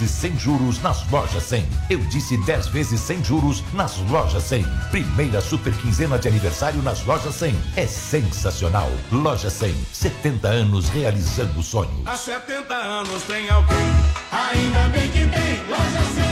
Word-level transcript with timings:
E 0.00 0.06
sem 0.06 0.38
juros 0.38 0.80
nas 0.82 1.08
lojas 1.10 1.42
100. 1.42 1.66
Eu 1.90 1.98
disse 2.06 2.36
10 2.44 2.68
vezes 2.68 3.00
sem 3.00 3.22
juros 3.22 3.62
nas 3.72 3.98
lojas 4.08 4.42
100. 4.44 4.64
Primeira 4.90 5.40
super 5.40 5.72
quinzena 5.74 6.18
de 6.18 6.28
aniversário 6.28 6.82
nas 6.82 7.04
lojas 7.04 7.34
100. 7.34 7.54
É 7.76 7.86
sensacional. 7.86 8.90
Loja 9.12 9.50
100. 9.50 9.74
70 9.92 10.48
anos 10.48 10.88
realizando 10.88 11.62
sonhos. 11.62 12.06
Há 12.06 12.16
70 12.16 12.74
anos 12.74 13.22
tem 13.24 13.48
alguém, 13.50 13.76
ainda 14.30 14.88
bem 14.88 15.10
que 15.10 15.18
tem 15.18 15.66
loja 15.68 16.14
100. 16.14 16.29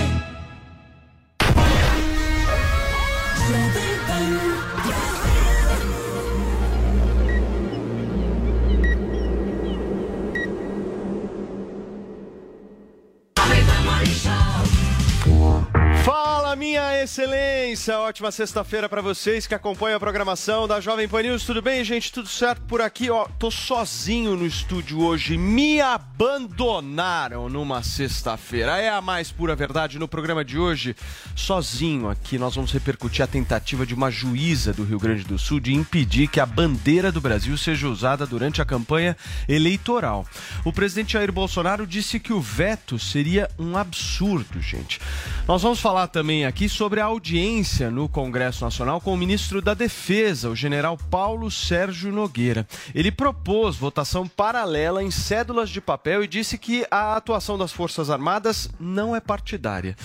Fala, 16.49 16.57
minha 16.57 17.03
excelência! 17.03 17.99
Ótima 17.99 18.33
sexta-feira 18.33 18.89
pra 18.89 19.03
vocês 19.03 19.47
que 19.47 19.55
acompanham 19.55 19.99
a 19.99 20.01
programação 20.01 20.67
da 20.67 20.81
Jovem 20.81 21.07
Pan 21.07 21.21
News. 21.21 21.45
Tudo 21.45 21.61
bem, 21.61 21.85
gente? 21.85 22.11
Tudo 22.11 22.27
certo 22.27 22.63
por 22.63 22.81
aqui? 22.81 23.11
Ó, 23.11 23.29
tô 23.39 23.51
sozinho 23.51 24.35
no 24.35 24.47
estúdio 24.47 25.03
hoje. 25.03 25.37
Me 25.37 25.79
abandonaram 25.83 27.51
numa 27.51 27.83
sexta-feira. 27.83 28.79
É 28.79 28.89
a 28.89 29.03
mais 29.03 29.31
pura 29.31 29.55
verdade. 29.55 29.99
No 29.99 30.09
programa 30.09 30.43
de 30.43 30.59
hoje, 30.59 30.97
sozinho 31.37 32.09
aqui, 32.09 32.39
nós 32.39 32.55
vamos 32.55 32.73
repercutir 32.73 33.23
a 33.23 33.29
tentativa 33.29 33.85
de 33.85 33.93
uma 33.93 34.11
juíza 34.11 34.73
do 34.73 34.85
Rio 34.85 34.99
Grande 34.99 35.25
do 35.25 35.39
Sul 35.39 35.61
de 35.61 35.75
impedir 35.75 36.29
que 36.29 36.41
a 36.41 36.47
bandeira 36.47 37.13
do 37.13 37.21
Brasil 37.21 37.59
seja 37.59 37.89
usada 37.89 38.27
durante 38.27 38.63
a 38.63 38.65
campanha 38.65 39.15
eleitoral. 39.47 40.25
O 40.65 40.73
presidente 40.73 41.13
Jair 41.13 41.31
Bolsonaro 41.31 41.87
disse 41.87 42.19
que 42.19 42.33
o 42.33 42.41
veto 42.41 42.99
seria 42.99 43.51
um 43.59 43.77
absurdo, 43.77 44.63
gente. 44.63 44.99
Nós 45.47 45.61
vamos 45.61 45.79
falar 45.79 46.07
também 46.07 46.38
aqui 46.44 46.69
sobre 46.69 47.00
a 47.00 47.05
audiência 47.05 47.91
no 47.91 48.08
Congresso 48.08 48.64
Nacional 48.64 49.00
com 49.00 49.12
o 49.12 49.17
ministro 49.17 49.62
da 49.62 49.75
Defesa, 49.75 50.48
o 50.48 50.56
general 50.56 50.97
Paulo 50.97 51.50
Sérgio 51.50 52.11
Nogueira. 52.12 52.67
Ele 52.95 53.12
propôs 53.12 53.77
votação 53.77 54.27
paralela 54.27 55.03
em 55.03 55.11
cédulas 55.11 55.70
de 55.70 55.80
papel 55.80 56.25
e 56.25 56.28
disse 56.28 56.58
que 56.58 56.86
a 56.91 57.17
atuação 57.17 57.58
das 57.58 57.72
Forças 57.72 58.11
Armadas 58.11 58.69
não 58.80 59.14
é 59.14 59.20
partidária. 59.20 59.97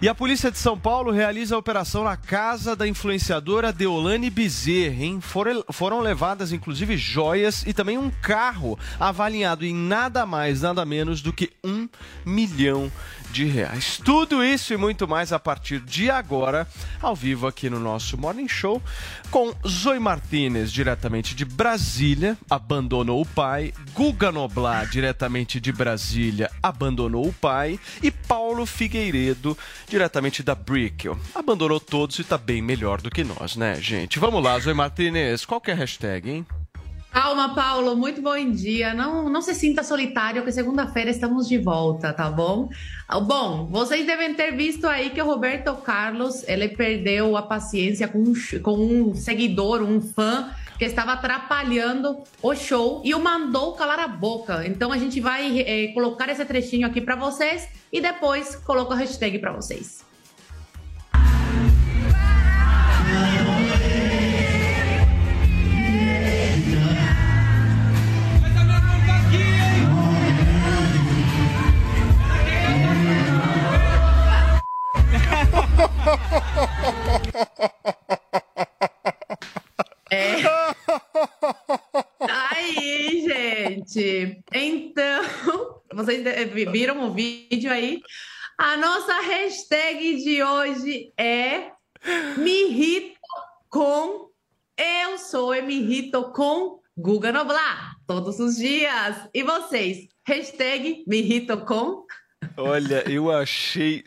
E 0.00 0.08
a 0.08 0.14
Polícia 0.14 0.50
de 0.50 0.58
São 0.58 0.78
Paulo 0.78 1.10
realiza 1.10 1.54
a 1.54 1.58
operação 1.58 2.04
na 2.04 2.16
casa 2.16 2.76
da 2.76 2.86
influenciadora 2.86 3.72
Deolane 3.72 4.30
Bezerra. 4.30 5.04
Hein? 5.04 5.20
Foram, 5.20 5.64
foram 5.70 6.00
levadas, 6.00 6.52
inclusive, 6.52 6.96
joias 6.96 7.64
e 7.66 7.72
também 7.72 7.98
um 7.98 8.10
carro 8.10 8.78
avaliado 8.98 9.64
em 9.64 9.74
nada 9.74 10.24
mais, 10.24 10.62
nada 10.62 10.84
menos 10.84 11.20
do 11.20 11.32
que 11.32 11.50
um 11.64 11.88
milhão 12.24 12.90
de 13.17 13.17
reais. 13.44 14.00
Tudo 14.04 14.44
isso 14.44 14.72
e 14.72 14.76
muito 14.76 15.06
mais 15.06 15.32
a 15.32 15.38
partir 15.38 15.80
de 15.80 16.10
agora, 16.10 16.66
ao 17.00 17.14
vivo 17.14 17.46
aqui 17.46 17.68
no 17.70 17.78
nosso 17.78 18.16
Morning 18.18 18.48
Show, 18.48 18.82
com 19.30 19.54
Zoe 19.66 19.98
Martinez, 19.98 20.72
diretamente 20.72 21.34
de 21.34 21.44
Brasília, 21.44 22.36
abandonou 22.48 23.20
o 23.20 23.26
pai, 23.26 23.72
Guga 23.92 24.32
Noblar, 24.32 24.88
diretamente 24.90 25.60
de 25.60 25.72
Brasília, 25.72 26.50
abandonou 26.62 27.26
o 27.26 27.32
pai, 27.32 27.78
e 28.02 28.10
Paulo 28.10 28.66
Figueiredo, 28.66 29.56
diretamente 29.88 30.42
da 30.42 30.54
Brickell. 30.54 31.18
Abandonou 31.34 31.80
todos 31.80 32.18
e 32.18 32.24
tá 32.24 32.38
bem 32.38 32.62
melhor 32.62 33.00
do 33.00 33.10
que 33.10 33.24
nós, 33.24 33.56
né, 33.56 33.76
gente? 33.80 34.18
Vamos 34.18 34.42
lá, 34.42 34.58
Zoe 34.58 34.74
Martinez, 34.74 35.44
qual 35.44 35.60
que 35.60 35.70
é 35.70 35.74
a 35.74 35.76
hashtag, 35.76 36.30
hein? 36.30 36.46
Calma, 37.10 37.54
Paulo, 37.54 37.96
muito 37.96 38.20
bom 38.20 38.36
dia. 38.50 38.92
Não, 38.92 39.28
não 39.28 39.40
se 39.40 39.54
sinta 39.54 39.82
solitário, 39.82 40.44
que 40.44 40.52
segunda-feira 40.52 41.10
estamos 41.10 41.48
de 41.48 41.58
volta, 41.58 42.12
tá 42.12 42.30
bom? 42.30 42.68
Ah, 43.08 43.18
Bom, 43.18 43.66
vocês 43.66 44.06
devem 44.06 44.34
ter 44.34 44.52
visto 44.52 44.86
aí 44.86 45.10
que 45.10 45.20
o 45.20 45.24
Roberto 45.24 45.74
Carlos, 45.76 46.46
ele 46.46 46.68
perdeu 46.68 47.36
a 47.36 47.42
paciência 47.42 48.06
com 48.06 48.18
um, 48.18 48.34
com 48.62 48.76
um 48.76 49.14
seguidor, 49.14 49.82
um 49.82 50.00
fã, 50.00 50.50
que 50.78 50.84
estava 50.84 51.12
atrapalhando 51.12 52.22
o 52.40 52.54
show 52.54 53.02
e 53.04 53.14
o 53.14 53.18
mandou 53.18 53.72
calar 53.72 53.98
a 53.98 54.08
boca. 54.08 54.64
Então 54.66 54.92
a 54.92 54.98
gente 54.98 55.20
vai 55.20 55.60
eh, 55.60 55.88
colocar 55.92 56.28
esse 56.28 56.44
trechinho 56.44 56.86
aqui 56.86 57.00
para 57.00 57.16
vocês 57.16 57.68
e 57.92 58.00
depois 58.00 58.54
coloco 58.54 58.92
a 58.92 58.96
hashtag 58.96 59.40
para 59.40 59.52
vocês. 59.52 60.07
A 88.56 88.76
nossa 88.76 89.20
hashtag 89.20 90.22
de 90.22 90.42
hoje 90.42 91.12
é 91.16 91.70
Me 92.36 92.68
irrito 92.68 93.18
com 93.68 94.30
Eu 94.76 95.18
sou 95.18 95.54
e 95.54 95.62
me 95.62 95.74
irrito 95.74 96.32
com 96.32 96.80
Guga 96.96 97.30
Noblar. 97.30 97.96
Todos 98.06 98.40
os 98.40 98.56
dias. 98.56 99.28
E 99.32 99.42
vocês? 99.42 100.08
Hashtag 100.26 101.04
me 101.06 101.18
irrito 101.18 101.56
com 101.64 102.04
Olha, 102.56 103.08
eu 103.08 103.30
achei 103.30 104.02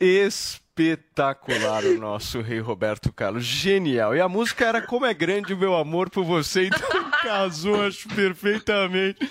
espetacular 0.00 1.84
o 1.84 1.98
nosso 1.98 2.40
rei 2.40 2.58
Roberto 2.58 3.12
Carlos. 3.12 3.44
Genial. 3.44 4.16
E 4.16 4.20
a 4.20 4.28
música 4.28 4.66
era 4.66 4.82
Como 4.82 5.06
é 5.06 5.14
Grande 5.14 5.54
o 5.54 5.56
Meu 5.56 5.76
Amor 5.76 6.10
por 6.10 6.24
Você, 6.24 6.66
então 6.66 7.10
casou, 7.22 7.82
acho 7.82 8.08
perfeitamente. 8.08 9.30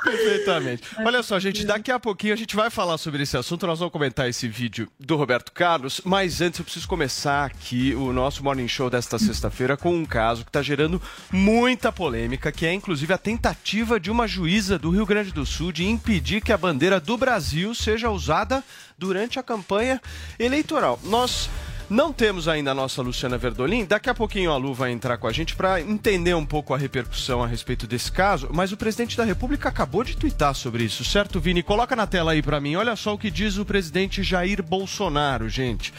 Perfeitamente. 0.04 0.82
Olha 0.98 1.22
só, 1.22 1.38
gente, 1.38 1.64
daqui 1.64 1.90
a 1.90 2.00
pouquinho 2.00 2.32
a 2.32 2.36
gente 2.36 2.56
vai 2.56 2.70
falar 2.70 2.98
sobre 2.98 3.22
esse 3.22 3.36
assunto. 3.36 3.66
Nós 3.66 3.78
vamos 3.78 3.92
comentar 3.92 4.28
esse 4.28 4.48
vídeo 4.48 4.88
do 4.98 5.16
Roberto 5.16 5.52
Carlos, 5.52 6.00
mas 6.04 6.40
antes 6.40 6.58
eu 6.58 6.64
preciso 6.64 6.88
começar 6.88 7.44
aqui 7.44 7.94
o 7.94 8.12
nosso 8.12 8.42
Morning 8.42 8.68
Show 8.68 8.88
desta 8.88 9.18
sexta-feira 9.18 9.76
com 9.76 9.94
um 9.94 10.04
caso 10.04 10.42
que 10.42 10.48
está 10.48 10.62
gerando 10.62 11.00
muita 11.30 11.92
polêmica, 11.92 12.50
que 12.50 12.66
é 12.66 12.72
inclusive 12.72 13.12
a 13.12 13.18
tentativa 13.18 14.00
de 14.00 14.10
uma 14.10 14.26
juíza 14.26 14.78
do 14.78 14.90
Rio 14.90 15.06
Grande 15.06 15.32
do 15.32 15.44
Sul 15.44 15.72
de 15.72 15.84
impedir 15.84 16.40
que 16.40 16.52
a 16.52 16.58
bandeira 16.58 16.98
do 16.98 17.16
Brasil 17.16 17.74
seja 17.74 18.10
usada 18.10 18.64
durante 18.96 19.38
a 19.38 19.42
campanha 19.42 20.00
eleitoral. 20.38 20.98
Nós 21.04 21.48
não 21.90 22.12
temos 22.12 22.46
ainda 22.46 22.70
a 22.70 22.74
nossa 22.74 23.02
Luciana 23.02 23.36
Verdolim. 23.36 23.84
Daqui 23.84 24.08
a 24.08 24.14
pouquinho 24.14 24.52
a 24.52 24.56
Lu 24.56 24.72
vai 24.72 24.92
entrar 24.92 25.18
com 25.18 25.26
a 25.26 25.32
gente 25.32 25.56
para 25.56 25.80
entender 25.80 26.34
um 26.34 26.46
pouco 26.46 26.72
a 26.72 26.78
repercussão 26.78 27.42
a 27.42 27.46
respeito 27.48 27.86
desse 27.86 28.12
caso. 28.12 28.48
Mas 28.52 28.70
o 28.70 28.76
presidente 28.76 29.16
da 29.16 29.24
República 29.24 29.68
acabou 29.68 30.04
de 30.04 30.16
twittar 30.16 30.54
sobre 30.54 30.84
isso, 30.84 31.04
certo, 31.04 31.40
Vini? 31.40 31.64
Coloca 31.64 31.96
na 31.96 32.06
tela 32.06 32.30
aí 32.30 32.40
para 32.40 32.60
mim. 32.60 32.76
Olha 32.76 32.94
só 32.94 33.14
o 33.14 33.18
que 33.18 33.30
diz 33.30 33.58
o 33.58 33.64
presidente 33.64 34.22
Jair 34.22 34.62
Bolsonaro, 34.62 35.48
gente. 35.48 35.92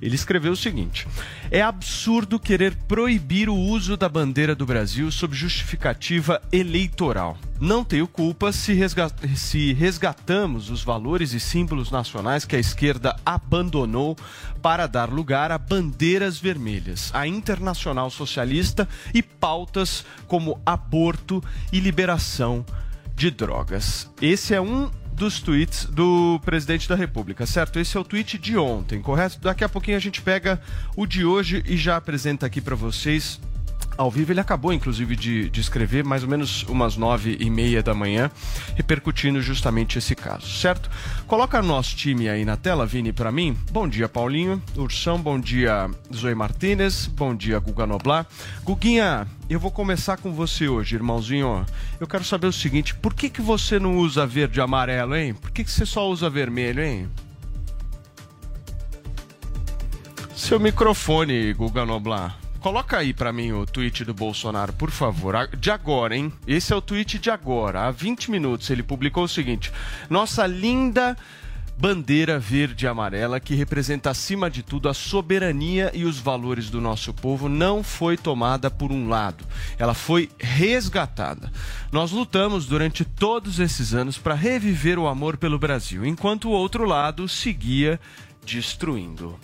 Ele 0.00 0.14
escreveu 0.14 0.52
o 0.52 0.56
seguinte: 0.56 1.06
É 1.50 1.60
absurdo 1.62 2.38
querer 2.38 2.74
proibir 2.86 3.48
o 3.48 3.54
uso 3.56 3.96
da 3.96 4.08
bandeira 4.08 4.54
do 4.54 4.64
Brasil 4.66 5.10
sob 5.10 5.34
justificativa 5.34 6.40
eleitoral. 6.52 7.36
Não 7.60 7.82
tenho 7.84 8.06
culpa 8.06 8.52
se, 8.52 8.72
resga- 8.72 9.10
se 9.34 9.72
resgatamos 9.72 10.70
os 10.70 10.82
valores 10.84 11.32
e 11.32 11.40
símbolos 11.40 11.90
nacionais 11.90 12.44
que 12.44 12.54
a 12.54 12.60
esquerda 12.60 13.16
abandonou 13.26 14.16
para 14.62 14.86
dar 14.86 15.10
lugar 15.10 15.50
a 15.50 15.58
bandeiras 15.58 16.38
vermelhas, 16.38 17.10
a 17.12 17.26
internacional 17.26 18.10
socialista 18.10 18.88
e 19.12 19.22
pautas 19.22 20.04
como 20.28 20.60
aborto 20.64 21.42
e 21.72 21.80
liberação 21.80 22.64
de 23.16 23.30
drogas. 23.32 24.08
Esse 24.22 24.54
é 24.54 24.60
um 24.60 24.88
dos 25.18 25.40
tweets 25.40 25.84
do 25.86 26.40
presidente 26.44 26.88
da 26.88 26.94
República, 26.94 27.44
certo? 27.44 27.78
Esse 27.78 27.96
é 27.96 28.00
o 28.00 28.04
tweet 28.04 28.38
de 28.38 28.56
ontem, 28.56 29.02
correto? 29.02 29.38
Daqui 29.40 29.64
a 29.64 29.68
pouquinho 29.68 29.96
a 29.96 30.00
gente 30.00 30.22
pega 30.22 30.60
o 30.96 31.06
de 31.06 31.24
hoje 31.24 31.62
e 31.66 31.76
já 31.76 31.96
apresenta 31.96 32.46
aqui 32.46 32.60
para 32.60 32.76
vocês 32.76 33.40
ao 33.98 34.10
vivo. 34.10 34.32
Ele 34.32 34.40
acabou, 34.40 34.72
inclusive, 34.72 35.16
de, 35.16 35.50
de 35.50 35.60
escrever 35.60 36.04
mais 36.04 36.22
ou 36.22 36.28
menos 36.30 36.62
umas 36.62 36.96
nove 36.96 37.36
e 37.40 37.50
meia 37.50 37.82
da 37.82 37.92
manhã, 37.92 38.30
repercutindo 38.76 39.42
justamente 39.42 39.98
esse 39.98 40.14
caso, 40.14 40.46
certo? 40.46 40.88
Coloca 41.26 41.60
nosso 41.60 41.96
time 41.96 42.28
aí 42.28 42.44
na 42.44 42.56
tela, 42.56 42.86
Vini, 42.86 43.12
para 43.12 43.32
mim. 43.32 43.58
Bom 43.72 43.88
dia, 43.88 44.08
Paulinho. 44.08 44.62
Ursão, 44.76 45.20
bom 45.20 45.38
dia, 45.38 45.90
Zoe 46.14 46.34
Martinez. 46.34 47.06
Bom 47.08 47.34
dia, 47.34 47.58
Guga 47.58 47.86
Noblar. 47.86 48.26
Guguinha, 48.62 49.26
eu 49.50 49.58
vou 49.58 49.72
começar 49.72 50.16
com 50.16 50.32
você 50.32 50.68
hoje, 50.68 50.94
irmãozinho. 50.94 51.66
Eu 51.98 52.06
quero 52.06 52.22
saber 52.22 52.46
o 52.46 52.52
seguinte: 52.52 52.94
por 52.94 53.12
que, 53.12 53.28
que 53.28 53.42
você 53.42 53.80
não 53.80 53.98
usa 53.98 54.24
verde 54.24 54.60
e 54.60 54.62
amarelo, 54.62 55.16
hein? 55.16 55.34
Por 55.34 55.50
que, 55.50 55.64
que 55.64 55.70
você 55.70 55.84
só 55.84 56.08
usa 56.08 56.30
vermelho, 56.30 56.82
hein? 56.82 57.08
Seu 60.36 60.60
microfone, 60.60 61.52
Guga 61.52 61.84
Noblar. 61.84 62.38
Coloca 62.60 62.98
aí 62.98 63.14
para 63.14 63.32
mim 63.32 63.52
o 63.52 63.64
tweet 63.64 64.04
do 64.04 64.12
Bolsonaro, 64.12 64.72
por 64.72 64.90
favor. 64.90 65.48
De 65.56 65.70
agora, 65.70 66.16
hein? 66.16 66.32
Esse 66.46 66.72
é 66.72 66.76
o 66.76 66.80
tweet 66.82 67.18
de 67.18 67.30
agora. 67.30 67.86
Há 67.86 67.90
20 67.90 68.30
minutos 68.30 68.68
ele 68.70 68.82
publicou 68.82 69.24
o 69.24 69.28
seguinte: 69.28 69.72
Nossa 70.10 70.46
linda 70.46 71.16
bandeira 71.78 72.40
verde 72.40 72.84
e 72.84 72.88
amarela 72.88 73.38
que 73.38 73.54
representa 73.54 74.10
acima 74.10 74.50
de 74.50 74.64
tudo 74.64 74.88
a 74.88 74.94
soberania 74.94 75.92
e 75.94 76.04
os 76.04 76.18
valores 76.18 76.68
do 76.68 76.80
nosso 76.80 77.14
povo 77.14 77.48
não 77.48 77.84
foi 77.84 78.16
tomada 78.16 78.68
por 78.68 78.90
um 78.90 79.08
lado, 79.08 79.44
ela 79.78 79.94
foi 79.94 80.28
resgatada. 80.40 81.52
Nós 81.92 82.10
lutamos 82.10 82.66
durante 82.66 83.04
todos 83.04 83.60
esses 83.60 83.94
anos 83.94 84.18
para 84.18 84.34
reviver 84.34 84.98
o 84.98 85.06
amor 85.06 85.36
pelo 85.36 85.58
Brasil, 85.58 86.04
enquanto 86.04 86.48
o 86.48 86.52
outro 86.52 86.84
lado 86.84 87.28
seguia 87.28 88.00
destruindo. 88.44 89.38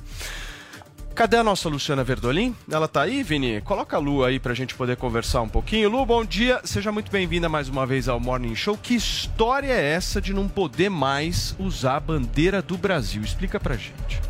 Cadê 1.14 1.36
a 1.36 1.44
nossa 1.44 1.68
Luciana 1.68 2.02
Verdolim? 2.02 2.56
Ela 2.68 2.88
tá 2.88 3.02
aí, 3.02 3.22
Vini? 3.22 3.60
Coloca 3.60 3.96
a 3.96 4.00
Lu 4.00 4.24
aí 4.24 4.40
pra 4.40 4.52
gente 4.52 4.74
poder 4.74 4.96
conversar 4.96 5.42
um 5.42 5.48
pouquinho. 5.48 5.88
Lu, 5.88 6.04
bom 6.04 6.24
dia. 6.24 6.60
Seja 6.64 6.90
muito 6.90 7.08
bem-vinda 7.08 7.48
mais 7.48 7.68
uma 7.68 7.86
vez 7.86 8.08
ao 8.08 8.18
Morning 8.18 8.56
Show. 8.56 8.76
Que 8.76 8.96
história 8.96 9.72
é 9.72 9.92
essa 9.92 10.20
de 10.20 10.34
não 10.34 10.48
poder 10.48 10.88
mais 10.88 11.54
usar 11.56 11.96
a 11.96 12.00
bandeira 12.00 12.60
do 12.60 12.76
Brasil? 12.76 13.22
Explica 13.22 13.60
pra 13.60 13.76
gente. 13.76 14.20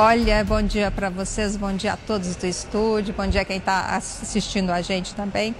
Olha, 0.00 0.44
bom 0.44 0.62
dia 0.62 0.88
para 0.92 1.10
vocês, 1.10 1.56
bom 1.56 1.72
dia 1.72 1.94
a 1.94 1.96
todos 1.96 2.36
do 2.36 2.46
estúdio, 2.46 3.12
bom 3.12 3.26
dia 3.26 3.40
a 3.40 3.44
quem 3.44 3.56
está 3.56 3.96
assistindo 3.96 4.70
a 4.70 4.80
gente 4.80 5.12
também. 5.16 5.52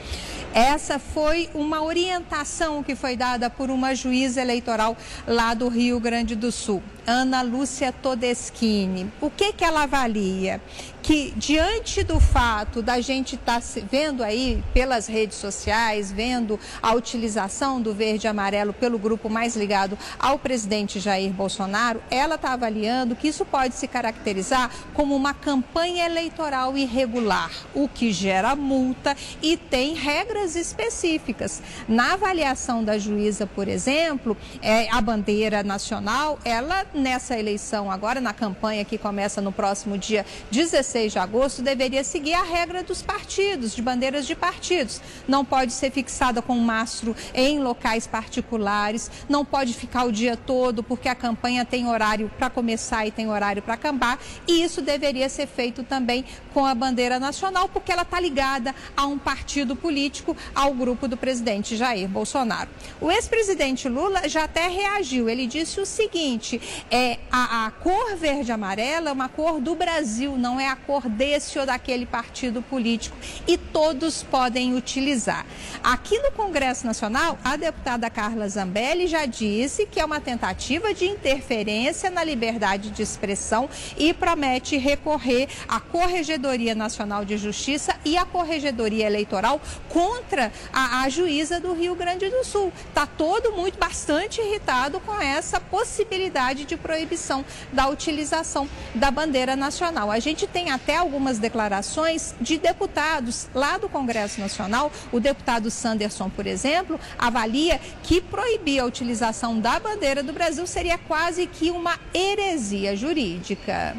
Essa 0.55 0.99
foi 0.99 1.49
uma 1.55 1.83
orientação 1.83 2.83
que 2.83 2.97
foi 2.97 3.17
dada 3.17 3.51
por 3.51 3.71
uma 3.71 3.95
juíza 3.95 4.41
eleitoral 4.41 4.97
lá 5.27 5.55
do 5.55 5.69
Rio 5.69 6.01
Grande 6.01 6.35
do 6.35 6.51
Sul, 6.51 6.83
Ana 7.07 7.43
Lúcia 7.43 7.93
Todeschini. 7.93 9.13
O 9.21 9.31
que, 9.31 9.53
que 9.53 9.65
ela 9.65 9.83
avalia? 9.83 10.61
Que 11.09 11.33
diante 11.39 12.05
do 12.05 12.21
fato 12.21 12.83
da 12.83 13.01
gente 13.01 13.35
estar 13.37 13.63
tá 13.63 13.67
vendo 13.91 14.23
aí 14.23 14.63
pelas 14.75 15.07
redes 15.07 15.39
sociais, 15.39 16.13
vendo 16.13 16.61
a 16.83 16.93
utilização 16.93 17.81
do 17.81 17.95
verde 17.95 18.27
e 18.27 18.29
amarelo 18.29 18.75
pelo 18.75 18.99
grupo 18.99 19.31
mais 19.31 19.57
ligado 19.57 19.97
ao 20.19 20.39
presidente 20.39 21.01
Jair 21.01 21.33
Bolsonaro, 21.33 22.03
ela 22.11 22.35
está 22.35 22.53
avaliando 22.53 23.17
que 23.17 23.27
isso 23.27 23.47
pode 23.47 23.75
se 23.75 23.89
caracterizar 23.89 24.71
como 24.93 25.17
uma 25.17 25.33
campanha 25.33 26.05
eleitoral 26.05 26.77
irregular, 26.77 27.51
o 27.75 27.89
que 27.89 28.13
gera 28.13 28.55
multa 28.55 29.17
e 29.41 29.57
tem 29.57 29.95
regras 29.95 30.57
específicas. 30.57 31.63
Na 31.89 32.13
avaliação 32.13 32.85
da 32.85 32.99
juíza, 32.99 33.47
por 33.47 33.67
exemplo, 33.67 34.37
é, 34.61 34.91
a 34.91 35.01
bandeira 35.01 35.63
nacional, 35.63 36.39
ela 36.45 36.85
nessa 36.93 37.39
eleição 37.39 37.91
agora, 37.91 38.21
na 38.21 38.35
campanha 38.35 38.85
que 38.85 38.99
começa 38.99 39.41
no 39.41 39.51
próximo 39.53 39.97
dia 39.97 40.27
16 40.51 40.98
de 41.07 41.19
agosto, 41.19 41.63
deveria 41.63 42.03
seguir 42.03 42.35
a 42.35 42.43
regra 42.43 42.83
dos 42.83 43.03
partidos, 43.03 43.75
de 43.75 43.81
bandeiras 43.81 44.27
de 44.27 44.35
partidos. 44.35 45.01
Não 45.29 45.45
pode 45.45 45.73
ser 45.73 45.91
fixada 45.91 46.43
com 46.43 46.59
mastro 46.59 47.15
em 47.33 47.61
locais 47.61 48.07
particulares, 48.07 49.11
não 49.29 49.45
pode 49.45 49.75
ficar 49.75 50.05
o 50.05 50.13
dia 50.13 50.37
todo, 50.37 50.83
porque 50.83 51.09
a 51.09 51.15
campanha 51.15 51.65
tem 51.65 51.87
horário 51.87 52.31
para 52.37 52.51
começar 52.51 53.07
e 53.07 53.11
tem 53.11 53.31
horário 53.31 53.63
para 53.63 53.75
acabar. 53.75 54.19
E 54.47 54.63
isso 54.63 54.83
deveria 54.83 55.29
ser 55.29 55.47
feito 55.47 55.83
também 55.85 56.25
com 56.53 56.67
a 56.67 56.75
bandeira 56.75 57.21
nacional, 57.21 57.69
porque 57.69 57.93
ela 57.93 58.03
está 58.03 58.19
ligada 58.19 58.75
a 58.97 59.07
um 59.07 59.19
partido 59.19 59.77
político 59.77 60.37
ao 60.55 60.75
grupo 60.75 61.07
do 61.07 61.17
presidente 61.17 61.77
Jair 61.77 62.09
Bolsonaro. 62.09 62.69
O 63.01 63.11
ex-presidente 63.11 63.89
Lula 63.89 64.29
já 64.29 64.45
até 64.45 64.67
reagiu. 64.69 65.29
Ele 65.29 65.47
disse 65.47 65.81
o 65.81 65.87
seguinte: 65.87 66.61
é 66.91 67.19
a, 67.31 67.67
a 67.67 67.71
cor 67.71 68.17
verde-amarela 68.17 69.11
é 69.11 69.13
uma 69.13 69.29
cor 69.29 69.61
do 69.61 69.75
Brasil, 69.75 70.37
não 70.37 70.59
é 70.59 70.69
a 70.69 70.77
cor 70.89 71.07
desse 71.07 71.59
ou 71.59 71.67
daquele 71.67 72.07
partido 72.07 72.63
político 72.63 73.15
e 73.47 73.59
todos 73.59 74.23
podem 74.23 74.75
utilizar. 74.75 75.45
Aqui 75.85 76.19
no 76.21 76.33
Congresso 76.33 76.87
Nacional, 76.87 77.39
a 77.45 77.57
deputada 77.57 78.09
Carla 78.09 78.49
Zambelli 78.49 79.07
já 79.07 79.27
disse 79.27 79.85
que 79.85 80.01
é 80.01 80.05
uma 80.05 80.19
tentativa 80.19 80.95
de 80.95 81.05
interferência 81.05 82.11
na 82.11 82.25
liberdade 82.25 82.89
de 82.89 83.03
expressão 83.03 83.69
e 83.99 84.15
promete 84.15 84.79
recorrer 84.79 85.51
à 85.69 85.79
Corregedoria 85.79 86.75
Nacional 86.75 87.23
de 87.23 87.37
Justiça 87.37 87.95
e 88.03 88.17
à 88.17 88.25
Corregedoria 88.25 89.05
Eleitoral 89.05 89.61
contra 89.91 90.51
a, 90.73 91.03
a 91.03 91.09
juíza 91.11 91.61
do 91.61 91.75
Rio 91.75 91.95
Grande 91.95 92.31
do 92.31 92.43
Sul. 92.45 92.73
Está 92.89 93.07
todo 93.07 93.53
muito 93.53 93.79
bastante 93.79 94.41
irritado 94.41 95.01
com 95.01 95.21
essa 95.21 95.61
possibilidade 95.61 96.65
de 96.65 96.79
proibição 96.79 97.45
da 97.75 97.89
utilização 97.89 98.67
da 98.95 99.11
bandeira 99.11 99.55
nacional. 99.55 100.11
A 100.11 100.19
gente 100.19 100.47
tem 100.47 100.68
até 100.71 100.97
algumas 100.97 101.39
declarações 101.39 102.35
de 102.41 102.59
deputados 102.59 103.49
lá 103.55 103.79
do 103.79 103.89
Congresso 103.89 104.41
Nacional. 104.41 104.93
O 105.13 105.21
deputado 105.21 105.71
Sanderson, 105.71 106.29
por 106.29 106.47
exemplo, 106.47 106.99
avalia 107.19 107.81
que 108.03 108.21
proibir 108.21 108.81
a 108.81 108.85
utilização 108.85 109.59
da 109.61 109.79
bandeira 109.79 110.23
do 110.23 110.33
Brasil 110.33 110.67
seria 110.67 110.99
quase 110.99 111.47
que 111.47 111.71
uma 111.71 111.99
heresia 112.15 112.97
jurídica. 112.97 113.97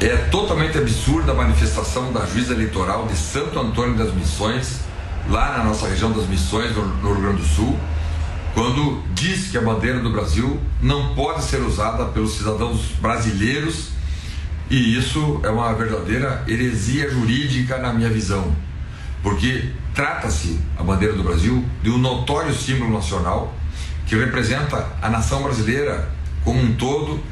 É 0.00 0.16
totalmente 0.30 0.76
absurda 0.76 1.30
a 1.30 1.34
manifestação 1.34 2.12
da 2.12 2.26
juíza 2.26 2.52
eleitoral 2.52 3.06
de 3.06 3.16
Santo 3.16 3.58
Antônio 3.58 3.96
das 3.96 4.12
Missões, 4.12 4.80
lá 5.28 5.58
na 5.58 5.64
nossa 5.64 5.86
região 5.86 6.10
das 6.10 6.26
Missões, 6.26 6.74
no 6.74 7.12
Rio 7.12 7.22
Grande 7.22 7.42
do 7.42 7.46
Sul, 7.46 7.78
quando 8.52 9.02
diz 9.14 9.50
que 9.50 9.56
a 9.56 9.60
bandeira 9.60 10.00
do 10.00 10.10
Brasil 10.10 10.60
não 10.80 11.14
pode 11.14 11.44
ser 11.44 11.62
usada 11.62 12.06
pelos 12.06 12.36
cidadãos 12.36 12.80
brasileiros 13.00 13.90
e 14.70 14.96
isso 14.96 15.40
é 15.42 15.50
uma 15.50 15.72
verdadeira 15.74 16.44
heresia 16.46 17.10
jurídica 17.10 17.78
na 17.78 17.92
minha 17.92 18.08
visão, 18.08 18.54
porque 19.22 19.70
trata-se 19.94 20.58
a 20.78 20.82
bandeira 20.82 21.14
do 21.14 21.22
Brasil 21.22 21.64
de 21.82 21.90
um 21.90 21.98
notório 21.98 22.54
símbolo 22.54 22.92
nacional 22.92 23.54
que 24.06 24.16
representa 24.16 24.86
a 25.00 25.08
nação 25.08 25.42
brasileira 25.42 26.10
como 26.44 26.60
um 26.60 26.74
todo 26.74 27.22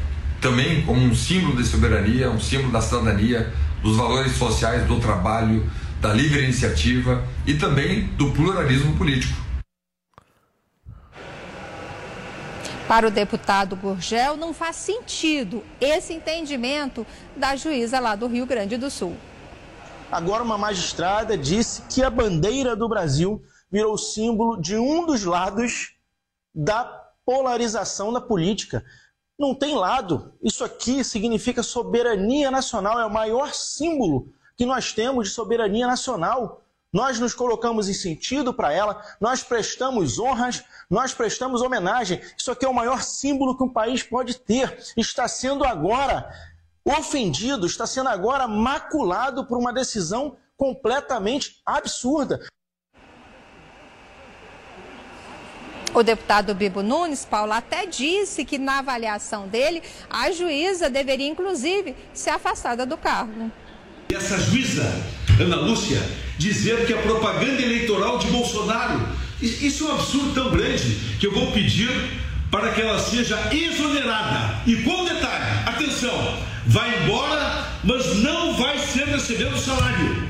também 0.41 0.83
como 0.83 1.01
um 1.01 1.15
símbolo 1.15 1.57
de 1.57 1.65
soberania, 1.65 2.31
um 2.31 2.41
símbolo 2.41 2.73
da 2.73 2.81
cidadania, 2.81 3.53
dos 3.83 3.97
valores 3.97 4.33
sociais, 4.33 4.87
do 4.87 4.99
trabalho, 4.99 5.69
da 6.01 6.13
livre 6.13 6.43
iniciativa 6.43 7.23
e 7.47 7.55
também 7.55 8.05
do 8.17 8.31
pluralismo 8.31 8.95
político. 8.97 9.39
Para 12.91 13.07
o 13.07 13.11
deputado 13.13 13.77
Gurgel, 13.77 14.37
não 14.37 14.53
faz 14.53 14.75
sentido 14.75 15.63
esse 15.81 16.13
entendimento 16.13 17.07
da 17.37 17.55
juíza 17.55 18.01
lá 18.01 18.17
do 18.17 18.27
Rio 18.27 18.45
Grande 18.45 18.77
do 18.77 18.91
Sul. 18.91 19.17
Agora, 20.11 20.43
uma 20.43 20.59
magistrada 20.59 21.39
disse 21.39 21.83
que 21.83 22.03
a 22.03 22.11
bandeira 22.11 22.75
do 22.75 22.89
Brasil 22.89 23.41
virou 23.71 23.97
símbolo 23.97 24.61
de 24.61 24.77
um 24.77 25.07
dos 25.07 25.23
lados 25.23 25.95
da 26.53 26.83
polarização 27.25 28.13
da 28.13 28.21
política. 28.21 28.85
Não 29.39 29.55
tem 29.55 29.77
lado. 29.77 30.35
Isso 30.43 30.65
aqui 30.65 31.05
significa 31.05 31.63
soberania 31.63 32.51
nacional, 32.51 32.99
é 32.99 33.07
o 33.07 33.13
maior 33.13 33.55
símbolo 33.55 34.35
que 34.57 34.67
nós 34.67 34.93
temos 34.93 35.29
de 35.29 35.35
soberania 35.35 35.87
nacional. 35.87 36.60
Nós 36.93 37.21
nos 37.21 37.35
colocamos 37.35 37.89
em 37.89 37.95
sentido 37.95 38.53
para 38.53 38.73
ela, 38.73 39.01
nós 39.21 39.45
prestamos 39.45 40.19
honras, 40.19 40.65
nós 40.89 41.15
prestamos 41.15 41.63
homenagem. 41.63 42.21
Isso 42.37 42.51
aqui 42.51 42.65
é 42.65 42.69
o 42.69 42.75
maior 42.75 43.03
símbolo 43.03 43.57
que 43.57 43.63
um 43.63 43.73
país 43.73 44.03
pode 44.03 44.35
ter. 44.35 44.77
Está 44.97 45.29
sendo 45.29 45.65
agora 45.65 46.29
ofendido, 46.85 47.67
está 47.67 47.87
sendo 47.87 48.09
agora 48.09 48.49
maculado 48.49 49.47
por 49.47 49.57
uma 49.57 49.73
decisão 49.73 50.37
completamente 50.57 51.63
absurda. 51.65 52.41
O 55.95 56.03
deputado 56.03 56.55
Bibo 56.55 56.83
Nunes, 56.83 57.25
Paulo, 57.25 57.53
até 57.53 57.87
disse 57.87 58.45
que 58.45 58.59
na 58.59 58.79
avaliação 58.79 59.49
dele, 59.49 59.83
a 60.09 60.31
juíza 60.31 60.89
deveria, 60.89 61.29
inclusive, 61.29 61.97
ser 62.13 62.31
afastada 62.31 62.87
do 62.87 62.97
cargo. 62.97 63.51
Essa 64.15 64.39
juíza, 64.39 65.03
Ana 65.39 65.57
Lúcia, 65.57 66.03
dizer 66.37 66.87
que 66.87 66.93
a 66.93 66.99
propaganda 66.99 67.63
eleitoral 67.63 68.19
de 68.19 68.27
Bolsonaro, 68.29 69.01
isso 69.41 69.85
é 69.85 69.87
um 69.89 69.95
absurdo 69.95 70.35
tão 70.35 70.51
grande 70.51 70.99
que 71.19 71.27
eu 71.27 71.33
vou 71.33 71.53
pedir 71.53 71.91
para 72.51 72.73
que 72.73 72.81
ela 72.81 72.99
seja 72.99 73.39
exonerada. 73.53 74.61
E 74.67 74.77
com 74.77 75.05
detalhe, 75.05 75.45
atenção, 75.67 76.39
vai 76.67 77.03
embora, 77.05 77.67
mas 77.85 78.17
não 78.17 78.57
vai 78.57 78.79
ser 78.79 79.07
recebendo 79.07 79.57
salário. 79.59 80.29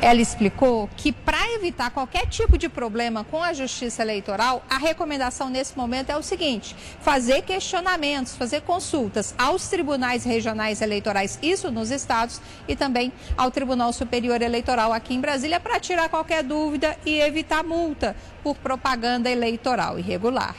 Ela 0.00 0.20
explicou 0.20 0.88
que 0.96 1.12
para 1.12 1.52
evitar 1.52 1.90
qualquer 1.90 2.26
tipo 2.26 2.58
de 2.58 2.68
problema 2.68 3.24
com 3.24 3.42
a 3.42 3.52
justiça 3.52 4.02
eleitoral, 4.02 4.62
a 4.68 4.76
recomendação 4.76 5.48
nesse 5.48 5.76
momento 5.76 6.10
é 6.10 6.16
o 6.16 6.22
seguinte: 6.22 6.76
fazer 7.00 7.42
questionamentos, 7.42 8.36
fazer 8.36 8.62
consultas 8.62 9.34
aos 9.38 9.68
tribunais 9.68 10.24
regionais 10.24 10.82
eleitorais, 10.82 11.38
isso 11.42 11.70
nos 11.70 11.90
estados, 11.90 12.40
e 12.68 12.76
também 12.76 13.12
ao 13.36 13.50
Tribunal 13.50 13.92
Superior 13.92 14.42
Eleitoral 14.42 14.92
aqui 14.92 15.14
em 15.14 15.20
Brasília, 15.20 15.58
para 15.58 15.80
tirar 15.80 16.08
qualquer 16.08 16.42
dúvida 16.42 16.96
e 17.06 17.20
evitar 17.20 17.64
multa 17.64 18.14
por 18.42 18.56
propaganda 18.56 19.30
eleitoral 19.30 19.98
irregular. 19.98 20.54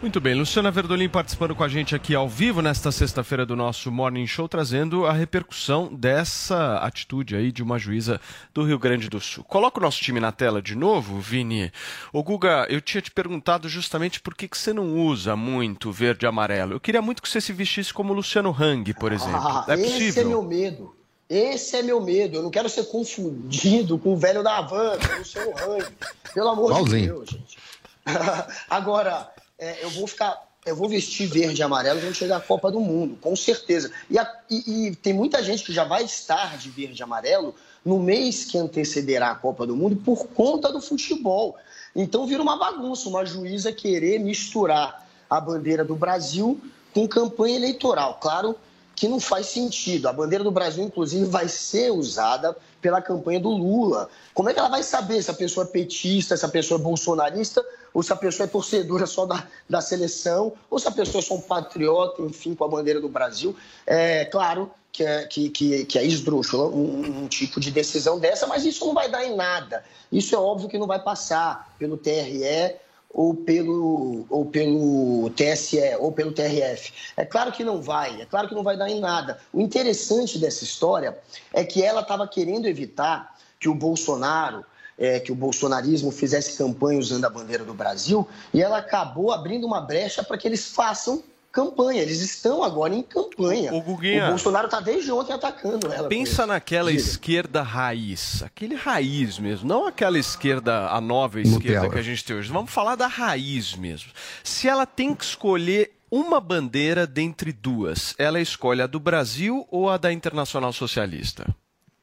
Muito 0.00 0.20
bem, 0.20 0.34
Luciana 0.34 0.70
Verdolim 0.70 1.08
participando 1.08 1.54
com 1.54 1.64
a 1.64 1.68
gente 1.68 1.94
aqui 1.94 2.14
ao 2.14 2.28
vivo 2.28 2.60
nesta 2.60 2.92
sexta-feira 2.92 3.46
do 3.46 3.56
nosso 3.56 3.90
Morning 3.90 4.26
Show, 4.26 4.46
trazendo 4.46 5.06
a 5.06 5.12
repercussão 5.12 5.88
dessa 5.92 6.76
atitude 6.76 7.34
aí 7.34 7.50
de 7.50 7.62
uma 7.62 7.78
juíza 7.78 8.20
do 8.52 8.62
Rio 8.62 8.78
Grande 8.78 9.08
do 9.08 9.18
Sul. 9.18 9.42
Coloca 9.44 9.80
o 9.80 9.82
nosso 9.82 9.98
time 10.02 10.20
na 10.20 10.30
tela 10.30 10.60
de 10.60 10.76
novo, 10.76 11.18
Vini. 11.18 11.72
Ô 12.12 12.22
Guga, 12.22 12.66
eu 12.68 12.80
tinha 12.80 13.00
te 13.00 13.10
perguntado 13.10 13.70
justamente 13.70 14.20
por 14.20 14.34
que, 14.34 14.46
que 14.46 14.58
você 14.58 14.70
não 14.70 14.94
usa 14.98 15.34
muito 15.34 15.90
verde 15.90 16.26
e 16.26 16.28
amarelo. 16.28 16.74
Eu 16.74 16.80
queria 16.80 17.00
muito 17.00 17.22
que 17.22 17.28
você 17.28 17.40
se 17.40 17.54
vestisse 17.54 17.92
como 17.92 18.12
Luciano 18.12 18.54
Hang, 18.56 18.92
por 18.94 19.12
exemplo. 19.12 19.36
Ah, 19.36 19.64
é 19.66 19.76
possível? 19.78 20.08
Esse 20.08 20.20
é 20.20 20.24
meu 20.24 20.42
medo. 20.42 20.96
Esse 21.28 21.76
é 21.76 21.82
meu 21.82 22.00
medo. 22.02 22.36
Eu 22.36 22.42
não 22.42 22.50
quero 22.50 22.68
ser 22.68 22.84
confundido 22.84 23.98
com 23.98 24.12
o 24.12 24.16
velho 24.16 24.42
da 24.42 24.58
Havan, 24.58 24.98
Luciano 25.18 25.52
Hang. 25.58 25.86
Pelo 26.34 26.48
amor 26.50 26.84
de 26.84 27.06
Deus, 27.06 27.30
gente. 27.30 27.58
Agora, 28.70 29.32
é, 29.58 29.84
eu 29.84 29.90
vou 29.90 30.06
ficar. 30.06 30.44
Eu 30.64 30.74
vou 30.74 30.88
vestir 30.88 31.28
verde 31.28 31.60
e 31.60 31.62
amarelo 31.62 32.00
quando 32.00 32.14
chegar 32.14 32.38
a 32.38 32.40
Copa 32.40 32.72
do 32.72 32.80
Mundo, 32.80 33.16
com 33.20 33.36
certeza. 33.36 33.88
E, 34.10 34.18
a, 34.18 34.28
e, 34.50 34.88
e, 34.88 34.96
tem 34.96 35.12
muita 35.12 35.40
gente 35.40 35.62
que 35.62 35.72
já 35.72 35.84
vai 35.84 36.02
estar 36.02 36.58
de 36.58 36.68
verde 36.70 37.00
e 37.00 37.04
amarelo 37.04 37.54
no 37.84 38.00
mês 38.00 38.44
que 38.44 38.58
antecederá 38.58 39.30
a 39.30 39.34
Copa 39.36 39.64
do 39.64 39.76
Mundo 39.76 39.94
por 39.94 40.26
conta 40.26 40.72
do 40.72 40.80
futebol. 40.80 41.56
Então 41.94 42.26
vira 42.26 42.42
uma 42.42 42.58
bagunça, 42.58 43.08
uma 43.08 43.24
juíza 43.24 43.72
querer 43.72 44.18
misturar 44.18 45.06
a 45.30 45.40
bandeira 45.40 45.84
do 45.84 45.94
Brasil 45.94 46.60
com 46.92 47.06
campanha 47.06 47.54
eleitoral. 47.54 48.18
Claro 48.20 48.56
que 48.96 49.06
não 49.06 49.20
faz 49.20 49.46
sentido. 49.46 50.08
A 50.08 50.12
bandeira 50.12 50.42
do 50.42 50.50
Brasil, 50.50 50.82
inclusive, 50.82 51.26
vai 51.26 51.46
ser 51.46 51.92
usada 51.92 52.56
pela 52.80 53.02
campanha 53.02 53.38
do 53.38 53.50
Lula. 53.50 54.08
Como 54.32 54.48
é 54.48 54.54
que 54.54 54.58
ela 54.58 54.70
vai 54.70 54.82
saber 54.82 55.22
se 55.22 55.30
a 55.30 55.34
pessoa 55.34 55.64
é 55.64 55.68
petista, 55.68 56.36
se 56.36 56.44
a 56.44 56.48
pessoa 56.48 56.80
é 56.80 56.82
bolsonarista, 56.82 57.64
ou 57.96 58.02
se 58.02 58.12
a 58.12 58.16
pessoa 58.16 58.44
é 58.44 58.46
torcedora 58.46 59.06
só 59.06 59.24
da, 59.24 59.46
da 59.66 59.80
seleção, 59.80 60.52
ou 60.68 60.78
se 60.78 60.86
a 60.86 60.90
pessoa 60.90 61.22
é 61.22 61.24
só 61.24 61.34
um 61.34 61.40
patriota, 61.40 62.20
enfim, 62.20 62.54
com 62.54 62.62
a 62.62 62.68
bandeira 62.68 63.00
do 63.00 63.08
Brasil? 63.08 63.56
É 63.86 64.26
claro 64.26 64.70
que 64.92 65.02
é, 65.02 65.24
que, 65.24 65.48
que, 65.48 65.86
que 65.86 65.98
é 65.98 66.04
esdrúxula 66.04 66.66
um, 66.66 67.22
um 67.22 67.26
tipo 67.26 67.58
de 67.58 67.70
decisão 67.70 68.18
dessa, 68.18 68.46
mas 68.46 68.66
isso 68.66 68.84
não 68.84 68.92
vai 68.92 69.10
dar 69.10 69.24
em 69.24 69.34
nada. 69.34 69.82
Isso 70.12 70.34
é 70.34 70.38
óbvio 70.38 70.68
que 70.68 70.76
não 70.76 70.86
vai 70.86 71.02
passar 71.02 71.74
pelo 71.78 71.96
TRE 71.96 72.76
ou 73.14 73.34
pelo, 73.34 74.26
ou 74.28 74.44
pelo 74.44 75.30
TSE 75.30 75.96
ou 75.98 76.12
pelo 76.12 76.32
TRF. 76.32 76.92
É 77.16 77.24
claro 77.24 77.50
que 77.50 77.64
não 77.64 77.80
vai, 77.80 78.20
é 78.20 78.26
claro 78.26 78.46
que 78.46 78.54
não 78.54 78.62
vai 78.62 78.76
dar 78.76 78.90
em 78.90 79.00
nada. 79.00 79.40
O 79.54 79.62
interessante 79.62 80.38
dessa 80.38 80.64
história 80.64 81.16
é 81.50 81.64
que 81.64 81.82
ela 81.82 82.02
estava 82.02 82.28
querendo 82.28 82.66
evitar 82.66 83.34
que 83.58 83.70
o 83.70 83.74
Bolsonaro, 83.74 84.66
é, 84.98 85.20
que 85.20 85.32
o 85.32 85.34
bolsonarismo 85.34 86.10
fizesse 86.10 86.56
campanha 86.56 86.98
usando 86.98 87.24
a 87.24 87.30
bandeira 87.30 87.64
do 87.64 87.74
Brasil, 87.74 88.26
e 88.52 88.62
ela 88.62 88.78
acabou 88.78 89.32
abrindo 89.32 89.66
uma 89.66 89.80
brecha 89.80 90.22
para 90.22 90.38
que 90.38 90.46
eles 90.46 90.66
façam 90.68 91.22
campanha. 91.56 92.02
Eles 92.02 92.20
estão 92.20 92.62
agora 92.62 92.94
em 92.94 93.02
campanha. 93.02 93.72
O, 93.72 93.78
o 93.78 94.28
Bolsonaro 94.28 94.66
está 94.66 94.78
desde 94.78 95.10
ontem 95.10 95.32
atacando 95.32 95.90
ela. 95.90 96.06
Pensa 96.06 96.46
naquela 96.46 96.90
Diga. 96.90 97.02
esquerda 97.02 97.62
raiz, 97.62 98.42
aquele 98.42 98.74
raiz 98.74 99.38
mesmo, 99.38 99.66
não 99.66 99.86
aquela 99.86 100.18
esquerda, 100.18 100.88
a 100.88 101.00
nova 101.00 101.40
esquerda 101.40 101.80
Nutella. 101.80 101.90
que 101.90 101.98
a 101.98 102.02
gente 102.02 102.22
tem 102.22 102.36
hoje. 102.36 102.52
Vamos 102.52 102.70
falar 102.70 102.94
da 102.94 103.06
raiz 103.06 103.74
mesmo. 103.74 104.10
Se 104.44 104.68
ela 104.68 104.84
tem 104.84 105.14
que 105.14 105.24
escolher 105.24 105.92
uma 106.10 106.40
bandeira 106.40 107.06
dentre 107.06 107.52
duas, 107.52 108.14
ela 108.18 108.38
escolhe 108.38 108.82
a 108.82 108.86
do 108.86 109.00
Brasil 109.00 109.66
ou 109.70 109.88
a 109.88 109.96
da 109.96 110.12
Internacional 110.12 110.72
Socialista? 110.74 111.46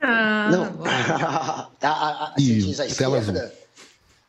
Ah, 0.04 0.50
não. 0.52 0.84
a, 1.82 1.88
a, 1.88 2.26
a, 2.26 2.34
e 2.38 2.62
diz 2.62 2.80
a 2.80 2.86
esquerda. 2.86 3.54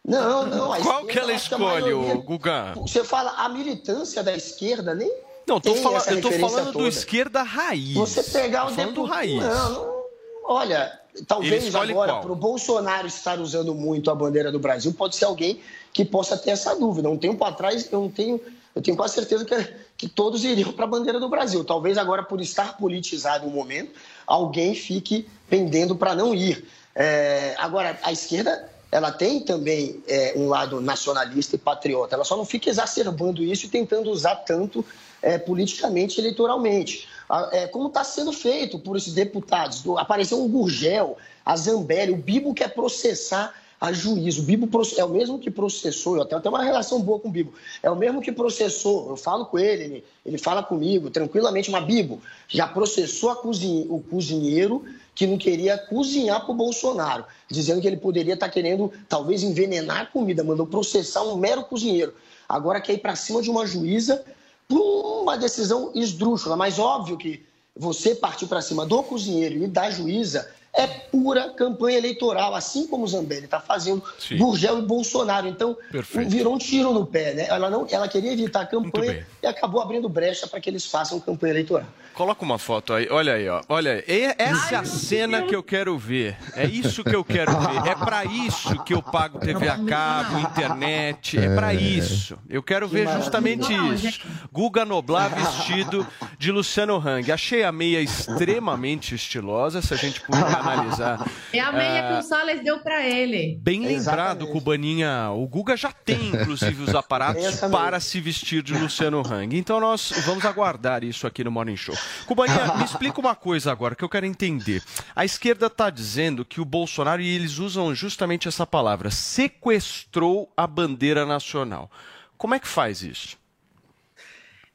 Não, 0.07 0.47
não. 0.47 0.83
Qual 0.83 1.04
que 1.07 1.19
ela 1.19 1.33
escolhe, 1.33 1.62
maioria, 1.64 2.14
Guga? 2.16 2.75
Você 2.76 3.02
fala 3.02 3.33
a 3.38 3.49
militância 3.49 4.23
da 4.23 4.37
esquerda, 4.37 4.95
nem. 4.95 5.11
Não, 5.47 5.61
tô 5.61 5.75
falando, 5.75 6.09
eu 6.09 6.21
tô 6.21 6.31
falando 6.33 6.73
toda. 6.73 6.78
do 6.78 6.88
esquerda 6.88 7.43
raiz. 7.43 7.95
Você 7.95 8.23
pegar 8.23 8.66
o 8.66 8.71
deputado. 8.71 9.04
raiz. 9.04 9.43
Não, 9.43 9.73
não, 9.73 10.04
olha, 10.45 11.00
talvez 11.26 11.75
agora, 11.75 12.16
para 12.16 12.33
o 12.33 12.37
Bolsonaro 12.37 13.07
estar 13.07 13.40
usando 13.40 13.75
muito 13.75 14.11
a 14.11 14.14
bandeira 14.14 14.52
do 14.52 14.59
Brasil, 14.59 14.93
pode 14.93 15.16
ser 15.16 15.25
alguém 15.26 15.61
que 15.93 16.04
possa 16.04 16.37
ter 16.37 16.50
essa 16.50 16.75
dúvida. 16.76 17.11
Um 17.11 17.19
tempo 17.19 17.45
atrás, 17.45 17.88
eu 17.90 18.00
não 18.00 18.11
tenho. 18.11 18.40
Eu 18.75 18.83
tenho 18.83 18.97
quase 18.97 19.14
certeza 19.14 19.45
que, 19.45 19.54
que 19.97 20.09
todos 20.09 20.45
iriam 20.45 20.73
para 20.73 20.85
a 20.85 20.88
bandeira 20.88 21.21
do 21.21 21.28
Brasil. 21.28 21.64
Talvez 21.64 21.97
agora, 21.97 22.23
por 22.23 22.40
estar 22.40 22.76
politizado 22.76 23.47
o 23.47 23.50
momento, 23.50 23.93
alguém 24.26 24.75
fique 24.75 25.28
pendendo 25.49 25.95
para 25.95 26.14
não 26.14 26.35
ir. 26.35 26.66
É, 26.95 27.54
agora, 27.59 27.99
a 28.02 28.12
esquerda 28.12 28.69
ela 28.90 29.11
tem 29.11 29.40
também 29.40 30.02
é, 30.07 30.35
um 30.37 30.49
lado 30.49 30.81
nacionalista 30.81 31.57
e 31.57 31.59
patriota. 31.59 32.14
Ela 32.14 32.25
só 32.25 32.37
não 32.37 32.45
fica 32.45 32.71
exacerbando 32.71 33.43
isso 33.43 33.66
e 33.66 33.69
tentando 33.69 34.09
usar 34.11 34.37
tanto 34.37 34.85
é, 35.21 35.37
politicamente, 35.37 36.21
eleitoralmente. 36.21 37.09
É, 37.52 37.66
como 37.66 37.88
está 37.88 38.04
sendo 38.04 38.33
feito 38.33 38.78
por 38.78 38.97
esses 38.97 39.12
deputados. 39.12 39.83
Apareceu 39.97 40.40
um 40.40 40.49
Gurgel, 40.49 41.16
a 41.45 41.57
Zambelli, 41.57 42.12
o 42.12 42.16
Bibo 42.16 42.54
quer 42.54 42.73
processar 42.73 43.52
a 43.81 43.93
juízo. 43.93 44.43
O 44.43 44.45
Bibo 44.45 44.69
é 44.97 45.04
o 45.04 45.09
mesmo 45.09 45.38
que 45.38 45.50
processou, 45.50 46.16
eu 46.16 46.25
tenho 46.25 46.38
até 46.38 46.49
uma 46.49 46.62
relação 46.62 47.00
boa 47.00 47.21
com 47.21 47.28
o 47.28 47.31
Bibo, 47.31 47.52
é 47.83 47.90
o 47.90 47.97
mesmo 47.97 48.21
que 48.21 48.33
processou, 48.33 49.11
eu 49.11 49.16
falo 49.16 49.47
com 49.47 49.59
ele, 49.59 49.85
ele, 49.85 50.04
ele 50.25 50.38
fala 50.38 50.62
comigo 50.62 51.11
tranquilamente, 51.11 51.71
mas 51.71 51.85
Bibo 51.85 52.21
já 52.49 52.66
processou 52.66 53.35
cozinhe, 53.37 53.87
o 53.88 54.00
cozinheiro 54.00 54.85
que 55.14 55.26
não 55.26 55.38
queria 55.38 55.78
cozinhar 55.78 56.43
para 56.43 56.52
o 56.52 56.54
Bolsonaro, 56.54 57.25
dizendo 57.49 57.81
que 57.81 57.87
ele 57.87 57.97
poderia 57.97 58.35
estar 58.35 58.47
tá 58.47 58.52
querendo 58.52 58.93
talvez 59.09 59.43
envenenar 59.43 60.00
a 60.00 60.07
comida, 60.07 60.43
mandou 60.43 60.66
processar 60.66 61.23
um 61.23 61.37
mero 61.37 61.64
cozinheiro. 61.64 62.14
Agora 62.49 62.81
quer 62.81 62.95
ir 62.95 62.99
para 62.99 63.14
cima 63.14 63.40
de 63.40 63.49
uma 63.49 63.66
juíza 63.66 64.25
por 64.69 64.81
uma 65.23 65.37
decisão 65.37 65.93
esdrúxula, 65.95 66.57
mas 66.57 66.78
óbvio 66.78 67.16
que 67.16 67.45
você 67.76 68.14
partir 68.14 68.47
para 68.47 68.62
cima 68.62 68.87
do 68.87 69.02
cozinheiro 69.02 69.62
e 69.62 69.66
da 69.66 69.90
juíza 69.90 70.49
é 70.76 70.87
pura 70.87 71.50
campanha 71.50 71.99
eleitoral, 71.99 72.54
assim 72.54 72.87
como 72.87 73.04
o 73.04 73.09
Zambelli 73.09 73.45
está 73.45 73.61
fazendo, 73.61 74.02
Sim. 74.19 74.37
Gurgel 74.37 74.81
e 74.81 74.83
Bolsonaro. 74.83 75.47
Então, 75.47 75.76
Perfeito. 75.90 76.31
virou 76.31 76.54
um 76.54 76.59
tiro 76.59 76.93
no 76.93 77.07
pé, 77.07 77.33
né? 77.35 77.47
Ela, 77.49 77.71
não, 77.71 77.87
ela 77.88 78.09
queria 78.09 78.33
evitar 78.33 78.62
a 78.62 78.66
campanha 78.66 79.25
e 79.43 79.47
acabou 79.47 79.81
abrindo 79.81 80.09
brecha 80.09 80.47
para 80.47 80.61
que 80.61 80.69
eles 80.69 80.85
façam 80.85 81.21
campanha 81.21 81.52
eleitoral. 81.52 81.87
Coloca 82.14 82.45
uma 82.45 82.59
foto 82.59 82.93
aí, 82.93 83.09
olha 83.11 83.35
aí, 83.35 83.49
ó. 83.49 83.61
Olha, 83.69 84.04
essa 84.38 84.76
é 84.76 84.78
a 84.78 84.85
cena 84.85 85.43
que 85.43 85.54
eu 85.54 85.64
quero 85.64 85.99
ver. 85.99 86.37
É 86.54 86.64
isso 86.64 87.02
que 87.02 87.14
eu 87.14 87.25
quero 87.25 87.50
ver. 87.59 87.90
É 87.90 87.95
para 87.97 88.25
isso 88.25 88.85
que 88.85 88.95
eu 88.95 89.02
pago 89.02 89.40
TV 89.40 89.69
a 89.69 89.78
cabo, 89.85 90.38
internet. 90.38 91.37
É 91.37 91.52
para 91.52 91.75
é. 91.75 91.76
isso. 91.76 92.38
Eu 92.49 92.62
quero 92.62 92.87
ver 92.87 93.09
justamente 93.09 93.73
isso. 93.73 94.21
Guga 94.52 94.85
Noblar 94.85 95.35
vestido 95.35 96.07
de 96.38 96.52
Luciano 96.52 96.97
Hang. 96.97 97.33
Achei 97.33 97.64
a 97.64 97.73
meia 97.73 98.00
extremamente 98.00 99.16
estilosa, 99.16 99.83
se 99.83 99.93
a 99.93 99.97
gente 99.97 100.21
puder 100.21 100.63
analisar. 100.73 101.25
É 101.54 101.61
a 101.61 101.71
meia 101.71 102.09
que 102.09 102.18
o 102.18 102.23
Salles 102.23 102.64
deu 102.64 102.80
para 102.80 103.06
ele. 103.06 103.56
Bem 103.62 103.87
lembrado, 103.87 104.49
Cubaninha. 104.49 105.30
O 105.30 105.47
Guga 105.47 105.76
já 105.76 105.92
tem, 105.92 106.30
inclusive, 106.30 106.83
os 106.83 106.92
aparatos 106.97 107.61
para 107.71 108.00
se 108.00 108.21
vestir 108.21 108.61
de 108.61 108.75
Luciano 108.75 109.23
Hang. 109.25 109.56
Então 109.56 109.78
nós 109.78 110.12
vamos 110.26 110.44
aguardar 110.44 111.04
isso 111.04 111.28
aqui 111.28 111.44
no 111.44 111.52
Morning 111.52 111.76
Show. 111.76 111.97
Cubaninha, 112.26 112.75
me 112.75 112.85
explica 112.85 113.21
uma 113.21 113.37
coisa 113.37 113.71
agora 113.71 113.94
que 113.94 114.02
eu 114.02 114.09
quero 114.09 114.26
entender. 114.26 114.83
A 115.14 115.25
esquerda 115.25 115.66
está 115.66 115.90
dizendo 115.90 116.44
que 116.44 116.61
o 116.61 116.64
Bolsonaro, 116.64 117.23
e 117.23 117.28
eles 117.28 117.59
usam 117.59 117.94
justamente 117.94 118.49
essa 118.49 118.66
palavra, 118.66 119.11
sequestrou 119.11 120.52
a 120.56 120.66
bandeira 120.66 121.25
nacional. 121.25 121.88
Como 122.37 122.54
é 122.54 122.59
que 122.59 122.68
faz 122.68 123.02
isso? 123.02 123.37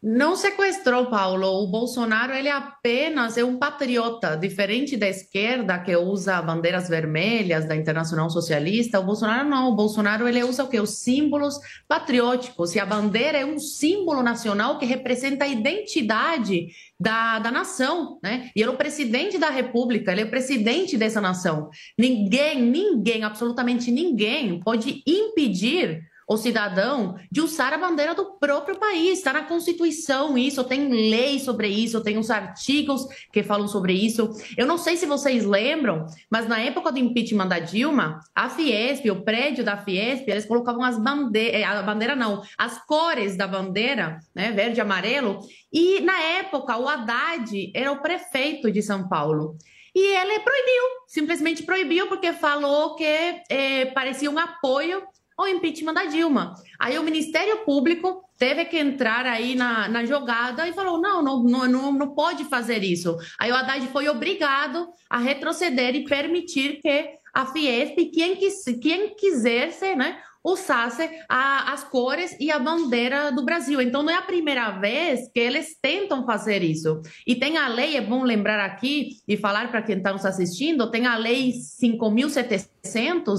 Não 0.01 0.33
sequestrou, 0.33 1.07
Paulo. 1.07 1.61
O 1.61 1.67
Bolsonaro 1.67 2.31
ele 2.31 2.47
apenas 2.47 3.37
é 3.37 3.43
um 3.43 3.57
patriota, 3.57 4.37
diferente 4.37 4.95
da 4.95 5.09
esquerda 5.09 5.77
que 5.77 5.93
usa 5.93 6.41
bandeiras 6.41 6.87
vermelhas 6.87 7.67
da 7.67 7.75
Internacional 7.75 8.29
Socialista. 8.29 8.97
O 8.97 9.03
Bolsonaro 9.03 9.49
não. 9.49 9.69
O 9.69 9.75
Bolsonaro 9.75 10.25
ele 10.25 10.41
usa 10.41 10.63
o 10.63 10.69
que? 10.69 10.79
Os 10.79 10.99
símbolos 10.99 11.55
patrióticos. 11.85 12.75
E 12.75 12.79
a 12.79 12.85
bandeira 12.85 13.39
é 13.39 13.45
um 13.45 13.59
símbolo 13.59 14.23
nacional 14.23 14.79
que 14.79 14.85
representa 14.85 15.43
a 15.43 15.49
identidade 15.49 16.67
da, 16.97 17.39
da 17.39 17.51
nação, 17.51 18.19
né? 18.23 18.49
E 18.55 18.61
ele 18.61 18.69
é 18.69 18.73
o 18.73 18.77
presidente 18.77 19.37
da 19.37 19.49
República, 19.49 20.13
ele 20.13 20.21
é 20.21 20.25
o 20.25 20.29
presidente 20.29 20.97
dessa 20.97 21.19
nação. 21.19 21.69
Ninguém, 21.97 22.61
ninguém, 22.61 23.25
absolutamente 23.25 23.91
ninguém 23.91 24.61
pode 24.61 25.03
impedir 25.05 26.08
o 26.29 26.37
cidadão 26.37 27.15
de 27.31 27.41
usar 27.41 27.73
a 27.73 27.77
bandeira 27.77 28.13
do 28.13 28.37
próprio 28.37 28.77
país. 28.77 29.17
Está 29.17 29.33
na 29.33 29.41
Constituição 29.41 30.37
isso, 30.37 30.63
tem 30.63 30.87
lei 30.87 31.39
sobre 31.39 31.67
isso, 31.67 32.03
tem 32.03 32.19
os 32.19 32.29
artigos 32.29 33.07
que 33.33 33.41
falam 33.41 33.67
sobre 33.67 33.93
isso. 33.93 34.29
Eu 34.55 34.67
não 34.67 34.77
sei 34.77 34.95
se 34.95 35.07
vocês 35.07 35.43
lembram, 35.43 36.05
mas 36.29 36.47
na 36.47 36.59
época 36.59 36.91
do 36.91 36.99
impeachment 36.99 37.47
da 37.47 37.57
Dilma, 37.57 38.19
a 38.35 38.47
Fiesp, 38.47 39.09
o 39.09 39.23
prédio 39.23 39.63
da 39.63 39.77
Fiesp, 39.77 40.29
eles 40.29 40.45
colocavam 40.45 40.83
as 40.83 40.99
bandeiras, 40.99 41.61
eh, 41.61 41.63
a 41.63 41.81
bandeira 41.81 42.15
não, 42.15 42.43
as 42.55 42.77
cores 42.85 43.35
da 43.35 43.47
bandeira, 43.47 44.19
né, 44.35 44.51
verde 44.51 44.77
e 44.77 44.81
amarelo, 44.81 45.39
e 45.73 45.99
na 46.01 46.19
época 46.19 46.77
o 46.77 46.87
Haddad 46.87 47.71
era 47.73 47.91
o 47.91 48.01
prefeito 48.01 48.71
de 48.71 48.83
São 48.83 49.09
Paulo. 49.09 49.57
E 49.95 50.15
ele 50.15 50.39
proibiu, 50.41 50.83
simplesmente 51.07 51.63
proibiu, 51.63 52.05
porque 52.07 52.31
falou 52.33 52.95
que 52.95 53.03
eh, 53.03 53.85
parecia 53.95 54.29
um 54.29 54.37
apoio 54.37 55.01
ao 55.39 55.47
impeachment 55.47 55.93
da 55.93 56.05
Dilma. 56.05 56.53
Aí 56.77 56.99
o 56.99 57.03
Ministério 57.03 57.63
Público 57.63 58.21
teve 58.37 58.65
que 58.65 58.77
entrar 58.77 59.25
aí 59.25 59.55
na, 59.55 59.87
na 59.87 60.03
jogada 60.05 60.67
e 60.67 60.73
falou: 60.73 60.99
não, 60.99 61.23
não, 61.23 61.43
não, 61.43 61.91
não 61.93 62.13
pode 62.13 62.43
fazer 62.45 62.83
isso. 62.83 63.15
Aí 63.39 63.49
o 63.51 63.55
Haddad 63.55 63.87
foi 63.87 64.09
obrigado 64.09 64.87
a 65.09 65.17
retroceder 65.17 65.95
e 65.95 66.03
permitir 66.03 66.81
que 66.81 67.17
a 67.33 67.45
Fiesp, 67.45 68.11
quem, 68.11 68.35
quis, 68.35 68.63
quem 68.81 69.15
quisesse, 69.15 69.95
né, 69.95 70.17
usasse 70.43 71.09
a, 71.27 71.73
as 71.73 71.83
cores 71.83 72.35
e 72.39 72.49
a 72.51 72.59
bandeira 72.59 73.31
do 73.31 73.43
Brasil. 73.43 73.81
Então, 73.81 74.03
não 74.03 74.11
é 74.11 74.15
a 74.15 74.21
primeira 74.21 74.71
vez 74.71 75.29
que 75.31 75.39
eles 75.39 75.77
tentam 75.81 76.25
fazer 76.25 76.63
isso. 76.63 77.01
E 77.27 77.35
tem 77.35 77.57
a 77.57 77.67
lei, 77.67 77.97
é 77.97 78.01
bom 78.01 78.23
lembrar 78.23 78.59
aqui 78.65 79.17
e 79.27 79.37
falar 79.37 79.69
para 79.69 79.81
quem 79.81 79.97
está 79.97 80.11
nos 80.11 80.25
assistindo, 80.25 80.89
tem 80.89 81.05
a 81.05 81.17
lei 81.17 81.53
5.700 81.81 82.78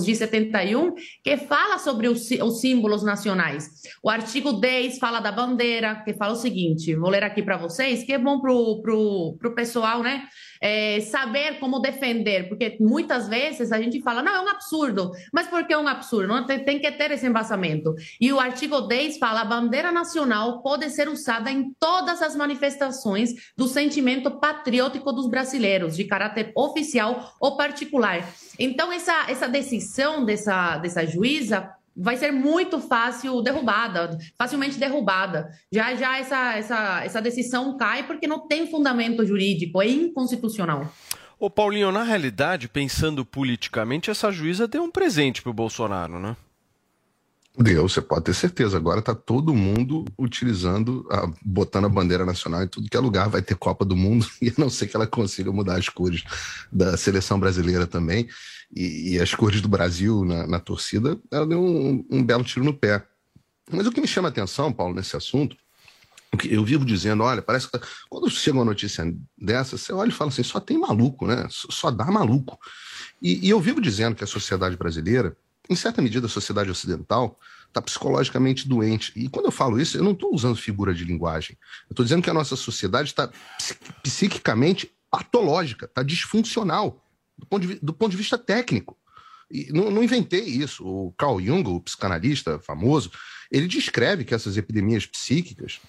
de 0.04 0.14
71, 0.14 0.94
que 1.22 1.36
fala 1.36 1.78
sobre 1.78 2.08
os, 2.08 2.30
os 2.30 2.60
símbolos 2.60 3.02
nacionais. 3.02 3.68
O 4.02 4.10
artigo 4.10 4.52
10 4.52 4.98
fala 4.98 5.20
da 5.20 5.32
bandeira, 5.32 6.02
que 6.04 6.14
fala 6.14 6.32
o 6.32 6.36
seguinte, 6.36 6.94
vou 6.94 7.10
ler 7.10 7.24
aqui 7.24 7.42
para 7.42 7.56
vocês, 7.56 8.04
que 8.04 8.12
é 8.12 8.18
bom 8.18 8.40
para 8.40 8.52
o 8.52 9.54
pessoal, 9.54 10.02
né? 10.02 10.28
é, 10.60 11.00
saber 11.00 11.58
como 11.58 11.80
defender, 11.80 12.48
porque 12.48 12.76
muitas 12.80 13.28
vezes 13.28 13.72
a 13.72 13.80
gente 13.80 14.00
fala, 14.02 14.22
não, 14.22 14.34
é 14.34 14.40
um 14.40 14.48
absurdo, 14.48 15.10
mas 15.32 15.46
por 15.46 15.66
que 15.66 15.72
é 15.72 15.78
um 15.78 15.88
absurdo? 15.88 16.28
Não, 16.28 16.46
tem, 16.46 16.62
tem 16.62 16.78
que 16.78 16.90
ter 16.92 17.10
esse 17.12 17.26
embasamento. 17.26 17.94
E 18.20 18.30
o 18.32 18.38
artigo 18.38 18.82
10 18.82 19.18
fala, 19.18 19.40
a 19.40 19.44
bandeira 19.44 19.90
nacional 19.90 20.62
pode 20.62 20.88
ser 20.90 21.08
usada 21.08 21.50
em 21.50 21.72
todas 21.80 22.20
as 22.20 22.36
manifestações 22.36 23.30
do 23.56 23.66
sentimento 23.66 24.30
patriótico 24.38 25.12
dos 25.12 25.28
brasileiros, 25.28 25.96
de 25.96 26.04
caráter 26.04 26.52
oficial 26.54 27.34
ou 27.40 27.56
particular. 27.56 28.28
Então, 28.58 28.92
essa, 28.92 29.30
essa 29.30 29.39
decisão 29.48 30.24
dessa, 30.24 30.78
dessa 30.78 31.06
juíza 31.06 31.70
vai 31.96 32.16
ser 32.16 32.30
muito 32.30 32.80
fácil 32.80 33.42
derrubada, 33.42 34.16
facilmente 34.38 34.78
derrubada. 34.78 35.50
Já 35.70 35.94
já 35.94 36.18
essa, 36.18 36.56
essa, 36.56 37.04
essa 37.04 37.22
decisão 37.22 37.76
cai 37.76 38.06
porque 38.06 38.26
não 38.26 38.46
tem 38.46 38.70
fundamento 38.70 39.24
jurídico, 39.26 39.82
é 39.82 39.88
inconstitucional. 39.88 40.90
Ô 41.38 41.48
Paulinho, 41.48 41.90
na 41.90 42.02
realidade, 42.02 42.68
pensando 42.68 43.24
politicamente, 43.24 44.10
essa 44.10 44.30
juíza 44.30 44.68
deu 44.68 44.82
um 44.82 44.90
presente 44.90 45.40
para 45.40 45.50
o 45.50 45.54
Bolsonaro, 45.54 46.18
né? 46.18 46.36
Deu, 47.58 47.88
você 47.88 48.00
pode 48.00 48.24
ter 48.24 48.34
certeza. 48.34 48.76
Agora 48.76 49.00
está 49.00 49.14
todo 49.14 49.54
mundo 49.54 50.04
utilizando, 50.18 51.06
a, 51.10 51.30
botando 51.42 51.86
a 51.86 51.88
bandeira 51.88 52.24
nacional 52.24 52.62
em 52.62 52.68
tudo 52.68 52.88
que 52.88 52.96
é 52.96 53.00
lugar. 53.00 53.28
Vai 53.28 53.42
ter 53.42 53.56
Copa 53.56 53.84
do 53.84 53.96
Mundo, 53.96 54.26
e 54.40 54.48
a 54.48 54.54
não 54.56 54.70
ser 54.70 54.86
que 54.86 54.96
ela 54.96 55.06
consiga 55.06 55.52
mudar 55.52 55.76
as 55.76 55.88
cores 55.88 56.22
da 56.72 56.96
seleção 56.96 57.38
brasileira 57.38 57.86
também 57.86 58.28
e, 58.74 59.14
e 59.14 59.20
as 59.20 59.34
cores 59.34 59.60
do 59.60 59.68
Brasil 59.68 60.24
na, 60.24 60.46
na 60.46 60.60
torcida, 60.60 61.18
ela 61.30 61.46
deu 61.46 61.62
um, 61.62 62.04
um, 62.10 62.24
belo 62.24 62.44
tiro 62.44 62.64
no 62.64 62.74
pé. 62.74 63.04
Mas 63.70 63.86
o 63.86 63.92
que 63.92 64.00
me 64.00 64.06
chama 64.06 64.28
a 64.28 64.30
atenção, 64.30 64.72
Paulo, 64.72 64.94
nesse 64.94 65.16
assunto, 65.16 65.56
eu 66.44 66.64
vivo 66.64 66.84
dizendo, 66.84 67.24
olha, 67.24 67.42
parece 67.42 67.68
que 67.68 67.80
quando 68.08 68.30
chega 68.30 68.58
uma 68.58 68.64
notícia 68.64 69.04
dessa, 69.36 69.76
você 69.76 69.92
olha 69.92 70.10
e 70.10 70.12
fala 70.12 70.30
assim, 70.30 70.44
só 70.44 70.60
tem 70.60 70.78
maluco, 70.78 71.26
né? 71.26 71.46
Só 71.50 71.90
dá 71.90 72.04
maluco. 72.06 72.58
E, 73.20 73.46
e 73.46 73.50
eu 73.50 73.60
vivo 73.60 73.80
dizendo 73.80 74.14
que 74.14 74.22
a 74.22 74.28
sociedade 74.28 74.76
brasileira, 74.76 75.36
em 75.70 75.76
certa 75.76 76.02
medida 76.02 76.26
a 76.26 76.28
sociedade 76.28 76.70
ocidental, 76.70 77.38
está 77.68 77.80
psicologicamente 77.80 78.68
doente. 78.68 79.12
E 79.14 79.28
quando 79.28 79.46
eu 79.46 79.52
falo 79.52 79.80
isso, 79.80 79.96
eu 79.96 80.02
não 80.02 80.10
estou 80.10 80.34
usando 80.34 80.56
figura 80.56 80.92
de 80.92 81.04
linguagem. 81.04 81.56
Eu 81.88 81.92
estou 81.92 82.04
dizendo 82.04 82.22
que 82.22 82.30
a 82.30 82.34
nossa 82.34 82.56
sociedade 82.56 83.10
está 83.10 83.30
psiquicamente 84.02 84.90
patológica, 85.08 85.86
está 85.86 86.02
disfuncional 86.02 87.00
do 87.38 87.46
ponto 87.46 87.66
de, 87.66 87.74
do 87.76 87.92
ponto 87.92 88.10
de 88.10 88.16
vista 88.16 88.36
técnico. 88.36 88.98
E 89.50 89.72
não, 89.72 89.90
não, 89.90 90.02
inventei 90.02 90.44
isso. 90.44 90.84
O 90.84 91.12
Carl 91.12 91.40
Jung, 91.40 91.68
o 91.68 91.80
psicanalista 91.80 92.58
famoso, 92.58 93.10
ele 93.50 93.66
descreve 93.66 94.24
que 94.24 94.34
essas 94.34 94.56
epidemias 94.56 95.06
psíquicas 95.06 95.80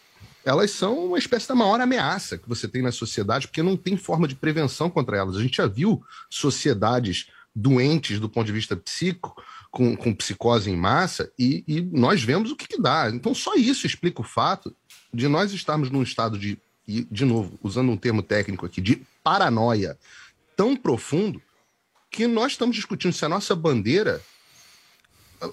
elas 0.43 0.71
são 0.71 1.05
uma 1.05 1.19
espécie 1.19 1.47
da 1.47 1.53
maior 1.53 1.79
ameaça 1.79 2.37
que 2.37 2.49
você 2.49 2.67
tem 2.67 2.81
na 2.81 2.91
sociedade, 2.91 3.47
porque 3.47 3.61
não 3.61 3.77
tem 3.77 3.95
forma 3.95 4.27
de 4.27 4.33
prevenção 4.33 4.89
contra 4.89 5.17
elas. 5.17 5.35
A 5.35 5.41
gente 5.41 5.57
já 5.57 5.67
viu 5.67 6.03
sociedades 6.29 7.27
doentes 7.55 8.19
do 8.19 8.29
ponto 8.29 8.47
de 8.47 8.51
vista 8.51 8.75
psíquico, 8.75 9.35
com, 9.71 9.95
com 9.95 10.13
psicose 10.13 10.69
em 10.69 10.75
massa, 10.75 11.31
e, 11.39 11.63
e 11.65 11.81
nós 11.81 12.21
vemos 12.21 12.51
o 12.51 12.55
que, 12.55 12.67
que, 12.67 12.79
dá. 12.79 13.09
Então, 13.09 13.33
só 13.33 13.55
isso 13.55 13.87
explica 13.87 14.19
o 14.19 14.25
fato 14.25 14.75
de 15.13 15.29
nós 15.29 15.53
estarmos 15.53 15.89
num 15.89 16.03
estado 16.03 16.37
de, 16.37 16.59
de 16.85 17.23
novo, 17.23 17.57
usando 17.63 17.89
um 17.89 17.97
termo 17.97 18.21
técnico 18.21 18.65
aqui, 18.65 18.81
de 18.81 19.01
paranoia 19.23 19.97
tão 20.57 20.75
profundo 20.75 21.41
que 22.09 22.27
nós 22.27 22.51
estamos 22.51 22.75
discutindo 22.75 23.13
se 23.13 23.23
a 23.23 23.29
nossa 23.29 23.55
bandeira. 23.55 24.21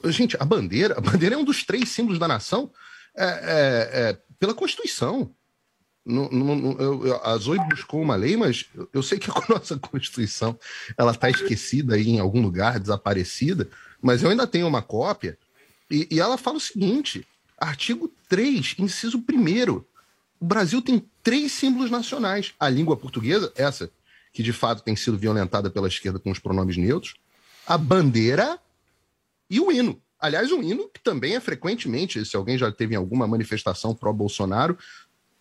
Gente, 0.06 0.36
a 0.38 0.44
bandeira, 0.44 0.98
a 0.98 1.00
bandeira 1.00 1.36
é 1.36 1.38
um 1.38 1.44
dos 1.44 1.64
três 1.64 1.88
símbolos 1.88 2.18
da 2.18 2.26
nação 2.26 2.70
é, 3.16 3.24
é, 3.24 3.90
é, 3.92 4.18
pela 4.38 4.52
Constituição. 4.52 5.32
No, 6.04 6.28
no, 6.30 6.54
no, 6.56 6.80
eu, 6.80 7.24
a 7.24 7.36
Zoe 7.36 7.58
buscou 7.68 8.00
uma 8.00 8.16
lei, 8.16 8.36
mas 8.36 8.66
eu, 8.74 8.88
eu 8.94 9.02
sei 9.02 9.18
que 9.18 9.30
a 9.30 9.34
nossa 9.48 9.78
Constituição 9.78 10.58
ela 10.96 11.12
está 11.12 11.30
esquecida 11.30 11.94
aí 11.94 12.08
em 12.08 12.18
algum 12.18 12.42
lugar, 12.42 12.80
desaparecida, 12.80 13.68
mas 14.00 14.22
eu 14.22 14.30
ainda 14.30 14.46
tenho 14.46 14.66
uma 14.66 14.82
cópia, 14.82 15.38
e, 15.90 16.06
e 16.10 16.20
ela 16.20 16.36
fala 16.36 16.56
o 16.56 16.60
seguinte: 16.60 17.26
artigo 17.58 18.12
3, 18.28 18.76
inciso 18.78 19.18
1. 19.18 19.84
O 20.40 20.44
Brasil 20.44 20.80
tem 20.80 21.04
três 21.22 21.52
símbolos 21.52 21.90
nacionais. 21.90 22.54
A 22.60 22.68
língua 22.68 22.96
portuguesa, 22.96 23.52
essa 23.56 23.90
que 24.32 24.42
de 24.42 24.52
fato 24.52 24.82
tem 24.82 24.94
sido 24.94 25.18
violentada 25.18 25.68
pela 25.68 25.88
esquerda 25.88 26.18
com 26.18 26.30
os 26.30 26.38
pronomes 26.38 26.76
neutros, 26.76 27.14
a 27.66 27.76
bandeira 27.76 28.58
e 29.50 29.58
o 29.58 29.72
hino. 29.72 30.00
Aliás, 30.20 30.52
um 30.52 30.62
hino 30.62 30.88
que 30.88 31.00
também 31.00 31.34
é 31.34 31.40
frequentemente, 31.40 32.24
se 32.24 32.36
alguém 32.36 32.58
já 32.58 32.70
teve 32.70 32.94
alguma 32.94 33.26
manifestação 33.26 33.94
pró-Bolsonaro, 33.94 34.76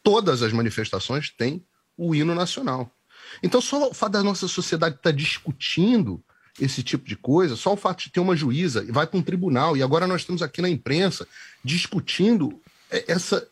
todas 0.01 0.41
as 0.41 0.53
manifestações 0.53 1.29
têm 1.29 1.63
o 1.95 2.15
hino 2.15 2.33
nacional. 2.33 2.91
Então, 3.43 3.59
só 3.59 3.89
o 3.89 3.93
fato 3.93 4.13
da 4.13 4.23
nossa 4.23 4.47
sociedade 4.47 4.95
estar 4.95 5.11
tá 5.11 5.15
discutindo 5.15 6.23
esse 6.59 6.83
tipo 6.83 7.07
de 7.07 7.15
coisa, 7.15 7.55
só 7.55 7.73
o 7.73 7.77
fato 7.77 8.03
de 8.03 8.11
ter 8.11 8.19
uma 8.19 8.35
juíza 8.35 8.83
e 8.83 8.91
vai 8.91 9.05
para 9.05 9.19
um 9.19 9.23
tribunal, 9.23 9.77
e 9.77 9.83
agora 9.83 10.07
nós 10.07 10.21
estamos 10.21 10.41
aqui 10.41 10.61
na 10.61 10.69
imprensa 10.69 11.27
discutindo 11.63 12.59
essa 12.89 13.47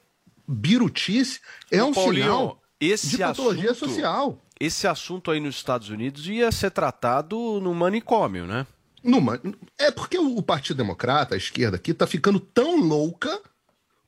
birutice, 0.48 1.40
é 1.72 1.84
um 1.84 1.94
Paulinho, 1.94 2.24
sinal 2.24 2.62
de 2.80 3.18
patologia 3.18 3.72
assunto... 3.72 3.90
social 3.90 4.42
esse 4.60 4.88
assunto 4.88 5.32
aí 5.32 5.40
nos 5.40 5.56
Estados 5.56 5.90
Unidos 5.90 6.28
ia 6.28 6.52
ser 6.52 6.72
tratado 6.72 7.60
no 7.62 7.74
manicômio, 7.74 8.46
né? 8.46 8.66
Numa... 9.04 9.40
É 9.78 9.92
porque 9.92 10.18
o 10.18 10.42
Partido 10.42 10.78
Democrata, 10.78 11.36
a 11.36 11.38
esquerda 11.38 11.76
aqui, 11.76 11.92
está 11.92 12.08
ficando 12.08 12.40
tão 12.40 12.80
louca 12.80 13.40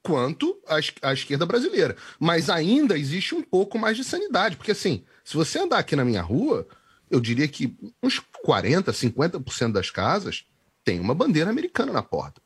quanto 0.01 0.57
a, 0.67 1.09
a, 1.09 1.13
esquerda 1.13 1.45
brasileira. 1.45 1.97
Mas 2.17 2.49
ainda 2.49 2.97
existe 2.97 3.35
um 3.35 3.43
pouco 3.43 3.77
mais 3.77 3.97
de 3.97 4.03
sanidade. 4.03 4.55
Porque, 4.55 4.71
assim, 4.71 5.03
se 5.23 5.35
você 5.35 5.59
andar 5.59 5.79
aqui 5.79 5.95
na 5.95 6.05
minha 6.05 6.21
rua, 6.21 6.65
eu 7.09 7.19
diria 7.19 7.47
que 7.47 7.75
uns 8.01 8.21
40%, 8.45 8.85
50% 8.91 9.71
das 9.71 9.89
casas 9.89 10.45
tem 10.83 10.99
uma 10.99 11.13
bandeira 11.13 11.49
americana 11.49 11.91
na 11.91 12.01
porta. 12.01 12.41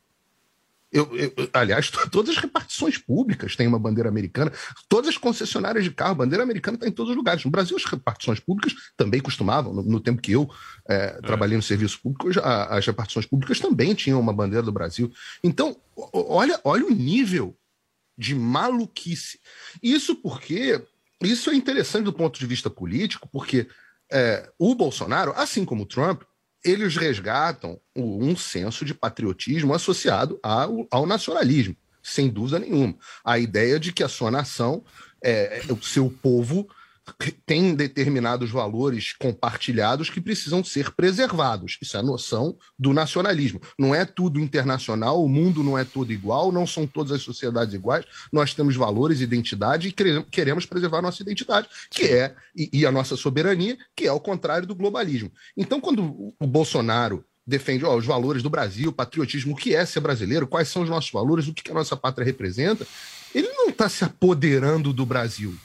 Eu, 0.92 1.16
eu, 1.16 1.32
aliás, 1.54 1.90
todas 2.10 2.36
as 2.36 2.42
repartições 2.42 2.98
públicas 2.98 3.56
têm 3.56 3.66
uma 3.66 3.78
bandeira 3.78 4.10
americana, 4.10 4.52
todas 4.90 5.08
as 5.08 5.16
concessionárias 5.16 5.84
de 5.84 5.90
carro, 5.90 6.16
bandeira 6.16 6.42
americana 6.42 6.76
está 6.76 6.86
em 6.86 6.92
todos 6.92 7.10
os 7.10 7.16
lugares. 7.16 7.42
No 7.44 7.50
Brasil, 7.50 7.74
as 7.74 7.84
repartições 7.86 8.38
públicas 8.38 8.74
também 8.94 9.18
costumavam, 9.18 9.72
no, 9.72 9.82
no 9.82 10.00
tempo 10.00 10.20
que 10.20 10.32
eu 10.32 10.50
é, 10.86 10.94
é. 10.94 11.08
trabalhei 11.22 11.56
no 11.56 11.62
serviço 11.62 11.98
público, 12.02 12.28
as 12.38 12.86
repartições 12.86 13.24
públicas 13.24 13.58
também 13.58 13.94
tinham 13.94 14.20
uma 14.20 14.34
bandeira 14.34 14.62
do 14.62 14.70
Brasil. 14.70 15.10
Então, 15.42 15.74
olha, 16.12 16.60
olha 16.62 16.84
o 16.84 16.90
nível 16.90 17.56
de 18.18 18.34
maluquice. 18.34 19.40
Isso 19.82 20.14
porque 20.16 20.84
isso 21.22 21.50
é 21.50 21.54
interessante 21.54 22.04
do 22.04 22.12
ponto 22.12 22.38
de 22.38 22.46
vista 22.46 22.68
político, 22.68 23.28
porque 23.32 23.66
é, 24.12 24.48
o 24.58 24.74
Bolsonaro, 24.74 25.32
assim 25.34 25.64
como 25.64 25.84
o 25.84 25.86
Trump, 25.86 26.22
eles 26.64 26.96
resgatam 26.96 27.80
um 27.96 28.36
senso 28.36 28.84
de 28.84 28.94
patriotismo 28.94 29.74
associado 29.74 30.38
ao, 30.42 30.86
ao 30.90 31.06
nacionalismo, 31.06 31.76
sem 32.02 32.28
dúvida 32.28 32.58
nenhuma. 32.58 32.94
A 33.24 33.38
ideia 33.38 33.80
de 33.80 33.92
que 33.92 34.02
a 34.02 34.08
sua 34.08 34.30
nação, 34.30 34.84
é, 35.22 35.62
o 35.68 35.82
seu 35.82 36.08
povo, 36.22 36.68
tem 37.44 37.74
determinados 37.74 38.50
valores 38.50 39.12
compartilhados 39.12 40.08
que 40.08 40.20
precisam 40.20 40.62
ser 40.62 40.92
preservados. 40.92 41.76
Isso 41.80 41.96
é 41.96 42.00
a 42.00 42.02
noção 42.02 42.56
do 42.78 42.92
nacionalismo. 42.92 43.60
Não 43.78 43.94
é 43.94 44.04
tudo 44.04 44.38
internacional, 44.38 45.22
o 45.22 45.28
mundo 45.28 45.62
não 45.62 45.76
é 45.76 45.84
todo 45.84 46.12
igual, 46.12 46.52
não 46.52 46.66
são 46.66 46.86
todas 46.86 47.12
as 47.12 47.22
sociedades 47.22 47.74
iguais. 47.74 48.04
Nós 48.32 48.54
temos 48.54 48.76
valores, 48.76 49.20
identidade 49.20 49.88
e 49.88 49.92
queremos 49.92 50.64
preservar 50.64 51.02
nossa 51.02 51.22
identidade, 51.22 51.68
que 51.90 52.04
é 52.04 52.34
e, 52.54 52.70
e 52.72 52.86
a 52.86 52.92
nossa 52.92 53.16
soberania, 53.16 53.76
que 53.96 54.06
é 54.06 54.12
o 54.12 54.20
contrário 54.20 54.66
do 54.66 54.74
globalismo. 54.74 55.30
Então, 55.56 55.80
quando 55.80 56.34
o 56.38 56.46
Bolsonaro 56.46 57.24
defende 57.44 57.84
ó, 57.84 57.96
os 57.96 58.06
valores 58.06 58.42
do 58.42 58.50
Brasil, 58.50 58.92
patriotismo, 58.92 59.54
o 59.54 59.56
que 59.56 59.74
é 59.74 59.84
ser 59.84 59.98
brasileiro, 59.98 60.46
quais 60.46 60.68
são 60.68 60.82
os 60.82 60.88
nossos 60.88 61.10
valores, 61.10 61.48
o 61.48 61.52
que 61.52 61.68
a 61.70 61.74
nossa 61.74 61.96
pátria 61.96 62.24
representa, 62.24 62.86
ele 63.34 63.48
não 63.48 63.70
está 63.70 63.88
se 63.88 64.04
apoderando 64.04 64.92
do 64.92 65.04
Brasil 65.04 65.56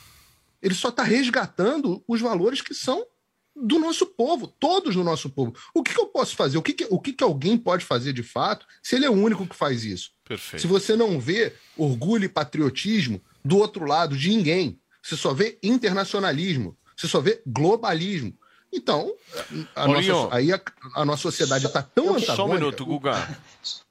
ele 0.62 0.74
só 0.74 0.90
está 0.90 1.04
resgatando 1.04 2.04
os 2.08 2.22
valores 2.22 2.62
que 2.62 2.74
são 2.74 3.06
do 3.56 3.80
nosso 3.80 4.06
povo, 4.06 4.48
todos 4.48 4.96
do 4.96 5.04
nosso 5.04 5.30
povo. 5.30 5.56
O 5.74 5.82
que, 5.82 5.94
que 5.94 6.00
eu 6.00 6.08
posso 6.08 6.36
fazer? 6.36 6.58
O, 6.58 6.62
que, 6.62 6.74
que, 6.74 6.88
o 6.90 7.00
que, 7.00 7.14
que 7.14 7.24
alguém 7.24 7.58
pode 7.58 7.84
fazer 7.84 8.14
de 8.14 8.22
fato 8.22 8.66
se 8.84 8.96
ele 8.96 9.06
é 9.06 9.10
o 9.10 9.14
único 9.14 9.48
que 9.48 9.56
faz 9.56 9.84
isso? 9.84 10.12
Perfeito. 10.24 10.62
Se 10.62 10.68
você 10.68 10.96
não 10.96 11.20
vê 11.20 11.54
orgulho 11.76 12.26
e 12.26 12.30
patriotismo 12.30 13.22
do 13.44 13.58
outro 13.58 13.86
lado 13.86 14.16
de 14.16 14.30
ninguém, 14.30 14.80
você 15.02 15.16
só 15.16 15.34
vê 15.34 15.58
internacionalismo, 15.64 16.78
você 16.96 17.08
só 17.08 17.20
vê 17.20 17.42
globalismo. 17.46 18.38
Então, 18.72 19.14
a 19.76 19.88
nossa, 19.88 20.36
aí 20.36 20.52
a, 20.52 20.62
a, 20.94 21.06
nossa 21.06 21.24
sociedade 21.24 21.66
está 21.66 21.82
tão 21.82 22.16
antagônica... 22.16 22.36
Só 22.36 22.46
um 22.46 22.54
minuto, 22.54 22.86
Guga. 22.86 23.40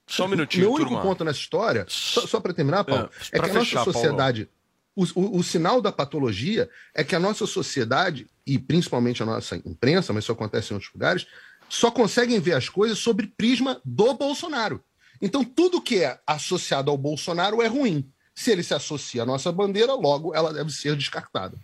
Só 0.06 0.26
um 0.26 0.28
minutinho, 0.28 0.64
Meu 0.64 0.74
único 0.74 1.00
ponto 1.00 1.24
nessa 1.24 1.38
história, 1.38 1.86
só, 1.88 2.26
só 2.26 2.40
para 2.40 2.52
terminar, 2.52 2.84
Paulo, 2.84 3.10
é, 3.32 3.38
é 3.38 3.40
que 3.40 3.50
a 3.50 3.54
nossa 3.54 3.84
sociedade... 3.84 4.48
O, 4.96 5.04
o, 5.14 5.38
o, 5.38 5.44
sinal 5.44 5.82
da 5.82 5.92
patologia 5.92 6.68
é 6.94 7.04
que 7.04 7.14
a 7.14 7.20
nossa 7.20 7.46
sociedade, 7.46 8.26
e 8.46 8.58
principalmente 8.58 9.22
a 9.22 9.26
nossa 9.26 9.56
imprensa, 9.56 10.12
mas 10.12 10.24
isso 10.24 10.32
acontece 10.32 10.72
em 10.72 10.74
outros 10.74 10.92
lugares, 10.92 11.26
só 11.68 11.90
conseguem 11.90 12.40
ver 12.40 12.54
as 12.54 12.70
coisas 12.70 12.98
sobre 12.98 13.26
prisma 13.26 13.80
do 13.84 14.14
Bolsonaro. 14.14 14.82
Então, 15.20 15.44
tudo 15.44 15.82
que 15.82 16.02
é 16.02 16.18
associado 16.26 16.90
ao 16.90 16.96
Bolsonaro 16.96 17.60
é 17.60 17.66
ruim. 17.66 18.10
Se 18.34 18.50
ele 18.50 18.62
se 18.62 18.74
associa 18.74 19.22
à 19.22 19.26
nossa 19.26 19.52
bandeira, 19.52 19.94
logo 19.94 20.34
ela 20.34 20.52
deve 20.52 20.70
ser 20.70 20.96
descartada. 20.96 21.58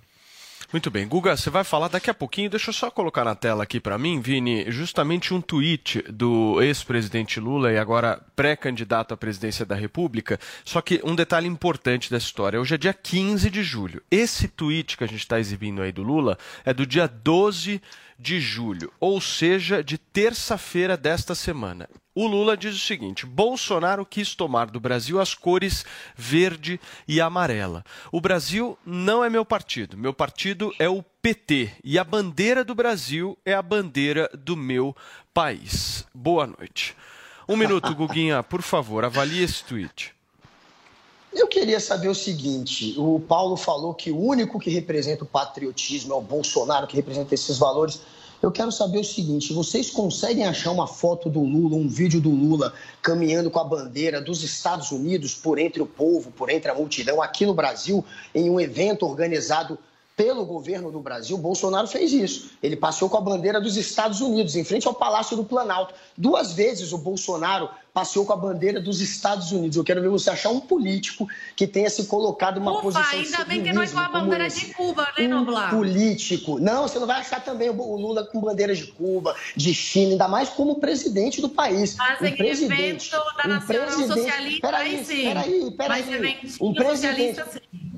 Muito 0.72 0.90
bem. 0.90 1.06
Guga, 1.06 1.36
você 1.36 1.50
vai 1.50 1.64
falar 1.64 1.88
daqui 1.88 2.08
a 2.08 2.14
pouquinho. 2.14 2.48
Deixa 2.48 2.70
eu 2.70 2.72
só 2.72 2.90
colocar 2.90 3.24
na 3.24 3.34
tela 3.34 3.62
aqui 3.62 3.78
para 3.78 3.98
mim, 3.98 4.22
Vini, 4.22 4.70
justamente 4.70 5.34
um 5.34 5.40
tweet 5.40 6.00
do 6.10 6.62
ex-presidente 6.62 7.38
Lula 7.38 7.70
e 7.70 7.76
agora 7.76 8.18
pré-candidato 8.34 9.12
à 9.12 9.16
presidência 9.16 9.66
da 9.66 9.74
República. 9.74 10.40
Só 10.64 10.80
que 10.80 10.98
um 11.04 11.14
detalhe 11.14 11.46
importante 11.46 12.10
dessa 12.10 12.24
história. 12.24 12.58
Hoje 12.58 12.74
é 12.74 12.78
dia 12.78 12.94
15 12.94 13.50
de 13.50 13.62
julho. 13.62 14.02
Esse 14.10 14.48
tweet 14.48 14.96
que 14.96 15.04
a 15.04 15.06
gente 15.06 15.20
está 15.20 15.38
exibindo 15.38 15.82
aí 15.82 15.92
do 15.92 16.02
Lula 16.02 16.38
é 16.64 16.72
do 16.72 16.86
dia 16.86 17.06
12 17.06 17.82
de 18.18 18.40
julho, 18.40 18.90
ou 18.98 19.20
seja, 19.20 19.84
de 19.84 19.98
terça-feira 19.98 20.96
desta 20.96 21.34
semana. 21.34 21.86
O 22.14 22.26
Lula 22.26 22.56
diz 22.56 22.74
o 22.74 22.78
seguinte: 22.78 23.24
Bolsonaro 23.24 24.04
quis 24.04 24.34
tomar 24.34 24.70
do 24.70 24.78
Brasil 24.78 25.18
as 25.18 25.34
cores 25.34 25.84
verde 26.14 26.78
e 27.08 27.20
amarela. 27.20 27.82
O 28.10 28.20
Brasil 28.20 28.78
não 28.84 29.24
é 29.24 29.30
meu 29.30 29.44
partido. 29.44 29.96
Meu 29.96 30.12
partido 30.12 30.74
é 30.78 30.88
o 30.88 31.02
PT. 31.22 31.70
E 31.82 31.98
a 31.98 32.04
bandeira 32.04 32.62
do 32.62 32.74
Brasil 32.74 33.38
é 33.46 33.54
a 33.54 33.62
bandeira 33.62 34.28
do 34.34 34.54
meu 34.56 34.94
país. 35.32 36.04
Boa 36.14 36.46
noite. 36.46 36.94
Um 37.48 37.56
minuto, 37.56 37.94
Guguinha, 37.94 38.42
por 38.42 38.60
favor, 38.60 39.04
avalie 39.04 39.42
esse 39.42 39.64
tweet. 39.64 40.14
Eu 41.32 41.48
queria 41.48 41.80
saber 41.80 42.08
o 42.08 42.14
seguinte: 42.14 42.94
o 42.98 43.18
Paulo 43.20 43.56
falou 43.56 43.94
que 43.94 44.10
o 44.10 44.20
único 44.20 44.60
que 44.60 44.68
representa 44.68 45.24
o 45.24 45.26
patriotismo 45.26 46.12
é 46.12 46.16
o 46.16 46.20
Bolsonaro, 46.20 46.86
que 46.86 46.94
representa 46.94 47.34
esses 47.34 47.56
valores. 47.56 48.02
Eu 48.42 48.50
quero 48.50 48.72
saber 48.72 48.98
o 48.98 49.04
seguinte: 49.04 49.52
vocês 49.52 49.88
conseguem 49.88 50.44
achar 50.44 50.72
uma 50.72 50.88
foto 50.88 51.30
do 51.30 51.40
Lula, 51.40 51.76
um 51.76 51.86
vídeo 51.86 52.20
do 52.20 52.30
Lula 52.30 52.74
caminhando 53.00 53.48
com 53.48 53.60
a 53.60 53.64
bandeira 53.64 54.20
dos 54.20 54.42
Estados 54.42 54.90
Unidos 54.90 55.32
por 55.32 55.60
entre 55.60 55.80
o 55.80 55.86
povo, 55.86 56.32
por 56.32 56.50
entre 56.50 56.68
a 56.68 56.74
multidão, 56.74 57.22
aqui 57.22 57.46
no 57.46 57.54
Brasil, 57.54 58.04
em 58.34 58.50
um 58.50 58.58
evento 58.58 59.06
organizado 59.06 59.78
pelo 60.16 60.44
governo 60.44 60.90
do 60.90 61.00
Brasil, 61.00 61.38
Bolsonaro 61.38 61.86
fez 61.86 62.12
isso. 62.12 62.50
Ele 62.62 62.76
passou 62.76 63.08
com 63.08 63.16
a 63.16 63.20
bandeira 63.20 63.60
dos 63.60 63.76
Estados 63.76 64.20
Unidos, 64.20 64.56
em 64.56 64.64
frente 64.64 64.86
ao 64.86 64.94
Palácio 64.94 65.36
do 65.36 65.44
Planalto. 65.44 65.94
Duas 66.16 66.52
vezes 66.52 66.92
o 66.92 66.98
Bolsonaro 66.98 67.70
passeou 67.92 68.24
com 68.24 68.32
a 68.32 68.36
bandeira 68.36 68.80
dos 68.80 69.00
Estados 69.00 69.52
Unidos. 69.52 69.76
Eu 69.76 69.84
quero 69.84 70.00
ver 70.00 70.08
você 70.08 70.30
achar 70.30 70.50
um 70.50 70.60
político 70.60 71.28
que 71.54 71.66
tenha 71.66 71.90
se 71.90 72.06
colocado 72.06 72.58
numa 72.58 72.72
Ufa, 72.72 72.82
posição 72.82 73.18
ainda 73.18 73.44
bem 73.44 73.62
que 73.62 73.72
não 73.72 73.82
é 73.82 73.86
com 73.86 73.98
a 73.98 74.08
bandeira 74.08 74.48
de 74.48 74.66
Cuba, 74.74 75.06
né, 75.18 75.28
Noblar? 75.28 75.74
Um 75.74 75.78
político. 75.78 76.58
Não, 76.58 76.82
você 76.82 76.98
não 76.98 77.06
vai 77.06 77.20
achar 77.20 77.44
também 77.44 77.68
o 77.68 77.96
Lula 77.96 78.24
com 78.24 78.40
bandeiras 78.40 78.78
de 78.78 78.86
Cuba, 78.86 79.36
de 79.54 79.74
China, 79.74 80.12
ainda 80.12 80.28
mais 80.28 80.48
como 80.48 80.80
presidente 80.80 81.40
do 81.40 81.48
país. 81.48 81.96
Mas 81.96 82.20
um 82.20 82.36
presidente, 82.36 83.14
evento 83.14 83.36
da 83.36 83.48
Nacional 83.48 83.98
um 83.98 84.06
Socialista, 84.06 84.60
peraí, 84.66 84.96
aí 84.96 85.04
sim. 85.04 85.22
Peraí, 85.24 85.70
peraí. 85.72 86.38
Mas 86.42 86.60
um 86.60 86.72
presidente, 86.72 87.36
socialista, 87.36 87.46
sim. 87.52 87.92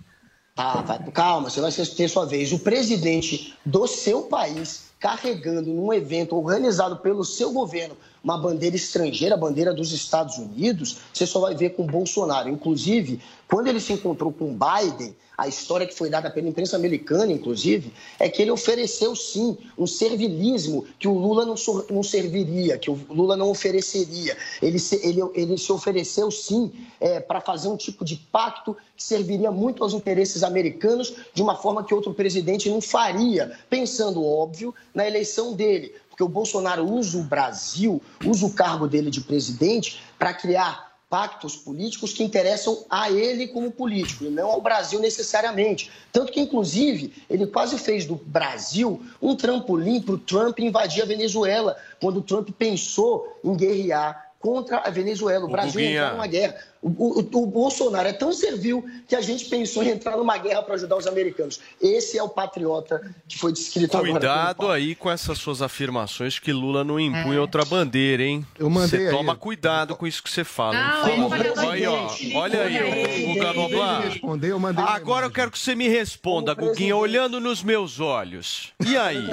Ah, 0.57 0.83
vai, 0.83 0.99
calma, 1.11 1.51
você 1.51 1.61
vai 1.61 1.73
ter 1.73 2.09
sua 2.09 2.25
vez. 2.27 2.53
O 2.53 2.59
presidente 2.61 3.57
do 3.65 3.87
seu 3.89 4.23
país 4.23 4.85
carregando 5.01 5.71
num 5.71 5.93
evento 5.93 6.37
organizado 6.37 6.97
pelo 6.99 7.25
seu 7.25 7.53
governo 7.53 7.97
uma 8.25 8.39
bandeira 8.39 8.75
estrangeira, 8.75 9.35
a 9.35 9.39
bandeira 9.39 9.75
dos 9.75 9.93
Estados 9.93 10.39
Unidos, 10.39 10.97
você 11.13 11.27
só 11.27 11.41
vai 11.41 11.55
ver 11.55 11.71
com 11.71 11.87
Bolsonaro. 11.87 12.49
Inclusive, 12.49 13.21
quando 13.55 13.69
ele 13.69 13.79
se 13.79 13.93
encontrou 13.93 14.33
com 14.33 14.53
Biden, 14.53 15.15
a 15.39 15.47
história 15.47 15.87
que 15.87 15.95
foi 15.95 16.11
dada 16.11 16.29
pela 16.29 16.49
imprensa 16.49 16.75
americana, 16.75 17.31
inclusive, 17.31 17.93
é 18.19 18.29
que 18.29 18.43
ele 18.43 18.51
ofereceu 18.51 19.15
sim 19.15 19.57
um 19.79 19.87
servilismo 19.87 20.85
que 20.99 21.07
o 21.07 21.17
Lula 21.17 21.47
não, 21.47 21.55
não 21.89 22.03
serviria, 22.03 22.77
que 22.77 22.91
o 22.91 22.99
Lula 23.09 23.37
não 23.37 23.49
ofereceria. 23.49 24.37
Ele 24.61 24.81
se, 24.81 24.97
ele, 25.07 25.21
ele 25.37 25.57
se 25.57 25.71
ofereceu 25.71 26.33
sim 26.33 26.73
é, 27.01 27.21
para 27.21 27.41
fazer 27.41 27.69
um 27.69 27.77
tipo 27.77 28.05
de 28.05 28.17
pacto 28.17 28.77
que 28.97 29.05
serviria 29.05 29.53
muito 29.53 29.85
aos 29.85 29.95
interesses 29.95 30.43
americanos 30.43 31.15
de 31.33 31.41
uma 31.41 31.55
forma 31.55 31.85
que 31.85 31.95
outro 31.95 32.13
presidente 32.13 32.69
não 32.69 32.81
faria, 32.81 33.57
pensando, 33.71 34.25
óbvio, 34.25 34.75
na 34.93 35.07
eleição 35.07 35.53
dele 35.53 35.95
porque 36.11 36.23
o 36.23 36.29
Bolsonaro 36.29 36.85
usa 36.89 37.19
o 37.19 37.25
Brasil, 37.25 38.01
usa 38.25 38.47
o 38.47 38.53
cargo 38.53 38.87
dele 38.87 39.11
de 39.11 39.21
presidente 39.21 40.01
para 40.17 40.33
criar 40.33 40.94
pactos 41.09 41.57
políticos 41.57 42.13
que 42.13 42.25
interessam 42.25 42.85
a 42.91 43.11
ele 43.11 43.49
como 43.49 43.71
político 43.71 44.25
e 44.25 44.31
não 44.31 44.51
ao 44.51 44.61
Brasil 44.61 44.99
necessariamente. 44.99 45.91
Tanto 46.13 46.33
que, 46.33 46.41
inclusive, 46.41 47.13
ele 47.31 47.47
quase 47.47 47.79
fez 47.79 48.05
do 48.05 48.17
Brasil 48.17 49.01
um 49.21 49.37
trampolim 49.37 50.01
para 50.01 50.15
o 50.15 50.19
Trump 50.19 50.59
invadir 50.59 51.03
a 51.03 51.07
Venezuela, 51.07 51.77
quando 52.01 52.19
o 52.19 52.23
Trump 52.23 52.51
pensou 52.59 53.39
em 53.45 53.57
guerrear 53.57 54.34
contra 54.45 54.77
a 54.81 54.91
Venezuela. 54.91 55.47
O, 55.47 55.49
o 55.49 55.51
Brasil 55.51 55.81
entrou 55.81 56.11
numa 56.11 56.27
guerra. 56.27 56.55
O, 56.83 56.89
o, 56.89 57.19
o, 57.21 57.47
Bolsonaro 57.47 58.07
é 58.07 58.13
tão 58.13 58.31
servil 58.31 58.85
que 59.09 59.17
a 59.17 59.23
gente 59.23 59.47
pensou 59.47 59.83
em 59.83 59.89
entrar 59.89 60.19
numa 60.19 60.37
guerra 60.37 60.63
para 60.63 60.75
ajudar 60.75 60.99
os 60.99 61.07
americanos. 61.07 61.59
Esse 61.81 62.19
é 62.19 62.23
o 62.23 62.29
patriota 62.29 63.01
que 63.27 63.39
foi 63.39 63.53
descrito 63.53 63.97
Cuidado 63.97 64.27
agora. 64.27 64.55
Cuidado 64.55 64.71
aí 64.71 64.95
com 64.95 65.11
essas 65.11 65.39
suas 65.39 65.63
afirmações 65.63 66.39
que 66.39 66.53
Lula 66.53 66.85
não 66.85 67.01
impunha 67.01 67.39
é. 67.39 67.41
outra 67.41 67.65
bandeira, 67.65 68.23
hein? 68.23 68.47
Eu 68.59 68.69
mandei 68.69 69.07
Você 69.07 69.11
toma 69.11 69.35
cuidado 69.35 69.97
com 69.97 70.07
isso 70.07 70.23
que 70.23 70.31
você 70.31 70.45
fala. 70.45 70.75
Não, 70.75 71.31
fala. 71.31 71.73
Aí, 71.73 71.87
ó, 71.87 72.07
olha 72.35 72.65
aí, 72.65 73.25
Guga 73.33 73.53
Noblar. 73.55 74.05
Eu 74.43 74.61
mandei 74.61 74.85
Agora 74.85 75.25
eu 75.25 75.31
quero 75.31 75.51
que 75.51 75.59
você 75.59 75.75
me 75.75 75.89
responda, 75.89 76.53
Guguinha, 76.53 76.95
olhando 76.95 77.41
nos 77.41 77.63
meus 77.63 77.99
olhos. 77.99 78.75
E 78.87 78.95
aí? 78.95 79.27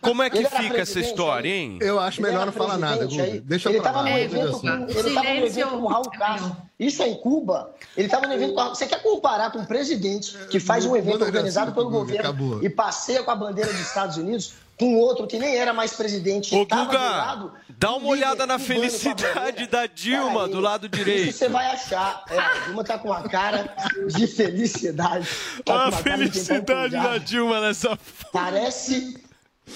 Como 0.00 0.22
é 0.22 0.30
que 0.30 0.46
fica 0.46 0.78
essa 0.78 0.98
história, 0.98 1.50
hein? 1.50 1.78
Eu 1.82 2.00
acho 2.00 2.22
melhor 2.22 2.46
não 2.46 2.54
falar 2.54 2.78
nada, 2.78 3.04
Guga. 3.04 3.42
Deixa 3.44 3.70
eu 3.70 3.82
falar. 3.82 4.29
Ele 4.36 5.08
estava 5.08 5.34
no 5.34 5.46
evento 5.46 5.70
com 5.70 5.76
o 5.76 5.86
Raul 5.86 6.10
Castro. 6.10 6.56
Isso 6.78 7.02
é 7.02 7.08
em 7.08 7.14
Cuba. 7.14 7.74
Ele 7.96 8.06
estava 8.06 8.26
no 8.26 8.32
evento. 8.32 8.54
Você 8.54 8.86
quer 8.86 9.02
comparar 9.02 9.50
com 9.50 9.58
um 9.58 9.64
presidente 9.64 10.36
que 10.50 10.58
faz 10.58 10.86
um 10.86 10.96
evento 10.96 11.22
organizado 11.22 11.72
pelo 11.72 11.90
governo 11.90 12.60
e 12.62 12.70
passeia 12.70 13.22
com 13.22 13.30
a 13.30 13.36
bandeira 13.36 13.70
dos 13.70 13.80
Estados 13.80 14.16
Unidos 14.16 14.54
com 14.80 14.96
outro 14.96 15.26
que 15.26 15.38
nem 15.38 15.56
era 15.56 15.74
mais 15.74 15.92
presidente. 15.92 16.54
Ô, 16.54 16.64
Guga, 16.64 17.52
dá 17.68 17.94
uma 17.94 18.08
olhada 18.08 18.46
na 18.46 18.58
felicidade 18.58 19.66
da 19.66 19.84
Dilma 19.84 20.48
do 20.48 20.58
lado 20.58 20.88
direito. 20.88 21.28
Isso 21.28 21.38
você 21.40 21.48
vai 21.50 21.66
achar. 21.66 22.24
É, 22.30 22.38
a 22.38 22.58
Dilma 22.64 22.82
tá 22.82 22.98
com 22.98 23.08
uma 23.08 23.22
cara 23.28 23.76
de 24.06 24.26
felicidade. 24.26 25.28
Tá 25.66 25.88
a 25.88 25.92
felicidade 25.92 26.94
da 26.94 27.18
Dilma 27.18 27.60
nessa 27.60 27.90
foto. 27.90 28.32
Parece 28.32 29.22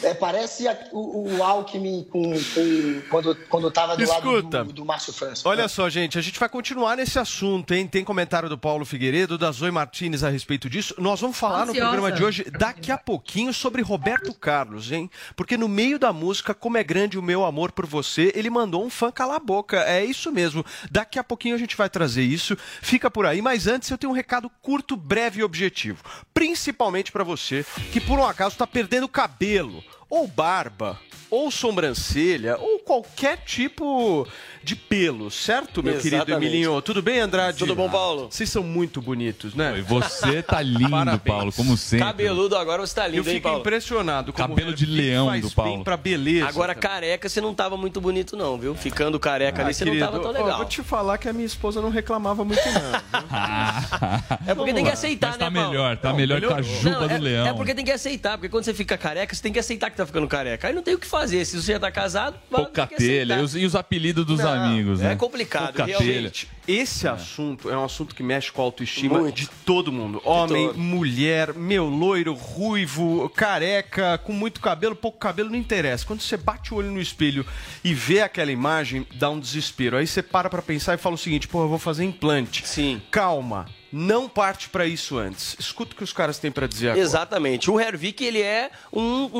É, 0.02 0.12
parece 0.14 0.66
a- 0.68 0.78
o, 0.92 1.36
o 1.36 1.42
Alckmin 1.42 2.04
com, 2.10 2.22
com- 2.32 3.02
quando, 3.08 3.34
quando 3.48 3.70
tava 3.70 3.96
do 3.96 4.02
Escuta. 4.02 4.58
lado 4.58 4.64
do, 4.64 4.72
do 4.72 4.84
Márcio 4.84 5.12
França. 5.12 5.48
Olha 5.48 5.68
só, 5.68 5.88
gente, 5.88 6.18
a 6.18 6.22
gente 6.22 6.38
vai 6.38 6.48
continuar 6.48 6.96
nesse 6.96 7.18
assunto, 7.18 7.72
hein? 7.72 7.86
Tem 7.86 8.04
comentário 8.04 8.48
do 8.48 8.58
Paulo 8.58 8.84
Figueiredo, 8.84 9.38
da 9.38 9.50
Zoe 9.52 9.70
Martinez 9.70 10.22
a 10.24 10.28
respeito 10.30 10.68
disso. 10.68 10.94
Nós 10.98 11.20
vamos 11.20 11.36
falar 11.36 11.64
no 11.66 11.72
Ansiosa. 11.72 11.80
programa 11.90 12.12
de 12.12 12.24
hoje, 12.24 12.44
daqui 12.50 12.90
a 12.90 12.98
pouquinho, 12.98 13.52
sobre 13.54 13.82
Roberto 13.82 14.34
Carlos, 14.34 14.90
hein? 14.90 15.10
Porque 15.36 15.56
no 15.56 15.68
meio 15.68 15.98
da 15.98 16.12
música, 16.12 16.54
Como 16.54 16.76
é 16.76 16.82
Grande 16.84 17.18
o 17.18 17.22
Meu 17.22 17.44
Amor 17.44 17.70
por 17.72 17.86
Você, 17.86 18.32
ele 18.34 18.50
mandou 18.50 18.84
um 18.84 18.90
fã 18.90 19.12
calar 19.12 19.36
a 19.36 19.40
boca. 19.40 19.78
É 19.84 20.04
isso 20.04 20.32
mesmo. 20.32 20.64
Daqui 20.90 21.18
a 21.18 21.24
pouquinho 21.24 21.54
a 21.54 21.58
gente 21.58 21.76
vai 21.76 21.88
trazer 21.88 22.22
isso. 22.24 22.56
Fica 22.82 23.10
por 23.10 23.26
aí, 23.26 23.40
mas 23.42 23.66
antes 23.66 23.90
eu 23.90 23.98
tenho 23.98 24.12
um 24.12 24.16
recado 24.16 24.50
curto, 24.60 24.96
breve 24.96 25.40
e 25.40 25.44
objetivo. 25.44 26.02
Principalmente 26.32 27.12
pra 27.12 27.22
você 27.22 27.64
que 27.92 28.00
por 28.00 28.18
um 28.18 28.26
acaso 28.26 28.56
tá 28.56 28.66
perdendo 28.66 29.06
cabelo, 29.08 29.83
ou 30.14 30.28
barba, 30.28 30.96
ou 31.28 31.50
sobrancelha, 31.50 32.56
ou 32.58 32.78
qualquer 32.78 33.38
tipo 33.38 34.28
de 34.62 34.76
pelo, 34.76 35.30
certo, 35.30 35.82
meu 35.82 35.94
querido 35.96 36.16
Exatamente. 36.16 36.46
Emilinho? 36.46 36.80
Tudo 36.80 37.02
bem, 37.02 37.18
Andrade? 37.20 37.58
Tudo 37.58 37.74
bom, 37.74 37.90
Paulo? 37.90 38.28
Vocês 38.30 38.48
são 38.48 38.62
muito 38.62 39.02
bonitos, 39.02 39.54
né? 39.54 39.74
E 39.76 39.82
você 39.82 40.40
tá 40.42 40.62
lindo, 40.62 40.88
Parabéns. 40.90 41.22
Paulo, 41.36 41.52
como 41.52 41.76
sempre. 41.76 42.06
Cabeludo 42.06 42.56
agora 42.56 42.86
você 42.86 42.94
tá 42.94 43.06
lindo, 43.08 43.18
Eu 43.18 43.24
hein, 43.28 43.34
fico 43.38 43.48
Paulo? 43.48 43.60
impressionado. 43.60 44.32
Como 44.32 44.48
Cabelo 44.54 44.72
de 44.72 44.86
leão 44.86 45.26
faz 45.26 45.42
do 45.42 45.48
bem 45.48 45.54
Paulo. 45.56 45.84
pra 45.84 45.96
beleza. 45.96 46.46
Agora, 46.48 46.74
também. 46.74 46.88
careca, 46.88 47.28
você 47.28 47.40
não 47.40 47.52
tava 47.52 47.76
muito 47.76 48.00
bonito, 48.00 48.36
não, 48.36 48.56
viu? 48.56 48.74
Ficando 48.76 49.18
careca 49.18 49.60
ali, 49.60 49.70
Ah, 49.70 49.74
você 49.74 49.84
querido, 49.84 50.00
não 50.04 50.12
tava 50.12 50.22
tão 50.22 50.30
ó, 50.30 50.32
legal. 50.44 50.56
vou 50.58 50.66
te 50.66 50.82
falar 50.84 51.18
que 51.18 51.28
a 51.28 51.32
minha 51.32 51.46
esposa 51.46 51.82
não 51.82 51.90
reclamava 51.90 52.44
muito, 52.44 52.62
não. 52.70 53.20
É 54.46 54.54
porque 54.54 54.72
tem 54.72 54.84
que 54.84 54.90
aceitar, 54.90 55.30
Mas 55.30 55.38
né, 55.38 55.44
tá 55.46 55.50
Paulo? 55.50 55.68
melhor, 55.70 55.96
tá 55.96 56.12
melhor 56.12 56.40
que 56.40 56.46
a 56.52 56.62
juba 56.62 56.90
Não, 56.90 57.08
do 57.08 57.14
é, 57.14 57.18
leão. 57.18 57.46
É 57.48 57.52
porque 57.52 57.74
tem 57.74 57.84
que 57.84 57.90
aceitar, 57.90 58.36
porque 58.38 58.48
quando 58.48 58.64
você 58.64 58.72
fica 58.74 58.96
careca, 58.96 59.34
você 59.34 59.42
tem 59.42 59.52
que 59.52 59.58
aceitar 59.58 59.90
que 59.90 59.96
tá 59.96 60.03
ficando 60.06 60.26
careca. 60.28 60.68
Aí 60.68 60.74
não 60.74 60.82
tem 60.82 60.94
o 60.94 60.98
que 60.98 61.06
fazer. 61.06 61.44
Se 61.44 61.60
você 61.60 61.72
já 61.72 61.78
tá 61.80 61.90
casado, 61.90 62.36
vai 62.50 62.60
ter 62.62 62.70
que 62.70 62.80
Pocatelha, 62.80 63.34
aceitar. 63.34 63.40
e 63.40 63.42
os, 63.44 63.56
e 63.56 63.64
os 63.66 63.74
apelidos 63.74 64.24
dos 64.26 64.40
Não, 64.40 64.48
amigos, 64.52 65.00
é 65.00 65.10
né? 65.10 65.16
complicado, 65.16 65.72
Pocatelha. 65.72 65.98
realmente. 65.98 66.48
Esse 66.66 67.06
assunto 67.06 67.68
é 67.70 67.76
um 67.76 67.84
assunto 67.84 68.14
que 68.14 68.22
mexe 68.22 68.50
com 68.50 68.62
a 68.62 68.64
autoestima 68.64 69.18
Muito. 69.18 69.34
de 69.36 69.48
todo 69.66 69.92
mundo. 69.92 70.20
Homem, 70.24 70.68
todo. 70.68 70.78
mulher, 70.78 71.52
meu 71.52 71.84
loiro, 71.86 72.32
ruivo, 72.32 73.28
careca, 73.36 74.16
com 74.18 74.32
muito 74.32 74.60
cabelo, 74.60 74.96
pouco 74.96 75.18
cabelo, 75.18 75.50
não 75.50 75.58
interessa. 75.58 76.06
Quando 76.06 76.20
você 76.22 76.36
bate 76.38 76.72
o 76.72 76.78
olho 76.78 76.90
no 76.90 77.00
espelho 77.00 77.44
e 77.84 77.92
vê 77.92 78.22
aquela 78.22 78.50
imagem, 78.50 79.06
dá 79.16 79.28
um 79.28 79.38
desespero. 79.38 79.96
Aí 79.96 80.06
você 80.06 80.22
para 80.22 80.48
pra 80.48 80.62
pensar 80.62 80.94
e 80.94 80.98
fala 80.98 81.14
o 81.16 81.18
seguinte: 81.18 81.46
pô, 81.46 81.62
eu 81.64 81.68
vou 81.68 81.78
fazer 81.78 82.04
implante. 82.04 82.66
Sim. 82.66 83.02
Calma. 83.10 83.66
Não 83.96 84.28
parte 84.28 84.68
pra 84.68 84.86
isso 84.86 85.16
antes. 85.16 85.54
Escuta 85.58 85.92
o 85.92 85.96
que 85.96 86.02
os 86.02 86.12
caras 86.12 86.38
têm 86.38 86.50
pra 86.50 86.66
dizer 86.66 86.88
agora. 86.90 87.00
Exatamente. 87.04 87.70
O 87.70 87.78
Hervik, 87.78 88.24
ele 88.24 88.42
é 88.42 88.70
um, 88.92 89.30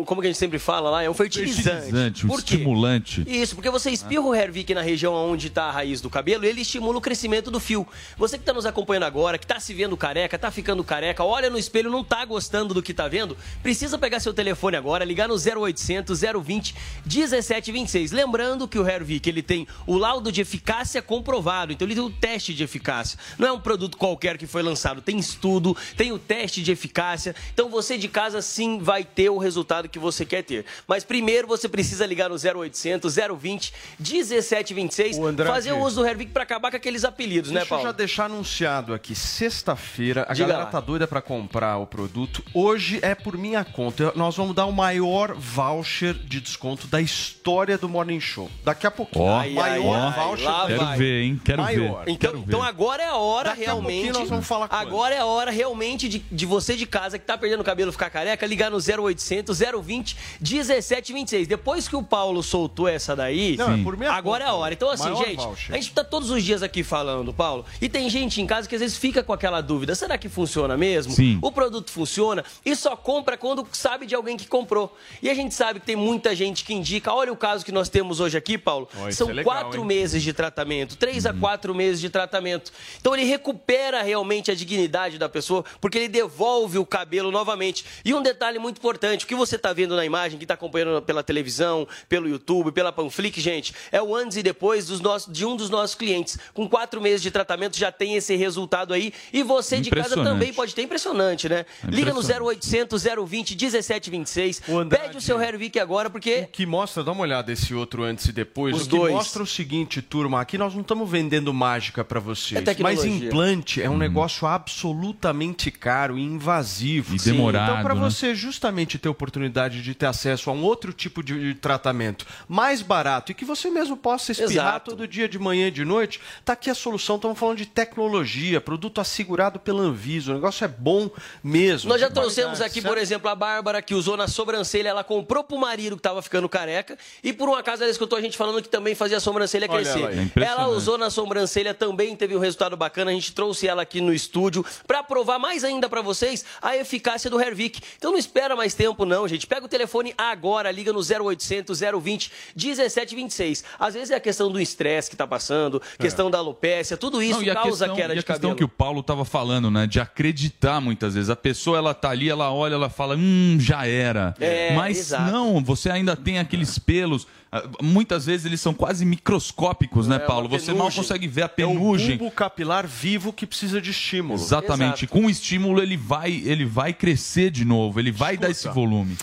um- 0.00 0.04
Como 0.04 0.20
que 0.20 0.26
a 0.26 0.30
gente 0.30 0.38
sempre 0.38 0.58
fala 0.58 0.90
lá? 0.90 1.02
É 1.02 1.08
um 1.08 1.14
fertilizante. 1.14 1.62
Fertilizante, 1.64 2.26
um 2.26 2.28
Por 2.28 2.42
quê? 2.42 2.54
estimulante. 2.54 3.24
Isso, 3.26 3.54
porque 3.54 3.70
você 3.70 3.90
espirra 3.90 4.22
o 4.22 4.34
Hervik 4.34 4.74
na 4.74 4.82
região 4.82 5.14
onde 5.14 5.46
está 5.46 5.64
a 5.64 5.70
raiz 5.70 6.02
do 6.02 6.10
cabelo, 6.10 6.44
ele 6.44 6.60
estimula 6.60 6.98
o 6.98 7.00
crescimento 7.00 7.50
do 7.50 7.58
fio. 7.58 7.86
Você 8.18 8.36
que 8.36 8.42
está 8.42 8.52
nos 8.52 8.66
acompanhando 8.66 9.04
agora, 9.04 9.38
que 9.38 9.44
está 9.46 9.58
se 9.58 9.72
vendo 9.72 9.96
careca, 9.96 10.36
está 10.36 10.50
ficando 10.50 10.84
careca, 10.84 11.24
olha 11.24 11.48
no 11.48 11.58
espelho, 11.58 11.90
não 11.90 12.02
está 12.02 12.22
gostando 12.26 12.74
do 12.74 12.82
que 12.82 12.90
está 12.90 13.08
vendo, 13.08 13.36
precisa 13.62 13.96
pegar 13.96 14.20
seu 14.20 14.34
telefone 14.34 14.76
agora, 14.76 15.02
ligar 15.04 15.28
no 15.28 15.34
0800 15.36 16.20
020 16.42 16.74
1726. 17.06 18.12
Lembrando 18.12 18.68
que 18.68 18.78
o 18.78 18.86
Hervik, 18.86 19.28
ele 19.28 19.42
tem 19.42 19.66
o 19.86 19.96
laudo 19.96 20.30
de 20.30 20.40
eficácia 20.40 21.00
comprovado, 21.00 21.72
então 21.72 21.86
ele 21.86 21.94
tem 21.94 22.04
o 22.04 22.10
teste 22.10 22.52
de 22.52 22.62
eficácia. 22.64 23.18
Não 23.38 23.48
é 23.48 23.52
um 23.52 23.60
produto 23.60 23.93
qualquer 23.94 24.36
que 24.38 24.46
foi 24.46 24.62
lançado, 24.62 25.00
tem 25.00 25.18
estudo, 25.18 25.76
tem 25.96 26.12
o 26.12 26.18
teste 26.18 26.62
de 26.62 26.72
eficácia. 26.72 27.34
Então 27.52 27.68
você 27.68 27.96
de 27.98 28.08
casa 28.08 28.40
sim 28.42 28.78
vai 28.78 29.04
ter 29.04 29.28
o 29.30 29.38
resultado 29.38 29.88
que 29.88 29.98
você 29.98 30.24
quer 30.24 30.42
ter. 30.42 30.64
Mas 30.86 31.04
primeiro 31.04 31.46
você 31.48 31.68
precisa 31.68 32.04
ligar 32.06 32.28
no 32.28 32.36
0800 32.36 33.14
020 33.38 33.72
1726, 34.00 35.18
O 35.18 35.26
Andrade- 35.26 35.50
fazer 35.52 35.72
o 35.72 35.78
uso 35.78 36.00
do 36.02 36.06
Hervik 36.06 36.30
para 36.32 36.42
acabar 36.42 36.70
com 36.70 36.76
aqueles 36.76 37.04
apelidos, 37.04 37.50
né, 37.50 37.60
Deixa 37.60 37.66
eu 37.74 37.78
Paulo? 37.78 37.84
já 37.84 37.92
deixar 37.92 38.24
anunciado 38.26 38.92
aqui. 38.94 39.14
Sexta-feira, 39.14 40.26
a 40.28 40.32
Diga 40.32 40.46
galera 40.48 40.64
lá. 40.64 40.70
tá 40.70 40.80
doida 40.80 41.06
pra 41.06 41.20
comprar 41.22 41.76
o 41.78 41.86
produto. 41.86 42.42
Hoje 42.52 42.98
é 43.02 43.14
por 43.14 43.36
minha 43.36 43.64
conta. 43.64 44.12
Nós 44.16 44.36
vamos 44.36 44.54
dar 44.54 44.66
o 44.66 44.72
maior 44.72 45.34
voucher 45.34 46.14
de 46.14 46.40
desconto 46.40 46.86
da 46.86 47.00
história 47.00 47.76
do 47.78 47.88
Morning 47.88 48.20
Show. 48.20 48.50
Daqui 48.64 48.86
a 48.86 48.90
pouquinho. 48.90 49.24
Ó, 49.24 49.42
o 49.46 49.54
maior 49.54 50.14
ó, 50.18 50.24
voucher. 50.28 50.44
lá 50.46 50.62
do- 50.62 50.66
Quero 50.68 50.84
vai. 50.84 50.98
ver, 50.98 51.22
hein? 51.22 51.40
Quero 51.44 51.62
Maior. 51.62 52.04
ver. 52.04 52.10
Então, 52.12 52.30
quero 52.30 52.38
ver. 52.42 52.44
então 52.48 52.62
agora 52.62 53.02
é 53.02 53.08
a 53.08 53.16
hora 53.16 53.50
Daqui 53.50 53.64
pouquinho 53.64 53.73
realmente. 53.80 54.12
nós 54.12 54.28
vamos 54.28 54.46
falar 54.46 54.68
agora 54.70 55.14
é 55.14 55.18
a 55.18 55.26
hora 55.26 55.50
realmente 55.50 56.08
de, 56.08 56.18
de 56.18 56.46
você 56.46 56.76
de 56.76 56.86
casa 56.86 57.18
que 57.18 57.24
tá 57.24 57.36
perdendo 57.36 57.60
o 57.60 57.64
cabelo 57.64 57.92
ficar 57.92 58.10
careca, 58.10 58.46
ligar 58.46 58.70
no 58.70 58.78
0800 58.78 59.58
020 59.82 60.16
1726. 60.40 61.48
Depois 61.48 61.88
que 61.88 61.96
o 61.96 62.02
Paulo 62.02 62.42
soltou 62.42 62.88
essa 62.88 63.14
daí, 63.16 63.56
Não, 63.56 63.72
é 63.74 63.82
por 63.82 63.96
minha 63.96 64.12
agora 64.12 64.44
é 64.44 64.46
a 64.48 64.52
hora. 64.54 64.74
Então, 64.74 64.90
assim, 64.90 65.04
Maior 65.04 65.24
gente, 65.24 65.44
voucher. 65.44 65.74
a 65.74 65.78
gente 65.78 65.92
tá 65.92 66.04
todos 66.04 66.30
os 66.30 66.42
dias 66.42 66.62
aqui 66.62 66.82
falando, 66.82 67.32
Paulo, 67.32 67.64
e 67.80 67.88
tem 67.88 68.08
gente 68.08 68.40
em 68.40 68.46
casa 68.46 68.68
que 68.68 68.74
às 68.74 68.80
vezes 68.80 68.96
fica 68.96 69.22
com 69.22 69.32
aquela 69.32 69.60
dúvida: 69.60 69.94
será 69.94 70.16
que 70.18 70.28
funciona 70.28 70.76
mesmo? 70.76 71.12
Sim. 71.12 71.38
O 71.42 71.50
produto 71.52 71.90
funciona 71.90 72.44
e 72.64 72.74
só 72.76 72.96
compra 72.96 73.36
quando 73.36 73.66
sabe 73.72 74.06
de 74.06 74.14
alguém 74.14 74.36
que 74.36 74.46
comprou. 74.46 74.96
E 75.22 75.30
a 75.30 75.34
gente 75.34 75.54
sabe 75.54 75.80
que 75.80 75.86
tem 75.86 75.96
muita 75.96 76.34
gente 76.34 76.64
que 76.64 76.74
indica. 76.74 77.12
Olha 77.12 77.32
o 77.32 77.36
caso 77.36 77.64
que 77.64 77.72
nós 77.72 77.88
temos 77.88 78.20
hoje 78.20 78.36
aqui, 78.36 78.56
Paulo. 78.58 78.88
Isso 79.08 79.18
São 79.18 79.30
é 79.30 79.34
legal, 79.34 79.54
quatro 79.54 79.80
hein? 79.80 79.86
meses 79.86 80.22
de 80.22 80.32
tratamento, 80.32 80.96
três 80.96 81.26
a 81.26 81.32
quatro 81.32 81.74
meses 81.74 82.00
de 82.00 82.08
tratamento. 82.08 82.72
Então 83.00 83.14
ele 83.14 83.24
recupera 83.24 83.63
realmente 84.02 84.50
a 84.50 84.54
dignidade 84.54 85.18
da 85.18 85.28
pessoa, 85.28 85.64
porque 85.80 85.98
ele 85.98 86.08
devolve 86.08 86.78
o 86.78 86.86
cabelo 86.86 87.30
novamente. 87.30 87.84
E 88.04 88.12
um 88.14 88.22
detalhe 88.22 88.58
muito 88.58 88.78
importante, 88.78 89.24
o 89.24 89.28
que 89.28 89.34
você 89.34 89.56
está 89.56 89.72
vendo 89.72 89.96
na 89.96 90.04
imagem, 90.04 90.38
que 90.38 90.44
está 90.44 90.54
acompanhando 90.54 91.00
pela 91.02 91.22
televisão, 91.22 91.86
pelo 92.08 92.28
YouTube, 92.28 92.72
pela 92.72 92.92
Panflix, 92.92 93.42
gente, 93.42 93.74
é 93.90 94.00
o 94.02 94.14
antes 94.14 94.36
e 94.36 94.42
depois 94.42 94.86
dos 94.86 95.00
nossos, 95.00 95.32
de 95.32 95.44
um 95.44 95.56
dos 95.56 95.70
nossos 95.70 95.94
clientes. 95.94 96.38
Com 96.52 96.68
quatro 96.68 97.00
meses 97.00 97.22
de 97.22 97.30
tratamento 97.30 97.76
já 97.76 97.90
tem 97.90 98.14
esse 98.16 98.36
resultado 98.36 98.92
aí. 98.94 99.12
E 99.32 99.42
você 99.42 99.80
de 99.80 99.90
casa 99.90 100.08
Impressionante. 100.08 100.32
também 100.32 100.52
pode 100.52 100.74
ter. 100.74 100.82
Impressionante, 100.82 101.48
né? 101.48 101.64
Liga 101.84 102.12
no 102.12 102.20
Impressionante. 102.20 102.58
0800 102.58 103.02
020 103.28 103.56
1726. 103.56 104.62
O 104.68 104.78
Andrade- 104.78 105.04
Pede 105.04 105.16
o 105.18 105.20
seu 105.20 105.40
Hervik 105.40 105.78
agora, 105.78 106.08
porque 106.08 106.40
O 106.40 106.46
que 106.48 106.64
mostra, 106.66 107.02
dá 107.02 107.12
uma 107.12 107.22
olhada 107.22 107.52
esse 107.52 107.74
outro 107.74 108.02
antes 108.04 108.26
e 108.26 108.32
depois. 108.32 108.74
Os 108.76 108.82
o 108.86 108.90
que 108.90 108.96
dois. 108.96 109.12
mostra 109.12 109.42
o 109.42 109.46
seguinte, 109.46 110.00
turma, 110.00 110.40
aqui 110.40 110.56
nós 110.56 110.72
não 110.74 110.82
estamos 110.82 111.08
vendendo 111.10 111.52
mágica 111.52 112.04
pra 112.04 112.20
vocês. 112.20 112.62
É 112.66 112.76
mas 112.82 113.04
implante 113.04 113.53
é 113.82 113.88
um 113.90 113.96
negócio 113.96 114.46
absolutamente 114.46 115.70
caro 115.70 116.18
e 116.18 116.22
invasivo. 116.22 117.14
E 117.14 117.18
demorado, 117.18 117.72
Então, 117.72 117.82
para 117.82 117.94
né? 117.94 118.00
você 118.00 118.34
justamente 118.34 118.98
ter 118.98 119.08
oportunidade 119.08 119.82
de 119.82 119.94
ter 119.94 120.06
acesso 120.06 120.50
a 120.50 120.52
um 120.52 120.62
outro 120.62 120.92
tipo 120.92 121.22
de 121.22 121.54
tratamento 121.54 122.26
mais 122.48 122.82
barato 122.82 123.32
e 123.32 123.34
que 123.34 123.44
você 123.44 123.70
mesmo 123.70 123.96
possa 123.96 124.32
espirrar 124.32 124.50
Exato. 124.74 124.90
todo 124.90 125.06
dia 125.08 125.28
de 125.28 125.38
manhã 125.38 125.68
e 125.68 125.70
de 125.70 125.84
noite, 125.84 126.20
tá 126.44 126.52
aqui 126.54 126.70
a 126.70 126.74
solução. 126.74 127.16
Estamos 127.16 127.38
falando 127.38 127.58
de 127.58 127.66
tecnologia, 127.66 128.60
produto 128.60 129.00
assegurado 129.00 129.58
pela 129.58 129.82
Anvisa. 129.82 130.32
O 130.32 130.34
negócio 130.34 130.64
é 130.64 130.68
bom 130.68 131.08
mesmo. 131.42 131.88
Nós 131.88 132.00
já 132.00 132.10
trouxemos 132.10 132.60
aqui, 132.60 132.80
certo? 132.80 132.88
por 132.88 132.98
exemplo, 132.98 133.28
a 133.28 133.34
Bárbara, 133.34 133.80
que 133.80 133.94
usou 133.94 134.16
na 134.16 134.28
sobrancelha, 134.28 134.88
ela 134.88 135.04
comprou 135.04 135.44
pro 135.44 135.58
marido 135.58 135.96
que 135.96 136.02
tava 136.02 136.20
ficando 136.22 136.48
careca, 136.48 136.96
e 137.22 137.32
por 137.32 137.48
um 137.48 137.54
acaso 137.54 137.82
ela 137.82 137.90
escutou 137.90 138.18
a 138.18 138.22
gente 138.22 138.36
falando 138.36 138.62
que 138.62 138.68
também 138.68 138.94
fazia 138.94 139.16
a 139.16 139.20
sobrancelha 139.20 139.68
crescer. 139.68 140.00
ela. 140.00 140.12
É 140.12 140.44
ela 140.44 140.68
usou 140.68 140.98
na 140.98 141.10
sobrancelha, 141.10 141.72
também 141.74 142.14
teve 142.16 142.36
um 142.36 142.38
resultado 142.38 142.76
bacana, 142.76 143.10
a 143.10 143.14
gente 143.14 143.32
trouxe 143.32 143.43
ela 143.66 143.82
aqui 143.82 144.00
no 144.00 144.12
estúdio 144.14 144.64
pra 144.86 145.02
provar 145.02 145.38
mais 145.38 145.64
ainda 145.64 145.88
pra 145.88 146.00
vocês 146.02 146.44
a 146.62 146.76
eficácia 146.76 147.28
do 147.28 147.40
Hervik. 147.40 147.80
Então 147.98 148.12
não 148.12 148.18
espera 148.18 148.54
mais 148.56 148.74
tempo 148.74 149.04
não, 149.04 149.26
gente. 149.28 149.46
Pega 149.46 149.66
o 149.66 149.68
telefone 149.68 150.14
agora, 150.16 150.70
liga 150.70 150.92
no 150.92 151.00
0800 151.00 151.80
020 152.00 152.30
1726. 152.56 153.64
Às 153.78 153.94
vezes 153.94 154.10
é 154.10 154.14
a 154.14 154.20
questão 154.20 154.50
do 154.50 154.60
estresse 154.60 155.10
que 155.10 155.16
tá 155.16 155.26
passando, 155.26 155.80
questão 155.98 156.30
da 156.30 156.38
alopécia, 156.38 156.96
tudo 156.96 157.22
isso 157.22 157.40
Não, 157.42 157.50
a 157.52 157.54
causa 157.54 157.70
questão, 157.86 157.96
queda 157.96 158.14
e 158.14 158.18
a 158.18 158.20
de 158.20 158.26
questão 158.26 158.50
cabelo. 158.50 158.56
que 158.56 158.64
o 158.64 158.68
Paulo 158.68 159.00
estava 159.00 159.24
falando, 159.24 159.70
né? 159.70 159.86
De 159.86 160.00
acreditar 160.00 160.80
muitas 160.80 161.14
vezes. 161.14 161.30
A 161.30 161.36
pessoa, 161.36 161.78
ela 161.78 161.94
tá 161.94 162.10
ali, 162.10 162.28
ela 162.28 162.52
olha, 162.52 162.74
ela 162.74 162.88
fala, 162.88 163.16
hum, 163.16 163.56
já 163.60 163.86
era. 163.86 164.34
É, 164.40 164.74
Mas 164.74 164.98
exato. 164.98 165.30
não, 165.30 165.62
você 165.62 165.90
ainda 165.90 166.16
tem 166.16 166.38
aqueles 166.38 166.78
pelos. 166.78 167.26
Ah, 167.56 167.62
Muitas 167.82 168.26
vezes 168.26 168.44
eles 168.46 168.60
são 168.60 168.74
quase 168.74 169.04
microscópicos, 169.04 170.08
né, 170.08 170.16
É, 170.16 170.18
Paulo? 170.20 170.48
uma 170.48 170.58
Você 170.58 170.72
mal 170.72 170.90
consegue 170.90 171.26
ver 171.28 171.42
a 171.42 171.44
É 171.44 171.46
o 171.46 171.50
penugem. 171.50 172.16
bulbo 172.16 172.30
capilar 172.34 172.86
vivo 172.86 173.32
que 173.32 173.46
precisa 173.46 173.80
de 173.80 173.90
estímulo. 173.90 174.34
Exatamente. 174.38 175.04
Exato. 175.04 175.08
Com 175.08 175.26
o 175.26 175.30
estímulo, 175.30 175.80
ele 175.82 175.96
vai, 175.96 176.32
ele 176.44 176.64
vai 176.64 176.92
crescer 176.92 177.50
de 177.50 177.64
novo, 177.64 178.00
ele 178.00 178.10
vai 178.12 178.36
dar 178.36 178.50
esse 178.50 178.66
Escuta. 178.66 178.74
volume. 178.74 179.16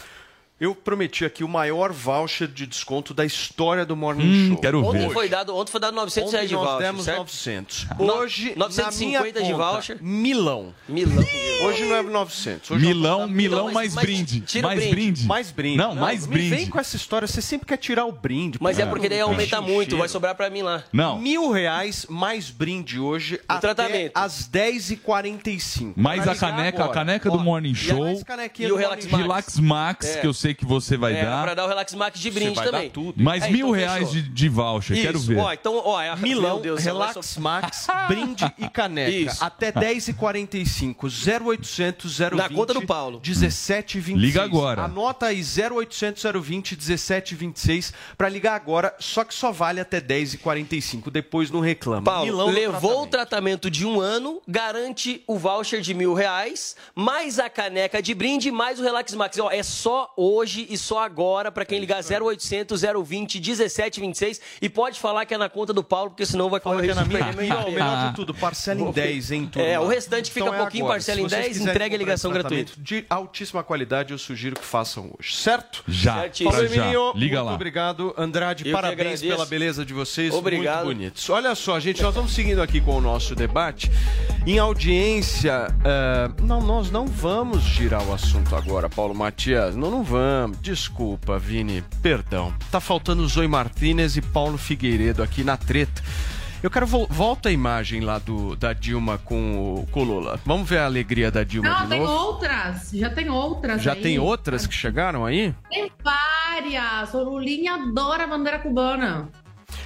Eu 0.61 0.75
prometi 0.75 1.25
aqui 1.25 1.43
o 1.43 1.47
maior 1.47 1.91
voucher 1.91 2.47
de 2.47 2.67
desconto 2.67 3.15
da 3.15 3.25
história 3.25 3.83
do 3.83 3.95
Morning 3.95 4.27
Hum, 4.29 4.47
Show. 4.49 4.57
quero 4.59 4.85
Ontem 4.85 5.07
ver. 5.07 5.13
foi 5.13 5.27
dado, 5.27 5.55
ontem 5.57 5.71
foi 5.71 5.81
dado 5.81 5.95
900 5.95 6.27
Ontem 6.27 6.35
reais 6.35 6.49
de 6.49 6.53
nós 6.55 6.63
voucher, 6.65 6.85
demos 6.85 7.03
certo? 7.03 7.17
900. 7.17 7.87
No- 7.97 8.13
Hoje, 8.13 8.53
950 8.55 9.39
na 9.39 9.39
minha 9.41 9.43
de 9.43 9.51
conta, 9.59 9.71
voucher. 9.71 9.97
Milão. 10.03 10.71
Milão. 10.87 11.25
Hoje 11.65 11.83
não 11.85 11.95
é 11.95 12.03
900. 12.03 12.69
Hoje 12.69 12.85
Milão, 12.85 13.19
dar- 13.21 13.27
milão 13.27 13.63
mas- 13.65 13.73
mais 13.73 13.95
mas 13.95 14.05
brinde. 14.05 14.43
o 14.59 14.61
Mais 14.61 14.79
brinde. 14.79 14.91
brinde. 14.95 15.25
Mais 15.25 15.49
brinde. 15.51 15.77
Não, 15.77 15.95
mais 15.95 16.27
Me 16.27 16.33
brinde. 16.33 16.49
vem 16.55 16.67
com 16.69 16.79
essa 16.79 16.95
história. 16.95 17.27
Você 17.27 17.41
sempre 17.41 17.65
quer 17.65 17.77
tirar 17.77 18.05
o 18.05 18.11
brinde. 18.11 18.59
Mas 18.61 18.77
é 18.77 18.85
porque 18.85 19.09
daí 19.09 19.19
aumenta 19.19 19.57
Enche 19.57 19.67
muito, 19.71 19.97
vai 19.97 20.07
sobrar 20.09 20.35
pra 20.35 20.47
mim 20.51 20.61
lá. 20.61 20.83
Não, 20.93 21.17
Mil 21.19 21.49
reais 21.49 22.05
mais 22.07 22.51
brinde 22.51 22.99
hoje 22.99 23.39
até 23.47 23.61
tratamento. 23.73 24.11
às 24.13 24.47
10h45. 24.47 25.93
mais 25.95 26.27
a 26.27 26.35
caneca, 26.35 26.81
a 26.81 26.83
agora. 26.83 26.93
caneca 26.93 27.31
do 27.31 27.39
Morning 27.39 27.69
e 27.69 27.71
a 27.71 27.75
Show. 27.75 28.03
mais 28.03 28.23
canequinha 28.23 28.67
E 28.67 28.71
o 28.71 28.75
do 28.75 28.79
Relax 28.79 29.05
Max. 29.07 29.21
Relax 29.23 29.59
Max, 29.59 30.05
É. 30.17 30.19
que 30.21 30.27
eu 30.27 30.33
sei 30.35 30.50
sei 30.51 30.53
que 30.53 30.65
você 30.65 30.97
vai 30.97 31.15
É, 31.15 31.23
dar. 31.25 31.43
pra 31.43 31.53
dar 31.53 31.65
o 31.65 31.67
Relax 31.67 31.93
Max 31.93 32.19
de 32.19 32.29
brinde 32.31 32.55
vai 32.55 32.65
dar 32.65 32.71
também. 32.71 32.89
tudo. 32.89 33.21
Mais 33.23 33.43
É, 33.43 33.49
mil 33.49 33.67
então 33.67 33.71
reais 33.71 34.09
fechou. 34.09 34.21
de, 34.23 34.29
de 34.29 34.49
voucher, 34.49 35.01
quero 35.01 35.17
Isso, 35.17 35.27
ver. 35.27 35.37
Ó, 35.37 35.51
então, 35.53 35.81
ó, 35.83 36.01
é, 36.01 36.15
Milão, 36.15 36.61
Deus, 36.61 36.83
Relax 36.83 37.25
sou- 37.25 37.41
Max, 37.43 37.87
brinde 38.07 38.45
e 38.57 38.67
caneca. 38.69 39.11
Isso. 39.11 39.43
Até 39.43 39.71
10h45, 39.71 41.09
0800 41.09 42.17
020 42.17 42.35
Na 42.35 42.49
conta 42.49 42.73
do 42.73 42.81
Paulo. 42.85 43.21
1726. 43.23 44.17
Liga 44.19 44.43
agora. 44.43 44.83
Anota 44.83 45.27
aí 45.27 45.41
0800 45.41 46.23
020 46.41 46.75
1726 46.75 47.93
pra 48.17 48.27
ligar 48.29 48.55
agora, 48.55 48.93
só 48.99 49.23
que 49.23 49.33
só 49.33 49.51
vale 49.51 49.79
até 49.79 49.99
10h45, 50.01 51.09
depois 51.11 51.49
não 51.51 51.59
reclama. 51.59 52.01
Paulo, 52.03 52.25
Milão 52.25 52.49
levou 52.49 53.03
o 53.03 53.07
tratamento 53.07 53.69
de 53.69 53.85
um 53.85 53.99
ano, 53.99 54.41
garante 54.47 55.23
o 55.27 55.37
voucher 55.37 55.81
de 55.81 55.93
mil 55.93 56.13
reais, 56.13 56.75
mais 56.95 57.39
a 57.39 57.49
caneca 57.49 58.01
de 58.01 58.13
brinde, 58.13 58.51
mais 58.51 58.79
o 58.79 58.83
Relax 58.83 59.13
Max. 59.13 59.37
Ó, 59.39 59.49
é 59.49 59.63
só 59.63 60.11
hoje 60.17 60.40
e 60.43 60.77
só 60.77 61.03
agora 61.03 61.51
pra 61.51 61.65
quem 61.65 61.77
É 61.77 61.81
ligar 61.81 62.01
0800 62.03 62.81
020 63.03 63.39
1726 63.39 64.41
e 64.61 64.69
pode 64.69 64.99
falar 64.99 65.25
que 65.25 65.33
é 65.33 65.37
na 65.37 65.49
conta 65.49 65.71
do 65.73 65.83
Paulo, 65.83 66.11
porque 66.11 66.25
senão 66.25 66.49
vai 66.49 66.59
correr 66.59 66.75
o 66.77 66.79
é 66.79 66.87
risco 66.87 67.03
de 67.03 67.09
minha. 67.09 67.23
perder 67.25 67.35
meu 67.35 67.45
E, 67.45 67.51
ó, 67.51 67.61
e-mail. 67.61 67.73
melhor 67.73 68.09
de 68.09 68.15
tudo, 68.15 68.33
parcela 68.33 68.81
em 68.81 68.91
10 68.91 69.31
em 69.31 69.45
tudo. 69.47 69.61
É, 69.63 69.79
o 69.79 69.87
restante 69.87 70.29
fica 70.31 70.45
Então 70.45 70.55
é 70.55 70.57
pouquinho, 70.59 70.85
agora. 70.85 70.95
parcela 70.99 71.19
em 71.19 71.23
vocês 71.23 71.41
10, 71.41 71.47
quiserem 71.57 71.71
entrega 71.71 71.85
comprar 71.95 71.97
ligação 72.05 72.31
gratuita. 72.31 72.71
De 72.77 73.05
altíssima 73.09 73.63
qualidade, 73.63 74.11
eu 74.11 74.17
sugiro 74.17 74.55
que 74.59 74.65
façam 74.65 75.11
hoje, 75.19 75.35
certo? 75.35 75.83
Já. 75.87 76.29
Paulo. 76.43 76.61
Emílio, 76.65 77.11
Liga 77.15 77.35
muito 77.37 77.45
lá. 77.49 77.53
obrigado. 77.55 78.13
Andrade, 78.17 78.67
Eu 78.67 78.73
parabéns 78.73 79.21
pela 79.21 79.45
beleza 79.45 79.85
de 79.85 79.93
vocês. 79.93 80.33
Obrigado. 80.33 80.85
Muito 80.85 80.97
bonitos. 80.97 81.29
Olha 81.29 81.53
só, 81.55 81.79
gente, 81.79 82.01
nós 82.01 82.13
vamos 82.13 82.33
seguindo 82.33 82.61
aqui 82.61 82.79
com 82.81 82.95
o 82.97 83.01
nosso 83.01 83.35
debate. 83.35 83.91
Em 84.45 84.57
audiência, 84.59 85.67
eh, 85.83 86.29
não, 86.41 86.61
nós 86.61 86.89
não 86.91 87.05
vamos 87.05 87.61
girar 87.63 88.03
o 88.07 88.13
assunto 88.13 88.55
agora, 88.55 88.89
Paulo 88.89 89.13
Matias. 89.13 89.75
Não, 89.75 89.89
não 89.91 90.03
vamos. 90.03 90.30
Desculpa, 90.61 91.37
Vini. 91.39 91.83
Perdão. 92.01 92.53
Tá 92.71 92.79
faltando 92.79 93.27
Zoe 93.27 93.47
Martinez 93.47 94.17
e 94.17 94.21
Paulo 94.21 94.57
Figueiredo 94.57 95.23
aqui 95.23 95.43
na 95.43 95.57
treta. 95.57 96.01
Eu 96.63 96.69
quero 96.69 96.85
vol 96.85 97.07
volta 97.09 97.49
a 97.49 97.51
imagem 97.51 98.01
lá 98.01 98.19
do, 98.19 98.55
da 98.55 98.71
Dilma 98.71 99.17
com 99.17 99.79
o, 99.79 99.87
com 99.87 100.01
o 100.01 100.03
Lula. 100.03 100.39
Vamos 100.45 100.69
ver 100.69 100.77
a 100.77 100.85
alegria 100.85 101.31
da 101.31 101.43
Dilma 101.43 101.69
Não, 101.69 101.83
de 101.83 101.89
tem 101.89 101.99
novo. 102.01 102.13
outras. 102.13 102.91
Já 102.93 103.09
tem 103.09 103.29
outras. 103.29 103.81
Já 103.81 103.93
aí. 103.93 104.01
tem 104.01 104.19
outras 104.19 104.67
que 104.67 104.73
chegaram 104.73 105.25
aí? 105.25 105.55
Tem 105.71 105.91
várias. 106.03 107.13
O 107.15 107.23
Lulinha 107.23 107.73
adora 107.73 108.25
a 108.25 108.27
bandeira 108.27 108.59
cubana. 108.59 109.27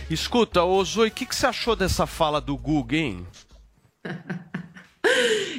Escuta, 0.10 0.64
ô 0.64 0.84
Zoe, 0.84 1.08
o 1.08 1.12
que, 1.12 1.26
que 1.26 1.36
você 1.36 1.48
achou 1.48 1.76
dessa 1.76 2.06
fala 2.06 2.42
do 2.42 2.58
Google, 2.58 2.98
hein? 2.98 3.28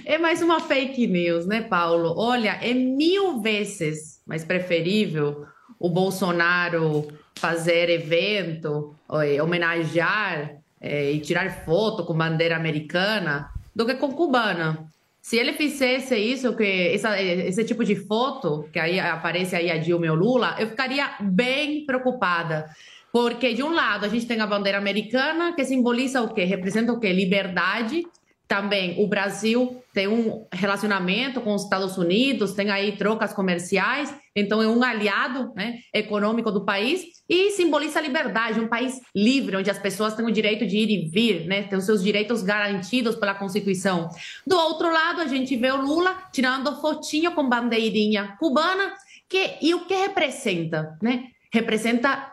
É 0.05 0.19
mais 0.19 0.43
uma 0.43 0.61
fake 0.61 1.07
news, 1.07 1.47
né, 1.47 1.63
Paulo? 1.63 2.15
Olha, 2.17 2.59
é 2.61 2.75
mil 2.75 3.41
vezes 3.41 4.16
mais 4.27 4.45
preferível 4.45 5.47
o 5.79 5.89
Bolsonaro 5.89 7.07
fazer 7.37 7.89
evento, 7.91 8.95
eh, 9.23 9.41
homenagear 9.43 10.57
eh, 10.81 11.13
e 11.13 11.21
tirar 11.21 11.65
foto 11.65 12.05
com 12.05 12.15
bandeira 12.15 12.57
americana 12.57 13.49
do 13.75 13.85
que 13.87 13.95
com 13.95 14.13
cubana. 14.13 14.87
Se 15.21 15.37
ele 15.37 15.53
fizesse 15.53 16.17
isso, 16.17 16.55
que 16.57 16.65
essa- 16.95 17.21
esse 17.21 17.65
tipo 17.65 17.85
de 17.85 17.97
foto, 17.97 18.69
que 18.73 18.79
aí 18.79 18.99
aparece 19.01 19.57
aí 19.57 19.71
a 19.71 19.77
Dilma 19.77 20.07
e 20.07 20.11
o 20.11 20.15
Lula, 20.15 20.55
eu 20.59 20.69
ficaria 20.69 21.17
bem 21.21 21.85
preocupada. 21.85 22.71
Porque, 23.13 23.53
de 23.55 23.63
um 23.63 23.73
lado, 23.73 24.05
a 24.05 24.09
gente 24.09 24.27
tem 24.27 24.41
a 24.41 24.47
bandeira 24.47 24.79
americana, 24.79 25.55
que 25.55 25.65
simboliza 25.65 26.23
o 26.23 26.33
quê? 26.33 26.45
Representa 26.45 26.93
o 26.93 27.01
quê? 27.01 27.13
Liberdade. 27.13 28.03
Também 28.49 29.03
o 29.03 29.09
Brasil 29.09 29.83
tem 29.93 30.07
um 30.07 30.47
relacionamento 30.53 31.41
com 31.41 31.55
os 31.55 31.65
Estados 31.65 31.99
Unidos, 31.99 32.53
tem 32.53 32.71
aí 32.71 32.97
trocas 32.97 33.33
comerciais, 33.33 34.15
então 34.37 34.63
é 34.63 34.69
um 34.69 34.83
aliado 34.85 35.53
né, 35.57 35.81
econômico 35.93 36.53
do 36.53 36.65
país 36.65 37.03
e 37.29 37.51
simboliza 37.51 37.99
a 37.99 38.03
liberdade, 38.03 38.61
um 38.61 38.69
país 38.69 39.01
livre, 39.15 39.57
onde 39.57 39.71
as 39.71 39.79
pessoas 39.79 40.15
têm 40.15 40.25
o 40.25 40.31
direito 40.31 40.65
de 40.65 40.77
ir 40.77 40.91
e 40.91 41.09
vir, 41.09 41.47
né, 41.47 41.65
têm 41.65 41.79
os 41.79 41.85
seus 41.85 42.03
direitos 42.03 42.43
garantidos 42.43 43.17
pela 43.17 43.35
Constituição. 43.35 44.09
Do 44.47 44.57
outro 44.57 44.93
lado, 44.93 45.23
a 45.23 45.27
gente 45.27 45.57
vê 45.57 45.73
o 45.73 45.81
Lula 45.83 46.17
tirando 46.33 46.81
fotinho 46.81 47.33
com 47.33 47.49
bandeirinha 47.49 48.37
cubana, 48.39 48.93
que, 49.29 49.57
e 49.61 49.75
o 49.75 49.87
que 49.87 49.95
representa? 49.95 50.97
Né? 51.03 51.31
Representa 51.53 52.33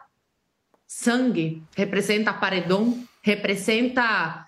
sangue, 0.86 1.63
representa 1.76 2.34
paredão, 2.34 3.04
representa 3.23 4.45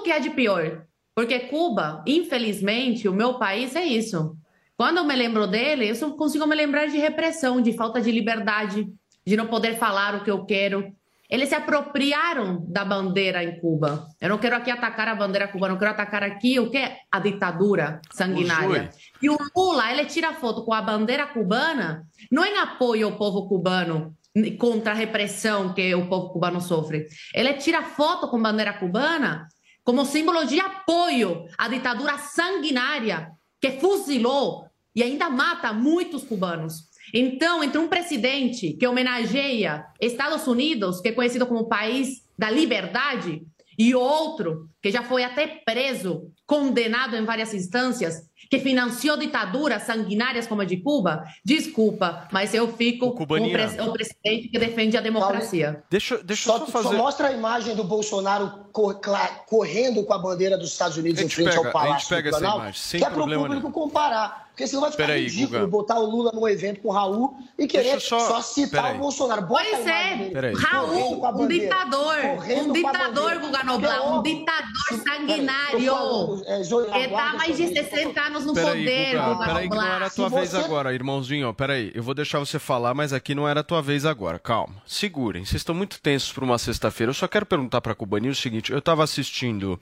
tudo 0.00 0.02
que 0.02 0.10
é 0.10 0.18
de 0.18 0.30
pior. 0.30 0.82
Porque 1.14 1.38
Cuba, 1.40 2.02
infelizmente, 2.06 3.08
o 3.08 3.12
meu 3.12 3.34
país 3.34 3.76
é 3.76 3.84
isso. 3.84 4.36
Quando 4.76 4.98
eu 4.98 5.04
me 5.04 5.14
lembro 5.14 5.46
dele, 5.46 5.90
eu 5.90 5.94
só 5.94 6.10
consigo 6.12 6.46
me 6.46 6.56
lembrar 6.56 6.86
de 6.86 6.96
repressão, 6.96 7.60
de 7.60 7.72
falta 7.74 8.00
de 8.00 8.10
liberdade, 8.10 8.88
de 9.26 9.36
não 9.36 9.46
poder 9.46 9.76
falar 9.76 10.14
o 10.14 10.24
que 10.24 10.30
eu 10.30 10.46
quero. 10.46 10.92
Eles 11.28 11.50
se 11.50 11.54
apropriaram 11.54 12.64
da 12.66 12.84
bandeira 12.84 13.44
em 13.44 13.60
Cuba. 13.60 14.06
Eu 14.20 14.30
não 14.30 14.38
quero 14.38 14.56
aqui 14.56 14.70
atacar 14.70 15.06
a 15.06 15.14
bandeira 15.14 15.46
cubana, 15.46 15.74
eu 15.74 15.78
quero 15.78 15.90
atacar 15.90 16.24
aqui 16.24 16.58
o 16.58 16.70
que 16.70 16.78
é 16.78 16.96
a 17.12 17.20
ditadura 17.20 18.00
sanguinária. 18.10 18.90
E 19.22 19.28
o 19.28 19.36
Lula, 19.54 19.92
ele 19.92 20.06
tira 20.06 20.32
foto 20.32 20.64
com 20.64 20.72
a 20.72 20.82
bandeira 20.82 21.26
cubana, 21.26 22.04
não 22.32 22.44
em 22.44 22.56
apoio 22.56 23.06
ao 23.06 23.16
povo 23.16 23.46
cubano 23.48 24.16
contra 24.58 24.92
a 24.92 24.96
repressão 24.96 25.72
que 25.72 25.94
o 25.94 26.08
povo 26.08 26.30
cubano 26.30 26.60
sofre. 26.60 27.06
Ele 27.34 27.52
tira 27.54 27.82
foto 27.82 28.28
com 28.28 28.40
bandeira 28.40 28.72
cubana 28.72 29.46
como 29.84 30.04
símbolo 30.04 30.44
de 30.44 30.60
apoio 30.60 31.46
à 31.56 31.68
ditadura 31.68 32.18
sanguinária 32.18 33.30
que 33.60 33.72
fuzilou 33.72 34.66
e 34.94 35.02
ainda 35.02 35.30
mata 35.30 35.72
muitos 35.72 36.24
cubanos. 36.24 36.90
Então, 37.12 37.62
entre 37.62 37.78
um 37.78 37.88
presidente 37.88 38.74
que 38.74 38.86
homenageia 38.86 39.84
Estados 40.00 40.46
Unidos, 40.46 41.00
que 41.00 41.08
é 41.08 41.12
conhecido 41.12 41.46
como 41.46 41.68
país 41.68 42.24
da 42.38 42.50
liberdade, 42.50 43.42
e 43.78 43.94
outro 43.94 44.68
que 44.82 44.90
já 44.90 45.02
foi 45.02 45.24
até 45.24 45.46
preso, 45.46 46.30
condenado 46.46 47.16
em 47.16 47.24
várias 47.24 47.54
instâncias, 47.54 48.29
que 48.48 48.58
financiou 48.58 49.16
ditaduras 49.16 49.82
sanguinárias 49.82 50.46
como 50.46 50.62
a 50.62 50.64
de 50.64 50.76
Cuba, 50.78 51.24
desculpa, 51.44 52.28
mas 52.32 52.54
eu 52.54 52.68
fico 52.72 53.12
com 53.12 53.24
o, 53.24 53.26
pres- 53.26 53.78
o 53.78 53.92
presidente 53.92 54.48
que 54.48 54.58
defende 54.58 54.96
a 54.96 55.00
democracia. 55.00 55.82
Deixa, 55.90 56.18
deixa 56.18 56.44
Só, 56.44 56.54
eu 56.58 56.60
só 56.60 56.66
fazer. 56.66 56.88
só 56.88 56.94
mostra 56.94 57.28
a 57.28 57.32
imagem 57.32 57.74
do 57.76 57.84
Bolsonaro 57.84 58.66
cor- 58.72 59.00
correndo 59.46 60.04
com 60.04 60.12
a 60.14 60.18
bandeira 60.18 60.56
dos 60.56 60.72
Estados 60.72 60.96
Unidos 60.96 61.20
A 61.20 61.24
em 61.24 61.28
frente 61.28 61.48
pega- 61.48 61.58
ao 61.60 61.66
a 61.68 61.70
Palácio 61.72 62.00
gente 62.00 62.08
pega 62.08 62.22
do 62.22 62.28
essa 62.28 62.38
Planalto, 62.38 62.62
imagem, 62.64 62.80
sem 62.80 63.00
que 63.00 63.04
é 63.04 63.08
para 63.08 63.14
o 63.14 63.18
problema 63.18 63.46
público 63.46 63.70
comparar. 63.72 64.50
Porque 64.50 64.66
senão 64.66 64.82
vai 64.82 64.90
ficar 64.90 65.06
Peraí, 65.06 65.22
ridículo 65.24 65.60
Guga. 65.60 65.66
botar 65.70 65.98
o 65.98 66.04
Lula 66.04 66.32
num 66.34 66.46
evento 66.46 66.82
com 66.82 66.88
o 66.88 66.92
Raul 66.92 67.34
e 67.58 67.66
querer 67.66 67.98
só- 67.98 68.18
só, 68.28 68.42
citar 68.42 68.82
peraí. 68.82 68.96
o 68.96 69.00
Bolsonaro. 69.00 69.42
Bota 69.46 69.64
Pois 69.64 69.86
a 69.86 69.90
é, 69.90 70.52
Raul, 70.54 71.24
a 71.24 71.30
um 71.30 71.46
ditador, 71.48 72.16
um 72.24 72.70
a 72.70 72.72
ditador. 72.74 73.38
Guga 73.38 73.64
Noblar, 73.64 74.02
um 74.02 74.16
óbvio. 74.18 74.34
ditador 74.38 75.02
sanguinário, 75.02 76.42
é, 76.46 76.60
que 76.62 76.68
tá 76.68 76.96
aguarda 76.96 77.30
há 77.30 77.34
mais 77.38 77.56
de 77.56 77.64
sua 77.68 77.74
vez. 77.74 77.88
60 77.90 78.29
anos 78.30 78.46
no 78.46 78.54
Peraí, 78.54 78.78
poder, 78.84 79.44
peraí 79.44 79.68
que 79.68 79.76
não 79.76 79.82
era 79.86 80.06
a 80.06 80.10
tua 80.10 80.28
Se 80.28 80.34
vez 80.34 80.50
você- 80.50 80.56
agora, 80.58 80.94
irmãozinho. 80.94 81.52
Peraí, 81.52 81.90
eu 81.94 82.02
vou 82.02 82.14
deixar 82.14 82.38
você 82.38 82.58
falar, 82.58 82.94
mas 82.94 83.12
aqui 83.12 83.34
não 83.34 83.48
era 83.48 83.60
a 83.60 83.64
tua 83.64 83.82
vez 83.82 84.06
agora. 84.06 84.38
Calma, 84.38 84.76
segurem. 84.86 85.44
Vocês 85.44 85.60
estão 85.60 85.74
muito 85.74 86.00
tensos 86.00 86.32
por 86.32 86.42
uma 86.44 86.58
sexta-feira. 86.58 87.10
Eu 87.10 87.14
só 87.14 87.26
quero 87.28 87.44
perguntar 87.44 87.80
pra 87.80 87.94
Cubaninha 87.94 88.32
o 88.32 88.34
seguinte: 88.36 88.72
eu 88.72 88.80
tava 88.80 89.02
assistindo 89.04 89.78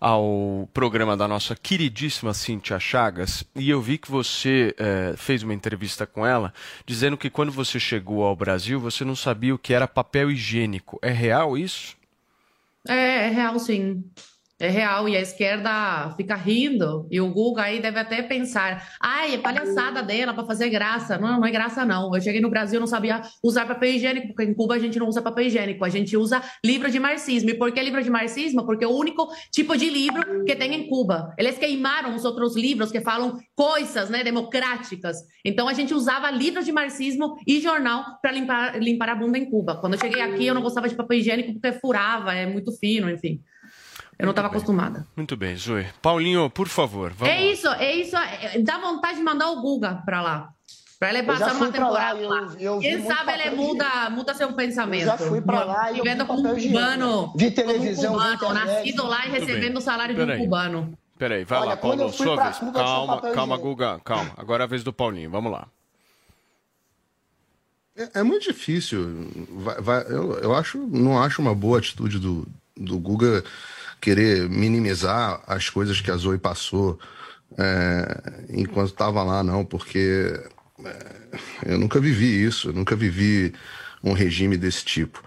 ao 0.00 0.68
programa 0.72 1.16
da 1.16 1.26
nossa 1.26 1.54
queridíssima 1.56 2.32
Cintia 2.34 2.78
Chagas 2.78 3.44
e 3.56 3.68
eu 3.68 3.80
vi 3.80 3.98
que 3.98 4.10
você 4.10 4.74
eh, 4.78 5.14
fez 5.16 5.42
uma 5.42 5.54
entrevista 5.54 6.06
com 6.06 6.24
ela 6.26 6.52
dizendo 6.86 7.16
que 7.16 7.28
quando 7.30 7.50
você 7.52 7.78
chegou 7.80 8.22
ao 8.24 8.36
Brasil 8.36 8.78
você 8.80 9.04
não 9.04 9.16
sabia 9.16 9.54
o 9.54 9.58
que 9.58 9.74
era 9.74 9.88
papel 9.88 10.30
higiênico. 10.30 10.98
É 11.02 11.10
real 11.10 11.56
isso? 11.58 11.96
É, 12.86 13.26
é 13.26 13.28
real, 13.28 13.58
sim. 13.58 14.04
É 14.60 14.68
real, 14.68 15.08
e 15.08 15.16
a 15.16 15.20
esquerda 15.20 16.12
fica 16.16 16.34
rindo, 16.34 17.06
e 17.12 17.20
o 17.20 17.30
Guga 17.30 17.62
aí 17.62 17.80
deve 17.80 18.00
até 18.00 18.22
pensar, 18.22 18.88
ai, 19.00 19.34
é 19.34 19.38
palhaçada 19.38 20.02
dela 20.02 20.34
para 20.34 20.44
fazer 20.44 20.68
graça. 20.68 21.16
Não, 21.16 21.38
não 21.38 21.46
é 21.46 21.50
graça, 21.52 21.84
não. 21.84 22.12
Eu 22.12 22.20
cheguei 22.20 22.40
no 22.40 22.50
Brasil 22.50 22.80
não 22.80 22.86
sabia 22.88 23.22
usar 23.40 23.66
papel 23.66 23.92
higiênico, 23.92 24.28
porque 24.28 24.42
em 24.42 24.52
Cuba 24.52 24.74
a 24.74 24.78
gente 24.80 24.98
não 24.98 25.06
usa 25.06 25.22
papel 25.22 25.46
higiênico, 25.46 25.84
a 25.84 25.88
gente 25.88 26.16
usa 26.16 26.42
livro 26.64 26.90
de 26.90 26.98
marxismo. 26.98 27.50
E 27.50 27.54
por 27.54 27.70
que 27.70 27.80
livro 27.80 28.02
de 28.02 28.10
marxismo? 28.10 28.66
Porque 28.66 28.84
é 28.84 28.88
o 28.88 28.96
único 28.96 29.28
tipo 29.52 29.76
de 29.76 29.88
livro 29.88 30.44
que 30.44 30.56
tem 30.56 30.74
em 30.74 30.88
Cuba. 30.88 31.32
Eles 31.38 31.56
queimaram 31.56 32.16
os 32.16 32.24
outros 32.24 32.56
livros 32.56 32.90
que 32.90 33.00
falam 33.00 33.38
coisas, 33.54 34.10
né, 34.10 34.24
democráticas. 34.24 35.18
Então 35.44 35.68
a 35.68 35.72
gente 35.72 35.94
usava 35.94 36.32
livros 36.32 36.64
de 36.64 36.72
marxismo 36.72 37.36
e 37.46 37.60
jornal 37.60 38.04
para 38.20 38.32
limpar, 38.32 38.82
limpar 38.82 39.10
a 39.10 39.14
bunda 39.14 39.38
em 39.38 39.48
Cuba. 39.48 39.76
Quando 39.76 39.94
eu 39.94 40.00
cheguei 40.00 40.20
aqui, 40.20 40.46
eu 40.48 40.54
não 40.54 40.62
gostava 40.62 40.88
de 40.88 40.96
papel 40.96 41.18
higiênico 41.18 41.52
porque 41.52 41.78
furava, 41.78 42.34
é 42.34 42.44
muito 42.44 42.72
fino, 42.72 43.08
enfim. 43.08 43.40
Eu 44.18 44.24
não 44.26 44.30
estava 44.30 44.48
acostumada. 44.48 45.06
Muito 45.16 45.36
bem, 45.36 45.54
Zoe. 45.56 45.86
Paulinho, 46.02 46.50
por 46.50 46.66
favor, 46.68 47.12
vamos 47.12 47.32
É 47.32 47.36
lá. 47.38 47.42
isso, 47.52 47.68
é 47.68 47.94
isso. 47.94 48.16
Dá 48.64 48.78
vontade 48.78 49.18
de 49.18 49.22
mandar 49.24 49.50
o 49.50 49.60
Guga 49.62 50.02
pra 50.04 50.20
lá. 50.20 50.48
Pra 50.98 51.10
ele 51.10 51.20
Eu 51.20 51.24
passar 51.26 51.54
uma 51.54 51.66
lá, 51.66 51.72
temporada 51.72 52.18
eu- 52.18 52.28
lá. 52.28 52.40
eu 52.58 52.80
vi 52.80 52.88
Quem 52.88 53.06
sabe 53.06 53.32
ele 53.32 53.50
muda, 53.54 54.10
muda 54.10 54.34
seu 54.34 54.52
pensamento. 54.52 55.02
Eu 55.02 55.06
já 55.06 55.16
fui 55.18 55.40
pra 55.40 55.62
lá 55.62 55.92
e 55.92 55.98
eu 55.98 56.02
vi 56.02 56.10
Vivendo 56.10 56.26
como 56.26 56.40
um 56.48 56.54
cubano. 56.60 57.28
Como 57.32 57.50
televisão, 57.52 58.14
um 58.16 58.36
cubano, 58.36 58.54
nascido 58.54 59.06
lá 59.06 59.24
e 59.24 59.28
Muito 59.30 59.40
recebendo 59.46 59.76
o 59.76 59.80
salário 59.80 60.14
de 60.16 60.20
um 60.20 60.26
Peraí. 60.26 60.40
cubano. 60.40 60.98
Peraí, 61.16 61.44
vai 61.44 61.58
Olha, 61.60 61.68
lá, 61.70 61.76
Paulo, 61.76 62.02
eu 62.02 62.12
sua 62.12 62.42
vez. 62.42 62.58
Cuba, 62.58 62.70
eu 62.80 62.84
Calma, 62.84 63.20
calma. 63.32 63.56
Guga, 63.56 64.00
calma. 64.04 64.32
Agora 64.36 64.64
é 64.64 64.66
a 64.66 64.68
vez 64.68 64.82
do 64.82 64.92
Paulinho, 64.92 65.30
vamos 65.30 65.52
lá. 65.52 65.68
É, 67.96 68.20
é 68.20 68.22
muito 68.24 68.42
difícil. 68.44 69.28
Vai, 69.50 69.80
vai, 69.80 70.02
eu, 70.08 70.32
eu 70.40 70.54
acho, 70.56 70.78
não 70.78 71.20
acho 71.22 71.40
uma 71.40 71.54
boa 71.54 71.78
atitude 71.78 72.18
do, 72.18 72.46
do 72.76 72.98
Guga 72.98 73.44
querer 74.00 74.48
minimizar 74.48 75.42
as 75.46 75.68
coisas 75.68 76.00
que 76.00 76.10
a 76.10 76.16
Zoe 76.16 76.38
passou 76.38 76.98
é, 77.56 78.44
enquanto 78.50 78.90
estava 78.90 79.22
lá, 79.22 79.42
não, 79.42 79.64
porque 79.64 80.40
é, 80.84 81.72
eu 81.72 81.78
nunca 81.78 82.00
vivi 82.00 82.44
isso, 82.44 82.68
eu 82.68 82.72
nunca 82.72 82.94
vivi 82.94 83.52
um 84.02 84.12
regime 84.12 84.56
desse 84.56 84.84
tipo. 84.84 85.22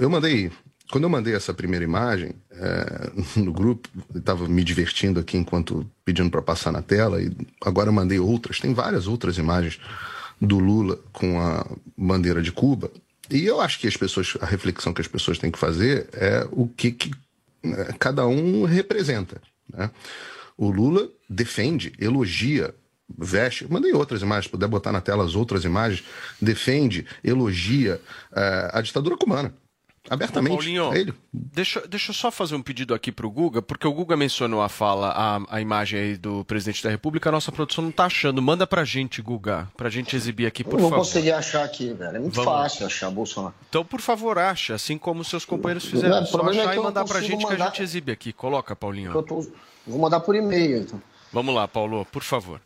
Eu 0.00 0.08
mandei, 0.08 0.50
quando 0.90 1.04
eu 1.04 1.10
mandei 1.10 1.34
essa 1.34 1.52
primeira 1.52 1.84
imagem 1.84 2.34
é, 2.50 3.10
no 3.40 3.52
grupo, 3.52 3.88
estava 4.14 4.48
me 4.48 4.64
divertindo 4.64 5.20
aqui 5.20 5.36
enquanto 5.36 5.88
pedindo 6.04 6.30
para 6.30 6.42
passar 6.42 6.72
na 6.72 6.82
tela, 6.82 7.22
e 7.22 7.30
agora 7.64 7.92
mandei 7.92 8.18
outras, 8.18 8.60
tem 8.60 8.74
várias 8.74 9.06
outras 9.06 9.38
imagens 9.38 9.80
do 10.40 10.58
Lula 10.58 10.98
com 11.12 11.40
a 11.40 11.66
bandeira 11.96 12.42
de 12.42 12.52
Cuba. 12.52 12.90
E 13.30 13.44
eu 13.44 13.60
acho 13.60 13.80
que 13.80 13.88
as 13.88 13.96
pessoas, 13.96 14.36
a 14.40 14.46
reflexão 14.46 14.92
que 14.92 15.00
as 15.00 15.08
pessoas 15.08 15.38
têm 15.38 15.50
que 15.50 15.58
fazer 15.58 16.08
é 16.12 16.46
o 16.52 16.68
que, 16.68 16.92
que 16.92 17.10
cada 17.98 18.26
um 18.26 18.64
representa. 18.64 19.40
Né? 19.68 19.90
O 20.56 20.70
Lula 20.70 21.08
defende, 21.28 21.92
elogia, 21.98 22.74
veste. 23.16 23.70
Mandei 23.70 23.92
outras 23.92 24.22
imagens, 24.22 24.50
puder 24.50 24.68
botar 24.68 24.92
na 24.92 25.00
tela 25.00 25.24
as 25.24 25.34
outras 25.34 25.64
imagens. 25.64 26.04
Defende, 26.40 27.06
elogia 27.22 28.00
uh, 28.32 28.76
a 28.78 28.80
ditadura 28.80 29.16
cubana. 29.16 29.54
Abertamente. 30.08 30.52
Ô, 30.52 30.56
Paulinho, 30.56 30.92
é 30.92 30.98
ele. 31.00 31.14
Deixa, 31.32 31.86
deixa 31.86 32.10
eu 32.10 32.14
só 32.14 32.30
fazer 32.30 32.54
um 32.54 32.62
pedido 32.62 32.94
aqui 32.94 33.10
para 33.10 33.26
o 33.26 33.30
Guga, 33.30 33.60
porque 33.60 33.86
o 33.86 33.92
Guga 33.92 34.16
mencionou 34.16 34.62
a 34.62 34.68
fala, 34.68 35.08
a, 35.10 35.56
a 35.56 35.60
imagem 35.60 35.98
aí 35.98 36.16
do 36.16 36.44
presidente 36.44 36.82
da 36.82 36.90
República, 36.90 37.28
a 37.28 37.32
nossa 37.32 37.50
produção 37.50 37.82
não 37.82 37.90
está 37.90 38.06
achando. 38.06 38.40
Manda 38.40 38.66
para 38.66 38.82
a 38.82 38.84
gente, 38.84 39.20
Guga, 39.20 39.68
para 39.76 39.88
a 39.88 39.90
gente 39.90 40.14
exibir 40.14 40.46
aqui, 40.46 40.62
por 40.62 40.72
favor. 40.72 40.78
Eu 40.78 40.82
não 40.82 40.90
vou 40.90 40.98
conseguir 40.98 41.32
achar 41.32 41.64
aqui, 41.64 41.92
velho. 41.92 42.16
É 42.16 42.20
muito 42.20 42.34
Vamos. 42.34 42.52
fácil 42.52 42.86
achar 42.86 43.10
Bolsonaro. 43.10 43.54
Então, 43.68 43.84
por 43.84 44.00
favor, 44.00 44.38
acha, 44.38 44.74
assim 44.74 44.96
como 44.98 45.24
seus 45.24 45.44
companheiros 45.44 45.84
fizeram. 45.84 46.20
Não, 46.20 46.26
só 46.26 46.40
é 46.48 46.50
achar 46.50 46.74
é 46.74 46.76
e 46.76 46.80
mandar 46.80 47.04
para 47.04 47.18
a 47.18 47.22
gente 47.22 47.42
mandar... 47.42 47.56
que 47.56 47.62
a 47.62 47.66
gente 47.66 47.82
exibe 47.82 48.12
aqui. 48.12 48.32
Coloca, 48.32 48.74
Paulinho. 48.76 49.22
Tô... 49.22 49.46
Vou 49.86 50.00
mandar 50.00 50.20
por 50.20 50.34
e-mail, 50.34 50.78
então. 50.78 51.00
Vamos 51.32 51.54
lá, 51.54 51.68
Paulo, 51.68 52.04
por 52.06 52.22
favor. 52.22 52.60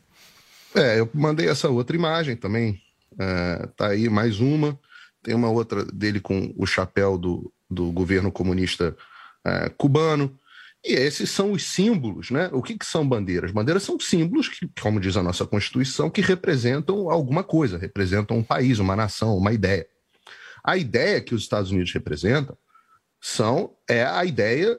É, 0.74 1.00
eu 1.00 1.08
mandei 1.12 1.48
essa 1.48 1.68
outra 1.68 1.96
imagem 1.96 2.36
também. 2.36 2.80
É, 3.18 3.68
tá 3.76 3.88
aí 3.88 4.08
mais 4.08 4.40
uma. 4.40 4.78
Tem 5.22 5.34
uma 5.34 5.50
outra 5.50 5.84
dele 5.84 6.20
com 6.20 6.52
o 6.56 6.66
chapéu 6.66 7.18
do, 7.18 7.52
do 7.68 7.92
governo 7.92 8.32
comunista 8.32 8.96
é, 9.44 9.68
cubano. 9.70 10.36
E 10.84 10.94
esses 10.94 11.30
são 11.30 11.52
os 11.52 11.64
símbolos, 11.64 12.30
né? 12.30 12.48
O 12.52 12.62
que, 12.62 12.78
que 12.78 12.86
são 12.86 13.06
bandeiras? 13.06 13.52
Bandeiras 13.52 13.82
são 13.82 14.00
símbolos 14.00 14.48
que, 14.48 14.68
como 14.80 14.98
diz 14.98 15.16
a 15.16 15.22
nossa 15.22 15.46
Constituição, 15.46 16.08
que 16.08 16.22
representam 16.22 17.10
alguma 17.10 17.44
coisa, 17.44 17.76
representam 17.76 18.38
um 18.38 18.42
país, 18.42 18.78
uma 18.78 18.96
nação, 18.96 19.36
uma 19.36 19.52
ideia. 19.52 19.86
A 20.64 20.76
ideia 20.76 21.20
que 21.20 21.34
os 21.34 21.42
Estados 21.42 21.70
Unidos 21.70 21.92
representam 21.92 22.56
são 23.20 23.76
é 23.88 24.04
a 24.04 24.24
ideia 24.24 24.78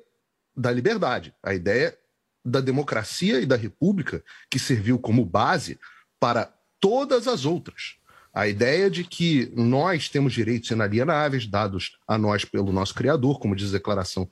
da 0.55 0.71
liberdade, 0.71 1.33
a 1.43 1.53
ideia 1.53 1.95
da 2.43 2.59
democracia 2.59 3.39
e 3.39 3.45
da 3.45 3.55
república 3.55 4.23
que 4.49 4.57
serviu 4.57 4.97
como 4.97 5.23
base 5.23 5.79
para 6.19 6.51
todas 6.79 7.27
as 7.27 7.45
outras. 7.45 7.95
A 8.33 8.47
ideia 8.47 8.89
de 8.89 9.03
que 9.03 9.51
nós 9.55 10.07
temos 10.07 10.31
direitos 10.33 10.69
inalienáveis 10.71 11.45
dados 11.45 11.97
a 12.07 12.17
nós 12.17 12.45
pelo 12.45 12.71
nosso 12.71 12.93
Criador, 12.93 13.39
como 13.39 13.55
diz 13.55 13.69
a 13.69 13.77
Declaração 13.77 14.29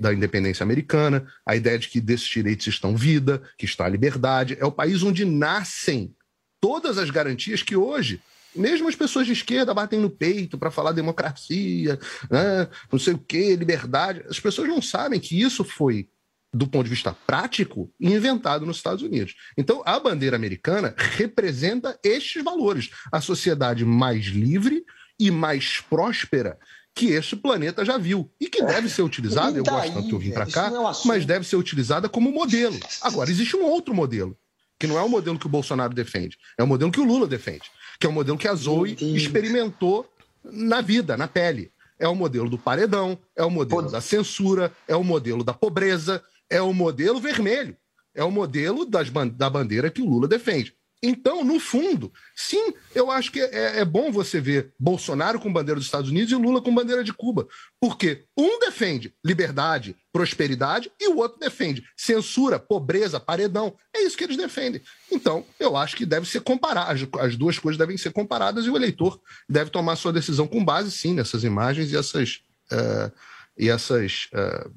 da 0.00 0.12
Independência 0.12 0.62
Americana, 0.62 1.26
a 1.44 1.56
ideia 1.56 1.78
de 1.78 1.88
que 1.88 2.00
desses 2.00 2.28
direitos 2.28 2.66
estão 2.68 2.96
vida, 2.96 3.42
que 3.58 3.64
está 3.64 3.84
a 3.84 3.88
liberdade, 3.88 4.56
é 4.60 4.64
o 4.64 4.72
país 4.72 5.02
onde 5.02 5.24
nascem 5.24 6.14
todas 6.60 6.98
as 6.98 7.10
garantias 7.10 7.62
que 7.62 7.76
hoje 7.76 8.20
mesmo 8.54 8.88
as 8.88 8.94
pessoas 8.94 9.26
de 9.26 9.32
esquerda 9.32 9.74
batem 9.74 10.00
no 10.00 10.08
peito 10.08 10.56
para 10.56 10.70
falar 10.70 10.92
democracia, 10.92 11.98
né, 12.30 12.68
não 12.90 12.98
sei 12.98 13.12
o 13.12 13.18
que, 13.18 13.54
liberdade. 13.54 14.24
As 14.30 14.40
pessoas 14.40 14.68
não 14.68 14.80
sabem 14.80 15.20
que 15.20 15.38
isso 15.38 15.62
foi 15.62 16.08
do 16.56 16.66
ponto 16.66 16.84
de 16.84 16.90
vista 16.90 17.14
prático, 17.26 17.92
inventado 18.00 18.64
nos 18.64 18.78
Estados 18.78 19.02
Unidos. 19.02 19.34
Então, 19.56 19.82
a 19.84 20.00
bandeira 20.00 20.36
americana 20.36 20.94
representa 20.96 21.98
estes 22.02 22.42
valores, 22.42 22.90
a 23.12 23.20
sociedade 23.20 23.84
mais 23.84 24.26
livre 24.26 24.84
e 25.18 25.30
mais 25.30 25.80
próspera 25.80 26.58
que 26.94 27.08
este 27.08 27.36
planeta 27.36 27.84
já 27.84 27.98
viu 27.98 28.30
e 28.40 28.48
que 28.48 28.62
deve 28.62 28.88
ser 28.88 29.02
utilizada, 29.02 29.58
eu 29.58 29.64
gosto 29.64 29.92
tanto 29.92 30.08
que 30.08 30.14
eu 30.14 30.18
vim 30.18 30.30
para 30.30 30.46
cá, 30.46 30.68
é 30.68 31.06
mas 31.06 31.26
deve 31.26 31.46
ser 31.46 31.56
utilizada 31.56 32.08
como 32.08 32.32
modelo. 32.32 32.78
Agora, 33.02 33.30
existe 33.30 33.54
um 33.54 33.64
outro 33.64 33.94
modelo, 33.94 34.36
que 34.78 34.86
não 34.86 34.98
é 34.98 35.02
o 35.02 35.08
modelo 35.08 35.38
que 35.38 35.46
o 35.46 35.50
Bolsonaro 35.50 35.92
defende, 35.92 36.38
é 36.58 36.62
o 36.62 36.66
modelo 36.66 36.90
que 36.90 37.00
o 37.00 37.04
Lula 37.04 37.26
defende, 37.26 37.70
que 38.00 38.06
é 38.06 38.08
o 38.08 38.12
modelo 38.12 38.38
que 38.38 38.48
a 38.48 38.54
Zoe 38.54 38.96
experimentou 39.14 40.10
na 40.42 40.80
vida, 40.80 41.16
na 41.18 41.28
pele. 41.28 41.70
É 41.98 42.06
o 42.06 42.14
modelo 42.14 42.48
do 42.48 42.58
paredão, 42.58 43.18
é 43.34 43.42
o 43.42 43.50
modelo 43.50 43.90
da 43.90 44.02
censura, 44.02 44.70
é 44.86 44.94
o 44.94 45.02
modelo 45.02 45.42
da 45.42 45.54
pobreza, 45.54 46.22
é 46.50 46.60
o 46.60 46.72
modelo 46.72 47.20
vermelho, 47.20 47.76
é 48.14 48.24
o 48.24 48.30
modelo 48.30 48.86
da 48.86 49.50
bandeira 49.50 49.90
que 49.90 50.02
o 50.02 50.08
Lula 50.08 50.28
defende. 50.28 50.76
Então, 51.02 51.44
no 51.44 51.60
fundo, 51.60 52.10
sim, 52.34 52.72
eu 52.94 53.10
acho 53.10 53.30
que 53.30 53.40
é, 53.40 53.80
é, 53.80 53.84
bom 53.84 54.10
você 54.10 54.40
ver 54.40 54.72
Bolsonaro 54.78 55.38
com 55.38 55.52
bandeira 55.52 55.78
dos 55.78 55.86
Estados 55.86 56.10
Unidos 56.10 56.32
e 56.32 56.34
Lula 56.34 56.62
com 56.62 56.74
bandeira 56.74 57.04
de 57.04 57.12
Cuba. 57.12 57.46
Porque 57.78 58.24
um 58.36 58.58
defende 58.58 59.14
liberdade, 59.24 59.94
prosperidade 60.10 60.90
e 60.98 61.08
o 61.08 61.18
outro 61.18 61.38
defende 61.38 61.84
censura, 61.94 62.58
pobreza, 62.58 63.20
paredão. 63.20 63.76
É 63.94 64.02
isso 64.02 64.16
que 64.16 64.24
eles 64.24 64.38
defendem. 64.38 64.80
Então, 65.12 65.44
eu 65.60 65.76
acho 65.76 65.94
que 65.96 66.06
deve 66.06 66.26
ser 66.26 66.40
comparado. 66.40 66.90
As, 66.90 67.26
as 67.26 67.36
duas 67.36 67.58
coisas 67.58 67.78
devem 67.78 67.98
ser 67.98 68.12
comparadas 68.12 68.64
e 68.64 68.70
o 68.70 68.76
eleitor 68.76 69.20
deve 69.48 69.70
tomar 69.70 69.96
sua 69.96 70.12
decisão 70.12 70.46
com 70.46 70.64
base, 70.64 70.90
sim, 70.90 71.12
nessas 71.12 71.44
imagens 71.44 71.92
e 71.92 71.96
essas. 71.96 72.40
Uh, 72.72 73.12
e 73.58 73.70
essas 73.70 74.28
uh, 74.34 74.70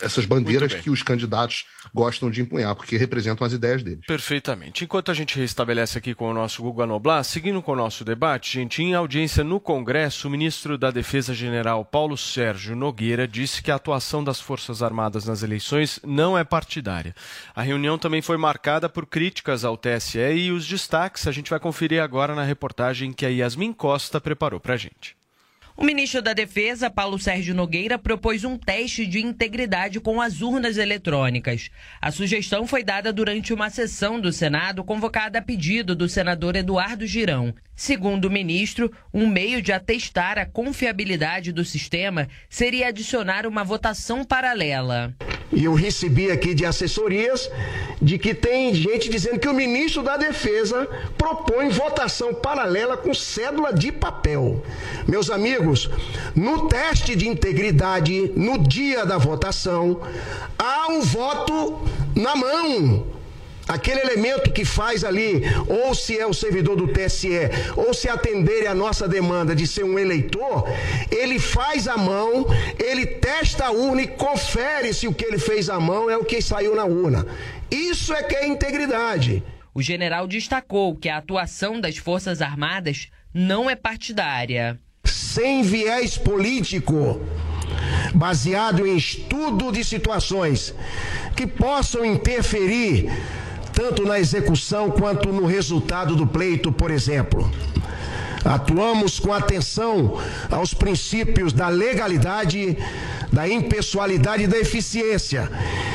essas 0.00 0.24
bandeiras 0.24 0.74
que 0.74 0.90
os 0.90 1.02
candidatos 1.02 1.64
gostam 1.92 2.30
de 2.30 2.40
empunhar, 2.40 2.74
porque 2.74 2.96
representam 2.96 3.46
as 3.46 3.52
ideias 3.52 3.82
deles. 3.82 4.06
Perfeitamente. 4.06 4.84
Enquanto 4.84 5.10
a 5.10 5.14
gente 5.14 5.38
restabelece 5.38 5.98
aqui 5.98 6.14
com 6.14 6.30
o 6.30 6.34
nosso 6.34 6.62
Guga 6.62 6.86
Noblar, 6.86 7.24
seguindo 7.24 7.60
com 7.60 7.72
o 7.72 7.76
nosso 7.76 8.04
debate, 8.04 8.52
gente, 8.52 8.82
em 8.82 8.94
audiência 8.94 9.42
no 9.42 9.58
Congresso, 9.58 10.28
o 10.28 10.30
ministro 10.30 10.78
da 10.78 10.90
Defesa 10.90 11.34
General 11.34 11.84
Paulo 11.84 12.16
Sérgio 12.16 12.76
Nogueira 12.76 13.26
disse 13.26 13.62
que 13.62 13.70
a 13.70 13.74
atuação 13.74 14.22
das 14.22 14.40
Forças 14.40 14.82
Armadas 14.82 15.24
nas 15.24 15.42
eleições 15.42 15.98
não 16.04 16.38
é 16.38 16.44
partidária. 16.44 17.14
A 17.54 17.62
reunião 17.62 17.98
também 17.98 18.22
foi 18.22 18.36
marcada 18.36 18.88
por 18.88 19.06
críticas 19.06 19.64
ao 19.64 19.76
TSE 19.76 20.18
e 20.18 20.52
os 20.52 20.66
destaques 20.66 21.26
a 21.26 21.32
gente 21.32 21.50
vai 21.50 21.58
conferir 21.58 22.02
agora 22.02 22.34
na 22.34 22.44
reportagem 22.44 23.12
que 23.12 23.26
a 23.26 23.28
Yasmin 23.28 23.72
Costa 23.72 24.20
preparou 24.20 24.60
para 24.60 24.74
a 24.74 24.76
gente. 24.76 25.21
O 25.82 25.84
ministro 25.84 26.22
da 26.22 26.32
Defesa, 26.32 26.88
Paulo 26.88 27.18
Sérgio 27.18 27.56
Nogueira, 27.56 27.98
propôs 27.98 28.44
um 28.44 28.56
teste 28.56 29.04
de 29.04 29.20
integridade 29.20 29.98
com 29.98 30.20
as 30.20 30.40
urnas 30.40 30.76
eletrônicas. 30.76 31.70
A 32.00 32.12
sugestão 32.12 32.68
foi 32.68 32.84
dada 32.84 33.12
durante 33.12 33.52
uma 33.52 33.68
sessão 33.68 34.20
do 34.20 34.32
Senado 34.32 34.84
convocada 34.84 35.40
a 35.40 35.42
pedido 35.42 35.96
do 35.96 36.08
senador 36.08 36.54
Eduardo 36.54 37.04
Girão. 37.04 37.52
Segundo 37.84 38.26
o 38.26 38.30
ministro, 38.30 38.92
um 39.12 39.26
meio 39.26 39.60
de 39.60 39.72
atestar 39.72 40.38
a 40.38 40.46
confiabilidade 40.46 41.50
do 41.50 41.64
sistema 41.64 42.28
seria 42.48 42.86
adicionar 42.86 43.44
uma 43.44 43.64
votação 43.64 44.24
paralela. 44.24 45.12
E 45.52 45.64
eu 45.64 45.74
recebi 45.74 46.30
aqui 46.30 46.54
de 46.54 46.64
assessorias 46.64 47.50
de 48.00 48.18
que 48.18 48.34
tem 48.34 48.72
gente 48.72 49.10
dizendo 49.10 49.40
que 49.40 49.48
o 49.48 49.52
ministro 49.52 50.00
da 50.00 50.16
Defesa 50.16 50.86
propõe 51.18 51.70
votação 51.70 52.32
paralela 52.32 52.96
com 52.96 53.12
cédula 53.12 53.72
de 53.72 53.90
papel. 53.90 54.64
Meus 55.08 55.28
amigos, 55.28 55.90
no 56.36 56.68
teste 56.68 57.16
de 57.16 57.26
integridade, 57.26 58.30
no 58.36 58.58
dia 58.58 59.04
da 59.04 59.18
votação, 59.18 60.00
há 60.56 60.86
um 60.88 61.00
voto 61.00 61.84
na 62.14 62.36
mão 62.36 63.21
aquele 63.68 64.00
elemento 64.00 64.52
que 64.52 64.64
faz 64.64 65.04
ali, 65.04 65.42
ou 65.68 65.94
se 65.94 66.18
é 66.18 66.26
o 66.26 66.34
servidor 66.34 66.76
do 66.76 66.88
TSE, 66.88 67.50
ou 67.76 67.94
se 67.94 68.08
atender 68.08 68.66
a 68.66 68.74
nossa 68.74 69.08
demanda 69.08 69.54
de 69.54 69.66
ser 69.66 69.84
um 69.84 69.98
eleitor, 69.98 70.64
ele 71.10 71.38
faz 71.38 71.88
a 71.88 71.96
mão, 71.96 72.46
ele 72.78 73.06
testa 73.06 73.66
a 73.66 73.70
urna 73.70 74.02
e 74.02 74.08
confere 74.08 74.92
se 74.92 75.06
o 75.06 75.14
que 75.14 75.24
ele 75.24 75.38
fez 75.38 75.68
à 75.68 75.78
mão 75.78 76.10
é 76.10 76.16
o 76.16 76.24
que 76.24 76.42
saiu 76.42 76.74
na 76.74 76.84
urna. 76.84 77.26
Isso 77.70 78.12
é 78.12 78.22
que 78.22 78.34
é 78.34 78.46
integridade. 78.46 79.42
O 79.74 79.80
general 79.80 80.26
destacou 80.26 80.94
que 80.94 81.08
a 81.08 81.16
atuação 81.16 81.80
das 81.80 81.96
Forças 81.96 82.42
Armadas 82.42 83.08
não 83.32 83.70
é 83.70 83.74
partidária. 83.74 84.78
Sem 85.04 85.62
viés 85.62 86.18
político, 86.18 87.20
baseado 88.14 88.86
em 88.86 88.96
estudo 88.96 89.72
de 89.72 89.82
situações 89.82 90.74
que 91.34 91.46
possam 91.46 92.04
interferir 92.04 93.10
tanto 93.72 94.04
na 94.04 94.18
execução 94.18 94.90
quanto 94.90 95.32
no 95.32 95.46
resultado 95.46 96.14
do 96.14 96.26
pleito, 96.26 96.70
por 96.70 96.90
exemplo. 96.90 97.50
Atuamos 98.44 99.18
com 99.18 99.32
atenção 99.32 100.20
aos 100.50 100.74
princípios 100.74 101.52
da 101.52 101.68
legalidade, 101.68 102.76
da 103.32 103.48
impessoalidade 103.48 104.44
e 104.44 104.46
da 104.46 104.58
eficiência 104.58 105.50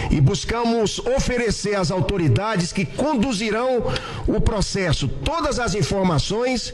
e 0.10 0.22
buscamos 0.22 1.00
oferecer 1.00 1.76
às 1.76 1.92
autoridades 1.92 2.72
que 2.72 2.86
conduzirão 2.86 3.84
o 4.26 4.40
processo 4.40 5.08
todas 5.08 5.60
as 5.60 5.76
informações 5.76 6.74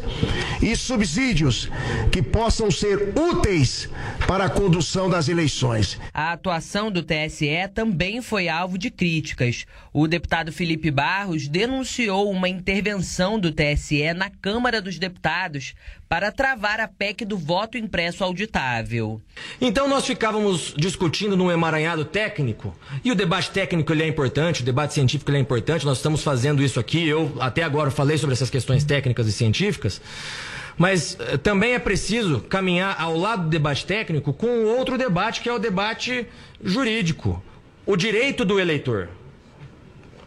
e 0.61 0.75
subsídios 0.75 1.69
que 2.11 2.21
possam 2.21 2.69
ser 2.69 3.13
úteis 3.17 3.89
para 4.27 4.45
a 4.45 4.49
condução 4.49 5.09
das 5.09 5.27
eleições. 5.27 5.99
A 6.13 6.33
atuação 6.33 6.91
do 6.91 7.03
TSE 7.03 7.67
também 7.73 8.21
foi 8.21 8.47
alvo 8.47 8.77
de 8.77 8.89
críticas. 8.89 9.65
O 9.91 10.07
deputado 10.07 10.51
Felipe 10.51 10.91
Barros 10.91 11.47
denunciou 11.47 12.29
uma 12.31 12.49
intervenção 12.49 13.39
do 13.39 13.51
TSE 13.51 14.13
na 14.13 14.29
Câmara 14.29 14.81
dos 14.81 14.97
Deputados 14.97 15.62
para 16.09 16.31
travar 16.31 16.79
a 16.79 16.87
PEC 16.87 17.25
do 17.25 17.37
voto 17.37 17.77
impresso 17.77 18.23
auditável. 18.23 19.21
Então 19.59 19.87
nós 19.87 20.05
ficávamos 20.05 20.73
discutindo 20.77 21.35
num 21.35 21.51
emaranhado 21.51 22.05
técnico, 22.05 22.75
e 23.03 23.11
o 23.11 23.15
debate 23.15 23.51
técnico 23.51 23.91
ele 23.91 24.03
é 24.03 24.07
importante, 24.07 24.61
o 24.61 24.65
debate 24.65 24.93
científico 24.93 25.31
ele 25.31 25.37
é 25.37 25.41
importante, 25.41 25.85
nós 25.85 25.97
estamos 25.97 26.23
fazendo 26.23 26.63
isso 26.63 26.79
aqui, 26.79 27.07
eu 27.07 27.35
até 27.39 27.63
agora 27.63 27.89
falei 27.89 28.17
sobre 28.17 28.33
essas 28.33 28.49
questões 28.49 28.83
técnicas 28.83 29.27
e 29.27 29.31
científicas, 29.31 30.01
mas 30.77 31.17
eh, 31.19 31.37
também 31.37 31.73
é 31.73 31.79
preciso 31.79 32.41
caminhar 32.41 32.95
ao 32.99 33.17
lado 33.17 33.43
do 33.43 33.49
debate 33.49 33.85
técnico 33.85 34.33
com 34.33 34.65
outro 34.65 34.97
debate 34.97 35.41
que 35.41 35.49
é 35.49 35.53
o 35.53 35.59
debate 35.59 36.27
jurídico, 36.63 37.43
o 37.85 37.95
direito 37.95 38.43
do 38.45 38.59
eleitor. 38.59 39.09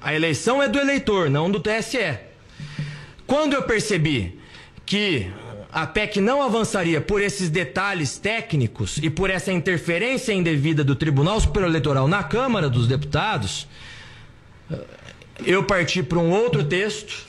A 0.00 0.14
eleição 0.14 0.62
é 0.62 0.68
do 0.68 0.78
eleitor, 0.78 1.28
não 1.28 1.50
do 1.50 1.58
TSE. 1.58 2.18
Quando 3.26 3.54
eu 3.54 3.62
percebi 3.62 4.38
que 4.86 5.30
a 5.72 5.86
PEC 5.86 6.20
não 6.20 6.40
avançaria 6.40 7.00
por 7.00 7.20
esses 7.20 7.50
detalhes 7.50 8.16
técnicos 8.16 8.98
e 9.02 9.10
por 9.10 9.28
essa 9.28 9.52
interferência 9.52 10.32
indevida 10.32 10.84
do 10.84 10.94
Tribunal 10.94 11.40
Superior 11.40 11.68
Eleitoral 11.68 12.08
na 12.08 12.22
Câmara 12.22 12.70
dos 12.70 12.86
Deputados, 12.86 13.66
eu 15.44 15.64
parti 15.64 16.02
para 16.02 16.18
um 16.18 16.30
outro 16.30 16.64
texto 16.64 17.26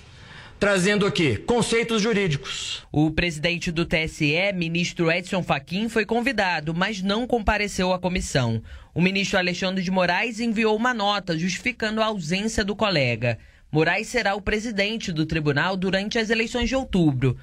trazendo 0.60 1.06
aqui 1.06 1.38
conceitos 1.38 2.02
jurídicos. 2.02 2.84
O 2.92 3.12
presidente 3.12 3.72
do 3.72 3.86
TSE, 3.86 4.54
ministro 4.56 5.12
Edson 5.12 5.44
Fachin, 5.44 5.90
foi 5.90 6.06
convidado, 6.06 6.74
mas 6.74 7.02
não 7.02 7.28
compareceu 7.28 7.92
à 7.94 8.00
comissão. 8.00 8.62
O 8.94 9.02
ministro 9.02 9.38
Alexandre 9.38 9.84
de 9.84 9.92
Moraes 9.92 10.40
enviou 10.40 10.76
uma 10.76 10.94
nota 10.94 11.38
justificando 11.38 12.02
a 12.02 12.06
ausência 12.06 12.64
do 12.64 12.76
colega. 12.76 13.38
Moraes 13.72 14.08
será 14.08 14.34
o 14.36 14.42
presidente 14.42 15.12
do 15.12 15.26
tribunal 15.26 15.76
durante 15.76 16.18
as 16.18 16.30
eleições 16.30 16.70
de 16.70 16.76
outubro. 16.76 17.38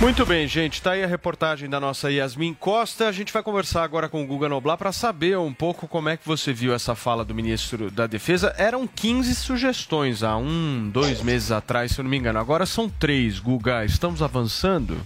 Muito 0.00 0.26
bem, 0.26 0.46
gente. 0.46 0.82
Tá 0.82 0.92
aí 0.92 1.02
a 1.02 1.06
reportagem 1.06 1.70
da 1.70 1.80
nossa 1.80 2.10
Yasmin 2.10 2.52
Costa. 2.52 3.08
A 3.08 3.12
gente 3.12 3.32
vai 3.32 3.42
conversar 3.42 3.82
agora 3.82 4.08
com 4.08 4.22
o 4.22 4.26
Guga 4.26 4.48
Noblar 4.48 4.76
para 4.76 4.92
saber 4.92 5.38
um 5.38 5.54
pouco 5.54 5.88
como 5.88 6.10
é 6.10 6.16
que 6.16 6.26
você 6.26 6.52
viu 6.52 6.74
essa 6.74 6.94
fala 6.94 7.24
do 7.24 7.34
ministro 7.34 7.90
da 7.90 8.06
Defesa. 8.06 8.54
Eram 8.58 8.86
15 8.86 9.34
sugestões 9.34 10.22
há 10.22 10.36
um, 10.36 10.90
dois 10.92 11.22
meses 11.22 11.50
atrás, 11.50 11.92
se 11.92 12.00
eu 12.00 12.02
não 12.02 12.10
me 12.10 12.18
engano. 12.18 12.38
Agora 12.38 12.66
são 12.66 12.90
três, 12.90 13.38
Guga. 13.38 13.84
Estamos 13.86 14.20
avançando? 14.20 15.00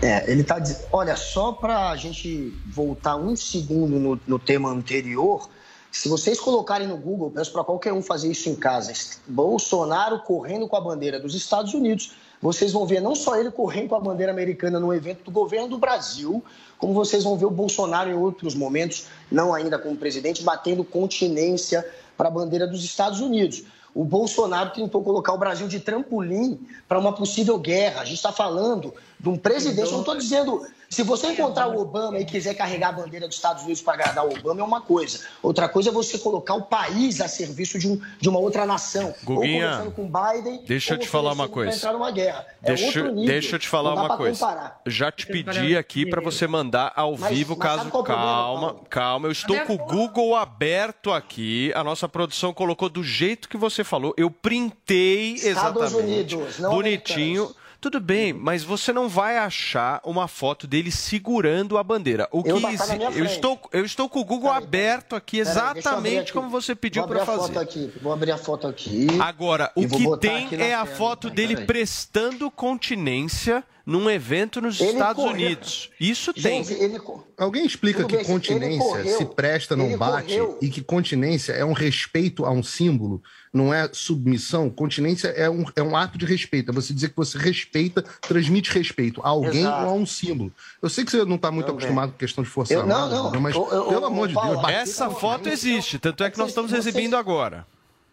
É, 0.00 0.30
ele 0.30 0.44
tá 0.44 0.58
dizendo. 0.58 0.86
Olha, 0.92 1.16
só 1.16 1.52
para 1.52 1.90
a 1.90 1.96
gente 1.96 2.54
voltar 2.66 3.16
um 3.16 3.34
segundo 3.34 3.98
no, 3.98 4.20
no 4.24 4.38
tema 4.38 4.70
anterior, 4.70 5.48
se 5.90 6.08
vocês 6.08 6.38
colocarem 6.38 6.86
no 6.86 6.96
Google, 6.96 7.30
peço 7.30 7.52
para 7.52 7.64
qualquer 7.64 7.92
um 7.92 8.02
fazer 8.02 8.30
isso 8.30 8.48
em 8.48 8.54
casa, 8.54 8.92
Bolsonaro 9.26 10.20
correndo 10.20 10.68
com 10.68 10.76
a 10.76 10.80
bandeira 10.80 11.18
dos 11.18 11.34
Estados 11.34 11.74
Unidos, 11.74 12.12
vocês 12.40 12.72
vão 12.72 12.86
ver 12.86 13.00
não 13.00 13.14
só 13.14 13.36
ele 13.36 13.50
correndo 13.50 13.88
com 13.88 13.96
a 13.96 14.00
bandeira 14.00 14.32
americana 14.32 14.78
no 14.78 14.94
evento 14.94 15.24
do 15.24 15.30
governo 15.30 15.68
do 15.68 15.78
Brasil, 15.78 16.42
como 16.78 16.94
vocês 16.94 17.24
vão 17.24 17.36
ver 17.36 17.44
o 17.44 17.50
Bolsonaro 17.50 18.08
em 18.08 18.14
outros 18.14 18.54
momentos, 18.54 19.06
não 19.30 19.52
ainda 19.52 19.78
como 19.78 19.96
presidente, 19.96 20.42
batendo 20.42 20.84
continência 20.84 21.86
para 22.16 22.28
a 22.28 22.30
bandeira 22.30 22.66
dos 22.66 22.84
Estados 22.84 23.20
Unidos. 23.20 23.64
O 23.94 24.04
Bolsonaro 24.04 24.70
tentou 24.70 25.02
colocar 25.02 25.32
o 25.32 25.38
Brasil 25.38 25.66
de 25.66 25.80
trampolim 25.80 26.60
para 26.88 26.98
uma 26.98 27.12
possível 27.12 27.58
guerra. 27.58 28.02
A 28.02 28.04
gente 28.04 28.16
está 28.16 28.32
falando 28.32 28.94
de 29.20 29.28
um 29.28 29.36
presidente. 29.36 29.86
Eu 29.86 29.92
não 29.92 30.00
estou 30.00 30.16
dizendo. 30.16 30.66
Se 30.88 31.04
você 31.04 31.28
encontrar 31.28 31.68
o 31.68 31.80
Obama 31.80 32.18
e 32.18 32.24
quiser 32.24 32.52
carregar 32.54 32.88
a 32.88 32.92
bandeira 32.92 33.28
dos 33.28 33.36
Estados 33.36 33.62
Unidos 33.62 33.80
para 33.80 33.94
agradar 33.94 34.26
o 34.26 34.32
Obama, 34.36 34.60
é 34.60 34.64
uma 34.64 34.80
coisa. 34.80 35.20
Outra 35.40 35.68
coisa 35.68 35.90
é 35.90 35.92
você 35.92 36.18
colocar 36.18 36.54
o 36.54 36.62
país 36.62 37.20
a 37.20 37.28
serviço 37.28 37.78
de, 37.78 37.86
um, 37.86 38.00
de 38.20 38.28
uma 38.28 38.40
outra 38.40 38.66
nação. 38.66 39.14
Guguinha, 39.22 39.66
ou 39.66 39.70
conversando 39.84 39.90
com 39.92 40.10
Biden. 40.10 40.64
Deixa 40.66 40.94
eu 40.94 40.98
te 40.98 41.06
falar 41.06 41.32
uma 41.32 41.48
coisa. 41.48 41.76
Entrar 41.76 41.92
numa 41.92 42.10
guerra. 42.10 42.44
É 42.60 42.74
deixa, 42.74 42.86
outro 42.86 43.14
nível. 43.14 43.24
deixa 43.26 43.54
eu 43.54 43.60
te 43.60 43.68
falar 43.68 43.94
uma 43.94 44.16
coisa. 44.16 44.40
comparar. 44.40 44.80
Já 44.84 45.12
te 45.12 45.26
pedi 45.26 45.76
aqui 45.76 46.04
para 46.06 46.20
você 46.20 46.48
mandar 46.48 46.92
ao 46.96 47.16
Mas- 47.16 47.36
vivo, 47.36 47.56
mas 47.56 47.68
caso. 47.68 47.86
é 47.86 47.90
problema, 47.90 48.20
calma, 48.20 48.68
Paulo? 48.72 48.86
calma. 48.90 49.28
Eu 49.28 49.32
estou 49.32 49.60
com 49.60 49.74
o 49.74 49.78
Google 49.78 50.34
aberto 50.34 51.12
aqui. 51.12 51.70
A 51.76 51.84
nossa 51.84 52.08
produção 52.08 52.52
colocou 52.52 52.88
do 52.88 53.04
jeito 53.04 53.48
que 53.48 53.56
você 53.56 53.84
falou. 53.84 54.12
Eu 54.16 54.28
printei 54.28 55.34
Estados 55.34 55.82
exatamente. 55.82 55.94
Unidos, 55.94 56.58
não 56.58 56.70
bonitinho. 56.70 57.54
Tudo 57.80 57.98
bem, 57.98 58.32
mas 58.34 58.62
você 58.62 58.92
não 58.92 59.08
vai 59.08 59.38
achar 59.38 60.02
uma 60.04 60.28
foto 60.28 60.66
dele 60.66 60.90
segurando 60.90 61.78
a 61.78 61.82
bandeira. 61.82 62.28
O 62.30 62.42
que 62.42 62.50
Eu- 62.50 62.60
tá 62.60 62.68
eu 63.16 63.24
estou 63.24 63.58
eu 63.72 63.84
estou 63.86 64.06
com 64.06 64.20
o 64.20 64.24
Google 64.24 64.50
aberto 64.50 65.16
aqui 65.16 65.38
Peraí, 65.38 65.56
eu 65.56 65.62
abrir 65.62 65.78
exatamente 65.80 66.18
aqui. 66.20 66.32
como 66.32 66.50
você 66.50 66.74
pediu 66.74 67.02
Vou 67.02 67.08
para 67.08 67.22
abrir 67.22 67.32
a 67.32 67.36
fazer. 67.38 67.52
foto 67.54 67.58
aqui. 67.62 67.92
Vou 68.02 68.12
abrir 68.12 68.32
a 68.32 68.36
foto 68.38 68.66
aqui. 68.66 69.06
Agora, 69.18 69.72
o 69.74 69.88
que 69.88 70.18
tem 70.18 70.44
aqui 70.44 70.56
é 70.56 70.74
a 70.74 70.84
tela, 70.84 70.96
foto 70.96 71.28
então, 71.28 71.34
dele 71.36 71.54
peraí. 71.54 71.66
prestando 71.66 72.50
continência 72.50 73.64
num 73.86 74.10
evento 74.10 74.60
nos 74.60 74.78
Ele 74.78 74.90
Estados 74.92 75.16
correu. 75.24 75.34
Unidos. 75.46 75.90
Isso 75.98 76.34
tem. 76.34 76.62
Gente, 76.62 76.74
ele 76.82 77.00
Alguém 77.38 77.64
explica 77.64 78.02
Tudo 78.02 78.18
que 78.18 78.24
continência 78.24 78.78
correu, 78.86 79.16
se 79.18 79.24
presta, 79.24 79.74
não 79.74 79.96
bate 79.96 80.26
correu. 80.38 80.58
e 80.60 80.68
que 80.68 80.82
continência 80.82 81.52
é 81.54 81.64
um 81.64 81.72
respeito 81.72 82.44
a 82.44 82.50
um 82.52 82.62
símbolo, 82.62 83.22
não 83.52 83.72
é 83.74 83.88
submissão. 83.92 84.70
Continência 84.70 85.28
é 85.28 85.50
um, 85.50 85.64
é 85.74 85.82
um 85.82 85.96
ato 85.96 86.16
de 86.16 86.24
respeito. 86.24 86.70
É 86.70 86.74
você 86.74 86.92
dizer 86.94 87.08
que 87.10 87.16
você 87.16 87.36
respeita, 87.36 88.02
transmite 88.22 88.70
respeito 88.70 89.20
a 89.24 89.28
alguém 89.30 89.62
Exato. 89.62 89.84
ou 89.86 89.90
a 89.90 89.92
um 89.94 90.06
símbolo. 90.06 90.52
Eu 90.80 90.88
sei 90.88 91.04
que 91.04 91.10
você 91.10 91.24
não 91.24 91.36
está 91.36 91.50
muito 91.50 91.66
Também. 91.66 91.78
acostumado 91.80 92.12
com 92.12 92.18
questão 92.18 92.44
de 92.44 92.50
força 92.50 92.72
Eu- 92.72 92.86
não, 92.86 92.94
armada, 93.04 93.14
não. 93.32 93.40
mas 93.40 93.54
Eu- 93.54 93.62
eu- 93.70 93.84
pelo 93.84 94.00
eu- 94.02 94.06
amor 94.06 94.28
de 94.28 94.34
Deus, 94.34 94.68
Essa 94.68 95.10
foto 95.10 95.48
existe, 95.48 95.98
tanto 95.98 96.22
é 96.22 96.30
que 96.30 96.38
nós 96.38 96.48
estamos 96.50 96.72
exibindo 96.72 97.16
agora. 97.16 97.66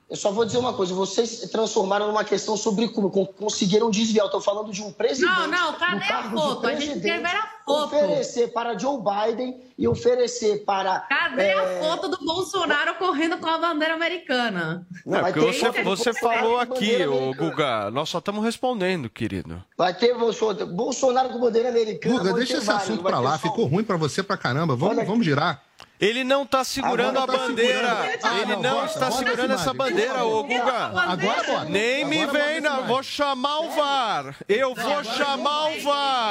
Eu 0.10 0.16
só 0.16 0.32
vou 0.32 0.46
dizer 0.46 0.58
uma 0.58 0.74
coisa: 0.74 0.94
vocês 0.94 1.42
transformaram 1.52 2.08
numa 2.08 2.24
questão 2.24 2.56
sobre 2.56 2.88
como 2.88 3.10
con- 3.12 3.26
conseguiram 3.26 3.90
desviar. 3.92 4.24
Eu 4.24 4.28
estou 4.28 4.40
falando 4.42 4.72
de 4.72 4.82
um 4.82 4.90
presidente. 4.92 5.30
Não, 5.36 5.48
não, 5.48 5.74
cadê 5.74 6.06
a 6.06 6.32
foto? 6.32 6.66
A 6.66 6.76
gente 6.76 7.02
quer 7.02 7.20
ver 7.20 7.28
a 7.36 7.42
foto. 7.66 7.88
Oferecer 7.96 8.54
para 8.54 8.78
Joe 8.78 8.98
Biden 9.02 9.60
e 9.78 9.86
oferecer 9.86 10.64
para. 10.64 11.02
Cadê 11.02 11.48
é, 11.48 11.54
a 11.54 11.82
foto 11.84 12.08
do 12.08 12.18
Bolsonaro 12.26 12.96
correndo 12.96 13.38
com 13.38 13.48
a 13.48 13.58
bandeira 13.58 13.96
americana? 13.96 14.88
Não, 15.06 15.18
É, 15.18 15.22
vai 15.24 15.34
porque 15.34 15.52
ter 15.52 15.84
você, 15.84 15.84
você 15.84 16.14
falou 16.14 16.54
com 16.66 16.74
aqui, 16.76 17.06
ô. 17.06 17.34
Guga, 17.34 17.92
nós 17.92 18.08
só 18.08 18.20
estamos 18.20 18.42
respondendo, 18.46 19.10
querido. 19.10 19.62
Vai 19.78 19.94
ter 19.94 20.18
Bolsonaro, 20.18 20.68
Bolsonaro 20.68 21.30
com 21.30 21.40
bandeira 21.42 21.68
americana. 21.68 22.18
Guga, 22.18 22.34
deixa 22.34 22.58
esse 22.58 22.66
vários, 22.66 22.84
assunto 22.90 23.04
ter 23.04 23.12
lá. 23.16 23.32
só. 23.38 23.50
Ficou 23.50 23.66
ruim 23.66 23.84
pra 23.84 23.98
você 23.98 24.24
pra 24.24 24.38
caramba. 24.38 24.74
Vamos, 24.74 25.06
vamos 25.06 25.26
girar. 25.26 25.62
Ele 26.00 26.24
não 26.24 26.44
está 26.44 26.64
segurando 26.64 27.18
Agora 27.18 27.24
a 27.24 27.28
tá 27.38 27.48
bandeira. 27.48 27.80
segurando. 27.90 28.20
Ah, 28.24 28.38
Ele 28.40 28.56
não, 28.56 28.62
não 28.62 28.76
bota, 28.76 28.86
está 28.94 29.10
bota 29.10 29.18
segurando 29.18 29.54
essa 29.54 29.74
bandeira, 29.74 30.24
ô 30.26 30.44
Guga. 30.44 30.92
Agora 30.96 31.44
bota. 31.44 31.66
Nem 31.66 32.06
me 32.06 32.22
Agora 32.22 32.38
bota 32.38 32.46
vem, 32.50 32.62
não. 32.62 32.84
Vou 32.86 33.02
chamar 33.04 33.60
o 33.62 33.70
VAR. 33.72 34.36
Eu 34.48 34.76
vou 34.76 35.04
chamar 35.04 35.72
o 35.72 35.82
VAR. 35.82 36.27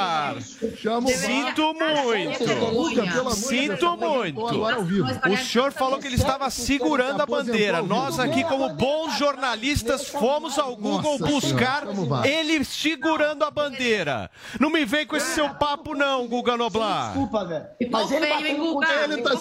Chama 0.77 1.07
Sinto 1.09 1.73
muito. 1.73 3.35
Sinto 3.35 3.97
muito. 3.97 4.41
O 5.31 5.37
senhor 5.37 5.71
falou 5.71 5.99
que 5.99 6.07
ele 6.07 6.15
estava 6.15 6.49
segurando 6.49 7.21
a 7.21 7.25
bandeira. 7.25 7.81
Nós 7.81 8.19
aqui, 8.19 8.43
como 8.43 8.69
bons 8.69 9.17
jornalistas, 9.17 10.07
fomos 10.07 10.57
ao 10.57 10.75
Google 10.75 11.17
buscar 11.19 11.83
ele 12.25 12.63
segurando 12.63 13.43
a 13.43 13.51
bandeira. 13.51 14.29
Não 14.59 14.69
me 14.69 14.85
vem 14.85 15.05
com 15.05 15.15
esse 15.15 15.33
seu 15.33 15.49
papo, 15.49 15.95
não, 15.95 16.27
Guga 16.27 16.57
Noblar. 16.57 17.07
Desculpa, 17.07 17.45
velho. 17.45 17.65
Mas 17.91 18.11
ele 18.11 18.25
feio, 18.25 18.35
bateu 18.35 18.47
hein, 18.47 18.57
no 18.57 18.73
Guga? 18.73 18.87
Ele 19.03 19.21
tá. 19.21 19.31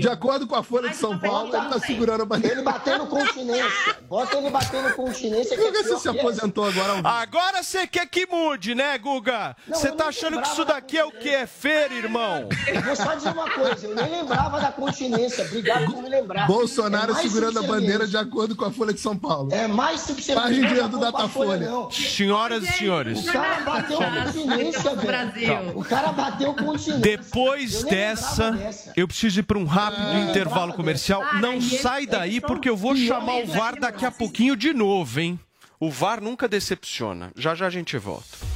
De 0.00 0.08
acordo 0.08 0.46
com 0.46 0.56
a 0.56 0.62
Folha 0.62 0.88
de 0.88 0.96
São 0.96 1.18
tá 1.18 1.28
Paulo, 1.28 1.48
ele 1.48 1.52
tá 1.52 1.64
também. 1.64 1.86
segurando 1.86 2.22
a 2.22 2.26
bandeira. 2.26 2.56
Ele 2.56 2.62
batendo 2.62 3.06
continência. 3.06 3.96
Bota 4.08 4.36
ele 4.36 4.50
batendo 4.50 4.94
continência. 4.94 5.56
que 5.56 5.62
é 5.62 5.66
Guga, 5.66 5.82
você 5.82 5.98
se 5.98 6.08
aposentou 6.08 6.64
agora. 6.64 7.00
Agora 7.04 7.62
você 7.62 7.86
quer 7.86 8.06
que 8.06 8.26
mude, 8.26 8.74
né, 8.74 8.96
Guga? 8.98 9.56
Você 9.68 9.88
eu 9.88 9.96
tá 9.96 10.10
nem 10.10 10.31
que 10.40 10.48
isso 10.48 10.64
da 10.64 10.74
daqui 10.74 10.98
é 10.98 11.04
o 11.04 11.10
que? 11.12 11.28
É 11.28 11.46
feira, 11.46 11.94
irmão? 11.94 12.48
Eu 12.66 12.82
Vou 12.82 12.96
só 12.96 13.14
dizer 13.14 13.30
uma 13.30 13.48
coisa, 13.50 13.86
eu 13.86 13.94
nem 13.94 14.10
lembrava 14.10 14.60
da 14.60 14.72
continência. 14.72 15.44
Obrigado 15.44 15.92
por 15.92 16.02
me 16.02 16.08
lembrar. 16.08 16.46
Bolsonaro 16.46 17.12
É 17.12 17.22
segurando 17.22 17.58
a 17.58 17.62
bandeira 17.62 18.06
de 18.06 18.16
acordo 18.16 18.56
com 18.56 18.64
a 18.64 18.70
Folha 18.72 18.92
de 18.92 19.00
São 19.00 19.16
Paulo. 19.16 19.52
É 19.52 19.66
mais 19.68 20.00
subserviente. 20.00 20.66
Página 20.66 20.82
Não 20.82 20.88
do 20.88 20.96
é 20.98 21.00
Datafolha. 21.00 21.70
Senhoras 21.90 22.64
e 22.64 22.72
senhores, 22.72 23.26
O 23.28 23.32
cara 23.32 23.60
bateu 23.60 23.98
continência, 23.98 24.94
velho. 24.94 25.02
Brasil. 25.06 25.54
O 25.74 25.84
cara 25.84 26.12
bateu 26.12 26.54
continência. 26.54 26.98
depois 26.98 27.82
dessa, 27.84 28.52
dessa. 28.52 28.92
eu 28.96 29.06
preciso 29.06 29.40
ir 29.40 29.42
para 29.42 29.58
um 29.58 29.64
rápido 29.64 30.30
intervalo 30.30 30.72
comercial. 30.74 31.22
Cara, 31.22 31.38
Não 31.38 31.60
sai 31.60 32.06
daí, 32.06 32.40
porque 32.40 32.68
eu 32.68 32.76
vou 32.76 32.96
chamar 32.96 33.36
o 33.42 33.46
VAR 33.46 33.72
aqui, 33.72 33.80
daqui 33.80 34.06
a 34.06 34.10
pouquinho 34.10 34.56
de 34.56 34.72
novo, 34.72 35.20
hein? 35.20 35.38
O 35.78 35.90
VAR 35.90 36.20
nunca 36.20 36.48
decepciona. 36.48 37.32
Já 37.36 37.54
já 37.54 37.66
a 37.66 37.70
gente 37.70 37.96
volta. 37.98 38.51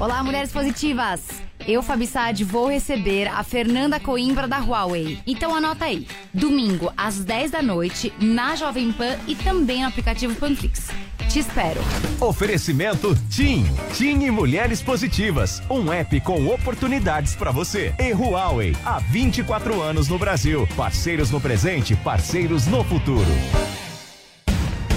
Olá, 0.00 0.22
mulheres 0.22 0.52
positivas! 0.52 1.44
eu, 1.66 1.82
Fabi 1.82 2.06
Saad, 2.06 2.44
vou 2.44 2.68
receber 2.68 3.26
a 3.26 3.42
Fernanda 3.42 3.98
Coimbra 3.98 4.46
da 4.46 4.58
Huawei. 4.58 5.18
Então 5.26 5.54
anota 5.54 5.86
aí. 5.86 6.06
Domingo, 6.32 6.92
às 6.96 7.24
10 7.24 7.50
da 7.50 7.62
noite, 7.62 8.12
na 8.20 8.54
Jovem 8.54 8.92
Pan 8.92 9.16
e 9.26 9.34
também 9.34 9.82
no 9.82 9.88
aplicativo 9.88 10.34
Panflix. 10.34 10.90
Te 11.28 11.38
espero. 11.38 11.80
Oferecimento 12.20 13.16
TIM. 13.28 13.64
TIM 13.94 14.24
e 14.24 14.30
Mulheres 14.30 14.82
Positivas. 14.82 15.62
Um 15.70 15.92
app 15.92 16.20
com 16.20 16.46
oportunidades 16.48 17.34
para 17.34 17.50
você. 17.50 17.94
E 17.98 18.12
Huawei. 18.12 18.76
Há 18.84 18.98
24 18.98 19.80
anos 19.80 20.08
no 20.08 20.18
Brasil. 20.18 20.68
Parceiros 20.76 21.30
no 21.30 21.40
presente, 21.40 21.96
parceiros 21.96 22.66
no 22.66 22.84
futuro. 22.84 23.26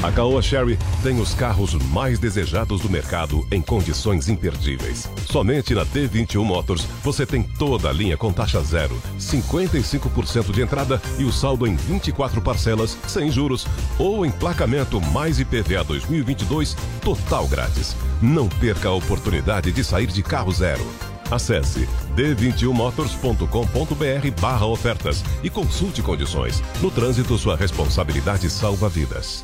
A 0.03 0.11
Caoa 0.11 0.43
Sherry 0.43 0.77
tem 1.01 1.19
os 1.19 1.33
carros 1.33 1.73
mais 1.73 2.19
desejados 2.19 2.81
do 2.81 2.89
mercado 2.89 3.47
em 3.51 3.61
condições 3.61 4.29
imperdíveis. 4.29 5.09
Somente 5.25 5.73
na 5.73 5.83
D21 5.85 6.43
Motors 6.43 6.85
você 7.03 7.25
tem 7.25 7.41
toda 7.41 7.89
a 7.89 7.93
linha 7.93 8.15
com 8.15 8.31
taxa 8.31 8.61
zero, 8.61 8.95
55% 9.19 10.51
de 10.51 10.61
entrada 10.61 11.01
e 11.17 11.23
o 11.23 11.31
saldo 11.31 11.65
em 11.65 11.75
24 11.75 12.39
parcelas 12.41 12.95
sem 13.07 13.31
juros 13.31 13.65
ou 13.97 14.23
emplacamento 14.23 15.01
mais 15.01 15.39
IPVA 15.39 15.83
2022 15.83 16.77
total 17.01 17.47
grátis. 17.47 17.95
Não 18.21 18.47
perca 18.47 18.89
a 18.89 18.93
oportunidade 18.93 19.71
de 19.71 19.83
sair 19.83 20.05
de 20.07 20.21
carro 20.21 20.51
zero. 20.51 20.85
Acesse 21.31 21.89
d21motors.com.br 22.15 24.41
barra 24.41 24.67
ofertas 24.67 25.23
e 25.43 25.49
consulte 25.49 26.03
condições. 26.03 26.61
No 26.81 26.91
trânsito, 26.91 27.37
sua 27.37 27.57
responsabilidade 27.57 28.49
salva 28.49 28.87
vidas. 28.87 29.43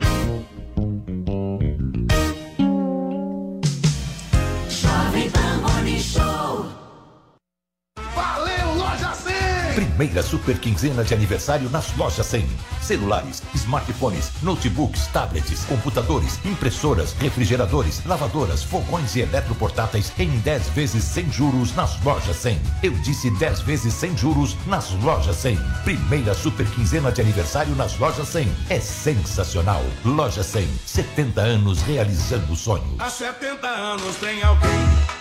Primeira 9.75 10.21
super 10.21 10.57
quinzena 10.59 11.01
de 11.01 11.13
aniversário 11.13 11.69
nas 11.69 11.95
lojas 11.95 12.25
100. 12.25 12.45
Celulares, 12.81 13.41
smartphones, 13.55 14.31
notebooks, 14.43 15.07
tablets, 15.07 15.63
computadores, 15.63 16.39
impressoras, 16.45 17.13
refrigeradores, 17.13 18.03
lavadoras, 18.05 18.63
fogões 18.63 19.15
e 19.15 19.21
eletroportáteis 19.21 20.11
em 20.19 20.29
10 20.39 20.69
vezes 20.69 21.03
sem 21.05 21.31
juros 21.31 21.73
nas 21.73 22.01
lojas 22.03 22.35
100. 22.35 22.59
Eu 22.83 22.91
disse 22.99 23.31
10 23.31 23.61
vezes 23.61 23.93
sem 23.93 24.15
juros 24.17 24.57
nas 24.67 24.91
lojas 25.03 25.37
100. 25.37 25.57
Primeira 25.85 26.33
super 26.33 26.65
quinzena 26.71 27.11
de 27.11 27.21
aniversário 27.21 27.73
nas 27.75 27.97
lojas 27.97 28.27
100. 28.27 28.51
É 28.69 28.79
sensacional. 28.79 29.83
Loja 30.03 30.43
100, 30.43 30.67
70 30.85 31.39
anos 31.39 31.81
realizando 31.83 32.55
sonhos. 32.57 32.99
Há 32.99 33.09
70 33.09 33.67
anos 33.67 34.15
tem 34.17 34.43
alguém, 34.43 34.69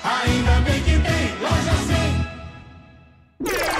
ainda 0.03 0.61
bem 0.63 0.83
que 0.83 0.99
tem 0.99 1.39
loja 1.41 1.77
100. 1.87 3.80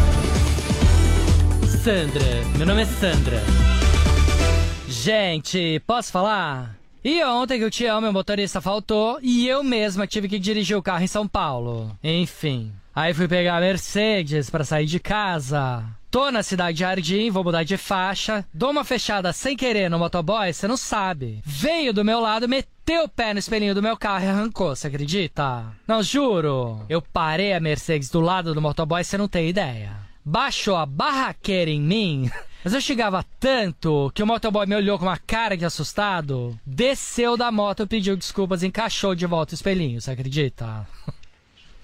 Sandra, 1.83 2.23
meu 2.59 2.67
nome 2.67 2.83
é 2.83 2.85
Sandra. 2.85 3.41
Gente, 4.87 5.81
posso 5.87 6.11
falar? 6.11 6.77
E 7.03 7.23
ontem 7.23 7.57
que 7.57 7.65
o 7.65 7.71
Tião, 7.71 7.99
meu 7.99 8.13
motorista, 8.13 8.61
faltou 8.61 9.17
e 9.19 9.47
eu 9.47 9.63
mesma 9.63 10.05
tive 10.05 10.27
que 10.27 10.37
dirigir 10.37 10.77
o 10.77 10.83
carro 10.83 11.03
em 11.03 11.07
São 11.07 11.27
Paulo. 11.27 11.97
Enfim. 12.03 12.71
Aí 12.93 13.15
fui 13.15 13.27
pegar 13.27 13.57
a 13.57 13.61
Mercedes 13.61 14.47
para 14.47 14.63
sair 14.63 14.85
de 14.85 14.99
casa. 14.99 15.83
Tô 16.11 16.29
na 16.29 16.43
cidade 16.43 16.77
de 16.77 16.81
Jardim, 16.81 17.31
vou 17.31 17.43
mudar 17.43 17.63
de 17.63 17.77
faixa. 17.77 18.45
Dou 18.53 18.69
uma 18.69 18.83
fechada 18.83 19.33
sem 19.33 19.57
querer 19.57 19.89
no 19.89 19.97
motoboy, 19.97 20.53
você 20.53 20.67
não 20.67 20.77
sabe. 20.77 21.41
Veio 21.43 21.91
do 21.91 22.05
meu 22.05 22.19
lado, 22.19 22.47
meteu 22.47 23.05
o 23.05 23.09
pé 23.09 23.33
no 23.33 23.39
espelhinho 23.39 23.73
do 23.73 23.81
meu 23.81 23.97
carro 23.97 24.25
e 24.25 24.27
arrancou, 24.27 24.75
você 24.75 24.85
acredita? 24.85 25.65
Não, 25.87 26.03
juro. 26.03 26.85
Eu 26.87 27.01
parei 27.01 27.53
a 27.53 27.59
Mercedes 27.59 28.11
do 28.11 28.21
lado 28.21 28.53
do 28.53 28.61
motoboy, 28.61 29.03
você 29.03 29.17
não 29.17 29.27
tem 29.27 29.49
ideia. 29.49 30.10
Baixou 30.31 30.77
a 30.77 30.85
barraqueira 30.85 31.69
em 31.69 31.81
mim. 31.81 32.31
Mas 32.63 32.73
eu 32.73 32.79
chegava 32.79 33.25
tanto 33.37 34.09
que 34.15 34.23
o 34.23 34.25
motoboy 34.25 34.65
me 34.65 34.73
olhou 34.73 34.97
com 34.97 35.03
uma 35.03 35.17
cara 35.17 35.57
de 35.57 35.65
assustado, 35.65 36.57
desceu 36.65 37.35
da 37.35 37.51
moto, 37.51 37.85
pediu 37.85 38.15
desculpas 38.15 38.63
e 38.63 38.67
encaixou 38.67 39.13
de 39.13 39.25
volta 39.25 39.51
o 39.51 39.55
espelhinho, 39.55 39.99
você 39.99 40.11
acredita? 40.11 40.87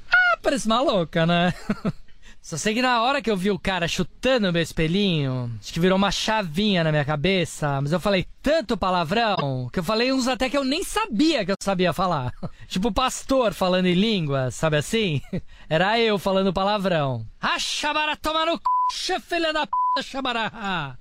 ah, 0.10 0.38
parece 0.42 0.66
maluca, 0.66 1.26
né? 1.26 1.54
Só 2.48 2.56
sei 2.56 2.74
que 2.74 2.82
na 2.82 3.02
hora 3.02 3.22
que 3.22 3.30
eu 3.30 3.36
vi 3.36 3.52
o 3.52 3.60
cara 3.60 3.90
chutando 3.90 4.54
meu 4.54 4.62
espelhinho, 4.62 5.52
acho 5.60 5.74
que 5.74 5.82
virou 5.82 5.98
uma 5.98 6.10
chavinha 6.10 6.82
na 6.82 6.94
minha 6.94 7.04
cabeça, 7.04 7.82
mas 7.82 7.92
eu 7.92 8.00
falei 8.00 8.26
tanto 8.42 8.78
palavrão 8.78 9.70
que 9.70 9.80
eu 9.80 9.84
falei 9.84 10.14
uns 10.14 10.30
até 10.30 10.50
que 10.50 10.58
eu 10.58 10.64
nem 10.64 10.82
sabia 10.82 11.44
que 11.44 11.52
eu 11.52 11.58
sabia 11.60 11.92
falar. 11.92 12.32
tipo 12.70 12.90
pastor 12.90 13.54
falando 13.54 13.88
em 13.88 13.96
língua, 13.96 14.50
sabe 14.50 14.78
assim? 14.78 15.22
Era 15.68 16.00
eu 16.00 16.18
falando 16.18 16.54
palavrão. 16.54 17.28
Ah, 17.42 17.60
chamara, 17.60 18.16
toma 18.16 18.46
no 18.46 18.58
c... 18.94 19.20
filha 19.20 19.52
da 19.52 19.68
p... 19.68 20.04
chamara. 20.04 20.50
Ah, 20.54 20.96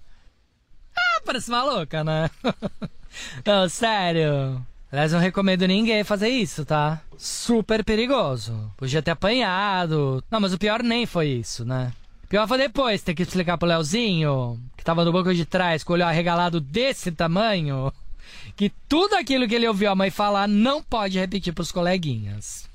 parece 1.25 1.49
maluca, 1.49 2.03
né? 2.03 2.29
Não, 3.47 3.69
sério. 3.69 4.67
Aliás, 4.97 5.13
não 5.13 5.21
recomendo 5.21 5.67
ninguém 5.67 6.03
fazer 6.03 6.31
isso, 6.31 6.65
tá? 6.65 7.03
Super 7.19 7.85
perigoso. 7.85 8.73
Podia 8.79 9.03
ter 9.03 9.11
apanhado. 9.11 10.25
Não, 10.31 10.41
mas 10.41 10.55
o 10.55 10.59
pior 10.59 10.83
nem 10.83 11.05
foi 11.05 11.29
isso, 11.29 11.67
né? 11.67 11.93
O 12.25 12.27
pior 12.29 12.49
foi 12.49 12.57
depois 12.57 13.03
ter 13.03 13.15
que 13.15 13.23
explicar 13.23 13.59
pro 13.59 13.69
Leozinho, 13.69 14.59
que 14.75 14.83
tava 14.83 15.05
no 15.05 15.13
banco 15.13 15.35
de 15.35 15.45
trás 15.45 15.85
com 15.85 15.93
o 15.93 15.97
olho 15.97 16.07
arregalado 16.07 16.63
desse 16.63 17.13
tamanho, 17.13 17.93
que 18.57 18.73
tudo 18.89 19.17
aquilo 19.17 19.47
que 19.47 19.55
ele 19.55 19.69
ouviu 19.69 19.91
a 19.91 19.95
mãe 19.95 20.11
falar 20.11 20.49
não 20.49 20.83
pode 20.83 21.19
repetir 21.19 21.53
pros 21.53 21.71
coleguinhas. 21.71 22.67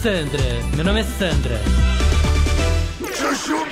Sandra, 0.00 0.62
meu 0.76 0.84
nome 0.84 1.00
é 1.00 1.02
Sandra. 1.02 1.60
Chuchu 3.12 3.65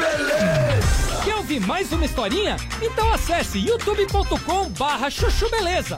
ouvir 1.45 1.61
mais 1.67 1.93
uma 1.93 2.07
historinha? 2.07 2.57
Então 2.81 3.13
acesse 3.13 3.59
youtube.com 3.59 4.71
barra 4.71 5.11
chuchu 5.11 5.47
beleza. 5.51 5.95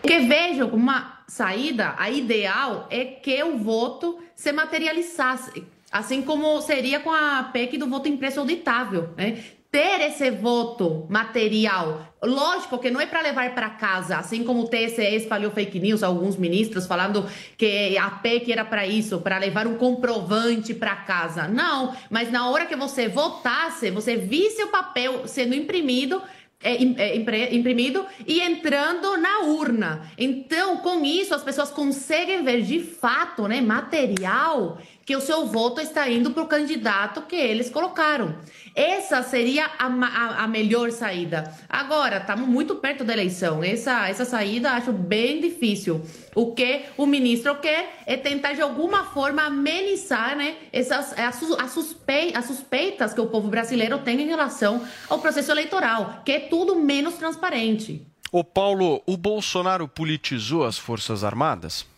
Porque 0.00 0.18
vejam, 0.18 0.70
uma 0.70 1.22
saída, 1.28 1.94
a 1.96 2.10
ideal 2.10 2.88
é 2.90 3.04
que 3.04 3.40
o 3.44 3.58
voto 3.58 4.18
se 4.34 4.50
materializasse, 4.50 5.64
assim 5.92 6.20
como 6.20 6.60
seria 6.62 6.98
com 6.98 7.12
a 7.12 7.44
PEC 7.44 7.78
do 7.78 7.88
voto 7.88 8.08
impresso 8.08 8.40
auditável, 8.40 9.10
né? 9.16 9.40
Ter 9.72 10.02
esse 10.02 10.30
voto 10.30 11.06
material. 11.08 12.06
Lógico 12.22 12.78
que 12.78 12.90
não 12.90 13.00
é 13.00 13.06
para 13.06 13.22
levar 13.22 13.54
para 13.54 13.70
casa, 13.70 14.18
assim 14.18 14.44
como 14.44 14.64
o 14.64 14.68
TSE 14.68 15.02
espalhou 15.16 15.50
fake 15.50 15.80
news, 15.80 16.02
alguns 16.02 16.36
ministros 16.36 16.86
falando 16.86 17.26
que 17.56 17.96
a 17.96 18.10
PEC 18.10 18.52
era 18.52 18.66
para 18.66 18.86
isso, 18.86 19.22
para 19.22 19.38
levar 19.38 19.66
um 19.66 19.78
comprovante 19.78 20.74
para 20.74 20.94
casa. 20.94 21.48
Não, 21.48 21.96
mas 22.10 22.30
na 22.30 22.50
hora 22.50 22.66
que 22.66 22.76
você 22.76 23.08
votasse, 23.08 23.90
você 23.90 24.14
visse 24.14 24.62
o 24.62 24.68
papel 24.68 25.26
sendo 25.26 25.54
imprimido, 25.54 26.20
é, 26.62 26.74
é, 26.74 27.54
imprimido 27.54 28.04
e 28.26 28.40
entrando 28.40 29.16
na 29.16 29.40
urna. 29.40 30.02
Então, 30.18 30.76
com 30.76 31.02
isso, 31.02 31.34
as 31.34 31.42
pessoas 31.42 31.70
conseguem 31.70 32.44
ver 32.44 32.60
de 32.60 32.78
fato, 32.78 33.48
né, 33.48 33.62
material, 33.62 34.78
que 35.04 35.16
o 35.16 35.20
seu 35.20 35.46
voto 35.46 35.80
está 35.80 36.08
indo 36.08 36.30
para 36.30 36.42
o 36.42 36.48
candidato 36.48 37.22
que 37.22 37.36
eles 37.36 37.70
colocaram. 37.70 38.36
Essa 38.74 39.22
seria 39.22 39.66
a, 39.78 39.86
a, 39.86 40.44
a 40.44 40.48
melhor 40.48 40.90
saída. 40.90 41.52
Agora, 41.68 42.18
estamos 42.18 42.48
muito 42.48 42.76
perto 42.76 43.04
da 43.04 43.12
eleição. 43.12 43.62
Essa, 43.62 44.08
essa 44.08 44.24
saída 44.24 44.72
acho 44.72 44.92
bem 44.92 45.40
difícil. 45.40 46.00
O 46.34 46.54
que 46.54 46.82
o 46.96 47.04
ministro 47.04 47.54
quer 47.56 48.02
é 48.06 48.16
tentar, 48.16 48.54
de 48.54 48.62
alguma 48.62 49.04
forma, 49.04 49.42
amenizar 49.42 50.36
né, 50.36 50.56
essas, 50.72 51.12
as, 51.18 51.34
suspe, 51.72 52.32
as 52.34 52.46
suspeitas 52.46 53.12
que 53.12 53.20
o 53.20 53.26
povo 53.26 53.48
brasileiro 53.48 53.98
tem 53.98 54.20
em 54.20 54.26
relação 54.26 54.82
ao 55.08 55.18
processo 55.18 55.50
eleitoral, 55.50 56.22
que 56.24 56.32
é 56.32 56.40
tudo 56.40 56.76
menos 56.76 57.14
transparente. 57.14 58.06
Ô 58.30 58.42
Paulo, 58.42 59.02
o 59.04 59.16
Bolsonaro 59.18 59.86
politizou 59.86 60.64
as 60.64 60.78
Forças 60.78 61.22
Armadas? 61.22 61.91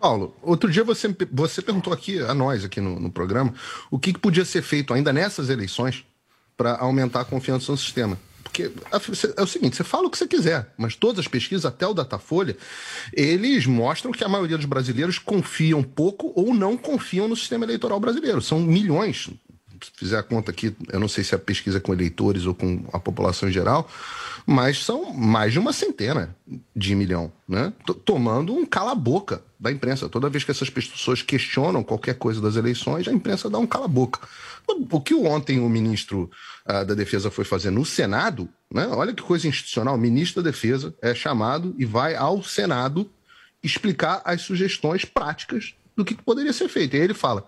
Paulo, 0.00 0.36
outro 0.42 0.70
dia 0.70 0.84
você, 0.84 1.14
você 1.32 1.60
perguntou 1.60 1.92
aqui 1.92 2.20
a 2.20 2.34
nós, 2.34 2.64
aqui 2.64 2.80
no, 2.80 2.98
no 3.00 3.10
programa, 3.10 3.52
o 3.90 3.98
que, 3.98 4.12
que 4.12 4.18
podia 4.18 4.44
ser 4.44 4.62
feito 4.62 4.94
ainda 4.94 5.12
nessas 5.12 5.50
eleições 5.50 6.04
para 6.56 6.76
aumentar 6.76 7.20
a 7.20 7.24
confiança 7.24 7.72
no 7.72 7.78
sistema. 7.78 8.18
Porque 8.42 8.70
é 9.36 9.42
o 9.42 9.46
seguinte, 9.46 9.76
você 9.76 9.84
fala 9.84 10.06
o 10.06 10.10
que 10.10 10.18
você 10.18 10.26
quiser, 10.26 10.72
mas 10.76 10.96
todas 10.96 11.20
as 11.20 11.28
pesquisas, 11.28 11.64
até 11.64 11.86
o 11.86 11.94
Datafolha, 11.94 12.56
eles 13.12 13.66
mostram 13.66 14.10
que 14.10 14.24
a 14.24 14.28
maioria 14.28 14.56
dos 14.56 14.66
brasileiros 14.66 15.18
confiam 15.18 15.82
pouco 15.82 16.32
ou 16.34 16.54
não 16.54 16.76
confiam 16.76 17.28
no 17.28 17.36
sistema 17.36 17.64
eleitoral 17.64 18.00
brasileiro. 18.00 18.40
São 18.40 18.60
milhões, 18.60 19.28
fizer 19.96 20.18
a 20.18 20.22
conta 20.22 20.50
aqui, 20.50 20.74
eu 20.92 21.00
não 21.00 21.08
sei 21.08 21.24
se 21.24 21.34
é 21.34 21.36
a 21.36 21.40
pesquisa 21.40 21.80
com 21.80 21.92
eleitores 21.92 22.46
ou 22.46 22.54
com 22.54 22.84
a 22.92 22.98
população 22.98 23.48
em 23.48 23.52
geral, 23.52 23.88
mas 24.46 24.84
são 24.84 25.12
mais 25.12 25.52
de 25.52 25.58
uma 25.58 25.72
centena 25.72 26.34
de 26.74 26.94
milhão, 26.94 27.30
né? 27.46 27.72
Tomando 28.04 28.54
um 28.54 28.64
cala-boca 28.64 29.42
da 29.60 29.70
imprensa. 29.70 30.08
Toda 30.08 30.30
vez 30.30 30.44
que 30.44 30.50
essas 30.50 30.70
pessoas 30.70 31.20
questionam 31.20 31.82
qualquer 31.82 32.14
coisa 32.14 32.40
das 32.40 32.56
eleições, 32.56 33.08
a 33.08 33.12
imprensa 33.12 33.50
dá 33.50 33.58
um 33.58 33.66
cala-boca. 33.66 34.20
O 34.66 35.00
que 35.00 35.14
ontem 35.14 35.60
o 35.60 35.68
ministro 35.68 36.30
uh, 36.66 36.84
da 36.84 36.94
Defesa 36.94 37.30
foi 37.30 37.44
fazer 37.44 37.70
no 37.70 37.84
Senado, 37.84 38.48
né? 38.72 38.86
Olha 38.88 39.12
que 39.12 39.22
coisa 39.22 39.48
institucional. 39.48 39.94
O 39.94 39.98
ministro 39.98 40.42
da 40.42 40.50
Defesa 40.50 40.94
é 41.02 41.14
chamado 41.14 41.74
e 41.78 41.84
vai 41.84 42.14
ao 42.14 42.42
Senado 42.42 43.10
explicar 43.62 44.22
as 44.24 44.42
sugestões 44.42 45.04
práticas 45.04 45.74
do 45.96 46.04
que 46.04 46.14
poderia 46.14 46.52
ser 46.52 46.68
feito. 46.68 46.94
E 46.94 46.98
aí 46.98 47.04
ele 47.04 47.14
fala: 47.14 47.44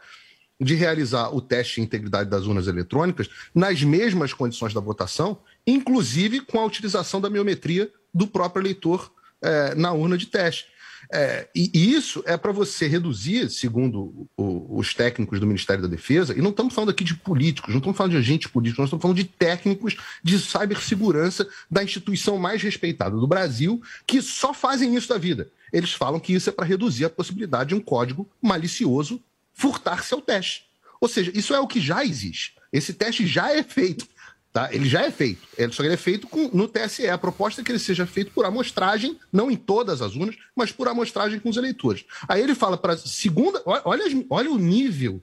de 0.60 0.74
realizar 0.74 1.34
o 1.34 1.40
teste 1.40 1.76
de 1.76 1.82
integridade 1.82 2.28
das 2.28 2.44
urnas 2.44 2.66
eletrônicas 2.66 3.28
nas 3.54 3.82
mesmas 3.82 4.32
condições 4.32 4.74
da 4.74 4.80
votação, 4.80 5.38
inclusive 5.66 6.40
com 6.40 6.60
a 6.60 6.64
utilização 6.64 7.20
da 7.20 7.30
biometria 7.30 7.90
do 8.12 8.26
próprio 8.26 8.62
eleitor 8.62 9.10
é, 9.40 9.74
na 9.74 9.92
urna 9.92 10.18
de 10.18 10.26
teste. 10.26 10.66
É, 11.12 11.48
e, 11.54 11.70
e, 11.74 11.94
isso 11.94 12.22
é 12.26 12.36
para 12.36 12.52
você 12.52 12.86
reduzir, 12.86 13.50
segundo 13.50 14.28
o, 14.36 14.78
os 14.78 14.94
técnicos 14.94 15.40
do 15.40 15.46
Ministério 15.46 15.82
da 15.82 15.88
Defesa, 15.88 16.36
e 16.36 16.42
não 16.42 16.50
estamos 16.50 16.74
falando 16.74 16.90
aqui 16.90 17.02
de 17.02 17.14
políticos, 17.14 17.70
não 17.70 17.78
estamos 17.78 17.96
falando 17.96 18.12
de 18.12 18.18
agentes 18.18 18.50
políticos, 18.50 18.78
nós 18.78 18.88
estamos 18.88 19.02
falando 19.02 19.16
de 19.16 19.24
técnicos 19.24 19.96
de 20.22 20.38
cibersegurança 20.38 21.48
da 21.70 21.82
instituição 21.82 22.38
mais 22.38 22.62
respeitada 22.62 23.16
do 23.16 23.26
Brasil, 23.26 23.82
que 24.06 24.20
só 24.22 24.52
fazem 24.52 24.94
isso 24.94 25.08
da 25.08 25.18
vida. 25.18 25.48
Eles 25.72 25.92
falam 25.92 26.20
que 26.20 26.32
isso 26.32 26.48
é 26.48 26.52
para 26.52 26.66
reduzir 26.66 27.06
a 27.06 27.10
possibilidade 27.10 27.70
de 27.70 27.74
um 27.74 27.80
código 27.80 28.28
malicioso 28.40 29.20
furtar-se 29.60 30.14
ao 30.14 30.22
teste. 30.22 30.64
Ou 31.00 31.08
seja, 31.08 31.30
isso 31.34 31.54
é 31.54 31.60
o 31.60 31.66
que 31.66 31.80
já 31.80 32.04
existe. 32.04 32.54
Esse 32.72 32.94
teste 32.94 33.26
já 33.26 33.52
é 33.52 33.62
feito. 33.62 34.08
Tá? 34.52 34.72
Ele 34.74 34.88
já 34.88 35.02
é 35.02 35.10
feito. 35.10 35.46
Ele, 35.56 35.72
só 35.72 35.82
que 35.82 35.86
ele 35.86 35.94
é 35.94 35.98
feito 35.98 36.26
com, 36.26 36.48
no 36.48 36.66
TSE. 36.66 37.06
A 37.08 37.18
proposta 37.18 37.60
é 37.60 37.64
que 37.64 37.70
ele 37.70 37.78
seja 37.78 38.06
feito 38.06 38.32
por 38.32 38.44
amostragem, 38.44 39.18
não 39.32 39.50
em 39.50 39.56
todas 39.56 40.02
as 40.02 40.16
urnas, 40.16 40.36
mas 40.56 40.72
por 40.72 40.88
amostragem 40.88 41.38
com 41.38 41.50
os 41.50 41.56
eleitores. 41.56 42.04
Aí 42.26 42.42
ele 42.42 42.54
fala 42.54 42.76
para 42.76 42.96
segunda. 42.96 43.62
Olha, 43.66 44.04
olha 44.30 44.50
o 44.50 44.58
nível 44.58 45.22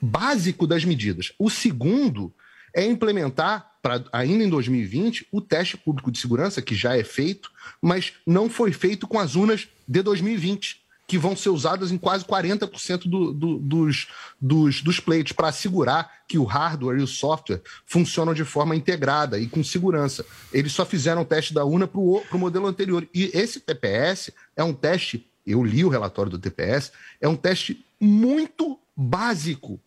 básico 0.00 0.66
das 0.66 0.84
medidas. 0.84 1.32
O 1.38 1.50
segundo 1.50 2.32
é 2.74 2.84
implementar, 2.84 3.72
pra, 3.80 4.04
ainda 4.12 4.44
em 4.44 4.50
2020, 4.50 5.28
o 5.32 5.40
teste 5.40 5.76
público 5.76 6.12
de 6.12 6.18
segurança, 6.18 6.60
que 6.60 6.74
já 6.74 6.96
é 6.96 7.02
feito, 7.02 7.50
mas 7.80 8.12
não 8.26 8.50
foi 8.50 8.70
feito 8.70 9.08
com 9.08 9.18
as 9.18 9.34
urnas 9.34 9.66
de 9.88 10.02
2020 10.02 10.85
que 11.06 11.16
vão 11.16 11.36
ser 11.36 11.50
usadas 11.50 11.92
em 11.92 11.98
quase 11.98 12.24
40% 12.24 13.08
do, 13.08 13.32
do, 13.32 13.58
dos, 13.58 14.08
dos, 14.40 14.82
dos 14.82 14.98
pleitos, 14.98 15.32
para 15.32 15.48
assegurar 15.48 16.10
que 16.26 16.36
o 16.36 16.44
hardware 16.44 16.98
e 16.98 17.02
o 17.02 17.06
software 17.06 17.62
funcionam 17.86 18.34
de 18.34 18.44
forma 18.44 18.74
integrada 18.74 19.38
e 19.38 19.46
com 19.46 19.62
segurança. 19.62 20.26
Eles 20.52 20.72
só 20.72 20.84
fizeram 20.84 21.22
o 21.22 21.24
teste 21.24 21.54
da 21.54 21.64
UNA 21.64 21.86
para 21.86 22.00
o 22.00 22.38
modelo 22.38 22.66
anterior. 22.66 23.06
E 23.14 23.30
esse 23.32 23.60
TPS 23.60 24.32
é 24.56 24.64
um 24.64 24.74
teste, 24.74 25.30
eu 25.46 25.62
li 25.62 25.84
o 25.84 25.88
relatório 25.88 26.30
do 26.30 26.38
TPS, 26.38 26.90
é 27.20 27.28
um 27.28 27.36
teste 27.36 27.84
muito 28.00 28.78
básico. 28.96 29.80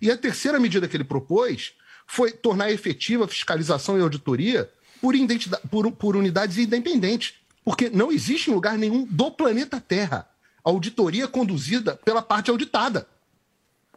E 0.00 0.10
a 0.10 0.16
terceira 0.16 0.60
medida 0.60 0.86
que 0.86 0.96
ele 0.96 1.04
propôs 1.04 1.72
foi 2.06 2.30
tornar 2.30 2.70
efetiva 2.70 3.24
a 3.24 3.28
fiscalização 3.28 3.98
e 3.98 4.02
auditoria 4.02 4.70
por, 5.00 5.14
por, 5.68 5.92
por 5.92 6.16
unidades 6.16 6.58
independentes. 6.58 7.34
Porque 7.64 7.90
não 7.90 8.10
existe 8.10 8.50
em 8.50 8.54
lugar 8.54 8.78
nenhum 8.78 9.04
do 9.04 9.30
planeta 9.30 9.80
Terra 9.80 10.29
auditoria 10.64 11.26
conduzida 11.28 11.96
pela 12.04 12.22
parte 12.22 12.50
auditada. 12.50 13.06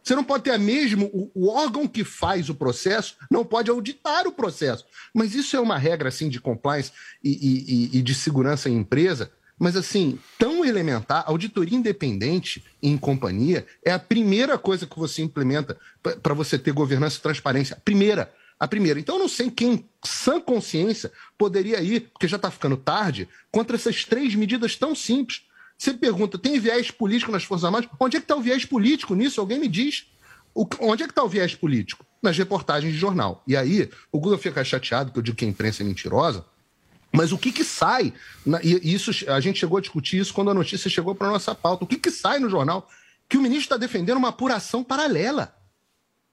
Você 0.02 0.14
não 0.14 0.22
pode 0.22 0.44
ter 0.44 0.50
a 0.50 0.58
mesmo 0.58 1.06
o, 1.06 1.30
o, 1.34 1.48
órgão 1.48 1.88
que 1.88 2.04
faz 2.04 2.50
o 2.50 2.54
processo 2.54 3.16
não 3.30 3.42
pode 3.42 3.70
auditar 3.70 4.26
o 4.26 4.32
processo. 4.32 4.84
Mas 5.14 5.34
isso 5.34 5.56
é 5.56 5.60
uma 5.60 5.78
regra 5.78 6.10
assim 6.10 6.28
de 6.28 6.38
compliance 6.38 6.92
e, 7.22 7.30
e, 7.30 7.98
e 7.98 8.02
de 8.02 8.14
segurança 8.14 8.68
em 8.68 8.76
empresa. 8.76 9.30
Mas 9.58 9.76
assim, 9.76 10.18
tão 10.38 10.62
elementar, 10.62 11.24
auditoria 11.26 11.78
independente 11.78 12.62
em 12.82 12.98
companhia 12.98 13.66
é 13.82 13.92
a 13.92 13.98
primeira 13.98 14.58
coisa 14.58 14.86
que 14.86 14.98
você 14.98 15.22
implementa 15.22 15.78
para 16.22 16.34
você 16.34 16.58
ter 16.58 16.72
governança 16.72 17.18
e 17.18 17.22
transparência. 17.22 17.80
Primeira, 17.82 18.30
a 18.58 18.68
primeira. 18.68 19.00
Então 19.00 19.14
eu 19.14 19.20
não 19.20 19.28
sei 19.28 19.50
quem, 19.50 19.88
sã 20.04 20.40
consciência, 20.40 21.10
poderia 21.38 21.80
ir, 21.80 22.10
porque 22.12 22.28
já 22.28 22.36
está 22.36 22.50
ficando 22.50 22.76
tarde, 22.76 23.28
contra 23.50 23.76
essas 23.76 24.04
três 24.04 24.34
medidas 24.34 24.76
tão 24.76 24.94
simples. 24.94 25.42
Você 25.84 25.92
pergunta, 25.92 26.38
tem 26.38 26.58
viés 26.58 26.90
político 26.90 27.30
nas 27.30 27.44
Forças 27.44 27.66
Armadas? 27.66 27.90
Onde 28.00 28.16
é 28.16 28.20
que 28.20 28.24
está 28.24 28.34
o 28.34 28.40
viés 28.40 28.64
político 28.64 29.14
nisso? 29.14 29.38
Alguém 29.38 29.58
me 29.58 29.68
diz. 29.68 30.06
O, 30.54 30.66
onde 30.80 31.02
é 31.02 31.06
que 31.06 31.12
está 31.12 31.22
o 31.22 31.28
viés 31.28 31.54
político? 31.54 32.06
Nas 32.22 32.38
reportagens 32.38 32.90
de 32.90 32.98
jornal. 32.98 33.42
E 33.46 33.54
aí, 33.54 33.90
o 34.10 34.18
Google 34.18 34.38
fica 34.38 34.64
chateado 34.64 35.12
que 35.12 35.18
eu 35.18 35.22
digo 35.22 35.36
que 35.36 35.44
a 35.44 35.48
imprensa 35.48 35.82
é 35.82 35.86
mentirosa, 35.86 36.42
mas 37.12 37.32
o 37.32 37.38
que 37.38 37.52
que 37.52 37.62
sai? 37.62 38.14
Na, 38.46 38.62
e 38.62 38.94
isso 38.94 39.10
a 39.30 39.38
gente 39.40 39.58
chegou 39.58 39.76
a 39.76 39.80
discutir 39.82 40.18
isso 40.18 40.32
quando 40.32 40.50
a 40.50 40.54
notícia 40.54 40.88
chegou 40.88 41.14
para 41.14 41.28
nossa 41.28 41.54
pauta. 41.54 41.84
O 41.84 41.86
que 41.86 41.98
que 41.98 42.10
sai 42.10 42.38
no 42.38 42.48
jornal? 42.48 42.88
Que 43.28 43.36
o 43.36 43.42
ministro 43.42 43.64
está 43.64 43.76
defendendo 43.76 44.16
uma 44.16 44.30
apuração 44.30 44.82
paralela. 44.82 45.54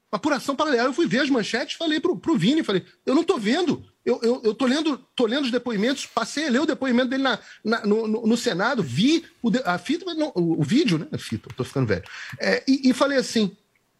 Uma 0.09 0.15
apuração 0.15 0.55
paralela. 0.55 0.87
Eu 0.87 0.93
fui 0.93 1.07
ver 1.07 1.19
as 1.19 1.29
manchetes, 1.29 1.75
falei 1.75 1.99
para 1.99 2.09
o 2.09 2.37
Vini, 2.37 2.63
falei, 2.63 2.85
eu 3.05 3.13
não 3.13 3.23
estou 3.23 3.37
vendo. 3.37 3.83
Eu, 4.05 4.19
eu, 4.23 4.41
eu 4.43 4.53
tô, 4.55 4.65
lendo, 4.65 4.97
tô 5.15 5.25
lendo 5.27 5.45
os 5.45 5.51
depoimentos, 5.51 6.07
passei 6.07 6.47
a 6.47 6.49
ler 6.49 6.61
o 6.61 6.65
depoimento 6.65 7.09
dele 7.09 7.21
na, 7.21 7.39
na 7.63 7.85
no, 7.85 8.07
no, 8.07 8.27
no, 8.27 8.37
Senado, 8.37 8.81
vi 8.81 9.25
o, 9.43 9.51
a 9.63 9.77
fita, 9.77 10.11
não, 10.15 10.31
o, 10.33 10.59
o, 10.59 10.63
vídeo, 10.63 10.97
né? 10.97 11.07
A 11.11 11.17
fita, 11.19 11.49
tô 11.55 11.63
ficando 11.63 11.85
velho. 11.85 12.03
É, 12.39 12.63
e, 12.67 12.89
e, 12.89 12.93
falei 12.93 13.19
assim: 13.19 13.55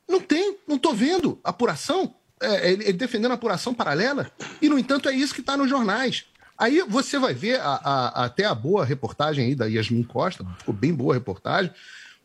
não 0.10 0.20
tem, 0.20 0.58
não 0.68 0.78
tô 0.78 0.94
vendo 0.94 1.40
apuração. 1.44 2.16
É, 2.42 2.72
ele, 2.72 2.84
ele, 2.86 2.94
defendendo 2.94 3.32
a 3.32 3.36
apuração 3.36 3.74
paralela, 3.74 4.32
e 4.60 4.68
no 4.68 4.80
entanto 4.80 5.08
é 5.08 5.14
isso 5.14 5.36
que 5.36 5.42
está 5.42 5.56
nos 5.56 5.70
jornais. 5.70 6.26
Aí 6.58 6.82
você 6.82 7.20
vai 7.20 7.36
ver 7.36 7.60
a, 7.60 7.74
a, 7.84 8.26
até 8.26 8.46
a 8.46 8.56
boa 8.56 8.84
reportagem 8.84 9.46
aí 9.46 9.56
da 9.56 9.66
Yasmin 9.68 10.04
Costa, 10.04 10.44
ficou 10.58 10.74
bem 10.74 10.94
boa 10.94 11.14
a 11.14 11.18
reportagem, 11.18 11.72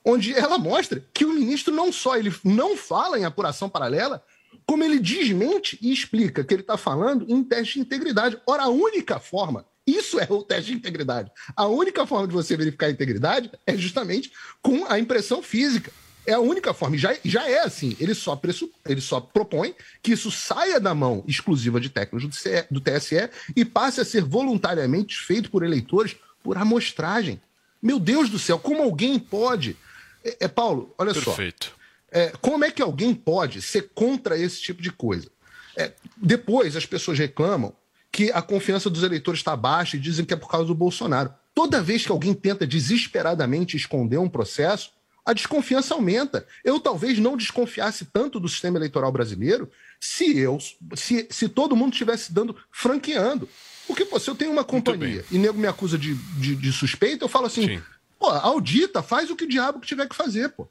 onde 0.03 0.33
ela 0.33 0.57
mostra 0.57 1.05
que 1.13 1.27
o 1.27 1.35
ministro 1.35 1.75
não 1.75 1.93
só 1.93 2.17
ele 2.17 2.35
não 2.43 2.77
fala 2.77 3.19
em 3.19 3.25
apuração 3.25 3.69
paralela, 3.69 4.23
como 4.67 4.83
ele 4.83 4.99
desmente 4.99 5.79
e 5.81 5.93
explica 5.93 6.43
que 6.43 6.53
ele 6.53 6.63
está 6.63 6.77
falando 6.77 7.25
em 7.29 7.43
teste 7.45 7.75
de 7.75 7.81
integridade. 7.81 8.39
Ora, 8.47 8.65
a 8.65 8.69
única 8.69 9.21
forma, 9.21 9.65
isso 9.87 10.19
é 10.19 10.27
o 10.29 10.43
teste 10.43 10.73
de 10.73 10.77
integridade. 10.77 11.31
A 11.55 11.67
única 11.67 12.05
forma 12.05 12.27
de 12.27 12.35
você 12.35 12.57
verificar 12.57 12.87
a 12.87 12.91
integridade 12.91 13.51
é 13.65 13.77
justamente 13.77 14.33
com 14.61 14.85
a 14.87 14.99
impressão 14.99 15.41
física. 15.41 15.93
É 16.27 16.33
a 16.33 16.41
única 16.41 16.75
forma. 16.75 16.97
E 16.97 16.99
já, 16.99 17.17
já 17.25 17.49
é 17.49 17.61
assim. 17.61 17.97
Ele 18.01 18.13
só, 18.13 18.35
pressup... 18.35 18.73
ele 18.85 19.01
só 19.01 19.21
propõe 19.21 19.77
que 20.03 20.13
isso 20.13 20.29
saia 20.33 20.81
da 20.81 20.93
mão 20.93 21.23
exclusiva 21.29 21.81
de 21.81 21.89
técnicos 21.89 22.25
do, 22.69 22.81
TSE 22.81 23.31
e 23.55 23.65
passe 23.65 24.01
a 24.01 24.05
ser 24.05 24.25
voluntariamente 24.25 25.17
feito 25.17 25.49
por 25.49 25.63
eleitores 25.63 26.17
por 26.43 26.59
amostragem. 26.59 27.41
Meu 27.81 28.01
Deus 28.01 28.29
do 28.29 28.41
céu, 28.41 28.59
como 28.59 28.83
alguém 28.83 29.21
pode. 29.21 29.77
É, 30.25 30.37
é 30.41 30.49
Paulo, 30.49 30.93
olha 30.99 31.15
Perfeito. 31.15 31.25
só. 31.25 31.37
Perfeito. 31.37 31.76
É, 32.11 32.33
como 32.41 32.65
é 32.65 32.71
que 32.71 32.83
alguém 32.83 33.15
pode 33.15 33.61
ser 33.61 33.91
contra 33.95 34.39
esse 34.39 34.61
tipo 34.61 34.81
de 34.83 34.91
coisa? 34.91 35.29
É, 35.77 35.93
depois 36.17 36.77
as 36.77 36.87
pessoas 36.87 37.19
reclamam 37.19 37.75
que 38.11 38.31
a 38.33 38.41
confiança 38.41 38.89
dos 38.89 39.03
eleitores 39.03 39.41
está 39.41 39.55
baixa 39.55 39.97
e 39.97 40.01
dizem 40.01 40.25
que 40.25 40.33
é 40.33 40.37
por 40.37 40.49
causa 40.49 40.67
do 40.67 40.75
Bolsonaro. 40.75 41.35
Toda 41.55 41.83
vez 41.83 42.05
que 42.05 42.13
alguém 42.13 42.33
tenta 42.33 42.67
desesperadamente 42.67 43.77
esconder 43.77 44.19
um 44.19 44.29
processo, 44.29 44.91
a 45.25 45.33
desconfiança 45.33 45.93
aumenta. 45.93 46.47
Eu 46.65 46.79
talvez 46.79 47.19
não 47.19 47.37
desconfiasse 47.37 48.07
tanto 48.07 48.39
do 48.39 48.49
sistema 48.49 48.79
eleitoral 48.79 49.11
brasileiro 49.11 49.71
se 50.01 50.39
eu, 50.39 50.59
se, 50.95 51.27
se 51.29 51.49
todo 51.49 51.75
mundo 51.75 51.93
estivesse 51.93 52.33
dando, 52.33 52.57
franqueando. 52.71 53.49
Porque, 53.87 54.05
pô, 54.05 54.19
se 54.19 54.31
eu 54.31 54.35
tenho 54.35 54.53
uma 54.53 54.65
companhia 54.65 55.25
e 55.31 55.39
nego 55.39 55.59
me 55.59 55.67
acusa 55.67 55.99
de, 55.99 56.15
de, 56.15 56.55
de 56.57 56.73
suspeita, 56.73 57.25
eu 57.25 57.29
falo 57.29 57.47
assim, 57.47 57.67
Sim. 57.67 57.83
Pô, 58.19 58.27
audita, 58.27 59.03
faz 59.03 59.31
o 59.31 59.37
que 59.37 59.45
o 59.45 59.49
diabo 59.49 59.81
que 59.81 59.87
tiver 59.87 60.09
que 60.09 60.17
fazer, 60.17 60.51
pô. 60.51 60.67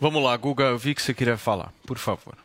Vamos 0.00 0.22
lá, 0.22 0.36
Guga, 0.36 0.64
eu 0.64 0.78
vi 0.78 0.94
que 0.94 1.02
você 1.02 1.14
queria 1.14 1.36
falar, 1.36 1.72
por 1.86 1.98
favor. 1.98 2.36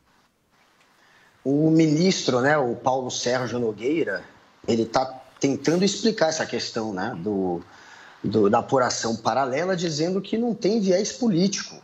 O 1.43 1.71
ministro, 1.71 2.41
né, 2.41 2.57
o 2.57 2.75
Paulo 2.75 3.09
Sérgio 3.09 3.59
Nogueira, 3.59 4.23
ele 4.67 4.83
está 4.83 5.05
tentando 5.39 5.83
explicar 5.83 6.29
essa 6.29 6.45
questão, 6.45 6.93
né, 6.93 7.15
do, 7.17 7.61
do, 8.23 8.49
da 8.49 8.59
apuração 8.59 9.15
paralela, 9.15 9.75
dizendo 9.75 10.21
que 10.21 10.37
não 10.37 10.53
tem 10.53 10.79
viés 10.79 11.11
político. 11.11 11.75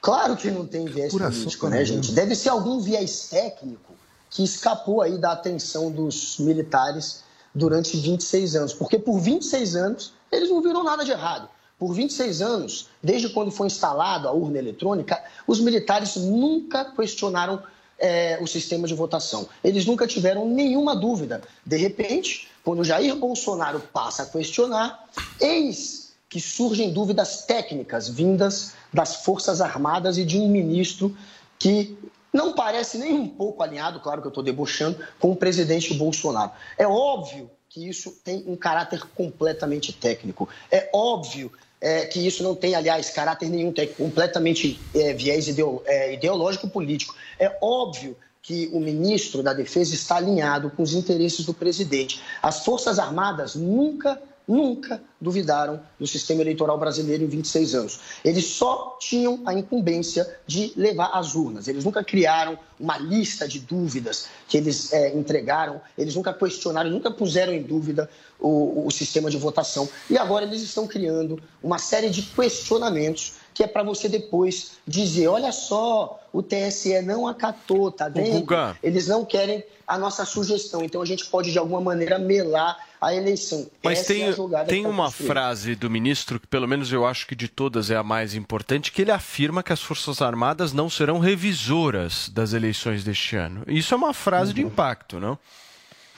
Claro 0.00 0.36
que 0.36 0.50
não 0.50 0.66
tem 0.66 0.86
viés 0.86 1.14
apuração 1.14 1.42
político, 1.42 1.68
né, 1.68 1.84
gente? 1.84 2.12
Deve 2.12 2.34
ser 2.34 2.48
algum 2.48 2.80
viés 2.80 3.28
técnico 3.28 3.92
que 4.28 4.42
escapou 4.42 5.00
aí 5.02 5.16
da 5.18 5.32
atenção 5.32 5.90
dos 5.90 6.38
militares 6.38 7.22
durante 7.54 7.96
26 7.96 8.56
anos. 8.56 8.72
Porque 8.72 8.98
por 8.98 9.20
26 9.20 9.76
anos 9.76 10.12
eles 10.30 10.50
não 10.50 10.60
viram 10.62 10.82
nada 10.82 11.04
de 11.04 11.10
errado. 11.10 11.48
Por 11.82 11.94
26 11.94 12.40
anos, 12.42 12.86
desde 13.02 13.28
quando 13.30 13.50
foi 13.50 13.66
instalada 13.66 14.28
a 14.28 14.32
urna 14.32 14.56
eletrônica, 14.56 15.20
os 15.48 15.58
militares 15.58 16.14
nunca 16.14 16.84
questionaram 16.84 17.60
é, 17.98 18.38
o 18.40 18.46
sistema 18.46 18.86
de 18.86 18.94
votação. 18.94 19.48
Eles 19.64 19.84
nunca 19.84 20.06
tiveram 20.06 20.48
nenhuma 20.48 20.94
dúvida. 20.94 21.42
De 21.66 21.76
repente, 21.76 22.48
quando 22.62 22.84
Jair 22.84 23.16
Bolsonaro 23.16 23.80
passa 23.92 24.22
a 24.22 24.26
questionar, 24.26 25.08
eis 25.40 26.12
que 26.28 26.40
surgem 26.40 26.92
dúvidas 26.92 27.46
técnicas 27.46 28.08
vindas 28.08 28.74
das 28.92 29.16
Forças 29.16 29.60
Armadas 29.60 30.18
e 30.18 30.24
de 30.24 30.38
um 30.38 30.48
ministro 30.48 31.16
que 31.58 31.98
não 32.32 32.52
parece 32.52 32.96
nem 32.96 33.12
um 33.12 33.26
pouco 33.26 33.60
alinhado, 33.60 33.98
claro 33.98 34.20
que 34.20 34.28
eu 34.28 34.30
estou 34.30 34.44
debochando, 34.44 35.04
com 35.18 35.32
o 35.32 35.36
presidente 35.36 35.92
Bolsonaro. 35.94 36.52
É 36.78 36.86
óbvio 36.86 37.50
que 37.68 37.88
isso 37.88 38.12
tem 38.22 38.44
um 38.46 38.54
caráter 38.54 39.02
completamente 39.16 39.92
técnico. 39.92 40.48
É 40.70 40.88
óbvio 40.92 41.50
é, 41.82 42.06
que 42.06 42.24
isso 42.24 42.44
não 42.44 42.54
tem, 42.54 42.76
aliás, 42.76 43.10
caráter 43.10 43.50
nenhum 43.50 43.72
técnico, 43.72 44.04
completamente 44.04 44.80
é, 44.94 45.12
viés 45.12 45.48
é, 45.84 46.14
ideológico 46.14 46.68
político. 46.68 47.14
É 47.38 47.58
óbvio 47.60 48.16
que 48.40 48.70
o 48.72 48.78
ministro 48.78 49.42
da 49.42 49.52
Defesa 49.52 49.92
está 49.94 50.16
alinhado 50.16 50.70
com 50.70 50.82
os 50.82 50.94
interesses 50.94 51.44
do 51.44 51.52
presidente. 51.52 52.20
As 52.40 52.64
Forças 52.64 53.00
Armadas 53.00 53.56
nunca, 53.56 54.20
nunca 54.46 55.02
duvidaram 55.20 55.80
do 55.98 56.06
sistema 56.06 56.40
eleitoral 56.40 56.78
brasileiro 56.78 57.24
em 57.24 57.26
26 57.26 57.74
anos. 57.74 58.00
Eles 58.24 58.46
só 58.46 58.96
tinham 59.00 59.40
a 59.46 59.54
incumbência 59.54 60.28
de 60.46 60.72
levar 60.76 61.10
as 61.14 61.34
urnas. 61.34 61.68
Eles 61.68 61.84
nunca 61.84 62.02
criaram 62.02 62.58
uma 62.78 62.98
lista 62.98 63.46
de 63.46 63.60
dúvidas 63.60 64.26
que 64.48 64.56
eles 64.56 64.92
é, 64.92 65.14
entregaram, 65.14 65.80
eles 65.96 66.16
nunca 66.16 66.32
questionaram, 66.32 66.90
nunca 66.90 67.10
puseram 67.10 67.52
em 67.52 67.62
dúvida 67.62 68.10
o, 68.38 68.86
o 68.86 68.90
sistema 68.90 69.30
de 69.30 69.38
votação. 69.38 69.88
E 70.10 70.18
agora 70.18 70.44
eles 70.44 70.62
estão 70.62 70.86
criando 70.86 71.40
uma 71.62 71.78
série 71.78 72.10
de 72.10 72.22
questionamentos 72.22 73.34
que 73.54 73.62
é 73.62 73.66
para 73.66 73.82
você 73.82 74.08
depois 74.08 74.72
dizer, 74.86 75.28
olha 75.28 75.52
só, 75.52 76.20
o 76.32 76.42
TSE 76.42 77.02
não 77.02 77.26
acatou, 77.26 77.90
tá 77.90 78.08
vendo? 78.08 78.46
Eles 78.82 79.06
não 79.08 79.24
querem 79.24 79.62
a 79.86 79.98
nossa 79.98 80.24
sugestão, 80.24 80.82
então 80.82 81.02
a 81.02 81.04
gente 81.04 81.26
pode 81.26 81.52
de 81.52 81.58
alguma 81.58 81.80
maneira 81.80 82.18
melar 82.18 82.76
a 83.00 83.14
eleição. 83.14 83.66
Mas 83.82 83.98
Essa 83.98 84.14
tem, 84.14 84.22
é 84.22 84.64
tem 84.64 84.86
uma 84.86 85.10
frase 85.10 85.74
do 85.74 85.90
ministro 85.90 86.38
que 86.40 86.46
pelo 86.46 86.68
menos 86.68 86.92
eu 86.92 87.04
acho 87.04 87.26
que 87.26 87.34
de 87.34 87.48
todas 87.48 87.90
é 87.90 87.96
a 87.96 88.02
mais 88.02 88.34
importante, 88.34 88.92
que 88.92 89.02
ele 89.02 89.10
afirma 89.10 89.62
que 89.62 89.72
as 89.72 89.82
Forças 89.82 90.22
Armadas 90.22 90.72
não 90.72 90.88
serão 90.88 91.18
revisoras 91.18 92.28
das 92.28 92.52
eleições 92.52 93.04
deste 93.04 93.36
ano. 93.36 93.64
Isso 93.66 93.92
é 93.92 93.96
uma 93.96 94.14
frase 94.14 94.50
uhum. 94.50 94.54
de 94.54 94.62
impacto, 94.62 95.18
não? 95.20 95.38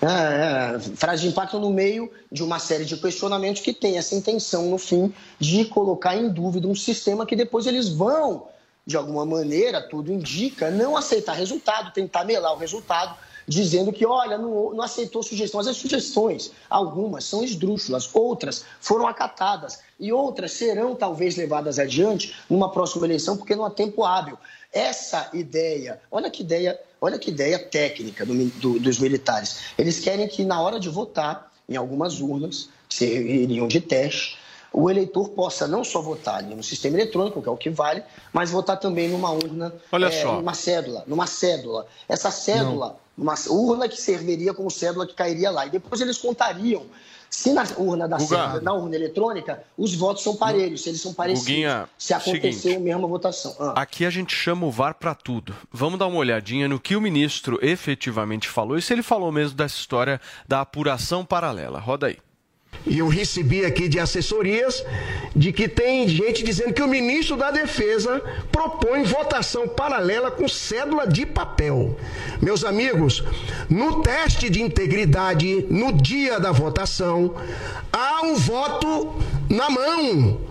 É, 0.04 0.76
é, 0.76 0.78
frase 0.96 1.22
de 1.22 1.28
impacto 1.28 1.58
no 1.58 1.70
meio 1.70 2.10
de 2.30 2.42
uma 2.42 2.58
série 2.58 2.84
de 2.84 2.94
questionamentos 2.98 3.62
que 3.62 3.72
tem 3.72 3.96
essa 3.96 4.14
intenção, 4.14 4.66
no 4.66 4.76
fim, 4.76 5.14
de 5.38 5.64
colocar 5.64 6.14
em 6.14 6.28
dúvida 6.28 6.68
um 6.68 6.74
sistema 6.74 7.24
que 7.24 7.34
depois 7.34 7.66
eles 7.66 7.88
vão, 7.88 8.48
de 8.86 8.98
alguma 8.98 9.24
maneira, 9.24 9.80
tudo 9.80 10.12
indica, 10.12 10.70
não 10.70 10.94
aceitar 10.94 11.32
resultado, 11.32 11.90
tentar 11.90 12.24
melar 12.24 12.52
o 12.52 12.58
resultado, 12.58 13.16
dizendo 13.48 13.92
que, 13.94 14.04
olha, 14.04 14.36
não, 14.36 14.74
não 14.74 14.84
aceitou 14.84 15.22
sugestões. 15.22 15.66
As 15.66 15.76
sugestões, 15.78 16.52
algumas 16.68 17.24
são 17.24 17.42
esdrúxulas, 17.42 18.10
outras 18.12 18.62
foram 18.80 19.06
acatadas 19.06 19.80
e 19.98 20.12
outras 20.12 20.52
serão 20.52 20.94
talvez 20.94 21.34
levadas 21.36 21.78
adiante 21.78 22.34
numa 22.50 22.70
próxima 22.70 23.06
eleição, 23.06 23.38
porque 23.38 23.56
não 23.56 23.64
há 23.64 23.70
tempo 23.70 24.04
hábil. 24.04 24.38
Essa 24.70 25.30
ideia, 25.32 26.00
olha 26.10 26.30
que 26.30 26.42
ideia 26.42 26.78
Olha 27.04 27.18
que 27.18 27.30
ideia 27.30 27.58
técnica 27.58 28.24
do, 28.24 28.32
do, 28.32 28.80
dos 28.80 28.98
militares. 28.98 29.58
Eles 29.76 30.00
querem 30.00 30.26
que, 30.26 30.42
na 30.42 30.58
hora 30.62 30.80
de 30.80 30.88
votar, 30.88 31.52
em 31.68 31.76
algumas 31.76 32.18
urnas, 32.18 32.70
que 32.88 32.94
seriam 32.94 33.68
de 33.68 33.78
teste, 33.78 34.38
o 34.72 34.90
eleitor 34.90 35.28
possa 35.28 35.68
não 35.68 35.84
só 35.84 36.00
votar 36.00 36.42
no 36.42 36.62
sistema 36.62 36.96
eletrônico, 36.96 37.42
que 37.42 37.48
é 37.48 37.52
o 37.52 37.58
que 37.58 37.68
vale, 37.68 38.02
mas 38.32 38.50
votar 38.50 38.80
também 38.80 39.10
numa 39.10 39.30
urna, 39.30 39.70
Olha 39.92 40.06
é, 40.06 40.10
só. 40.10 40.36
numa 40.36 40.54
cédula, 40.54 41.04
numa 41.06 41.26
cédula. 41.26 41.86
Essa 42.08 42.30
cédula, 42.30 42.96
não. 43.18 43.24
uma 43.24 43.34
urna 43.50 43.86
que 43.86 44.00
serviria 44.00 44.54
como 44.54 44.70
cédula 44.70 45.06
que 45.06 45.12
cairia 45.12 45.50
lá. 45.50 45.66
E 45.66 45.70
depois 45.70 46.00
eles 46.00 46.16
contariam 46.16 46.86
se 47.34 47.52
na 47.52 47.64
urna 47.76 48.06
da 48.06 48.16
Guga. 48.16 48.60
na 48.60 48.72
urna 48.72 48.94
eletrônica, 48.94 49.64
os 49.76 49.92
votos 49.92 50.22
são 50.22 50.36
parelhos, 50.36 50.82
se 50.82 50.88
eles 50.88 51.00
são 51.00 51.12
parecidos. 51.12 51.48
Guguinha, 51.48 51.88
se 51.98 52.14
aconteceu 52.14 52.76
a 52.76 52.80
mesma 52.80 53.08
votação. 53.08 53.56
Ah. 53.58 53.82
Aqui 53.82 54.06
a 54.06 54.10
gente 54.10 54.32
chama 54.32 54.64
o 54.66 54.70
VAR 54.70 54.94
para 54.94 55.16
tudo. 55.16 55.52
Vamos 55.72 55.98
dar 55.98 56.06
uma 56.06 56.18
olhadinha 56.18 56.68
no 56.68 56.78
que 56.78 56.94
o 56.94 57.00
ministro 57.00 57.58
efetivamente 57.60 58.48
falou 58.48 58.78
e 58.78 58.82
se 58.82 58.92
ele 58.92 59.02
falou 59.02 59.32
mesmo 59.32 59.56
dessa 59.56 59.74
história 59.74 60.20
da 60.46 60.60
apuração 60.60 61.24
paralela. 61.24 61.80
Roda 61.80 62.06
aí. 62.06 62.18
E 62.86 62.98
eu 62.98 63.08
recebi 63.08 63.64
aqui 63.64 63.88
de 63.88 63.98
assessorias 63.98 64.84
de 65.34 65.52
que 65.52 65.68
tem 65.68 66.06
gente 66.06 66.44
dizendo 66.44 66.74
que 66.74 66.82
o 66.82 66.88
ministro 66.88 67.36
da 67.36 67.50
Defesa 67.50 68.22
propõe 68.52 69.04
votação 69.04 69.66
paralela 69.66 70.30
com 70.30 70.46
cédula 70.46 71.06
de 71.06 71.24
papel. 71.24 71.96
Meus 72.42 72.62
amigos, 72.62 73.24
no 73.70 74.02
teste 74.02 74.50
de 74.50 74.62
integridade, 74.62 75.66
no 75.70 75.92
dia 75.92 76.38
da 76.38 76.52
votação, 76.52 77.34
há 77.92 78.22
um 78.22 78.34
voto 78.34 79.14
na 79.48 79.70
mão 79.70 80.43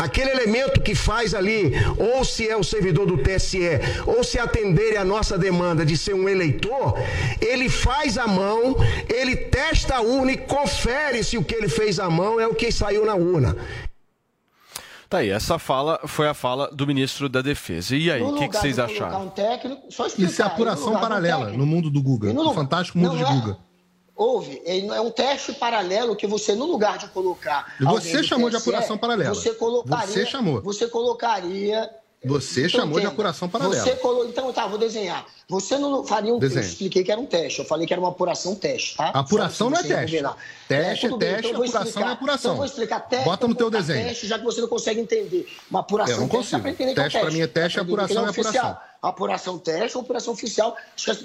aquele 0.00 0.30
elemento 0.30 0.80
que 0.80 0.94
faz 0.94 1.34
ali, 1.34 1.72
ou 1.98 2.24
se 2.24 2.48
é 2.48 2.56
o 2.56 2.64
servidor 2.64 3.06
do 3.06 3.18
TSE, 3.18 3.58
ou 4.06 4.24
se 4.24 4.38
atender 4.38 4.96
a 4.96 5.04
nossa 5.04 5.36
demanda 5.36 5.84
de 5.84 5.96
ser 5.96 6.14
um 6.14 6.28
eleitor, 6.28 6.98
ele 7.40 7.68
faz 7.68 8.16
a 8.16 8.26
mão, 8.26 8.76
ele 9.08 9.36
testa 9.36 9.96
a 9.96 10.00
urna 10.00 10.32
e 10.32 10.36
confere 10.36 11.22
se 11.22 11.36
o 11.36 11.44
que 11.44 11.54
ele 11.54 11.68
fez 11.68 12.00
à 12.00 12.08
mão 12.08 12.40
é 12.40 12.46
o 12.46 12.54
que 12.54 12.72
saiu 12.72 13.04
na 13.04 13.14
urna. 13.14 13.56
Tá 15.08 15.18
aí, 15.18 15.30
essa 15.30 15.58
fala 15.58 16.00
foi 16.06 16.28
a 16.28 16.34
fala 16.34 16.70
do 16.70 16.86
ministro 16.86 17.28
da 17.28 17.42
Defesa. 17.42 17.96
E 17.96 18.10
aí, 18.10 18.22
o 18.22 18.34
que, 18.36 18.48
que, 18.48 18.56
vocês 18.56 18.78
acharam? 18.78 19.26
Um 19.26 19.28
técnico, 19.28 19.82
Isso 20.16 20.40
é 20.40 20.44
apuração 20.44 20.92
paralela 21.00 21.50
no 21.50 21.66
mundo 21.66 21.90
do 21.90 22.00
Guga, 22.00 22.32
no, 22.32 22.44
no 22.44 22.54
fantástico 22.54 22.96
mundo 22.96 23.16
de 23.16 23.24
Guga. 23.24 23.58
É 24.20 24.22
houve, 24.22 24.62
é 24.66 25.00
um 25.00 25.10
teste 25.10 25.54
paralelo 25.54 26.14
que 26.14 26.26
você, 26.26 26.54
no 26.54 26.66
lugar 26.66 26.98
de 26.98 27.08
colocar. 27.08 27.74
Você 27.80 28.22
chamou 28.22 28.50
TSE, 28.50 28.58
de 28.58 28.62
apuração 28.62 28.98
paralela. 28.98 29.34
Você 29.34 29.54
colocaria. 29.54 30.06
Você 30.06 30.26
chamou. 30.26 30.60
Você 30.60 30.86
colocaria. 30.88 31.90
Você 32.22 32.66
então, 32.66 32.80
chamou 32.80 32.98
entenda, 32.98 33.00
de 33.00 33.06
apuração 33.06 33.48
paralela. 33.48 33.82
Você 33.82 33.96
colo... 33.96 34.26
Então, 34.26 34.52
tá, 34.52 34.66
vou 34.66 34.78
desenhar. 34.78 35.24
Você 35.48 35.78
não 35.78 36.04
faria 36.04 36.34
um 36.34 36.38
Desenho. 36.38 36.60
Eu 36.60 36.68
expliquei 36.68 37.02
que 37.02 37.10
era 37.10 37.18
um 37.18 37.24
teste. 37.24 37.60
Eu 37.60 37.64
falei 37.64 37.86
que 37.86 37.94
era 37.94 38.00
uma 38.00 38.10
apuração 38.10 38.54
teste, 38.54 38.94
tá? 38.94 39.08
Apuração 39.08 39.70
não 39.70 39.78
é 39.78 39.82
teste. 39.82 40.22
Teste 40.68 41.06
é, 41.06 41.08
é 41.08 41.16
teste, 41.16 41.46
então 41.48 41.62
apuração 41.62 42.02
é 42.02 42.12
apuração. 42.12 42.50
Então, 42.50 42.56
vou 42.56 42.66
explicar 42.66 43.00
teste. 43.00 43.24
Bota 43.24 43.48
no 43.48 43.54
teu 43.54 43.70
desenho. 43.70 44.06
Teste, 44.06 44.26
já 44.26 44.38
que 44.38 44.44
você 44.44 44.60
não 44.60 44.68
consegue 44.68 45.00
entender. 45.00 45.48
Uma 45.70 45.80
apuração 45.80 46.14
eu 46.16 46.20
não 46.20 46.28
consigo. 46.28 46.62
Teste, 46.62 46.76
teste, 46.76 46.94
teste 46.94 47.20
para 47.20 47.30
mim 47.30 47.40
é 47.40 47.46
teste, 47.46 47.80
apuração 47.80 48.26
é 48.26 48.28
apuração 48.28 48.76
apuração 49.02 49.58
teste 49.58 49.96
ou 49.96 50.02
apuração 50.02 50.32
oficial. 50.34 50.76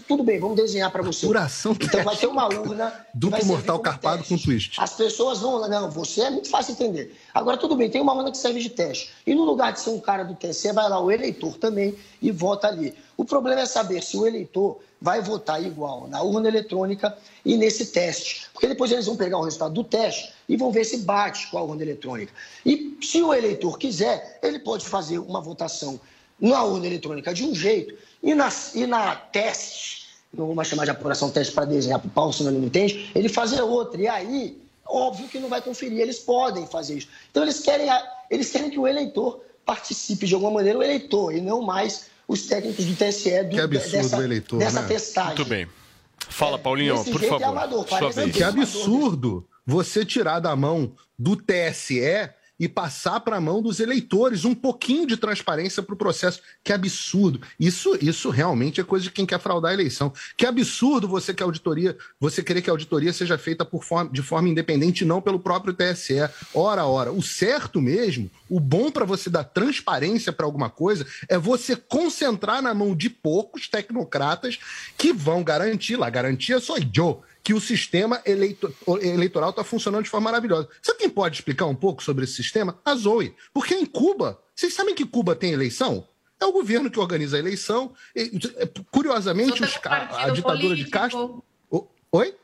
Tudo 0.08 0.24
bem, 0.24 0.40
vamos 0.40 0.56
desenhar 0.56 0.92
para 0.92 1.04
você. 1.04 1.26
Apuração 1.26 1.74
Então 1.74 1.90
teste. 1.90 2.06
vai 2.06 2.16
ter 2.16 2.28
uma 2.28 2.46
urna. 2.48 3.06
Duplo 3.14 3.46
mortal 3.46 3.80
carpado 3.80 4.20
teste. 4.20 4.34
com 4.36 4.42
twist. 4.42 4.80
As 4.80 4.94
pessoas 4.94 5.40
vão. 5.40 5.68
Não, 5.68 5.90
você 5.90 6.22
é 6.22 6.30
muito 6.30 6.50
fácil 6.50 6.74
entender. 6.74 7.16
Agora, 7.34 7.58
tudo 7.58 7.76
bem, 7.76 7.90
tem 7.90 8.02
uma 8.02 8.14
urna 8.14 8.32
que 8.32 8.38
serve 8.38 8.60
de 8.62 8.70
teste. 8.70 9.12
E 9.26 9.36
no 9.36 9.44
lugar 9.44 9.74
de 9.74 9.80
ser 9.80 9.90
um 9.90 10.00
cara 10.00 10.24
do 10.24 10.36
TSE, 10.36 10.72
vai 10.72 10.88
lá 10.90 11.00
o 11.00 11.12
eleitor 11.12 11.58
também 11.58 11.96
e 12.22 12.32
vota 12.32 12.68
ali. 12.68 12.94
O 13.18 13.26
problema 13.26 13.62
é 13.62 13.66
saber 13.66 14.02
se 14.04 14.18
o 14.18 14.26
eleitor 14.26 14.80
vai 15.02 15.22
votar 15.22 15.64
igual 15.64 16.08
na 16.08 16.22
urna 16.22 16.48
eletrônica 16.48 17.16
e 17.46 17.56
nesse 17.58 17.88
teste. 17.88 18.48
Porque 18.52 18.68
depois 18.68 18.92
eles 18.92 19.06
vão 19.06 19.16
pegar 19.16 19.38
o 19.38 19.44
resultado 19.44 19.74
do 19.74 19.84
teste 19.84 20.34
e 20.50 20.58
vão 20.58 20.72
ver 20.72 20.84
se 20.86 20.98
bate 21.00 21.48
com 21.48 21.58
a 21.58 21.62
urna 21.62 21.82
eletrônica. 21.82 22.34
E 22.66 22.98
se 23.02 23.22
o 23.22 23.34
eleitor 23.34 23.78
quiser, 23.78 24.40
ele 24.42 24.60
pode 24.60 24.86
fazer 24.86 25.20
uma 25.20 25.40
votação 25.42 26.00
na 26.40 26.64
urna 26.64 26.88
eletrônica 26.88 27.34
de 27.34 27.44
um 27.44 27.56
jeito 27.56 27.96
e 28.22 28.34
na, 28.34 28.50
e 28.74 28.86
na 28.86 29.16
teste, 29.16 30.08
não 30.34 30.48
vou 30.48 30.56
mais 30.56 30.68
chamar 30.68 30.86
de 30.86 30.92
apuração 30.92 31.30
teste 31.30 31.54
para 31.54 31.66
desenhar 31.66 32.00
para 32.00 32.08
o 32.08 32.12
Paulo, 32.12 32.34
senão 32.34 32.52
ele 32.52 32.60
não 32.60 32.68
entende, 32.68 33.10
ele 33.16 33.30
fazer 33.30 33.62
outra. 33.62 34.02
E 34.02 34.08
aí, 34.08 34.62
óbvio 34.86 35.28
que 35.28 35.40
não 35.40 35.48
vai 35.48 35.62
conferir, 35.62 36.00
eles 36.00 36.20
podem 36.20 36.68
fazer 36.68 36.98
isso. 36.98 37.08
Então 37.32 37.44
eles 37.44 37.60
querem, 37.60 37.88
eles 38.30 38.52
querem 38.52 38.70
que 38.70 38.80
o 38.80 38.88
eleitor 38.88 39.42
participe 39.66 40.28
de 40.28 40.34
alguma 40.34 40.52
maneira, 40.52 40.78
o 40.78 40.84
eleitor, 40.84 41.34
e 41.34 41.42
não 41.42 41.62
mais 41.62 42.08
os 42.28 42.44
técnicos 42.48 42.86
do 42.86 42.96
TSE 42.96 43.44
do, 43.44 43.50
Que 43.50 43.62
absurdo 43.62 43.92
dessa, 43.92 44.18
o 44.18 44.24
eleitor, 44.24 44.60
dessa 44.60 44.82
né? 44.82 44.88
testagem. 44.88 45.36
Muito 45.36 45.50
bem. 45.50 45.68
Fala, 46.18 46.58
Paulinho, 46.58 46.98
desse 46.98 47.12
por 47.12 47.20
jeito 47.20 47.36
é 47.36 47.40
favor. 47.40 47.58
amador. 47.58 47.86
Que 48.34 48.44
absurdo 48.44 49.48
você 49.66 50.06
tirar 50.06 50.40
da 50.40 50.56
mão 50.56 50.92
do 51.18 51.36
TSE 51.36 52.30
e 52.60 52.68
passar 52.68 53.20
para 53.20 53.38
a 53.38 53.42
mão 53.42 53.62
dos 53.62 53.80
eleitores 53.80 54.46
um 54.46 54.56
pouquinho 54.56 55.06
de 55.06 55.18
transparência 55.18 55.84
para 55.84 55.94
o 55.94 55.98
processo. 55.98 56.42
Que 56.64 56.74
absurdo. 56.74 57.42
Isso, 57.60 57.98
isso 58.02 58.30
realmente 58.30 58.80
é 58.80 58.84
coisa 58.84 59.04
de 59.04 59.12
quem 59.12 59.26
quer 59.26 59.40
fraudar 59.40 59.72
a 59.72 59.74
eleição. 59.74 60.14
Que 60.38 60.46
absurdo 60.46 61.08
você 61.08 61.34
que 61.34 61.44
auditoria, 61.44 61.98
você 62.20 62.42
querer 62.42 62.62
que 62.62 62.70
a 62.70 62.74
auditoria 62.74 63.12
seja 63.12 63.38
feita 63.38 63.66
por 63.66 63.84
forma, 63.84 64.12
de 64.12 64.22
forma 64.22 64.50
independente 64.50 65.02
e 65.02 65.06
não 65.06 65.22
pelo 65.22 65.40
próprio 65.40 65.74
TSE. 65.74 66.16
Ora, 66.54 66.86
ora, 66.86 67.12
o 67.12 67.22
certo 67.22 67.82
mesmo, 67.82 68.30
o 68.50 68.60
bom 68.60 68.92
para 68.92 69.06
você 69.06 69.30
dar 69.30 69.44
transparência 69.44 70.32
para 70.32 70.46
alguma 70.46 70.70
coisa 70.70 71.06
é 71.28 71.38
você 71.38 71.76
concentrar 71.76 72.62
na 72.62 72.74
mão 72.74 72.96
de 72.96 73.10
poucos 73.10 73.68
tecnocratas 73.68 74.60
que 74.98 75.12
vão 75.12 75.44
garantir, 75.44 75.96
lá, 75.96 76.10
garantia 76.10 76.60
sou 76.60 76.78
eu, 76.78 77.24
que 77.46 77.54
o 77.54 77.62
sistema 77.62 78.20
eleito- 78.26 78.74
eleitoral 79.04 79.52
está 79.52 79.64
funcionando 79.64 80.04
de 80.04 80.10
forma 80.10 80.26
maravilhosa. 80.32 80.68
Você 80.82 80.96
quem 80.96 81.08
pode 81.08 81.36
explicar 81.36 81.68
um 81.68 81.76
pouco 81.76 82.02
sobre 82.04 82.24
esse 82.24 82.34
sistema? 82.34 82.80
A 82.84 82.96
Zoe. 82.96 83.36
Porque 83.54 83.76
em 83.76 83.86
Cuba, 83.86 84.42
vocês 84.56 84.74
sabem 84.74 84.96
que 84.96 85.06
Cuba 85.06 85.36
tem 85.36 85.52
eleição? 85.54 86.08
É 86.40 86.46
o 86.46 86.52
governo 86.52 86.90
que 86.90 87.00
organiza 87.00 87.38
a 87.38 87.40
eleição. 87.40 87.94
E, 88.16 88.32
curiosamente, 88.92 89.62
os 89.64 89.80
a 89.86 90.28
um 90.28 90.34
ditadura 90.34 90.36
de 90.36 90.42
político. 90.42 90.90
Castro. 90.92 91.44
O- 91.70 91.86
Oi? 92.14 92.36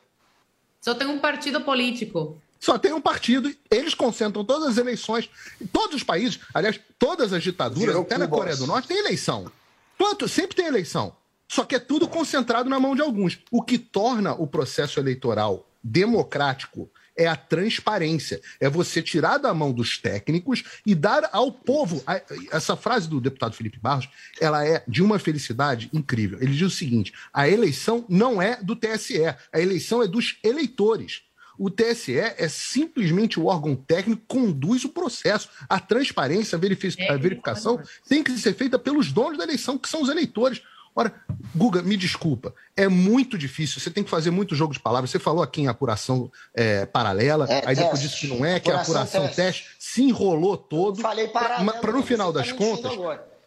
Só 0.79 0.93
tem 0.93 1.07
um 1.07 1.17
partido 1.17 1.61
político. 1.61 2.39
Só 2.59 2.77
tem 2.77 2.93
um 2.93 3.01
partido, 3.01 3.51
eles 3.71 3.95
concentram 3.95 4.45
todas 4.45 4.67
as 4.69 4.77
eleições. 4.77 5.27
Em 5.59 5.65
todos 5.65 5.95
os 5.95 6.03
países, 6.03 6.39
aliás, 6.53 6.79
todas 6.99 7.33
as 7.33 7.41
ditaduras, 7.41 7.87
Virou 7.87 8.03
até 8.03 8.19
na 8.19 8.25
Cuba. 8.25 8.37
Coreia 8.37 8.55
do 8.55 8.67
Norte, 8.67 8.87
tem 8.87 8.99
eleição. 8.99 9.51
Todo, 9.97 10.27
sempre 10.29 10.55
tem 10.55 10.67
eleição. 10.67 11.15
Só 11.51 11.65
que 11.65 11.75
é 11.75 11.79
tudo 11.79 12.07
concentrado 12.07 12.69
na 12.69 12.79
mão 12.79 12.95
de 12.95 13.01
alguns. 13.01 13.37
O 13.51 13.61
que 13.61 13.77
torna 13.77 14.31
o 14.33 14.47
processo 14.47 15.01
eleitoral 15.01 15.69
democrático 15.83 16.89
é 17.13 17.27
a 17.27 17.35
transparência. 17.35 18.39
É 18.57 18.69
você 18.69 19.01
tirar 19.01 19.37
da 19.37 19.53
mão 19.53 19.73
dos 19.73 19.97
técnicos 19.97 20.63
e 20.85 20.95
dar 20.95 21.29
ao 21.33 21.51
povo. 21.51 22.01
Essa 22.49 22.77
frase 22.77 23.09
do 23.09 23.19
deputado 23.19 23.53
Felipe 23.53 23.77
Barros, 23.77 24.07
ela 24.39 24.65
é 24.65 24.81
de 24.87 25.03
uma 25.03 25.19
felicidade 25.19 25.89
incrível. 25.91 26.39
Ele 26.41 26.53
diz 26.53 26.61
o 26.67 26.77
seguinte: 26.77 27.11
a 27.33 27.49
eleição 27.49 28.05
não 28.07 28.41
é 28.41 28.55
do 28.63 28.73
TSE, 28.73 29.21
a 29.51 29.59
eleição 29.59 30.01
é 30.01 30.07
dos 30.07 30.37
eleitores. 30.41 31.23
O 31.59 31.69
TSE 31.69 32.17
é 32.17 32.47
simplesmente 32.47 33.37
o 33.37 33.47
órgão 33.47 33.75
técnico 33.75 34.21
que 34.21 34.39
conduz 34.39 34.85
o 34.85 34.89
processo. 34.89 35.49
A 35.67 35.81
transparência, 35.81 36.55
a, 36.55 36.59
verifi- 36.59 36.95
a 37.09 37.17
verificação 37.17 37.77
tem 38.07 38.23
que 38.23 38.31
ser 38.37 38.53
feita 38.55 38.79
pelos 38.79 39.11
donos 39.11 39.37
da 39.37 39.43
eleição, 39.43 39.77
que 39.77 39.89
são 39.89 40.01
os 40.01 40.07
eleitores. 40.07 40.61
Ora, 40.95 41.13
Guga, 41.55 41.81
me 41.81 41.95
desculpa, 41.95 42.53
é 42.75 42.87
muito 42.87 43.37
difícil, 43.37 43.79
você 43.79 43.89
tem 43.89 44.03
que 44.03 44.09
fazer 44.09 44.29
muito 44.31 44.55
jogo 44.55 44.73
de 44.73 44.79
palavras. 44.79 45.09
Você 45.09 45.19
falou 45.19 45.41
aqui 45.41 45.61
em 45.61 45.67
apuração 45.67 46.29
é, 46.53 46.85
paralela, 46.85 47.45
É, 47.49 47.63
aí 47.65 47.75
depois 47.75 48.01
disse 48.01 48.19
que 48.21 48.27
não 48.27 48.45
é, 48.45 48.59
que 48.59 48.69
é 48.69 48.75
Apuração 48.75 49.21
teste. 49.23 49.35
teste, 49.35 49.65
se 49.79 50.03
enrolou 50.03 50.57
todo. 50.57 51.01
Falei 51.01 51.27
paralelo, 51.29 51.71
Para 51.79 51.91
no 51.93 52.03
final 52.03 52.33
tá 52.33 52.39
das 52.39 52.51
contas, 52.51 52.91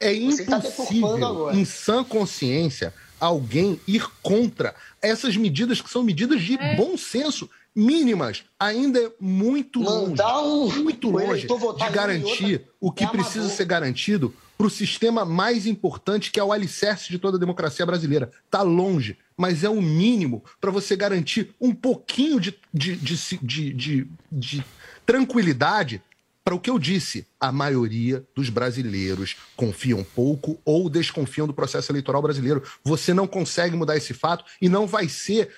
é 0.01 0.12
tá 0.47 0.59
deturpando 0.59 0.59
impossível, 0.59 1.16
agora. 1.26 1.57
em 1.57 1.64
sã 1.64 2.03
consciência, 2.03 2.95
alguém 3.20 3.78
ir 3.86 4.07
contra 4.22 4.74
essas 5.03 5.36
medidas 5.36 5.80
que 5.80 5.90
são 5.90 6.03
medidas 6.03 6.40
de 6.42 6.55
É. 6.59 6.76
bom 6.76 6.97
senso, 6.97 7.49
mínimas. 7.74 8.45
Ainda 8.59 9.01
é 9.01 9.11
muito 9.20 9.80
Mandar 9.80 10.38
longe, 10.40 10.78
um- 10.78 10.84
muito 10.84 11.11
longe 11.11 11.47
de 11.47 11.90
garantir 11.90 12.53
outra 12.55 12.68
o 12.80 12.92
que 12.92 13.05
é 13.05 13.07
precisa 13.09 13.49
ser 13.49 13.64
garantido 13.64 14.34
para 14.57 14.66
o 14.66 14.70
sistema 14.70 15.24
mais 15.24 15.66
importante, 15.66 16.30
que 16.30 16.38
é 16.38 16.44
o 16.44 16.52
alicerce 16.52 17.09
de 17.11 17.18
toda 17.18 17.36
a 17.36 17.40
democracia 17.40 17.84
brasileira. 17.84 18.30
Está 18.46 18.62
longe, 18.62 19.16
mas 19.36 19.64
é 19.64 19.68
o 19.68 19.82
mínimo 19.82 20.44
para 20.61 20.70
você 20.70 20.94
garantir 20.94 21.55
um 21.61 21.74
pouquinho 21.74 22.38
de, 22.38 22.57
de, 22.72 22.94
de, 22.96 23.16
de, 23.42 23.72
de- 23.74 24.09
de 24.30 24.64
tranquilidade 25.05 26.00
para 26.45 26.55
o 26.55 26.61
que 26.61 26.68
eu 26.68 26.78
disse. 26.78 27.26
A 27.40 27.51
maioria 27.51 28.22
dos 28.34 28.51
brasileiros 28.51 29.36
confiam 29.57 30.05
pouco 30.05 30.61
ou 30.64 30.90
desconfiam 30.90 31.47
do 31.47 31.55
processo 31.55 31.90
eleitoral 31.90 32.20
brasileiro. 32.20 32.62
Você 32.84 33.14
não 33.14 33.26
consegue 33.26 33.74
mudar 33.74 33.97
esse 33.97 34.12
fato 34.12 34.45
e 34.61 34.68
não 34.68 34.86
vai 34.86 35.09
ser 35.09 35.51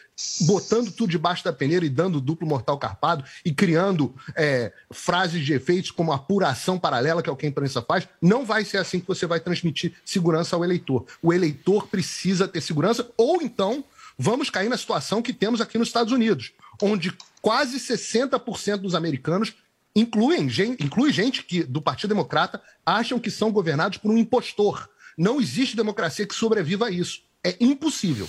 botando 0.43 0.91
tudo 0.93 1.11
debaixo 1.11 1.45
da 1.45 1.53
peneira 1.53 1.85
e 1.85 1.91
dando 1.91 2.21
duplo 2.21 2.47
mortal 2.47 2.79
carpado 2.79 3.25
e 3.45 3.53
criando 3.53 4.15
é, 4.37 4.73
frases 4.91 5.45
de 5.45 5.53
efeitos 5.53 5.91
como 5.91 6.13
apuração 6.13 6.79
paralela, 6.79 7.23
que 7.23 7.29
é 7.29 7.33
o 7.33 7.37
que 7.37 7.47
a 7.47 7.49
imprensa 7.49 7.83
faz. 7.83 8.09
Não 8.23 8.47
vai 8.47 8.65
ser 8.65 8.79
assim 8.79 9.01
que 9.01 9.09
você 9.09 9.27
vai 9.27 9.41
transmitir 9.41 9.93
segurança 10.05 10.55
ao 10.55 10.65
eleitor. 10.65 11.05
O 11.21 11.33
eleitor 11.33 11.89
precisa 11.89 12.47
ter 12.47 12.61
segurança 12.61 13.11
ou 13.17 13.43
então 13.43 13.85
vamos 14.19 14.49
cair 14.49 14.69
na 14.69 14.79
situação 14.79 15.21
que 15.21 15.33
temos 15.33 15.61
aqui 15.61 15.77
nos 15.77 15.89
Estados 15.89 16.13
Unidos, 16.13 16.53
onde 16.81 17.13
quase 17.43 17.79
60% 17.79 18.79
dos 18.79 18.95
americanos 18.95 19.55
incluem 19.97 20.49
gente, 20.49 20.85
inclui 20.85 21.11
gente 21.13 21.43
que 21.43 21.65
do 21.65 21.81
Partido 21.83 22.11
Democrata 22.11 22.63
acham 22.85 23.19
que 23.19 23.31
são 23.31 23.51
governados 23.51 23.99
por 23.99 24.11
um 24.13 24.19
impostor. 24.19 24.89
Não 25.19 25.41
existe 25.41 25.75
democracia 25.75 26.27
que 26.27 26.35
sobreviva 26.35 26.87
a 26.87 26.91
isso. 26.91 27.23
É 27.43 27.57
impossível. 27.59 28.29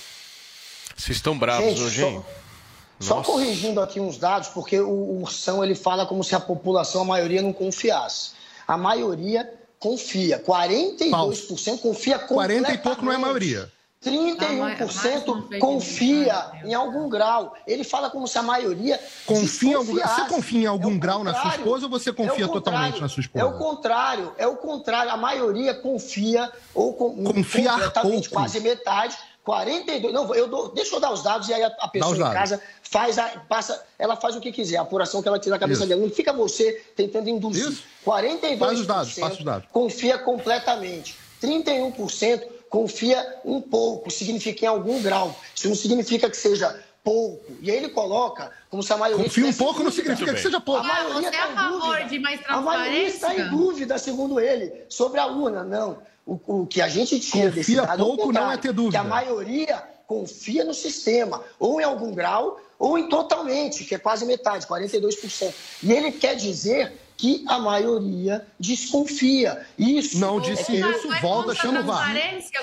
Vocês 0.95 1.17
estão 1.17 1.37
bravos 1.37 1.67
Gente, 1.69 1.81
hoje, 1.81 2.01
só- 2.01 2.07
hein? 2.07 2.25
Só 2.99 3.21
corrigindo 3.21 3.79
aqui 3.79 3.99
uns 3.99 4.17
dados, 4.17 4.47
porque 4.49 4.79
o 4.79 5.19
Ursão 5.21 5.63
ele 5.63 5.75
fala 5.75 6.07
como 6.07 6.23
se 6.23 6.33
a 6.33 6.39
população, 6.39 7.01
a 7.01 7.05
maioria, 7.05 7.43
não 7.43 7.53
confiasse. 7.53 8.31
A 8.67 8.75
maioria 8.75 9.47
confia. 9.77 10.39
42% 10.39 11.77
confia 11.79 12.17
completamente. 12.17 12.63
40 12.63 12.73
e 12.73 12.77
pouco 12.79 13.05
não 13.05 13.11
é 13.11 13.17
maioria. 13.17 13.71
31% 14.03 15.59
confia 15.59 16.51
em 16.63 16.73
algum 16.73 17.09
grau. 17.09 17.55
Ele 17.65 17.83
fala 17.83 18.09
como 18.09 18.27
se 18.27 18.37
a 18.37 18.43
maioria 18.43 18.99
Confia 19.25 19.71
em 19.71 19.73
algum, 19.75 19.93
você 19.95 20.25
confia 20.29 20.61
em 20.61 20.65
algum 20.65 20.97
grau 20.99 21.23
na 21.23 21.33
sua 21.33 21.55
esposa 21.55 21.85
ou 21.85 21.89
você 21.89 22.09
É 22.11 22.13
confia 22.13 22.45
o 22.45 22.49
totalmente 22.49 23.01
na 23.01 23.09
sua 23.09 23.21
É 23.33 23.43
o 23.43 23.47
esposa? 23.49 23.57
contrário, 23.57 24.33
é 24.37 24.47
o 24.47 24.55
contrário. 24.55 25.11
A 25.11 25.17
maioria 25.17 25.73
confia 25.73 26.51
ou 26.73 26.93
com, 26.93 27.23
Confiar 27.23 27.73
completamente, 27.73 28.29
pouco. 28.29 28.41
quase 28.41 28.59
metade. 28.59 29.17
42. 29.43 30.13
Não, 30.13 30.35
eu 30.35 30.47
dou, 30.49 30.67
deixa 30.73 30.93
eu 30.93 30.99
dar 30.99 31.11
os 31.13 31.23
dados 31.23 31.47
e 31.47 31.53
aí 31.53 31.63
a, 31.63 31.67
a 31.79 31.87
pessoa 31.87 32.15
em 32.17 32.19
casa 32.33 32.61
faz 32.83 33.17
a, 33.17 33.23
passa, 33.47 33.81
ela 33.97 34.17
faz 34.17 34.35
o 34.35 34.41
que 34.41 34.51
quiser, 34.51 34.75
a 34.75 34.81
apuração 34.81 35.21
que 35.21 35.27
ela 35.29 35.39
tira 35.39 35.55
da 35.55 35.59
cabeça 35.59 35.81
Isso. 35.81 35.89
dela. 35.89 36.01
Não 36.01 36.09
fica 36.09 36.33
você 36.33 36.73
tentando 36.97 37.29
induzir. 37.29 37.77
42% 38.05 38.57
Faz 38.59 38.79
os 38.81 38.85
dados, 38.87 39.13
passa 39.13 39.35
os 39.37 39.43
dados. 39.45 39.67
confia 39.71 40.17
completamente. 40.17 41.17
31% 41.41 42.41
confia 42.69 43.39
um 43.45 43.61
pouco, 43.61 44.11
significa 44.11 44.65
em 44.65 44.67
algum 44.67 45.01
grau. 45.01 45.35
Isso 45.55 45.67
não 45.67 45.75
significa 45.75 46.29
que 46.29 46.37
seja 46.37 46.77
pouco. 47.03 47.53
E 47.61 47.71
aí 47.71 47.77
ele 47.77 47.89
coloca 47.89 48.51
como 48.69 48.83
se 48.83 48.91
a 48.91 48.97
maioria. 48.97 49.23
Confia 49.25 49.45
um 49.47 49.53
pouco 49.53 49.83
não 49.83 49.91
significa 49.91 50.33
que 50.33 50.41
seja 50.41 50.59
pouco. 50.59 50.81
A 50.81 50.83
maioria 50.83 51.21
Você 51.21 51.27
é 51.27 51.31
tá 51.31 51.45
a 51.45 51.51
em 51.51 51.55
favor 51.55 51.79
dúvida. 51.79 52.09
de 52.09 52.19
mais 52.19 52.39
A 52.47 52.61
maioria 52.61 53.07
está 53.07 53.35
em 53.35 53.49
dúvida, 53.49 53.97
segundo 53.97 54.39
ele, 54.39 54.73
sobre 54.89 55.19
a 55.19 55.27
urna. 55.27 55.63
Não. 55.63 55.99
O, 56.25 56.61
o 56.61 56.67
que 56.67 56.81
a 56.81 56.89
gente 56.89 57.19
tira 57.19 57.49
desse 57.49 57.71
Confia 57.75 57.87
dado 57.87 58.03
é 58.03 58.05
pouco, 58.05 58.31
não 58.33 58.51
é 58.51 58.57
ter 58.57 58.73
dúvida. 58.73 58.99
Que 58.99 59.05
a 59.05 59.09
maioria 59.09 59.83
confia 60.05 60.63
no 60.63 60.73
sistema, 60.73 61.41
ou 61.59 61.79
em 61.79 61.83
algum 61.83 62.13
grau, 62.13 62.59
ou 62.79 62.97
em 62.97 63.07
totalmente, 63.09 63.83
que 63.85 63.95
é 63.95 63.97
quase 63.97 64.25
metade, 64.25 64.65
42%. 64.65 65.53
E 65.83 65.91
ele 65.91 66.11
quer 66.11 66.35
dizer 66.35 66.93
que 67.17 67.43
a 67.47 67.57
maioria 67.57 68.45
desconfia. 68.59 69.65
Isso. 69.77 70.19
Não 70.19 70.39
disse 70.39 70.81
é 70.81 70.89
isso, 70.89 71.09
volta, 71.21 71.55
chama 71.55 71.79
o 71.81 71.83
VAR. 71.83 72.15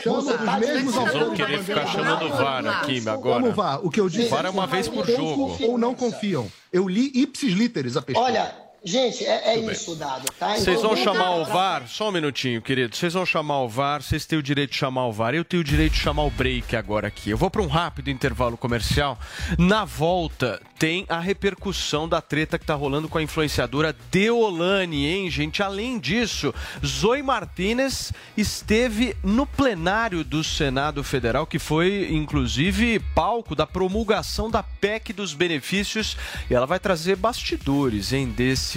Chama 0.02 0.18
os 0.18 0.60
mesmos 0.60 0.94
vão 0.94 1.06
autores 1.06 1.28
da 1.28 1.34
querer 1.34 1.62
ficar 1.62 1.86
chamando 1.88 2.24
o 2.26 2.28
VAR 2.28 2.66
aqui 2.66 3.08
agora. 3.08 3.42
Como 3.42 3.52
VAR? 3.54 3.84
O 3.84 3.90
que 3.90 4.00
eu 4.00 4.08
disse 4.08 4.28
VAR 4.28 4.46
é 4.46 4.50
uma 4.50 4.66
vez 4.66 4.88
por 4.88 5.06
jogo. 5.06 5.56
Ou 5.62 5.76
não 5.76 5.94
confiam. 5.94 6.50
Eu 6.72 6.88
li 6.88 7.10
ipsis 7.14 7.52
literis 7.52 7.96
a 7.96 8.02
pesquisa. 8.02 8.26
Olha, 8.26 8.63
gente, 8.84 9.24
é, 9.24 9.54
é 9.54 9.58
isso, 9.58 9.94
Dado. 9.96 10.26
Tá? 10.38 10.56
Vocês 10.56 10.78
Então, 10.78 10.90
vão 10.90 10.96
chamar 10.96 11.36
o 11.36 11.44
VAR? 11.44 11.88
Só 11.88 12.08
um 12.08 12.12
minutinho, 12.12 12.60
querido. 12.60 12.94
Vocês 12.94 13.14
vão 13.14 13.24
chamar 13.24 13.62
o 13.62 13.68
VAR, 13.68 14.02
vocês 14.02 14.26
têm 14.26 14.38
o 14.38 14.42
direito 14.42 14.70
de 14.72 14.76
chamar 14.76 15.06
o 15.06 15.12
VAR. 15.12 15.34
Eu 15.34 15.44
tenho 15.44 15.60
o 15.60 15.64
direito 15.64 15.92
de 15.92 15.98
chamar 16.00 16.24
o 16.24 16.30
break 16.30 16.76
agora 16.76 17.08
aqui. 17.08 17.30
Eu 17.30 17.38
vou 17.38 17.50
para 17.50 17.62
um 17.62 17.66
rápido 17.66 18.10
intervalo 18.10 18.56
comercial. 18.56 19.18
Na 19.58 19.84
volta, 19.84 20.60
tem 20.78 21.06
a 21.08 21.18
repercussão 21.18 22.08
da 22.08 22.20
treta 22.20 22.58
que 22.58 22.66
tá 22.66 22.74
rolando 22.74 23.08
com 23.08 23.18
a 23.18 23.22
influenciadora 23.22 23.96
Deolane, 24.10 25.06
hein, 25.06 25.30
gente? 25.30 25.62
Além 25.62 25.98
disso, 25.98 26.54
Zoe 26.84 27.22
Martinez 27.22 28.12
esteve 28.36 29.16
no 29.22 29.46
plenário 29.46 30.22
do 30.22 30.44
Senado 30.44 31.02
Federal, 31.02 31.46
que 31.46 31.58
foi, 31.58 32.08
inclusive, 32.10 32.98
palco 33.14 33.54
da 33.54 33.66
promulgação 33.66 34.50
da 34.50 34.62
PEC 34.62 35.12
dos 35.12 35.32
benefícios. 35.32 36.16
E 36.50 36.54
ela 36.54 36.66
vai 36.66 36.78
trazer 36.78 37.16
bastidores, 37.16 38.12
hein, 38.12 38.28
desse 38.28 38.73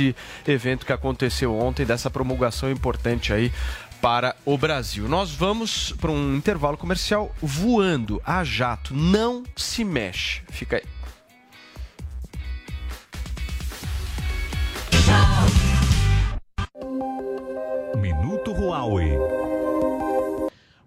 evento 0.47 0.85
que 0.85 0.93
aconteceu 0.93 1.57
ontem, 1.57 1.85
dessa 1.85 2.09
promulgação 2.09 2.69
importante 2.71 3.33
aí 3.33 3.51
para 4.01 4.35
o 4.45 4.57
Brasil. 4.57 5.07
Nós 5.07 5.31
vamos 5.31 5.93
para 5.99 6.11
um 6.11 6.35
intervalo 6.35 6.77
comercial 6.77 7.33
voando 7.41 8.21
a 8.25 8.43
jato. 8.43 8.93
Não 8.93 9.43
se 9.55 9.83
mexe. 9.83 10.41
Fica 10.49 10.77
aí. 10.77 10.83
Minuto 17.99 18.51
Huawei. 18.51 19.17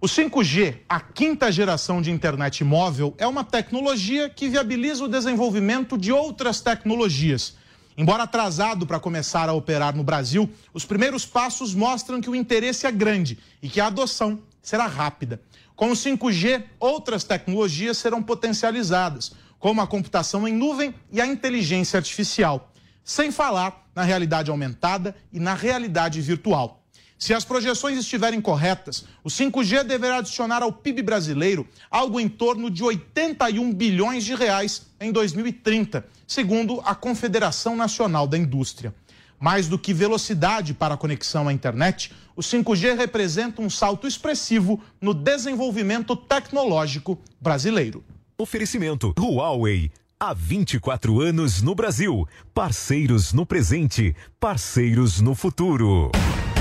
O 0.03 0.07
5G, 0.07 0.79
a 0.89 0.99
quinta 0.99 1.53
geração 1.53 2.01
de 2.01 2.11
internet 2.11 2.65
móvel, 2.65 3.15
é 3.19 3.27
uma 3.27 3.45
tecnologia 3.45 4.31
que 4.31 4.49
viabiliza 4.49 5.05
o 5.05 5.09
desenvolvimento 5.09 5.99
de 5.99 6.11
outras 6.11 6.63
tecnologias. 6.63 7.60
Embora 8.01 8.23
atrasado 8.23 8.87
para 8.87 8.99
começar 8.99 9.51
a 9.51 9.53
operar 9.53 9.95
no 9.95 10.03
Brasil, 10.03 10.49
os 10.73 10.87
primeiros 10.87 11.27
passos 11.27 11.75
mostram 11.75 12.19
que 12.19 12.31
o 12.31 12.35
interesse 12.35 12.87
é 12.87 12.91
grande 12.91 13.39
e 13.61 13.69
que 13.69 13.79
a 13.79 13.89
adoção 13.89 14.41
será 14.63 14.87
rápida. 14.87 15.39
Com 15.77 15.91
o 15.91 15.93
5G, 15.93 16.65
outras 16.79 17.25
tecnologias 17.25 17.99
serão 17.99 18.23
potencializadas, 18.23 19.33
como 19.59 19.83
a 19.83 19.87
computação 19.87 20.49
em 20.49 20.55
nuvem 20.55 20.95
e 21.13 21.21
a 21.21 21.27
inteligência 21.27 21.99
artificial, 21.99 22.73
sem 23.05 23.31
falar 23.31 23.87
na 23.95 24.03
realidade 24.03 24.51
aumentada 24.51 25.15
e 25.31 25.39
na 25.39 25.53
realidade 25.53 26.23
virtual. 26.23 26.80
Se 27.21 27.35
as 27.35 27.45
projeções 27.45 27.99
estiverem 27.99 28.41
corretas, 28.41 29.05
o 29.23 29.29
5G 29.29 29.85
deverá 29.85 30.17
adicionar 30.17 30.63
ao 30.63 30.73
PIB 30.73 31.03
brasileiro 31.03 31.69
algo 31.91 32.19
em 32.19 32.27
torno 32.27 32.71
de 32.71 32.83
81 32.83 33.75
bilhões 33.75 34.25
de 34.25 34.35
reais 34.35 34.87
em 34.99 35.13
2030, 35.13 36.03
segundo 36.27 36.81
a 36.83 36.95
Confederação 36.95 37.77
Nacional 37.77 38.27
da 38.27 38.39
Indústria. 38.39 38.95
Mais 39.39 39.69
do 39.69 39.79
que 39.79 39.93
velocidade 39.93 40.73
para 40.73 40.95
a 40.95 40.97
conexão 40.97 41.47
à 41.47 41.53
internet, 41.53 42.11
o 42.35 42.41
5G 42.41 42.97
representa 42.97 43.61
um 43.61 43.69
salto 43.69 44.07
expressivo 44.07 44.81
no 44.99 45.13
desenvolvimento 45.13 46.17
tecnológico 46.17 47.19
brasileiro. 47.39 48.03
Oferecimento 48.39 49.13
Huawei. 49.19 49.91
Há 50.19 50.33
24 50.33 51.21
anos 51.21 51.61
no 51.61 51.75
Brasil. 51.75 52.27
Parceiros 52.55 53.35
no 53.35 53.45
presente, 53.45 54.17
parceiros 54.39 55.21
no 55.21 55.35
futuro. 55.35 56.11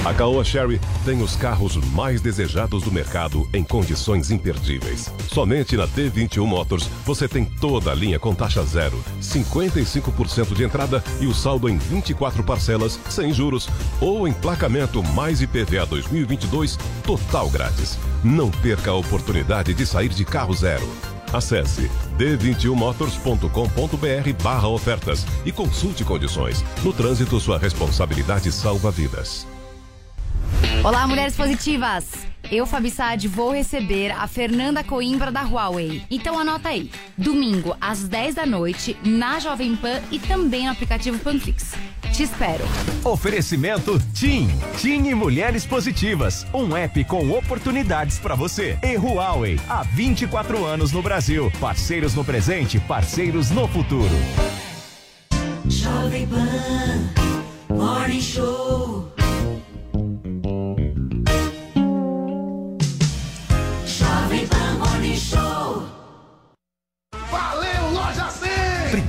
A 0.06 0.14
Caoa 0.14 0.46
Sherry 0.46 0.80
tem 1.04 1.22
os 1.22 1.36
carros 1.36 1.76
mais 1.92 2.22
desejados 2.22 2.84
do 2.84 2.92
mercado 2.92 3.50
em 3.54 3.66
condições 3.66 4.32
imperdíveis. 4.32 5.14
Somente 5.28 5.76
na 5.76 5.86
D21 5.88 6.46
Motors 6.46 6.90
você 7.06 7.28
tem 7.28 7.44
toda 7.44 7.92
a 7.92 7.96
linha 7.96 8.18
com 8.18 8.34
taxa 8.34 8.64
zero, 8.64 8.98
55% 9.22 10.56
de 10.56 10.64
entrada 10.64 11.04
e 11.20 11.28
o 11.28 11.34
saldo 11.34 11.68
em 11.68 11.78
24 11.78 12.42
parcelas 12.44 12.98
sem 13.10 13.34
juros 13.34 13.68
ou 14.00 14.26
emplacamento 14.26 15.04
mais 15.04 15.42
IPVA 15.42 15.86
2022 15.86 16.78
total 17.04 17.50
grátis. 17.50 18.00
Não 18.24 18.50
perca 18.50 18.92
a 18.92 18.96
oportunidade 18.96 19.74
de 19.74 19.86
sair 19.86 20.08
de 20.10 20.24
carro 20.24 20.54
zero. 20.54 20.88
Acesse 21.34 21.92
d21motors.com.br 22.18 24.44
barra 24.44 24.70
ofertas 24.70 25.26
e 25.46 25.52
consulte 25.52 26.06
condições. 26.06 26.64
No 26.84 26.94
trânsito, 26.94 27.38
sua 27.40 27.60
responsabilidade 27.60 28.52
salva 28.52 28.90
vidas. 28.90 29.46
Olá, 30.82 31.06
mulheres 31.06 31.36
positivas! 31.36 32.06
Eu, 32.50 32.66
Fabi 32.66 32.90
Saad, 32.90 33.28
vou 33.28 33.52
receber 33.52 34.12
a 34.12 34.26
Fernanda 34.28 34.82
Coimbra 34.82 35.30
da 35.30 35.42
Huawei. 35.42 36.02
Então 36.10 36.40
anota 36.40 36.70
aí. 36.70 36.90
Domingo, 37.18 37.76
às 37.82 38.08
10 38.08 38.36
da 38.36 38.46
noite, 38.46 38.98
na 39.04 39.40
Jovem 39.40 39.76
Pan 39.76 40.02
e 40.10 40.18
também 40.18 40.66
no 40.66 40.72
aplicativo 40.72 41.20
Panflix. 41.20 41.74
Te 42.14 42.24
espero. 42.24 42.64
Oferecimento 43.04 44.00
TIM. 44.14 44.48
TIM 44.78 45.10
e 45.10 45.16
Mulheres 45.16 45.66
Positivas. 45.66 46.48
Um 46.54 46.76
app 46.76 47.04
com 47.04 47.30
oportunidades 47.30 48.18
para 48.18 48.34
você. 48.34 48.80
E 48.82 48.96
Huawei. 48.98 49.60
Há 49.68 49.84
24 49.84 50.66
anos 50.66 50.94
no 50.94 51.04
Brasil. 51.04 51.52
Parceiros 51.60 52.16
no 52.16 52.24
presente, 52.24 52.80
parceiros 52.80 53.52
no 53.52 53.68
futuro. 53.68 54.16
Jovem 55.68 56.26
Pan 56.26 57.76
Morning 57.76 58.22
Show. 58.22 59.19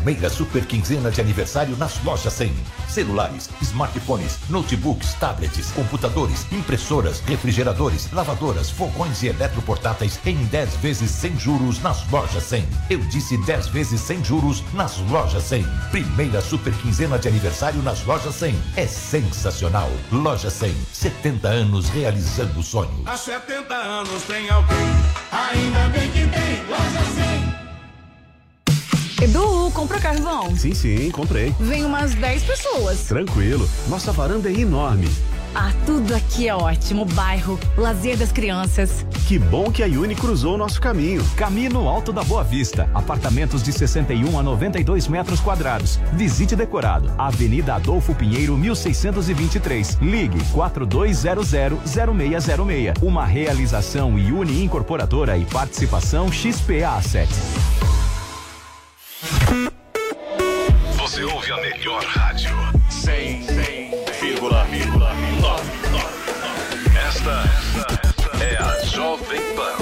Primeira 0.01 0.31
super 0.31 0.65
quinzena 0.65 1.11
de 1.11 1.21
aniversário 1.21 1.77
nas 1.77 2.03
lojas 2.03 2.33
100. 2.33 2.55
Celulares, 2.89 3.51
smartphones, 3.61 4.39
notebooks, 4.49 5.13
tablets, 5.15 5.71
computadores, 5.73 6.47
impressoras, 6.51 7.21
refrigeradores, 7.21 8.11
lavadoras, 8.11 8.71
fogões 8.71 9.23
e 9.23 9.27
eletroportáteis 9.27 10.19
em 10.25 10.37
10 10.47 10.77
vezes 10.77 11.11
sem 11.11 11.39
juros 11.39 11.83
nas 11.83 12.09
lojas 12.11 12.45
100. 12.45 12.67
Eu 12.89 12.99
disse 13.01 13.37
10 13.45 13.67
vezes 13.69 14.01
sem 14.01 14.25
juros 14.25 14.65
nas 14.73 14.97
lojas 15.11 15.43
100. 15.43 15.67
Primeira 15.91 16.41
super 16.41 16.73
quinzena 16.73 17.19
de 17.19 17.29
aniversário 17.29 17.83
nas 17.83 18.03
lojas 18.07 18.35
100. 18.37 18.55
É 18.77 18.87
sensacional. 18.87 19.91
Loja 20.11 20.49
100, 20.49 20.75
70 20.95 21.47
anos 21.47 21.91
realizando 21.91 22.63
sonhos. 22.63 23.07
Há 23.07 23.19
70 23.19 23.75
anos 23.75 24.23
tem 24.23 24.49
alguém, 24.49 24.79
ainda 25.31 25.89
bem 25.91 26.11
que 26.11 26.27
tem 26.27 26.65
loja 26.71 27.05
100. 27.17 27.30
Edu, 29.31 29.71
comprou 29.73 30.01
carvão? 30.01 30.57
Sim, 30.57 30.75
sim, 30.75 31.09
comprei. 31.13 31.55
Vem 31.61 31.85
umas 31.85 32.17
10 32.17 32.43
pessoas. 32.43 33.05
Tranquilo. 33.05 33.71
Nossa 33.87 34.11
varanda 34.11 34.51
é 34.51 34.53
enorme. 34.53 35.09
Ah, 35.55 35.73
tudo 35.87 36.13
aqui 36.17 36.49
é 36.49 36.55
ótimo. 36.55 37.05
Bairro, 37.05 37.57
lazer 37.77 38.17
das 38.17 38.33
crianças. 38.33 39.07
Que 39.29 39.39
bom 39.39 39.71
que 39.71 39.85
a 39.85 39.87
Uni 39.87 40.17
cruzou 40.17 40.55
o 40.55 40.57
nosso 40.57 40.81
caminho. 40.81 41.25
Caminho 41.37 41.87
Alto 41.87 42.13
da 42.13 42.25
Boa 42.25 42.43
Vista. 42.43 42.91
Apartamentos 42.93 43.63
de 43.63 43.73
61 43.73 44.37
a 44.37 44.43
92 44.43 45.07
metros 45.07 45.39
quadrados. 45.39 46.01
Visite 46.13 46.57
decorado. 46.57 47.09
Avenida 47.17 47.77
Adolfo 47.77 48.13
Pinheiro, 48.13 48.57
1623. 48.57 49.99
Ligue 50.03 50.39
4200-0606. 50.53 53.01
Uma 53.01 53.25
realização 53.25 54.15
Uni 54.15 54.65
Incorporadora 54.65 55.39
e 55.39 55.45
participação 55.45 56.33
XPA 56.33 57.01
7. 57.01 57.31
Melhor 61.77 62.03
rádio. 62.05 62.51
100,9. 62.91 63.61
Esta, 67.07 67.45
esta 67.45 68.45
é 68.45 68.57
a 68.57 68.85
Jovem 68.85 69.41
Pan. 69.55 69.77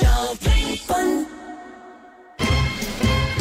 Jovem 0.00 0.76
Pan. 0.86 1.26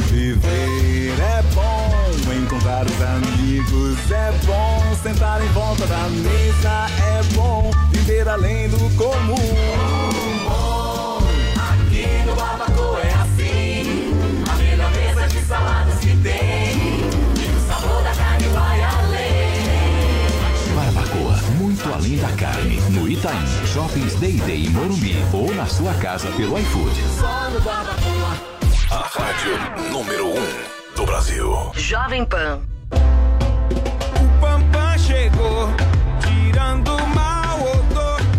Viver 0.10 1.20
é 1.20 1.42
bom, 1.54 2.34
encontrar 2.34 2.86
os 2.86 3.02
amigos 3.02 4.12
é 4.12 4.32
bom, 4.46 4.96
sentar 5.02 5.42
em 5.42 5.50
volta 5.50 5.86
da 5.88 6.10
mesa 6.10 6.88
é 7.18 7.24
bom, 7.36 7.72
viver 7.92 8.28
além 8.28 8.70
do 8.70 8.78
comum. 8.98 9.83
Itaim, 23.24 23.66
Shoppings 23.66 24.16
Day 24.16 24.34
Day 24.46 24.66
em 24.66 24.70
Morumbi 24.72 25.16
ou 25.32 25.56
na 25.56 25.66
sua 25.66 25.94
casa 25.94 26.30
pelo 26.32 26.60
iFood. 26.60 26.94
Só 27.18 27.50
no 27.52 27.62
Barbacoa. 27.62 28.38
A 28.92 28.98
rádio 28.98 29.92
número 29.94 30.28
1 30.28 30.34
um 30.34 30.96
do 30.98 31.06
Brasil. 31.06 31.72
Jovem 31.74 32.26
Pan. 32.26 32.60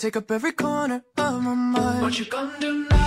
take 0.00 0.16
up 0.16 0.30
every 0.30 0.52
corner 0.52 1.04
of 1.18 1.42
my 1.42 1.54
mind. 1.54 2.00
What 2.00 2.18
you 2.18 2.24
gonna 2.24 2.58
do 2.58 2.88
now? 2.88 2.99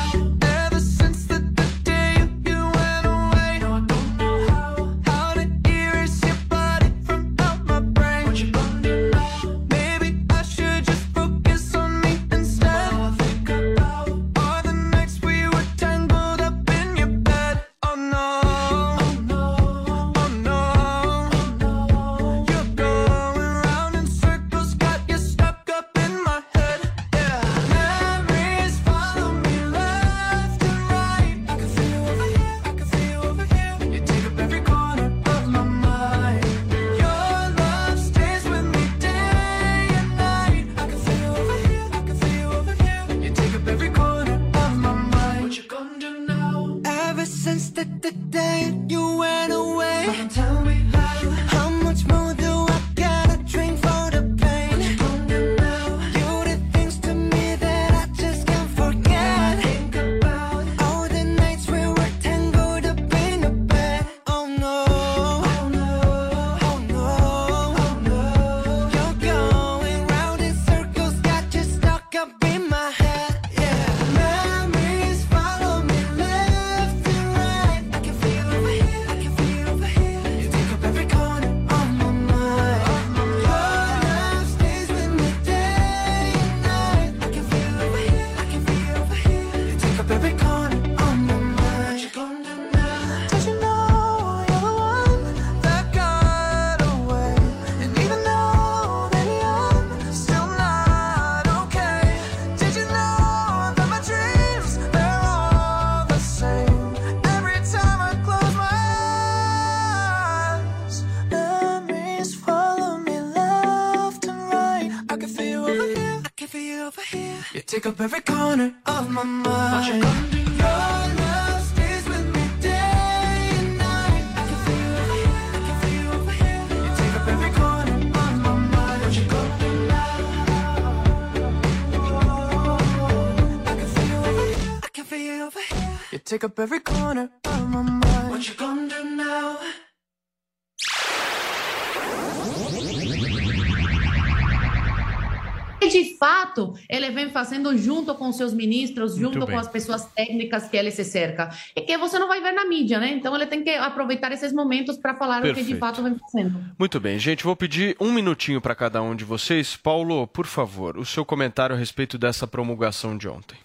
Fazendo 147.64 147.78
junto 147.78 148.14
com 148.16 148.32
seus 148.32 148.54
ministros, 148.54 149.16
junto 149.16 149.46
com 149.46 149.58
as 149.58 149.68
pessoas 149.68 150.06
técnicas 150.06 150.68
que 150.68 150.76
ele 150.76 150.92
se 150.92 151.04
cerca. 151.04 151.50
E 151.76 151.82
que 151.82 151.98
você 151.98 152.20
não 152.20 152.28
vai 152.28 152.42
ver 152.42 152.52
na 152.52 152.66
mídia, 152.66 153.00
né? 153.00 153.12
Então 153.14 153.36
ele 153.36 153.46
tem 153.46 153.64
que 153.64 153.70
aproveitar 153.72 154.32
esses 154.32 154.52
momentos 154.52 154.98
para 154.98 155.16
falar 155.16 155.40
o 155.40 155.44
que 155.44 155.50
de 155.50 155.56
Perfeito. 155.56 155.80
fato 155.80 156.04
vem 156.04 156.18
fazendo. 156.18 156.64
Muito 156.78 157.00
bem, 157.00 157.18
gente, 157.18 157.44
vou 157.44 157.56
pedir 157.56 157.96
um 158.00 158.12
minutinho 158.12 158.60
para 158.62 158.76
cada 158.76 159.02
um 159.02 159.16
de 159.16 159.24
vocês. 159.24 159.76
Paulo, 159.76 160.28
por 160.28 160.46
favor, 160.46 160.98
o 160.98 161.06
seu 161.06 161.24
comentário 161.24 161.76
a 161.76 161.80
respeito 161.80 162.18
dessa 162.18 162.46
promulgação 162.46 163.18
de 163.18 163.28
ontem. 163.28 163.58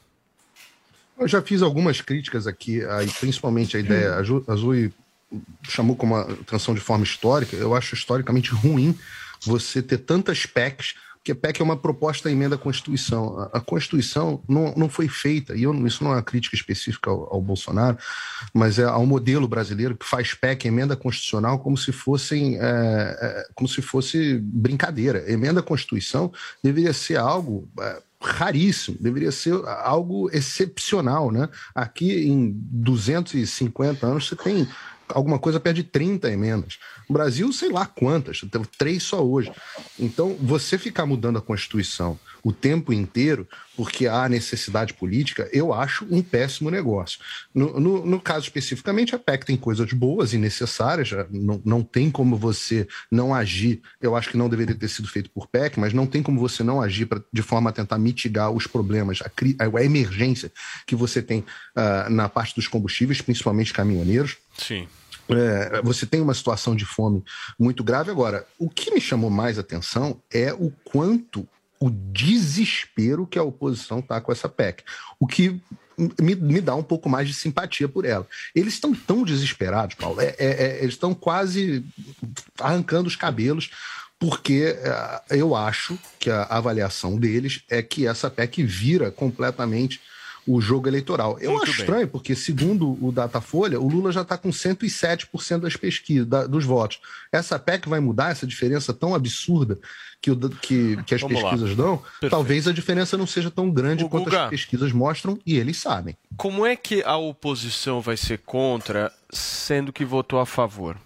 Eu 1.18 1.26
já 1.26 1.42
fiz 1.42 1.62
algumas 1.62 2.00
críticas 2.00 2.46
aqui, 2.46 2.84
aí, 2.84 3.08
principalmente 3.18 3.76
a 3.76 3.80
ideia. 3.80 4.14
A 4.14 4.22
Ju- 4.22 4.44
a 4.46 4.54
Zui 4.54 4.92
chamou 5.64 5.96
como 5.96 6.14
uma 6.14 6.22
atenção 6.22 6.74
de 6.74 6.80
forma 6.80 7.02
histórica. 7.04 7.56
Eu 7.56 7.74
acho 7.74 7.94
historicamente 7.94 8.50
ruim 8.50 8.96
você 9.44 9.82
ter 9.82 9.98
tantas 9.98 10.46
PECs, 10.46 10.94
porque 11.28 11.34
PEC 11.34 11.60
é 11.60 11.64
uma 11.64 11.76
proposta 11.76 12.30
emenda 12.30 12.54
à 12.54 12.58
Constituição. 12.58 13.38
A, 13.38 13.58
a 13.58 13.60
Constituição 13.60 14.42
não, 14.48 14.72
não 14.76 14.88
foi 14.88 15.08
feita, 15.08 15.54
e 15.54 15.64
eu, 15.64 15.86
isso 15.86 16.02
não 16.02 16.12
é 16.12 16.16
uma 16.16 16.22
crítica 16.22 16.56
específica 16.56 17.10
ao, 17.10 17.34
ao 17.34 17.42
Bolsonaro, 17.42 17.98
mas 18.54 18.78
é 18.78 18.84
ao 18.84 19.04
modelo 19.04 19.46
brasileiro 19.46 19.96
que 19.96 20.06
faz 20.06 20.34
PEC, 20.34 20.66
emenda 20.66 20.96
constitucional, 20.96 21.58
como 21.58 21.76
se 21.76 21.92
fossem 21.92 22.56
é, 22.56 22.60
é, 22.60 23.48
como 23.54 23.68
se 23.68 23.82
fosse 23.82 24.38
brincadeira. 24.42 25.30
Emenda 25.30 25.60
à 25.60 25.62
Constituição 25.62 26.32
deveria 26.62 26.92
ser 26.92 27.16
algo. 27.16 27.68
é, 27.80 28.02
raríssimo, 28.20 28.96
deveria 29.00 29.30
ser 29.30 29.54
algo 29.64 30.28
excepcional, 30.32 31.30
né? 31.30 31.48
Aqui 31.72 32.26
em 32.26 32.50
250 32.52 34.04
anos 34.04 34.26
você 34.26 34.34
tem 34.34 34.66
alguma 35.10 35.38
coisa 35.38 35.60
perto 35.60 35.76
de 35.76 35.84
30 35.84 36.30
emendas. 36.30 36.78
No 37.08 37.14
Brasil, 37.14 37.52
sei 37.52 37.70
lá 37.70 37.86
quantas, 37.86 38.40
tem 38.40 38.62
três 38.76 39.02
só 39.02 39.24
hoje. 39.24 39.52
Então, 39.98 40.36
você 40.40 40.78
ficar 40.78 41.06
mudando 41.06 41.38
a 41.38 41.42
Constituição 41.42 42.18
o 42.42 42.52
tempo 42.52 42.92
inteiro, 42.92 43.46
porque 43.76 44.06
há 44.06 44.28
necessidade 44.28 44.94
política, 44.94 45.48
eu 45.52 45.72
acho 45.72 46.06
um 46.10 46.22
péssimo 46.22 46.70
negócio. 46.70 47.20
No, 47.54 47.78
no- 47.78 48.04
no 48.06 48.20
caso 48.20 48.44
especificamente, 48.44 49.14
a 49.14 49.18
PEC 49.18 49.46
tem 49.46 49.56
coisas 49.56 49.92
boas 49.92 50.32
e 50.32 50.38
necessárias, 50.38 51.08
já 51.08 51.26
não, 51.30 51.60
não 51.64 51.82
tem 51.82 52.10
como 52.10 52.36
você 52.36 52.86
não 53.10 53.34
agir. 53.34 53.80
Eu 54.00 54.16
acho 54.16 54.30
que 54.30 54.36
não 54.36 54.48
deveria 54.48 54.74
ter 54.74 54.88
sido 54.88 55.08
feito 55.08 55.30
por 55.30 55.46
PEC, 55.46 55.78
mas 55.78 55.92
não 55.92 56.06
tem 56.06 56.22
como 56.22 56.40
você 56.40 56.62
não 56.64 56.80
agir 56.82 57.06
pra, 57.06 57.20
de 57.32 57.42
forma 57.42 57.70
a 57.70 57.72
tentar 57.72 57.98
mitigar 57.98 58.50
os 58.50 58.66
problemas, 58.66 59.20
a, 59.22 59.30
a 59.78 59.84
emergência 59.84 60.50
que 60.86 60.96
você 60.96 61.22
tem 61.22 61.44
ah, 61.76 62.08
na 62.10 62.28
parte 62.28 62.54
dos 62.54 62.66
combustíveis, 62.66 63.20
principalmente 63.20 63.72
caminhoneiros. 63.72 64.36
Sim. 64.56 64.88
É, 65.30 65.82
você 65.82 66.06
tem 66.06 66.22
uma 66.22 66.32
situação 66.32 66.74
de 66.74 66.86
fome 66.86 67.22
muito 67.58 67.84
grave. 67.84 68.10
Agora, 68.10 68.46
o 68.58 68.68
que 68.70 68.90
me 68.90 69.00
chamou 69.00 69.28
mais 69.28 69.58
atenção 69.58 70.20
é 70.32 70.54
o 70.54 70.72
quanto 70.84 71.46
o 71.80 71.90
desespero 71.90 73.26
que 73.26 73.38
a 73.38 73.42
oposição 73.42 74.00
está 74.00 74.20
com 74.20 74.32
essa 74.32 74.48
PEC. 74.48 74.82
O 75.18 75.26
que 75.26 75.60
me, 76.20 76.34
me 76.34 76.60
dá 76.60 76.74
um 76.74 76.82
pouco 76.82 77.08
mais 77.08 77.26
de 77.26 77.34
simpatia 77.34 77.88
por 77.88 78.04
ela. 78.04 78.26
Eles 78.54 78.74
estão 78.74 78.94
tão 78.94 79.24
desesperados, 79.24 79.96
Paulo, 79.96 80.20
é- 80.20 80.34
é- 80.38 80.64
é- 80.64 80.78
eles 80.80 80.94
estão 80.94 81.12
quase 81.12 81.84
arrancando 82.60 83.08
os 83.08 83.16
cabelos, 83.16 83.70
porque 84.18 84.76
é, 84.78 85.22
eu 85.38 85.54
acho 85.54 85.98
que 86.18 86.30
a 86.30 86.42
avaliação 86.44 87.16
deles 87.16 87.62
é 87.68 87.82
que 87.82 88.06
essa 88.06 88.30
PEC 88.30 88.62
vira 88.62 89.10
completamente 89.10 90.00
o 90.48 90.60
jogo 90.60 90.88
eleitoral. 90.88 91.38
Eu 91.40 91.50
Muito 91.52 91.64
acho 91.64 91.72
bem. 91.72 91.80
estranho, 91.80 92.08
porque 92.08 92.34
segundo 92.34 92.96
o 93.04 93.12
Datafolha, 93.12 93.78
o 93.80 93.86
Lula 93.88 94.10
já 94.10 94.22
está 94.22 94.38
com 94.38 94.48
107% 94.50 95.60
das 95.60 95.76
pesquisas, 95.76 96.26
da- 96.26 96.46
dos 96.46 96.64
votos. 96.64 96.98
Essa 97.30 97.58
PEC 97.58 97.88
vai 97.88 98.00
mudar 98.00 98.30
essa 98.30 98.46
diferença 98.46 98.92
tão 98.94 99.14
absurda 99.14 99.78
que, 100.20 100.30
o 100.30 100.36
que, 100.50 100.96
que 101.04 101.14
as 101.14 101.20
Vamos 101.20 101.42
lá. 101.42 101.50
pesquisas 101.50 101.76
dão? 101.76 101.98
Perfeito. 101.98 102.30
Talvez 102.30 102.66
a 102.66 102.72
diferença 102.72 103.16
não 103.16 103.26
seja 103.26 103.50
tão 103.50 103.70
grande 103.70 104.04
O 104.04 104.08
quanto 104.08 104.24
Guga. 104.24 104.44
as 104.44 104.50
pesquisas 104.50 104.90
mostram 104.92 105.38
e 105.44 105.56
eles 105.56 105.76
sabem. 105.76 106.16
Como 106.36 106.64
é 106.66 106.74
que 106.74 107.02
a 107.02 107.16
oposição 107.16 108.00
vai 108.00 108.16
ser 108.16 108.38
contra, 108.38 109.12
sendo 109.30 109.92
que 109.92 110.04
votou 110.04 110.40
a 110.40 110.46
favor? 110.46 110.96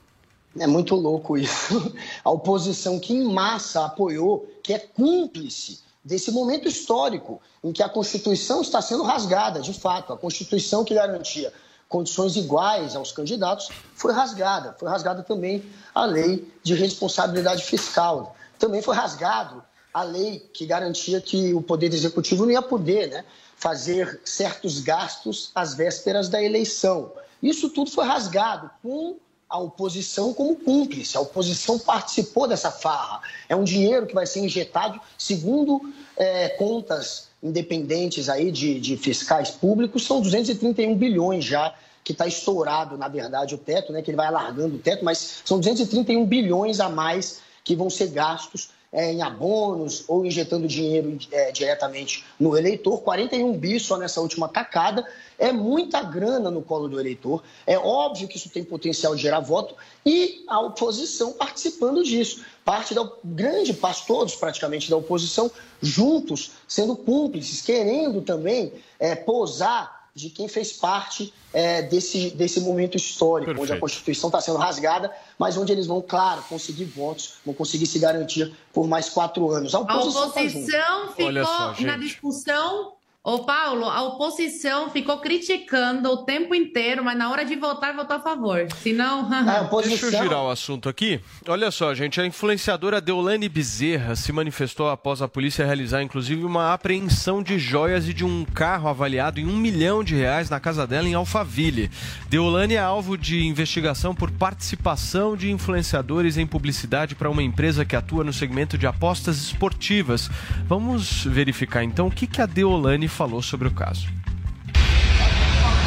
É 0.59 0.67
muito 0.67 0.95
louco 0.95 1.37
isso. 1.39 1.95
A 2.23 2.31
oposição 2.31 3.01
que 3.01 3.15
em 3.15 3.25
massa 3.33 3.87
apoiou, 3.87 4.47
que 4.63 4.73
é 4.75 4.79
cúmplice 4.79 5.81
desse 6.05 6.31
momento 6.31 6.69
histórico 6.69 7.41
em 7.63 7.73
que 7.73 7.83
a 7.83 7.89
Constituição 7.89 8.61
está 8.61 8.83
sendo 8.83 9.03
rasgada, 9.03 9.61
de 9.61 9.73
fato. 9.73 10.13
A 10.13 10.19
Constituição 10.19 10.85
que 10.85 10.95
garantia 10.95 11.53
condições 11.89 12.37
iguais 12.37 12.97
aos 12.97 13.13
candidatos 13.13 13.69
foi 13.95 14.13
rasgada. 14.13 14.75
Foi 14.79 14.89
rasgada 14.89 15.23
também 15.23 15.63
a 15.95 16.05
lei 16.07 16.51
de 16.63 16.75
responsabilidade 16.75 17.63
fiscal. 17.65 18.35
Também 18.59 18.81
foi 18.81 18.97
rasgado 18.97 19.63
a 19.93 20.03
lei 20.03 20.39
que 20.53 20.65
garantia 20.65 21.21
que 21.21 21.53
o 21.53 21.61
Poder 21.61 21.93
Executivo 21.93 22.45
não 22.45 22.53
ia 22.53 22.63
poder 22.63 23.09
né, 23.11 23.25
fazer 23.57 24.21
certos 24.25 24.81
gastos 24.81 25.51
às 25.55 25.75
vésperas 25.75 26.29
da 26.29 26.43
eleição. 26.43 27.13
Isso 27.43 27.69
tudo 27.69 27.91
foi 27.91 28.07
rasgado 28.07 28.71
com 28.83 29.17
a 29.53 29.59
oposição 29.59 30.33
como 30.33 30.57
cúmplice. 30.57 31.15
A 31.15 31.21
oposição 31.21 31.79
participou 31.79 32.49
dessa 32.49 32.71
farra. 32.71 33.21
É 33.51 33.55
um 33.55 33.63
dinheiro 33.63 34.07
que 34.07 34.15
vai 34.15 34.27
ser 34.27 34.41
injetado, 34.41 34.99
segundo 35.19 35.93
é, 36.17 36.49
contas 36.49 37.29
independentes 37.43 38.31
aí 38.31 38.51
de, 38.51 38.81
de 38.81 38.97
fiscais 38.97 39.51
públicos, 39.51 40.07
são 40.07 40.23
231 40.23 40.97
bilhões 40.97 41.45
já 41.45 41.75
que 42.03 42.13
está 42.13 42.27
estourado, 42.27 42.97
na 42.97 43.09
verdade, 43.09 43.55
o 43.55 43.59
teto, 43.59 43.93
né, 43.93 44.01
que 44.01 44.11
ele 44.11 44.17
vai 44.17 44.27
alargando 44.27 44.77
o 44.77 44.79
teto, 44.79 45.05
mas 45.05 45.43
são 45.45 45.59
231 45.59 46.25
bilhões 46.25 46.81
a 46.81 46.89
mais 46.89 47.41
que 47.63 47.77
vão 47.77 47.91
ser 47.91 48.09
gastos 48.09 48.71
é, 48.93 49.11
em 49.11 49.23
abonos 49.23 50.05
ou 50.07 50.27
injetando 50.27 50.69
dinheiro 50.69 51.17
é, 51.31 51.51
diretamente 51.51 52.25
no 52.39 52.57
eleitor. 52.57 53.01
41 53.01 53.57
bi 53.57 53.81
só 53.81 53.97
nessa 53.97 54.21
última 54.21 54.49
tacada. 54.49 55.07
É 55.39 55.51
muita 55.51 56.03
grana 56.03 56.51
no 56.51 56.61
colo 56.61 56.89
do 56.89 57.01
eleitor. 57.01 57.43
É 57.67 57.79
óbvio 57.79 58.29
que 58.29 58.37
isso 58.37 58.51
tem 58.51 58.63
potencial 58.63 59.17
de 59.17 59.23
gerar 59.23 59.41
voto 59.41 59.75
e 60.05 60.45
a 60.47 60.61
oposição 60.61 61.33
participando 61.33 62.05
disso. 62.05 62.45
Parte 62.65 62.95
da 62.95 63.11
grande 63.25 63.73
parte, 63.73 64.07
todos 64.07 64.37
praticamente 64.37 64.91
da 64.91 64.97
oposição, 64.97 65.51
juntos, 65.81 66.53
sendo 66.69 66.95
cúmplices, 66.95 67.63
querendo 67.63 68.21
também 68.21 68.73
é, 69.01 69.15
posar 69.15 70.02
de 70.15 70.29
quem 70.29 70.47
fez 70.47 70.73
parte 70.73 71.33
é, 71.53 71.83
desse, 71.83 72.31
desse 72.31 72.61
momento 72.61 72.97
histórico, 72.97 73.47
Perfeito. 73.47 73.63
onde 73.63 73.73
a 73.73 73.81
Constituição 73.81 74.29
está 74.29 74.41
sendo 74.41 74.59
rasgada, 74.59 75.11
mas 75.39 75.57
onde 75.57 75.73
eles 75.73 75.87
vão, 75.87 76.03
claro, 76.03 76.43
conseguir 76.49 76.85
votos, 76.85 77.35
vão 77.45 77.55
conseguir 77.55 77.87
se 77.87 77.99
garantir 77.99 78.55
por 78.73 78.87
mais 78.87 79.09
quatro 79.09 79.51
anos. 79.51 79.75
A 79.75 79.79
A 79.79 79.81
oposição, 79.81 80.31
tá 80.31 80.43
junto. 80.47 80.59
oposição 80.59 81.09
ficou 81.09 81.27
Olha 81.27 81.45
só, 81.45 81.75
na 81.81 81.97
discussão. 81.97 82.95
Ô, 83.25 83.45
Paulo, 83.45 83.85
a 83.85 84.03
oposição 84.03 84.91
ficou 84.91 85.19
criticando 85.19 86.09
o 86.09 86.25
tempo 86.25 86.57
inteiro, 86.57 87.05
mas 87.05 87.17
na 87.17 87.31
hora 87.31 87.45
de 87.45 87.55
votar, 87.55 87.95
votou 87.95 88.17
a 88.17 88.21
favor. 88.21 88.67
Senão. 88.83 89.31
Deixa 89.87 90.07
eu 90.07 90.11
girar 90.11 90.43
o 90.43 90.51
assunto 90.51 90.89
aqui. 90.89 91.21
Olha 91.47 91.71
só, 91.71 91.95
gente, 91.95 92.21
a 92.21 92.27
influenciadora 92.27 93.01
Deolane 93.01 93.49
Bezerra 93.49 94.17
se 94.17 94.33
manifestou 94.33 94.91
após 94.91 95.23
a 95.23 95.29
polícia 95.29 95.65
realizar, 95.65 96.03
inclusive, 96.03 96.43
uma 96.43 96.75
apreensão 96.75 97.45
de 97.45 97.61
joias 97.61 98.09
e 98.09 98.13
de 98.13 98.25
um 98.25 98.45
carro 98.45 98.89
avaliado 98.89 99.39
em 99.39 99.47
um 99.47 99.57
milhão 99.57 100.03
de 100.03 100.17
reais 100.17 100.51
na 100.51 100.59
casa 100.59 100.85
dela 100.85 101.09
em 101.09 101.15
Alphaville. 101.15 101.93
Deolane 102.29 102.75
é 102.75 102.81
alvo 102.81 103.17
de 103.17 103.47
investigação 103.47 104.17
por 104.17 104.33
participação 104.33 105.37
de 105.37 105.49
influenciadores 105.49 106.37
em 106.37 106.47
publicidade 106.47 107.15
para 107.15 107.31
uma 107.31 107.45
empresa 107.45 107.85
que 107.85 107.95
atua 107.95 108.25
no 108.25 108.33
segmento 108.33 108.77
de 108.77 108.89
apostas 108.89 109.37
esportivas. 109.37 110.29
Vamos 110.67 111.25
verificar 111.25 111.85
então 111.85 112.09
o 112.09 112.11
que, 112.11 112.27
que 112.27 112.43
a 112.43 112.47
Deolane 112.47 113.12
falou 113.13 113.43
sobre 113.43 113.69
o 113.69 113.71
caso. 113.71 114.09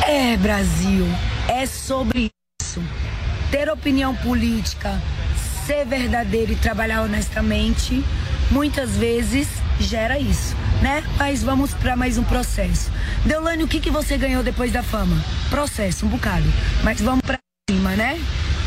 É, 0.08 0.38
Brasil, 0.38 1.06
é 1.48 1.66
sobre 1.66 2.30
isso. 2.62 2.82
Ter 3.52 3.70
opinião 3.70 4.16
política, 4.16 5.02
ser 5.66 5.86
verdadeiro 5.86 6.54
e 6.54 6.56
trabalhar 6.56 7.02
honestamente, 7.02 8.04
muitas 8.52 8.96
vezes 8.96 9.48
gera 9.80 10.20
isso, 10.20 10.56
né? 10.82 11.04
Mas 11.18 11.44
vamos 11.44 11.74
para 11.74 11.96
mais 11.96 12.18
um 12.18 12.24
processo. 12.24 12.92
Deolane, 13.26 13.64
o 13.64 13.68
que, 13.68 13.80
que 13.80 13.90
você 13.90 14.18
ganhou 14.18 14.44
depois 14.44 14.72
da 14.72 14.84
fama? 14.84 15.16
Processo, 15.50 16.06
um 16.06 16.10
bocado. 16.10 16.46
Mas 16.84 17.02
vamos 17.02 17.22
para 17.22 17.40
cima, 17.70 17.96
né? 17.96 18.20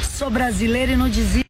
Sou 0.02 0.28
brasileira 0.28 0.92
e 0.92 0.96
não 0.96 1.08
desisto. 1.08 1.48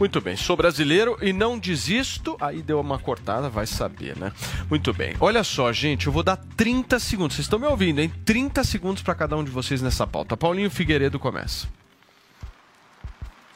Muito 0.00 0.18
bem, 0.18 0.34
sou 0.34 0.56
brasileiro 0.56 1.18
e 1.20 1.30
não 1.30 1.58
desisto. 1.58 2.34
Aí 2.40 2.62
deu 2.62 2.80
uma 2.80 2.98
cortada, 2.98 3.50
vai 3.50 3.66
saber, 3.66 4.16
né? 4.16 4.32
Muito 4.70 4.94
bem. 4.94 5.14
Olha 5.20 5.44
só, 5.44 5.70
gente, 5.74 6.06
eu 6.06 6.12
vou 6.12 6.22
dar 6.22 6.38
30 6.56 6.98
segundos. 6.98 7.36
Vocês 7.36 7.44
estão 7.44 7.58
me 7.58 7.66
ouvindo, 7.66 8.00
hein? 8.00 8.10
30 8.24 8.64
segundos 8.64 9.02
para 9.02 9.14
cada 9.14 9.36
um 9.36 9.44
de 9.44 9.50
vocês 9.50 9.82
nessa 9.82 10.06
pauta. 10.06 10.38
Paulinho 10.38 10.70
Figueiredo 10.70 11.18
começa. 11.18 11.68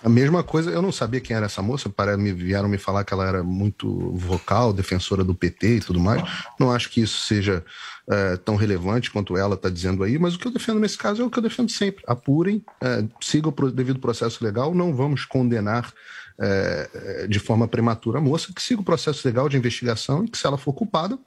A 0.02 0.08
mesma 0.10 0.42
coisa, 0.42 0.70
eu 0.70 0.82
não 0.82 0.92
sabia 0.92 1.18
quem 1.18 1.34
era 1.34 1.46
essa 1.46 1.62
moça, 1.62 1.88
para 1.88 2.14
me 2.14 2.30
vieram 2.30 2.68
me 2.68 2.76
falar 2.76 3.04
que 3.04 3.14
ela 3.14 3.26
era 3.26 3.42
muito 3.42 4.10
vocal, 4.10 4.70
defensora 4.70 5.24
do 5.24 5.34
PT 5.34 5.76
e 5.76 5.80
tudo 5.80 5.98
mais. 5.98 6.22
Não 6.60 6.70
acho 6.70 6.90
que 6.90 7.00
isso 7.00 7.22
seja 7.22 7.64
eh, 8.06 8.36
tão 8.44 8.54
relevante 8.54 9.10
quanto 9.10 9.34
ela 9.34 9.54
está 9.54 9.70
dizendo 9.70 10.04
aí, 10.04 10.18
mas 10.18 10.34
o 10.34 10.38
que 10.38 10.46
eu 10.46 10.52
defendo 10.52 10.78
nesse 10.78 10.98
caso 10.98 11.22
é 11.22 11.24
o 11.24 11.30
que 11.30 11.38
eu 11.38 11.42
defendo 11.42 11.70
sempre. 11.70 12.04
Apurem, 12.06 12.62
eh, 12.82 13.06
sigam 13.18 13.50
o 13.58 13.70
devido 13.70 13.98
processo 13.98 14.44
legal, 14.44 14.74
não 14.74 14.94
vamos 14.94 15.24
condenar 15.24 15.90
eh, 16.40 16.90
eh, 16.94 17.26
de 17.28 17.38
forma 17.38 17.68
prematura 17.68 18.18
a 18.18 18.22
moça, 18.22 18.52
que 18.54 18.62
siga 18.62 18.80
o 18.80 18.84
processo 18.84 19.26
legal 19.26 19.48
de 19.48 19.56
investigação 19.56 20.24
e 20.24 20.28
que, 20.28 20.38
se 20.38 20.46
ela 20.46 20.58
for 20.58 20.72
culpada, 20.72 21.18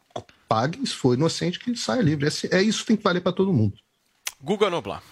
pague, 0.50 0.86
se 0.88 0.94
for 0.94 1.14
inocente, 1.14 1.60
que 1.60 1.76
saia 1.76 2.02
livre. 2.02 2.28
Esse- 2.28 2.54
é 2.54 2.62
isso 2.62 2.80
que 2.82 2.88
tem 2.88 2.98
que 2.98 3.04
valer 3.04 3.22
para 3.22 3.32
todo 3.34 3.52
mundo. 3.54 3.74
Guga 4.42 4.70
Noblar. 4.70 5.04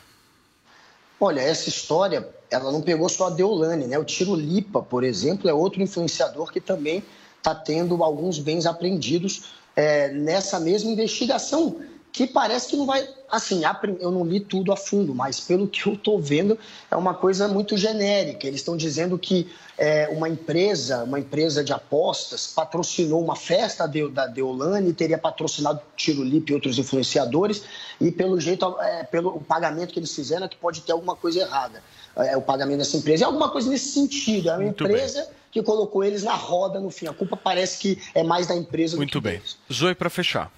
Olha, 1.19 1.41
essa 1.41 1.69
história, 1.69 2.27
ela 2.51 2.71
não 2.71 2.81
pegou 2.81 3.07
só 3.09 3.27
a 3.27 3.29
Deolane, 3.29 3.87
né? 3.87 3.97
O 3.97 4.03
Tiro 4.03 4.35
Lipa, 4.35 4.81
por 4.81 5.03
exemplo, 5.03 5.49
é 5.49 5.53
outro 5.53 5.81
influenciador 5.81 6.51
que 6.51 6.59
também 6.59 7.03
está 7.37 7.55
tendo 7.55 8.03
alguns 8.03 8.37
bens 8.39 8.65
apreendidos 8.65 9.53
é, 9.75 10.09
nessa 10.11 10.59
mesma 10.59 10.89
investigação, 10.91 11.79
que 12.15 12.25
parece 12.25 12.69
que 12.69 12.77
não 12.77 12.85
vai. 12.85 13.05
Assim, 13.29 13.63
eu 13.99 14.09
não 14.09 14.23
li 14.25 14.39
tudo 14.39 14.71
a 14.71 14.77
fundo, 14.77 15.13
mas 15.13 15.41
pelo 15.41 15.67
que 15.67 15.85
eu 15.85 15.95
estou 15.95 16.17
vendo, 16.17 16.57
é 16.89 16.95
uma 16.95 17.13
coisa 17.13 17.45
muito 17.45 17.75
genérica. 17.75 18.47
Eles 18.47 18.61
estão 18.61 18.77
dizendo 18.77 19.19
que 19.19 19.51
é, 19.77 20.07
uma 20.09 20.29
empresa, 20.29 21.03
uma 21.03 21.19
empresa 21.19 21.61
de 21.61 21.73
apostas, 21.73 22.47
patrocinou 22.47 23.21
uma 23.21 23.35
festa 23.35 23.85
de- 23.85 24.07
da 24.09 24.27
Deolane, 24.27 24.93
teria 24.93 25.17
patrocinado 25.17 25.81
Tiro 25.97 26.23
Lipa 26.23 26.51
e 26.51 26.55
outros 26.55 26.79
influenciadores, 26.79 27.63
e 27.99 28.09
pelo 28.09 28.39
jeito, 28.39 28.63
é, 28.79 29.03
pelo 29.03 29.35
o 29.35 29.41
pagamento 29.41 29.91
que 29.91 29.99
eles 29.99 30.15
fizeram, 30.15 30.45
é 30.45 30.47
que 30.47 30.55
pode 30.55 30.79
ter 30.83 30.93
alguma 30.93 31.17
coisa 31.17 31.41
errada. 31.41 31.83
É, 32.15 32.37
o 32.37 32.41
pagamento 32.41 32.77
dessa 32.77 32.95
empresa. 32.95 33.25
É 33.25 33.27
alguma 33.27 33.49
coisa 33.49 33.69
nesse 33.69 33.89
sentido. 33.89 34.47
É 34.47 34.53
uma 34.53 34.61
Muito 34.63 34.81
empresa 34.85 35.27
que 35.51 35.61
colocou 35.61 36.01
eles 36.01 36.23
na 36.23 36.35
roda 36.35 36.79
no 36.79 36.89
fim. 36.89 37.07
A 37.07 37.13
culpa 37.13 37.35
parece 37.35 37.77
que 37.77 38.01
é 38.13 38.23
mais 38.23 38.47
da 38.47 38.55
empresa 38.55 38.95
Muito 38.95 39.19
do 39.19 39.21
que 39.21 39.29
bem. 39.31 39.41
Zoe, 39.73 39.93
para 39.93 40.09
fechar. 40.09 40.49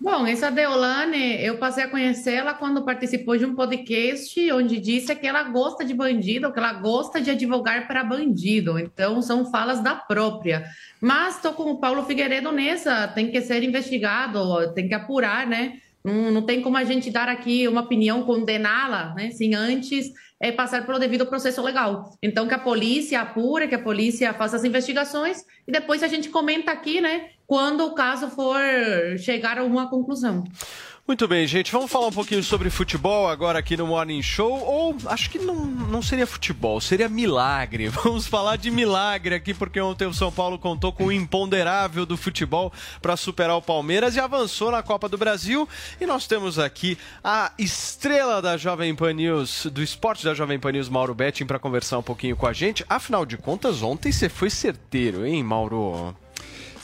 Bom, 0.00 0.24
essa 0.28 0.48
Deolane, 0.48 1.42
eu 1.42 1.58
passei 1.58 1.82
a 1.82 1.88
conhecê-la 1.88 2.54
quando 2.54 2.84
participou 2.84 3.36
de 3.36 3.44
um 3.44 3.56
podcast 3.56 4.52
onde 4.52 4.78
disse 4.78 5.12
que 5.16 5.26
ela 5.26 5.42
gosta 5.42 5.84
de 5.84 5.92
bandido, 5.92 6.52
que 6.52 6.58
ela 6.58 6.72
gosta 6.74 7.20
de 7.20 7.32
advogar 7.32 7.88
para 7.88 8.04
bandido. 8.04 8.78
Então, 8.78 9.20
são 9.20 9.50
falas 9.50 9.80
da 9.80 9.96
própria. 9.96 10.64
Mas 11.00 11.34
estou 11.34 11.52
com 11.52 11.72
o 11.72 11.80
Paulo 11.80 12.04
Figueiredo 12.04 12.52
nessa, 12.52 13.08
tem 13.08 13.32
que 13.32 13.40
ser 13.40 13.64
investigado, 13.64 14.72
tem 14.72 14.86
que 14.86 14.94
apurar, 14.94 15.48
né? 15.48 15.80
Não, 16.04 16.30
não 16.30 16.42
tem 16.42 16.62
como 16.62 16.76
a 16.76 16.84
gente 16.84 17.10
dar 17.10 17.28
aqui 17.28 17.66
uma 17.68 17.82
opinião, 17.82 18.22
condená-la, 18.22 19.14
né? 19.14 19.30
Sem 19.30 19.54
antes 19.54 20.12
é, 20.40 20.52
passar 20.52 20.86
pelo 20.86 20.98
devido 20.98 21.26
processo 21.26 21.62
legal. 21.62 22.16
Então, 22.22 22.46
que 22.46 22.54
a 22.54 22.58
polícia 22.58 23.20
apure, 23.20 23.68
que 23.68 23.74
a 23.74 23.82
polícia 23.82 24.32
faça 24.32 24.56
as 24.56 24.64
investigações 24.64 25.44
e 25.66 25.72
depois 25.72 26.02
a 26.02 26.08
gente 26.08 26.28
comenta 26.28 26.70
aqui, 26.70 27.00
né? 27.00 27.30
Quando 27.46 27.84
o 27.84 27.94
caso 27.94 28.28
for 28.30 28.60
chegar 29.18 29.58
a 29.58 29.64
uma 29.64 29.88
conclusão. 29.88 30.44
Muito 31.08 31.26
bem, 31.26 31.46
gente. 31.46 31.72
Vamos 31.72 31.90
falar 31.90 32.08
um 32.08 32.12
pouquinho 32.12 32.42
sobre 32.42 32.68
futebol 32.68 33.28
agora 33.28 33.58
aqui 33.58 33.78
no 33.78 33.86
Morning 33.86 34.20
Show. 34.20 34.52
Ou 34.52 34.94
acho 35.06 35.30
que 35.30 35.38
não, 35.38 35.64
não 35.64 36.02
seria 36.02 36.26
futebol, 36.26 36.82
seria 36.82 37.08
milagre. 37.08 37.88
Vamos 38.04 38.26
falar 38.26 38.56
de 38.56 38.70
milagre 38.70 39.34
aqui, 39.34 39.54
porque 39.54 39.80
ontem 39.80 40.04
o 40.04 40.12
São 40.12 40.30
Paulo 40.30 40.58
contou 40.58 40.92
com 40.92 41.06
o 41.06 41.12
imponderável 41.12 42.04
do 42.04 42.14
futebol 42.14 42.70
para 43.00 43.16
superar 43.16 43.56
o 43.56 43.62
Palmeiras 43.62 44.16
e 44.16 44.20
avançou 44.20 44.70
na 44.70 44.82
Copa 44.82 45.08
do 45.08 45.16
Brasil. 45.16 45.66
E 45.98 46.04
nós 46.04 46.26
temos 46.26 46.58
aqui 46.58 46.98
a 47.24 47.52
estrela 47.56 48.42
da 48.42 48.58
Jovem 48.58 48.94
Pan 48.94 49.14
News, 49.14 49.64
do 49.72 49.82
esporte 49.82 50.26
da 50.26 50.34
Jovem 50.34 50.58
Pan 50.58 50.72
News, 50.72 50.90
Mauro 50.90 51.14
Betting, 51.14 51.46
para 51.46 51.58
conversar 51.58 51.96
um 51.96 52.02
pouquinho 52.02 52.36
com 52.36 52.46
a 52.46 52.52
gente. 52.52 52.84
Afinal 52.86 53.24
de 53.24 53.38
contas, 53.38 53.82
ontem 53.82 54.12
você 54.12 54.28
foi 54.28 54.50
certeiro, 54.50 55.24
hein, 55.24 55.42
Mauro? 55.42 56.14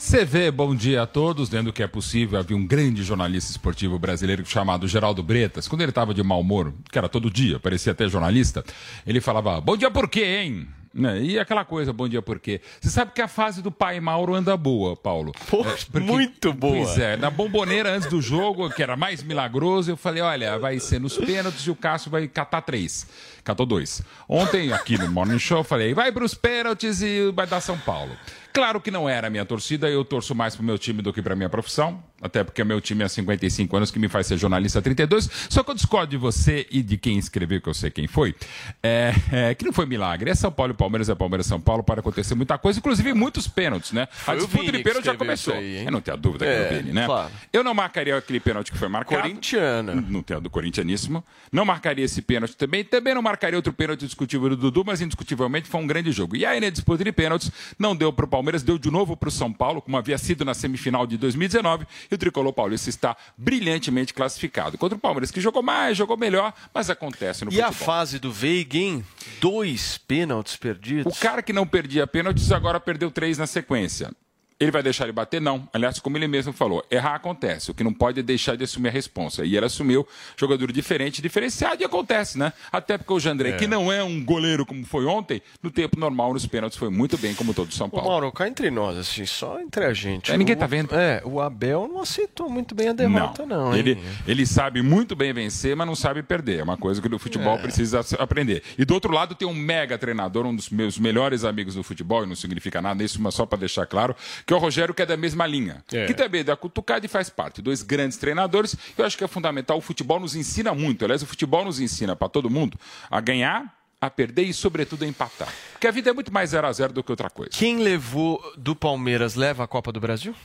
CV, 0.05 0.51
bom 0.51 0.75
dia 0.75 1.01
a 1.01 1.07
todos. 1.07 1.49
Dentro 1.49 1.67
do 1.67 1.73
que 1.73 1.81
é 1.81 1.87
possível, 1.87 2.37
havia 2.37 2.55
um 2.55 2.65
grande 2.65 3.01
jornalista 3.01 3.49
esportivo 3.49 3.97
brasileiro 3.97 4.45
chamado 4.45 4.87
Geraldo 4.87 5.23
Bretas. 5.23 5.67
Quando 5.67 5.81
ele 5.81 5.89
estava 5.89 6.13
de 6.13 6.21
mau 6.21 6.41
humor, 6.41 6.71
que 6.91 6.97
era 6.97 7.09
todo 7.09 7.29
dia, 7.31 7.59
parecia 7.59 7.91
até 7.91 8.07
jornalista, 8.07 8.63
ele 9.05 9.19
falava: 9.19 9.59
Bom 9.59 9.75
dia 9.75 9.89
por 9.89 10.07
quê, 10.07 10.23
hein? 10.23 10.67
Né? 10.93 11.21
E 11.23 11.39
aquela 11.39 11.65
coisa, 11.65 11.91
bom 11.91 12.07
dia 12.07 12.21
por 12.21 12.39
quê? 12.39 12.61
Você 12.79 12.89
sabe 12.89 13.11
que 13.13 13.21
a 13.21 13.27
fase 13.27 13.61
do 13.61 13.71
pai 13.71 13.99
Mauro 13.99 14.35
anda 14.35 14.55
boa, 14.55 14.95
Paulo. 14.95 15.33
É, 15.93 15.99
muito 15.99 16.53
boa. 16.53 16.85
Pois 16.85 16.97
é, 16.99 17.17
na 17.17 17.29
bomboneira 17.29 17.95
antes 17.95 18.07
do 18.07 18.21
jogo, 18.21 18.69
que 18.69 18.83
era 18.83 18.95
mais 18.95 19.23
milagroso, 19.23 19.91
eu 19.91 19.97
falei: 19.97 20.21
olha, 20.21 20.59
vai 20.59 20.79
ser 20.79 20.99
nos 20.99 21.17
pênaltis 21.17 21.61
e 21.61 21.71
o 21.71 21.75
Cássio 21.75 22.11
vai 22.11 22.27
catar 22.27 22.61
três. 22.61 23.07
Catou 23.45 23.65
dois. 23.65 24.01
Ontem, 24.27 24.73
aqui 24.73 24.97
no 24.97 25.09
Morning 25.09 25.39
Show, 25.39 25.59
eu 25.59 25.63
falei, 25.63 25.93
vai 25.93 26.11
pros 26.11 26.33
pênaltis 26.33 27.01
e 27.01 27.31
vai 27.31 27.45
dar 27.47 27.61
São 27.61 27.77
Paulo. 27.77 28.11
Claro 28.51 28.79
que 28.79 28.89
não 28.89 29.07
era 29.07 29.27
a 29.27 29.29
minha 29.29 29.43
torcida, 29.45 29.89
eu 29.89 30.03
torço 30.05 30.33
mais 30.33 30.55
pro 30.55 30.63
meu 30.63 30.77
time 30.77 31.01
do 31.01 31.11
que 31.11 31.21
pra 31.21 31.35
minha 31.35 31.49
profissão, 31.49 32.01
até 32.21 32.41
porque 32.41 32.63
meu 32.63 32.79
time 32.79 33.03
há 33.03 33.09
55 33.09 33.75
anos 33.75 33.91
que 33.91 33.99
me 33.99 34.07
faz 34.07 34.27
ser 34.27 34.37
jornalista 34.37 34.79
há 34.79 34.81
32. 34.81 35.29
Só 35.49 35.61
que 35.61 35.71
eu 35.71 35.75
discordo 35.75 36.11
de 36.11 36.15
você 36.15 36.65
e 36.71 36.81
de 36.81 36.95
quem 36.97 37.17
escreveu, 37.17 37.59
que 37.59 37.67
eu 37.67 37.73
sei 37.73 37.91
quem 37.91 38.07
foi, 38.07 38.33
é, 38.81 39.13
é, 39.29 39.53
que 39.55 39.65
não 39.65 39.73
foi 39.73 39.85
milagre. 39.85 40.31
É 40.31 40.35
São 40.35 40.49
Paulo 40.49 40.71
e 40.71 40.73
Palmeiras, 40.73 41.09
é 41.09 41.15
Palmeiras 41.15 41.47
e 41.47 41.49
São 41.49 41.59
Paulo 41.59 41.83
para 41.83 41.99
acontecer 41.99 42.33
muita 42.33 42.57
coisa, 42.57 42.79
inclusive 42.79 43.13
muitos 43.13 43.45
pênaltis, 43.45 43.91
né? 43.91 44.07
Foi 44.09 44.33
a 44.35 44.37
disputa 44.37 44.71
de 44.71 44.79
pênalti 44.81 45.05
já 45.05 45.15
começou. 45.17 45.53
aí, 45.53 45.83
eu 45.83 45.91
não 45.91 45.99
tenho 45.99 46.15
dúvida 46.15 46.45
que 46.45 46.51
É, 46.51 46.63
é 46.63 46.65
o 46.71 46.77
Vini, 46.77 46.93
né? 46.93 47.05
claro. 47.07 47.31
Eu 47.51 47.61
não 47.61 47.73
marcaria 47.73 48.15
aquele 48.15 48.39
pênalti 48.39 48.71
que 48.71 48.77
foi 48.77 48.87
marcado. 48.87 49.21
Corintiana. 49.21 49.93
Não 49.95 50.23
tenho 50.23 50.39
do 50.39 50.49
corintianíssimo. 50.49 51.21
Não 51.51 51.65
marcaria 51.65 52.05
esse 52.05 52.21
pênalti 52.21 52.55
também. 52.55 52.85
Também 52.85 53.13
não 53.13 53.21
marcaria 53.21 53.34
outro 53.55 53.73
pênalti 53.73 54.05
discutível 54.05 54.49
do 54.49 54.55
Dudu, 54.57 54.83
mas 54.85 55.01
indiscutivelmente 55.01 55.67
foi 55.69 55.81
um 55.81 55.87
grande 55.87 56.11
jogo. 56.11 56.35
E 56.35 56.45
aí, 56.45 56.59
na 56.59 56.69
disputa 56.69 57.03
de 57.03 57.11
pênaltis, 57.11 57.51
não 57.77 57.95
deu 57.95 58.11
para 58.11 58.25
o 58.25 58.27
Palmeiras, 58.27 58.63
deu 58.63 58.77
de 58.77 58.89
novo 58.91 59.15
para 59.17 59.29
o 59.29 59.31
São 59.31 59.51
Paulo, 59.51 59.81
como 59.81 59.97
havia 59.97 60.17
sido 60.17 60.43
na 60.45 60.53
semifinal 60.53 61.05
de 61.05 61.17
2019. 61.17 61.85
E 62.09 62.15
o 62.15 62.17
tricolor 62.17 62.53
paulista 62.53 62.89
está 62.89 63.15
brilhantemente 63.37 64.13
classificado. 64.13 64.77
Contra 64.77 64.97
o 64.97 65.01
Palmeiras, 65.01 65.31
que 65.31 65.41
jogou 65.41 65.61
mais, 65.63 65.97
jogou 65.97 66.17
melhor, 66.17 66.53
mas 66.73 66.89
acontece 66.89 67.45
no 67.45 67.51
E 67.51 67.61
a 67.61 67.67
futebol. 67.71 67.85
fase 67.85 68.19
do 68.19 68.31
Veiga, 68.31 68.77
hein? 68.77 69.03
Dois 69.41 69.97
pênaltis 69.97 70.55
perdidos. 70.55 71.15
O 71.15 71.19
cara 71.19 71.41
que 71.41 71.53
não 71.53 71.65
perdia 71.67 72.05
pênaltis 72.07 72.51
agora 72.51 72.79
perdeu 72.79 73.11
três 73.11 73.37
na 73.37 73.47
sequência. 73.47 74.11
Ele 74.57 74.71
vai 74.71 74.81
deixar 74.81 75.03
ele 75.03 75.11
bater? 75.11 75.41
Não. 75.41 75.67
Aliás, 75.73 75.99
como 75.99 76.17
ele 76.17 76.27
mesmo 76.29 76.53
falou, 76.53 76.85
errar 76.89 77.15
acontece. 77.15 77.71
O 77.71 77.73
que 77.73 77.83
não 77.83 77.93
pode 77.93 78.21
é 78.21 78.23
deixar 78.23 78.55
de 78.55 78.63
assumir 78.63 78.87
a 78.87 78.91
responsa. 78.91 79.43
E 79.43 79.57
ele 79.57 79.65
assumiu 79.65 80.07
jogador 80.37 80.71
diferente, 80.71 81.21
diferenciado, 81.21 81.81
e 81.81 81.85
acontece, 81.85 82.37
né? 82.37 82.53
Até 82.71 82.97
porque 82.97 83.11
o 83.11 83.19
Jandrei, 83.19 83.51
É. 83.53 83.57
que 83.57 83.67
não 83.67 83.91
é 83.91 84.01
um 84.01 84.23
goleiro 84.23 84.65
como 84.65 84.85
foi 84.85 85.05
ontem, 85.05 85.41
no 85.61 85.69
tempo 85.69 85.99
normal, 85.99 86.33
nos 86.33 86.45
pênaltis, 86.45 86.77
foi 86.77 86.89
muito 86.89 87.17
bem, 87.17 87.35
como 87.35 87.53
todo 87.53 87.69
o 87.69 87.73
São 87.73 87.87
Ô, 87.87 87.89
Paulo. 87.89 88.07
Mauro, 88.09 88.31
cá 88.31 88.47
entre 88.47 88.71
nós, 88.71 88.97
assim, 88.97 89.25
só 89.25 89.59
entre 89.59 89.83
a 89.83 89.93
gente. 89.93 90.31
É, 90.31 90.37
ninguém 90.37 90.55
O- 90.55 90.59
tá 90.59 90.67
vendo. 90.67 90.95
É, 90.95 91.21
o 91.25 91.41
Abel 91.41 91.89
não 91.91 91.99
aceitou 92.01 92.49
muito 92.49 92.73
bem 92.73 92.87
a 92.89 92.93
derrota, 92.93 93.45
não, 93.45 93.73
hein? 93.73 93.79
ele, 93.79 94.03
ele 94.25 94.45
sabe 94.45 94.81
muito 94.81 95.17
bem 95.17 95.33
vencer, 95.33 95.75
mas 95.75 95.85
não 95.85 95.95
sabe 95.95 96.23
perder. 96.23 96.59
É 96.59 96.63
uma 96.63 96.77
coisa 96.77 97.01
que 97.01 97.13
o 97.13 97.19
futebol 97.19 97.55
É. 97.55 97.61
precisa 97.61 97.99
aprender. 98.19 98.63
E 98.77 98.85
do 98.85 98.93
outro 98.93 99.11
lado 99.13 99.35
tem 99.35 99.45
um 99.47 99.53
mega 99.53 99.97
treinador, 99.97 100.45
um 100.45 100.55
dos 100.55 100.69
meus 100.69 100.97
melhores 100.97 101.43
amigos 101.43 101.75
do 101.75 101.83
futebol, 101.83 102.23
e 102.23 102.25
não 102.25 102.35
significa 102.35 102.81
nada 102.81 103.03
isso, 103.03 103.21
mas 103.21 103.33
só 103.35 103.45
para 103.45 103.59
deixar 103.59 103.85
claro, 103.85 104.15
que 104.45 104.53
é 104.53 104.55
o 104.55 104.59
Rogério, 104.59 104.93
que 104.93 105.01
é 105.01 105.05
da 105.05 105.17
mesma 105.17 105.47
linha. 105.47 105.83
É. 105.91 106.05
Que 106.05 106.13
também 106.13 106.41
é 106.41 106.43
da 106.43 106.55
cutucada 106.55 107.05
e 107.05 107.09
faz 107.09 107.29
parte. 107.29 107.61
Dois 107.61 107.81
grandes 107.81 108.17
treinadores. 108.17 108.75
Eu 108.97 109.03
acho 109.03 109.17
que 109.17 109.23
é 109.23 109.27
fundamental. 109.27 109.77
O 109.77 109.81
futebol 109.81 110.19
nos 110.19 110.35
ensina 110.35 110.73
muito. 110.73 111.03
Aliás, 111.03 111.23
o 111.23 111.25
futebol 111.25 111.65
nos 111.65 111.79
ensina 111.79 112.15
para 112.15 112.29
todo 112.29 112.49
mundo 112.49 112.77
a 113.09 113.19
ganhar, 113.19 113.75
a 113.99 114.09
perder 114.09 114.43
e, 114.43 114.53
sobretudo, 114.53 115.03
a 115.03 115.07
empatar. 115.07 115.51
Porque 115.71 115.87
a 115.87 115.91
vida 115.91 116.11
é 116.11 116.13
muito 116.13 116.31
mais 116.31 116.51
0 116.51 116.67
a 116.67 116.71
0 116.71 116.93
do 116.93 117.03
que 117.03 117.11
outra 117.11 117.29
coisa. 117.29 117.51
Quem 117.51 117.79
levou 117.79 118.39
do 118.55 118.75
Palmeiras 118.75 119.33
leva 119.33 119.63
a 119.63 119.67
Copa 119.67 119.91
do 119.91 119.99
Brasil? 119.99 120.35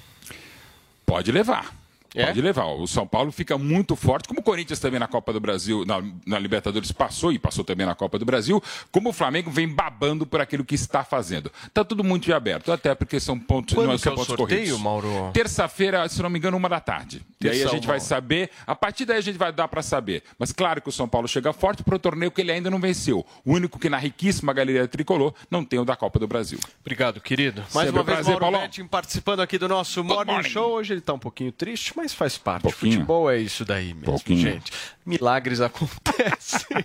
Pode 1.04 1.30
levar. 1.30 1.74
É? 2.14 2.26
Pode 2.26 2.40
levar. 2.40 2.66
O 2.66 2.86
São 2.86 3.06
Paulo 3.06 3.30
fica 3.30 3.56
muito 3.56 3.94
forte, 3.94 4.26
como 4.28 4.40
o 4.40 4.42
Corinthians 4.42 4.78
também 4.80 4.98
na 4.98 5.06
Copa 5.06 5.32
do 5.32 5.40
Brasil, 5.40 5.84
na, 5.84 6.02
na 6.26 6.38
Libertadores 6.38 6.90
passou 6.92 7.32
e 7.32 7.38
passou 7.38 7.64
também 7.64 7.86
na 7.86 7.94
Copa 7.94 8.18
do 8.18 8.24
Brasil, 8.24 8.62
como 8.90 9.10
o 9.10 9.12
Flamengo 9.12 9.50
vem 9.50 9.68
babando 9.68 10.26
por 10.26 10.40
aquilo 10.40 10.64
que 10.64 10.74
está 10.74 11.04
fazendo. 11.04 11.50
Tá 11.72 11.84
tudo 11.84 12.02
muito 12.02 12.28
em 12.30 12.34
aberto, 12.34 12.72
até 12.72 12.94
porque 12.94 13.20
são 13.20 13.38
pontos, 13.38 13.74
Quando 13.74 13.88
não 13.88 13.94
que 13.96 14.00
é 14.00 14.04
são 14.04 14.12
o 14.12 14.16
pontos 14.16 14.36
sorteio, 14.36 14.60
corridos. 14.60 14.80
Mauro? 14.80 15.30
Terça-feira, 15.32 16.08
se 16.08 16.20
não 16.22 16.30
me 16.30 16.38
engano, 16.38 16.56
uma 16.56 16.68
da 16.68 16.80
tarde. 16.80 17.22
E 17.42 17.48
aí 17.48 17.62
a 17.62 17.68
gente 17.68 17.86
vai 17.86 18.00
saber, 18.00 18.50
a 18.66 18.74
partir 18.74 19.04
daí 19.04 19.18
a 19.18 19.22
gente 19.22 19.38
vai 19.38 19.52
dar 19.52 19.66
para 19.68 19.82
saber. 19.82 20.22
Mas 20.38 20.52
claro 20.52 20.82
que 20.82 20.88
o 20.88 20.92
São 20.92 21.08
Paulo 21.08 21.26
chega 21.26 21.52
forte 21.52 21.82
para 21.82 21.96
o 21.96 21.98
torneio 21.98 22.30
que 22.30 22.40
ele 22.40 22.52
ainda 22.52 22.70
não 22.70 22.80
venceu. 22.80 23.24
O 23.44 23.52
único 23.54 23.78
que 23.78 23.88
na 23.88 23.96
riquíssima 23.98 24.52
galeria 24.52 24.86
tricolor 24.86 25.32
não 25.50 25.64
tem 25.64 25.78
o 25.78 25.84
da 25.84 25.96
Copa 25.96 26.18
do 26.18 26.26
Brasil. 26.28 26.58
Obrigado, 26.80 27.20
querido. 27.20 27.62
Mais 27.74 27.86
Sempre 27.86 27.90
uma 27.90 28.02
um 28.02 28.04
vez, 28.04 28.16
prazer, 28.16 28.30
Mauro 28.32 28.44
Paulão. 28.44 28.60
Betting 28.60 28.86
participando 28.86 29.40
aqui 29.40 29.58
do 29.58 29.68
nosso 29.68 30.04
Morning, 30.04 30.32
morning. 30.32 30.48
Show. 30.48 30.72
Hoje 30.72 30.94
ele 30.94 31.00
tá 31.00 31.14
um 31.14 31.18
pouquinho 31.18 31.52
triste, 31.52 31.92
mas 31.96 32.12
faz 32.12 32.36
parte. 32.36 32.62
Pouquinho. 32.62 32.92
Futebol 32.92 33.30
é 33.30 33.38
isso 33.38 33.64
daí 33.64 33.88
mesmo, 33.94 34.04
Pouquinho. 34.04 34.40
gente. 34.40 34.72
Milagres 35.06 35.60
acontecem. 35.62 36.84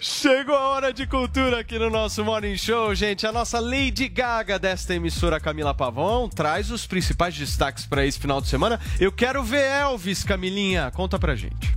Chegou 0.00 0.54
a 0.54 0.68
hora 0.68 0.92
de 0.92 1.06
cultura 1.06 1.60
aqui 1.60 1.78
no 1.78 1.90
nosso 1.90 2.24
Morning 2.24 2.56
Show, 2.56 2.94
gente. 2.94 3.26
A 3.26 3.32
nossa 3.32 3.58
Lady 3.60 4.08
Gaga 4.08 4.58
desta 4.58 4.94
emissora, 4.94 5.40
Camila 5.40 5.74
Pavão, 5.74 6.28
traz 6.28 6.70
os 6.70 6.86
principais 6.86 7.34
destaques 7.36 7.86
para 7.86 8.04
esse 8.04 8.18
final 8.18 8.40
de 8.40 8.48
semana. 8.48 8.80
Eu 9.00 9.10
quero 9.12 9.42
ver 9.42 9.66
Elvis, 9.86 10.24
Camilinha. 10.24 10.90
Conta 10.90 11.16
pra 11.16 11.36
gente. 11.36 11.76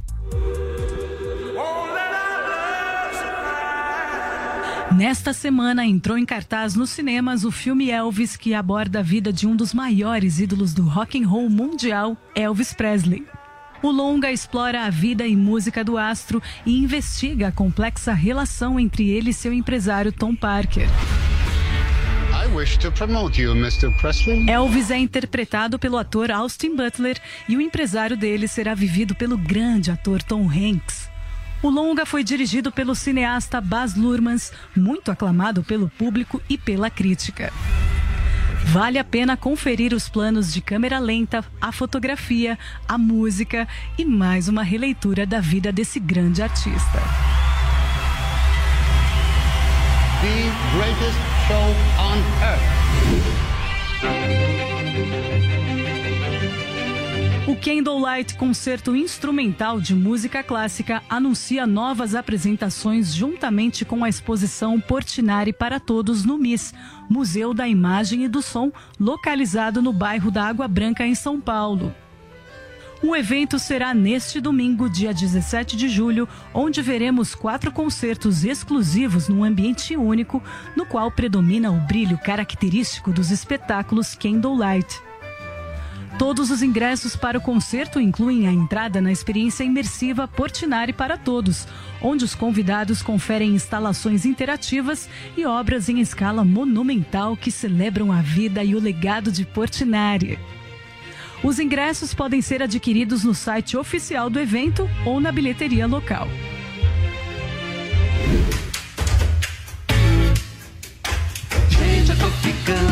Nesta 4.92 5.32
semana 5.32 5.86
entrou 5.86 6.18
em 6.18 6.26
cartaz 6.26 6.74
nos 6.74 6.90
cinemas 6.90 7.46
o 7.46 7.52
filme 7.52 7.92
Elvis, 7.92 8.36
que 8.36 8.56
aborda 8.56 9.00
a 9.00 9.04
vida 9.04 9.32
de 9.32 9.46
um 9.46 9.56
dos 9.56 9.76
maiores 9.76 10.40
ídolos 10.40 10.74
do 10.74 10.84
rock 10.84 11.24
and 11.24 11.28
roll 11.28 11.50
mundial, 11.50 12.18
Elvis 12.34 12.74
Presley. 12.74 13.24
O 13.84 13.92
longa 13.92 14.32
explora 14.32 14.86
a 14.86 14.90
vida 14.90 15.28
e 15.28 15.36
música 15.36 15.84
do 15.84 15.96
astro 15.96 16.42
e 16.66 16.80
investiga 16.80 17.50
a 17.50 17.52
complexa 17.52 18.12
relação 18.12 18.80
entre 18.80 19.08
ele 19.08 19.30
e 19.30 19.34
seu 19.34 19.54
empresário 19.54 20.12
Tom 20.12 20.36
Parker. 20.36 20.90
You. 23.38 23.50
Elvis 24.48 24.92
é 24.92 24.98
interpretado 24.98 25.78
pelo 25.78 25.98
ator 25.98 26.32
Austin 26.32 26.76
Butler 26.76 27.20
e 27.48 27.56
o 27.56 27.62
empresário 27.62 28.18
dele 28.18 28.48
será 28.48 28.74
vivido 28.74 29.14
pelo 29.16 29.38
grande 29.38 29.92
ator 29.92 30.24
Tom 30.24 30.50
Hanks. 30.50 31.10
O 31.62 31.70
longa 31.70 32.06
foi 32.06 32.24
dirigido 32.24 32.72
pelo 32.72 32.96
cineasta 32.96 33.60
Baz 33.60 33.96
Luhrmann, 33.96 34.38
muito 34.76 35.12
aclamado 35.12 35.64
pelo 35.64 35.90
público 35.90 36.42
e 36.50 36.58
pela 36.58 36.90
crítica. 36.90 37.52
Vale 38.66 39.00
a 39.00 39.04
pena 39.04 39.36
conferir 39.36 39.94
os 39.94 40.08
planos 40.08 40.54
de 40.54 40.62
câmera 40.62 41.00
lenta, 41.00 41.44
a 41.60 41.72
fotografia, 41.72 42.58
a 42.88 42.98
música 42.98 43.68
e 43.98 44.06
mais 44.06 44.48
uma 44.48 44.64
releitura 44.64 45.26
da 45.26 45.40
vida 45.40 45.72
desse 45.72 46.00
grande 46.00 46.42
artista. 46.42 47.49
The 50.22 50.52
greatest 50.76 51.18
show 51.48 51.68
on 51.98 52.18
earth. 52.44 52.80
O 57.48 57.56
Candlelight 57.56 58.36
Concerto 58.36 58.94
Instrumental 58.98 59.80
de 59.80 59.96
Música 59.96 60.44
Clássica 60.44 61.02
anuncia 61.10 61.66
novas 61.66 62.16
apresentações 62.16 63.16
juntamente 63.16 63.86
com 63.86 64.04
a 64.04 64.10
exposição 64.10 64.78
Portinari 64.82 65.54
para 65.54 65.80
Todos 65.80 66.26
no 66.26 66.38
MIS, 66.38 66.74
Museu 67.10 67.54
da 67.54 67.66
Imagem 67.66 68.26
e 68.26 68.28
do 68.28 68.42
Som, 68.42 68.74
localizado 69.00 69.82
no 69.82 69.94
bairro 69.94 70.30
da 70.30 70.44
Água 70.44 70.68
Branca, 70.68 71.08
em 71.08 71.16
São 71.16 71.40
Paulo. 71.40 71.96
O 73.02 73.16
evento 73.16 73.58
será 73.58 73.94
neste 73.94 74.42
domingo, 74.42 74.90
dia 74.90 75.14
17 75.14 75.78
de 75.78 75.88
julho, 75.88 76.28
onde 76.54 76.82
veremos 76.82 77.34
quatro 77.34 77.72
concertos 77.72 78.44
exclusivos 78.44 79.30
num 79.30 79.42
ambiente 79.42 79.96
único, 79.96 80.44
no 80.76 80.86
qual 80.86 81.10
predomina 81.10 81.72
o 81.72 81.80
brilho 81.80 82.18
característico 82.18 83.14
dos 83.14 83.32
espetáculos 83.32 84.16
Candlelight. 84.16 85.02
Todos 86.18 86.52
os 86.52 86.62
ingressos 86.62 87.16
para 87.16 87.38
o 87.38 87.42
concerto 87.42 88.02
incluem 88.02 88.46
a 88.46 88.52
entrada 88.52 89.00
na 89.00 89.14
experiência 89.14 89.64
imersiva 89.64 90.28
Portinari 90.28 90.92
para 90.92 91.18
Todos, 91.18 91.66
onde 92.02 92.26
os 92.26 92.36
convidados 92.36 93.02
conferem 93.02 93.56
instalações 93.56 94.26
interativas 94.26 95.08
e 95.38 95.46
obras 95.46 95.88
em 95.88 96.02
escala 96.02 96.44
monumental 96.44 97.38
que 97.38 97.50
celebram 97.50 98.12
a 98.12 98.22
vida 98.22 98.62
e 98.62 98.76
o 98.76 98.80
legado 98.82 99.32
de 99.32 99.46
Portinari. 99.46 100.38
Os 101.44 101.58
ingressos 101.58 102.14
podem 102.14 102.42
ser 102.42 102.62
adquiridos 102.62 103.24
no 103.24 103.34
site 103.34 103.78
oficial 103.78 104.30
do 104.30 104.40
evento 104.40 104.90
ou 105.06 105.20
na 105.22 105.32
bilheteria 105.32 105.88
local. 105.88 106.28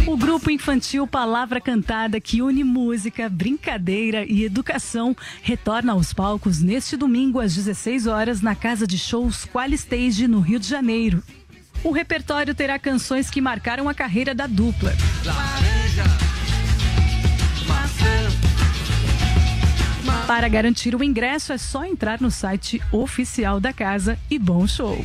O 0.07 0.15
grupo 0.15 0.49
infantil 0.49 1.05
Palavra 1.05 1.59
Cantada, 1.59 2.21
que 2.21 2.41
une 2.41 2.63
música, 2.63 3.27
brincadeira 3.27 4.25
e 4.25 4.45
educação, 4.45 5.15
retorna 5.41 5.91
aos 5.91 6.13
palcos 6.13 6.61
neste 6.61 6.95
domingo 6.95 7.41
às 7.41 7.53
16 7.53 8.07
horas 8.07 8.41
na 8.41 8.55
Casa 8.55 8.87
de 8.87 8.97
Shows 8.97 9.45
Qualistage, 9.45 10.27
no 10.27 10.39
Rio 10.39 10.59
de 10.59 10.67
Janeiro. 10.67 11.21
O 11.83 11.91
repertório 11.91 12.55
terá 12.55 12.79
canções 12.79 13.29
que 13.29 13.41
marcaram 13.41 13.89
a 13.89 13.93
carreira 13.93 14.33
da 14.33 14.47
dupla. 14.47 14.93
Para 20.27 20.49
garantir 20.49 20.93
o 20.93 21.01
ingresso 21.01 21.53
é 21.53 21.57
só 21.57 21.85
entrar 21.85 22.19
no 22.19 22.29
site 22.29 22.81
oficial 22.91 23.61
da 23.61 23.71
casa 23.71 24.19
e 24.29 24.37
bom 24.37 24.67
show. 24.67 24.97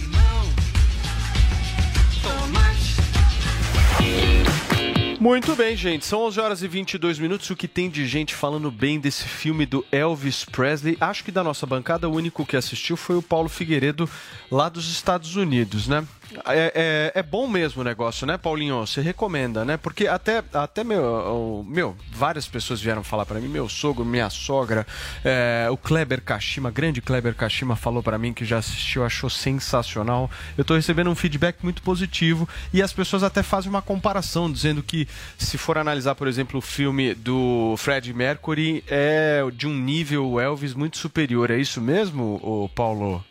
Muito 5.21 5.55
bem, 5.55 5.77
gente. 5.77 6.05
São 6.05 6.23
11 6.23 6.41
horas 6.41 6.63
e 6.65 6.67
22 6.67 7.21
minutos. 7.21 7.49
O 7.49 7.55
que 7.55 7.69
tem 7.69 7.89
de 7.89 8.05
gente 8.09 8.35
falando 8.35 8.69
bem 8.69 8.99
desse 8.99 9.23
filme 9.23 9.65
do 9.65 9.87
Elvis 9.93 10.45
Presley? 10.45 10.99
Acho 11.01 11.23
que 11.23 11.31
da 11.31 11.45
nossa 11.45 11.65
bancada, 11.65 12.09
o 12.09 12.13
único 12.13 12.45
que 12.45 12.57
assistiu 12.57 12.97
foi 12.97 13.15
o 13.17 13.23
Paulo 13.23 13.49
Figueiredo, 13.49 14.11
lá 14.51 14.69
dos 14.69 14.91
Estados 14.91 15.37
Unidos, 15.37 15.87
né? 15.87 16.05
É, 16.47 17.13
é, 17.15 17.21
é 17.21 17.23
bom 17.23 17.47
mesmo 17.47 17.83
o 17.83 17.85
negócio, 17.85 18.27
né, 18.27 18.37
Paulinho? 18.37 18.87
Você 18.87 19.01
recomenda, 19.01 19.65
né? 19.65 19.77
Porque 19.77 20.07
até, 20.07 20.43
até 20.53 20.83
meu, 20.85 21.65
meu, 21.69 21.97
várias 22.11 22.47
pessoas 22.47 22.81
vieram 22.81 23.03
falar 23.03 23.27
pra 23.27 23.41
mim, 23.41 23.49
meu 23.49 23.69
sogro, 23.69 24.05
minha 24.05 24.31
sogra, 24.31 24.87
é, 25.25 25.69
o 25.71 25.77
Kleber 25.77 26.23
Kashima, 26.23 26.71
grande 26.71 27.01
Kleber 27.01 27.35
Kashima, 27.35 27.77
falou 27.77 28.03
pra 28.03 28.19
mim 28.19 28.33
que 28.33 28.45
já 28.45 28.59
assistiu, 28.59 29.05
achou 29.05 29.31
sensacional. 29.31 30.31
Eu 30.57 30.65
tô 30.65 30.75
recebendo 30.75 31.11
um 31.11 31.15
feedback 31.15 31.59
muito 31.63 31.83
positivo 31.83 32.49
e 32.73 32.83
as 32.83 32.93
pessoas 32.93 33.23
até 33.23 33.43
fazem 33.43 33.71
uma 33.71 33.83
comparação, 33.83 34.51
dizendo 34.51 34.83
que 34.83 35.07
se 35.39 35.59
for 35.59 35.79
analisar, 35.79 36.15
por 36.15 36.29
exemplo, 36.29 36.59
o 36.59 36.63
filme 36.63 37.15
do 37.15 37.75
Fred 37.77 38.13
Mercury, 38.13 38.85
é 38.89 39.43
de 39.55 39.67
um 39.67 39.75
nível 39.75 40.41
Elvis 40.41 40.75
muito 40.75 40.97
superior. 40.97 41.51
É 41.51 41.57
isso 41.57 41.81
mesmo, 41.81 42.71
Paulo? 42.75 43.25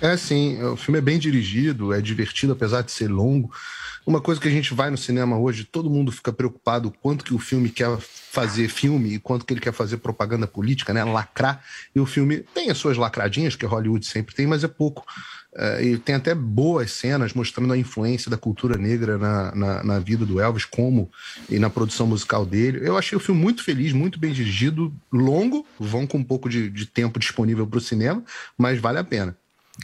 É 0.00 0.16
sim, 0.16 0.62
o 0.62 0.76
filme 0.76 0.98
é 0.98 1.02
bem 1.02 1.18
dirigido, 1.18 1.92
é 1.92 2.00
divertido, 2.00 2.52
apesar 2.52 2.82
de 2.82 2.92
ser 2.92 3.08
longo. 3.08 3.50
Uma 4.06 4.20
coisa 4.20 4.40
que 4.40 4.46
a 4.46 4.50
gente 4.50 4.72
vai 4.72 4.90
no 4.90 4.96
cinema 4.96 5.36
hoje, 5.36 5.64
todo 5.64 5.90
mundo 5.90 6.12
fica 6.12 6.32
preocupado 6.32 6.92
quanto 7.02 7.24
que 7.24 7.34
o 7.34 7.38
filme 7.38 7.68
quer 7.68 7.98
fazer 7.98 8.68
filme 8.68 9.14
e 9.14 9.18
quanto 9.18 9.44
que 9.44 9.52
ele 9.52 9.60
quer 9.60 9.72
fazer 9.72 9.96
propaganda 9.96 10.46
política, 10.46 10.94
né? 10.94 11.02
Lacrar. 11.02 11.62
E 11.94 11.98
o 11.98 12.06
filme 12.06 12.38
tem 12.54 12.70
as 12.70 12.78
suas 12.78 12.96
lacradinhas, 12.96 13.56
que 13.56 13.66
Hollywood 13.66 14.06
sempre 14.06 14.36
tem, 14.36 14.46
mas 14.46 14.62
é 14.62 14.68
pouco. 14.68 15.04
É, 15.54 15.82
e 15.82 15.98
tem 15.98 16.14
até 16.14 16.32
boas 16.32 16.92
cenas 16.92 17.34
mostrando 17.34 17.72
a 17.72 17.76
influência 17.76 18.30
da 18.30 18.36
cultura 18.36 18.78
negra 18.78 19.18
na, 19.18 19.54
na, 19.54 19.84
na 19.84 19.98
vida 19.98 20.24
do 20.24 20.40
Elvis, 20.40 20.64
como 20.64 21.10
e 21.50 21.58
na 21.58 21.68
produção 21.68 22.06
musical 22.06 22.46
dele. 22.46 22.80
Eu 22.82 22.96
achei 22.96 23.16
o 23.16 23.20
filme 23.20 23.40
muito 23.40 23.64
feliz, 23.64 23.92
muito 23.92 24.18
bem 24.18 24.32
dirigido, 24.32 24.94
longo, 25.12 25.66
vão 25.78 26.06
com 26.06 26.18
um 26.18 26.24
pouco 26.24 26.48
de, 26.48 26.70
de 26.70 26.86
tempo 26.86 27.18
disponível 27.18 27.66
para 27.66 27.78
o 27.78 27.82
cinema, 27.82 28.22
mas 28.56 28.78
vale 28.78 28.98
a 28.98 29.04
pena. 29.04 29.36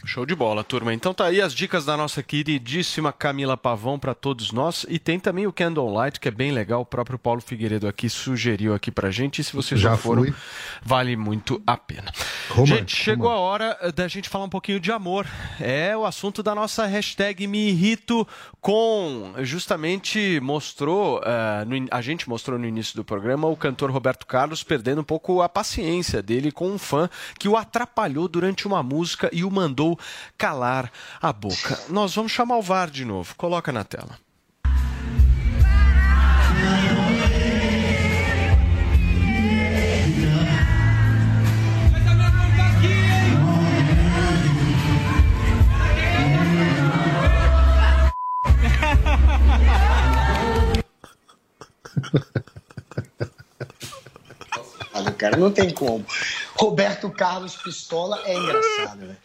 Show 0.04 0.26
de 0.26 0.34
bola, 0.34 0.64
turma. 0.64 0.92
Então 0.92 1.14
tá 1.14 1.26
aí 1.26 1.40
as 1.40 1.54
dicas 1.54 1.84
da 1.84 1.96
nossa 1.96 2.22
queridíssima 2.22 3.12
Camila 3.12 3.56
Pavão 3.56 3.98
para 3.98 4.14
todos 4.14 4.50
nós 4.52 4.84
e 4.88 4.98
tem 4.98 5.18
também 5.20 5.46
o 5.46 5.52
Candlelight, 5.52 6.18
que 6.20 6.28
é 6.28 6.30
bem 6.30 6.50
legal, 6.50 6.82
o 6.82 6.86
próprio 6.86 7.18
Paulo 7.18 7.40
Figueiredo 7.40 7.86
aqui 7.86 8.08
sugeriu 8.10 8.74
aqui 8.74 8.90
pra 8.90 9.10
gente, 9.10 9.40
e 9.40 9.44
se 9.44 9.54
vocês 9.54 9.80
Já 9.80 9.90
já 9.90 9.96
foram, 9.96 10.24
fui. 10.24 10.34
vale 10.82 11.16
muito 11.16 11.62
a 11.66 11.76
pena. 11.76 12.12
Romântico, 12.50 12.78
gente, 12.78 12.96
chegou 12.96 13.30
a 13.30 13.38
hora 13.38 13.78
da 13.94 14.08
gente 14.08 14.28
falar 14.28 14.44
um 14.44 14.50
pouquinho 14.50 14.80
de 14.80 14.90
amor. 14.90 15.26
É 15.60 15.96
o 15.96 16.04
assunto 16.04 16.42
da 16.42 16.54
nossa 16.54 16.84
hashtag 16.86 17.46
Me 17.46 17.68
Irrito 17.70 18.26
com, 18.60 19.32
justamente 19.42 20.38
mostrou, 20.40 21.20
eh, 21.24 21.64
no 21.64 21.74
a 21.90 22.00
gente 22.00 22.28
mostrou 22.28 22.58
no 22.58 22.66
início 22.66 22.96
do 22.96 23.04
programa 23.04 23.46
o 23.48 23.56
cantor 23.56 23.90
Roberto 23.90 24.26
Carlos 24.26 24.62
perdendo 24.62 25.00
um 25.00 25.04
pouco 25.04 25.40
a 25.40 25.48
paciência 25.48 26.22
dele 26.22 26.50
com 26.50 26.68
um 26.68 26.78
fã 26.78 27.08
que 27.38 27.48
o 27.48 27.56
atrapalhou 27.56 28.28
durante 28.28 28.66
uma 28.66 28.82
música 28.82 29.28
e 29.32 29.44
o 29.44 29.50
mandou 29.50 29.83
calar 30.38 30.90
a 31.20 31.32
boca. 31.32 31.78
Nós 31.88 32.14
vamos 32.14 32.32
chamar 32.32 32.56
o 32.58 32.62
VAR 32.62 32.90
de 32.90 33.04
novo. 33.04 33.34
Coloca 33.36 33.72
na 33.72 33.84
tela. 33.84 34.18
Olha, 55.04 55.12
cara, 55.12 55.36
não 55.36 55.50
tem 55.50 55.70
como. 55.70 56.04
Roberto 56.54 57.10
Carlos 57.10 57.56
Pistola 57.56 58.22
é 58.24 58.34
engraçado, 58.34 59.16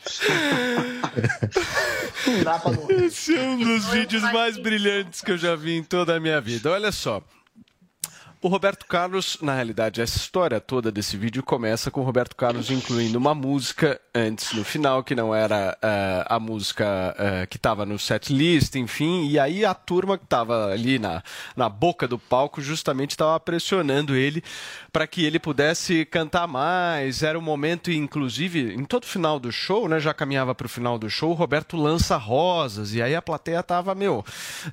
não. 2.28 3.06
Esse 3.06 3.38
é 3.38 3.42
um 3.42 3.58
dos 3.58 3.86
vídeos 3.86 4.24
mais 4.24 4.58
brilhantes 4.58 5.22
que 5.22 5.32
eu 5.32 5.38
já 5.38 5.56
vi 5.56 5.78
em 5.78 5.84
toda 5.84 6.16
a 6.16 6.20
minha 6.20 6.42
vida. 6.42 6.70
Olha 6.72 6.92
só. 6.92 7.22
O 8.42 8.48
Roberto 8.48 8.86
Carlos, 8.86 9.38
na 9.42 9.54
realidade, 9.54 10.00
essa 10.00 10.16
história 10.16 10.62
toda 10.62 10.90
desse 10.90 11.18
vídeo 11.18 11.44
começa 11.44 11.92
com 11.92 12.00
o 12.00 12.06
Roberto 12.06 12.38
Carlos 12.38 12.72
incluindo 12.72 13.18
uma 13.18 13.36
música 13.36 14.00
antes 14.16 14.54
no 14.54 14.64
final, 14.64 15.04
que 15.04 15.14
não 15.14 15.36
era 15.36 15.78
eh, 15.82 16.26
a 16.26 16.40
música 16.40 17.14
eh, 17.20 17.46
que 17.48 17.58
estava 17.58 17.86
no 17.86 18.00
set 18.00 18.32
list, 18.32 18.76
enfim, 18.76 19.28
e 19.28 19.38
aí 19.38 19.66
a 19.66 19.74
turma 19.74 20.18
que 20.18 20.24
estava 20.24 20.72
ali 20.72 20.98
na, 20.98 21.22
na 21.54 21.68
boca 21.68 22.08
do 22.08 22.18
palco 22.18 22.62
justamente 22.62 23.12
estava 23.12 23.38
pressionando 23.42 24.16
ele 24.16 24.42
para 24.90 25.06
que 25.06 25.26
ele 25.26 25.38
pudesse 25.38 26.06
cantar 26.06 26.48
mais. 26.48 27.22
Era 27.22 27.38
um 27.38 27.42
momento, 27.42 27.92
inclusive, 27.92 28.74
em 28.74 28.86
todo 28.86 29.06
final 29.06 29.38
do 29.38 29.52
show, 29.52 29.90
né? 29.90 30.00
Já 30.00 30.14
caminhava 30.14 30.56
para 30.56 30.66
o 30.66 30.70
final 30.70 30.98
do 30.98 31.10
show, 31.10 31.32
o 31.32 31.36
Roberto 31.36 31.76
lança 31.76 32.16
rosas, 32.16 32.94
e 32.94 33.02
aí 33.02 33.14
a 33.14 33.22
plateia 33.22 33.62
tava, 33.62 33.94
meu, 33.94 34.24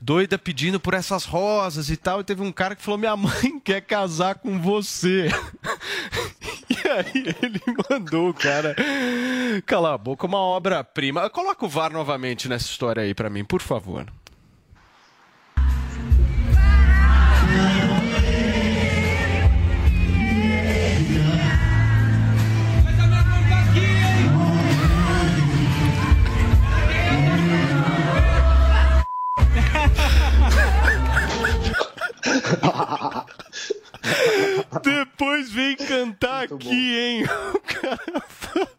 doida 0.00 0.38
pedindo 0.38 0.78
por 0.78 0.94
essas 0.94 1.24
rosas 1.24 1.90
e 1.90 1.96
tal. 1.96 2.20
E 2.20 2.24
teve 2.24 2.42
um 2.42 2.52
cara 2.52 2.76
que 2.76 2.82
falou: 2.82 2.96
Minha 2.98 3.16
mãe 3.16 3.55
quer 3.58 3.80
casar 3.80 4.36
com 4.36 4.60
você. 4.60 5.28
e 6.70 6.88
aí 6.88 7.34
ele 7.42 7.60
mandou 7.90 8.32
cara 8.34 8.74
calar 9.64 9.94
a 9.94 9.98
boca, 9.98 10.26
uma 10.26 10.38
obra-prima. 10.38 11.28
Coloca 11.30 11.64
o 11.64 11.68
VAR 11.68 11.92
novamente 11.92 12.48
nessa 12.48 12.66
história 12.66 13.02
aí 13.02 13.14
para 13.14 13.30
mim, 13.30 13.44
por 13.44 13.62
favor. 13.62 14.06
Depois 34.82 35.50
vem 35.50 35.76
cantar 35.76 36.44
aqui, 36.44 36.98
hein? 36.98 37.24
O 37.54 37.60
cara 37.60 38.24
fala. 38.28 38.76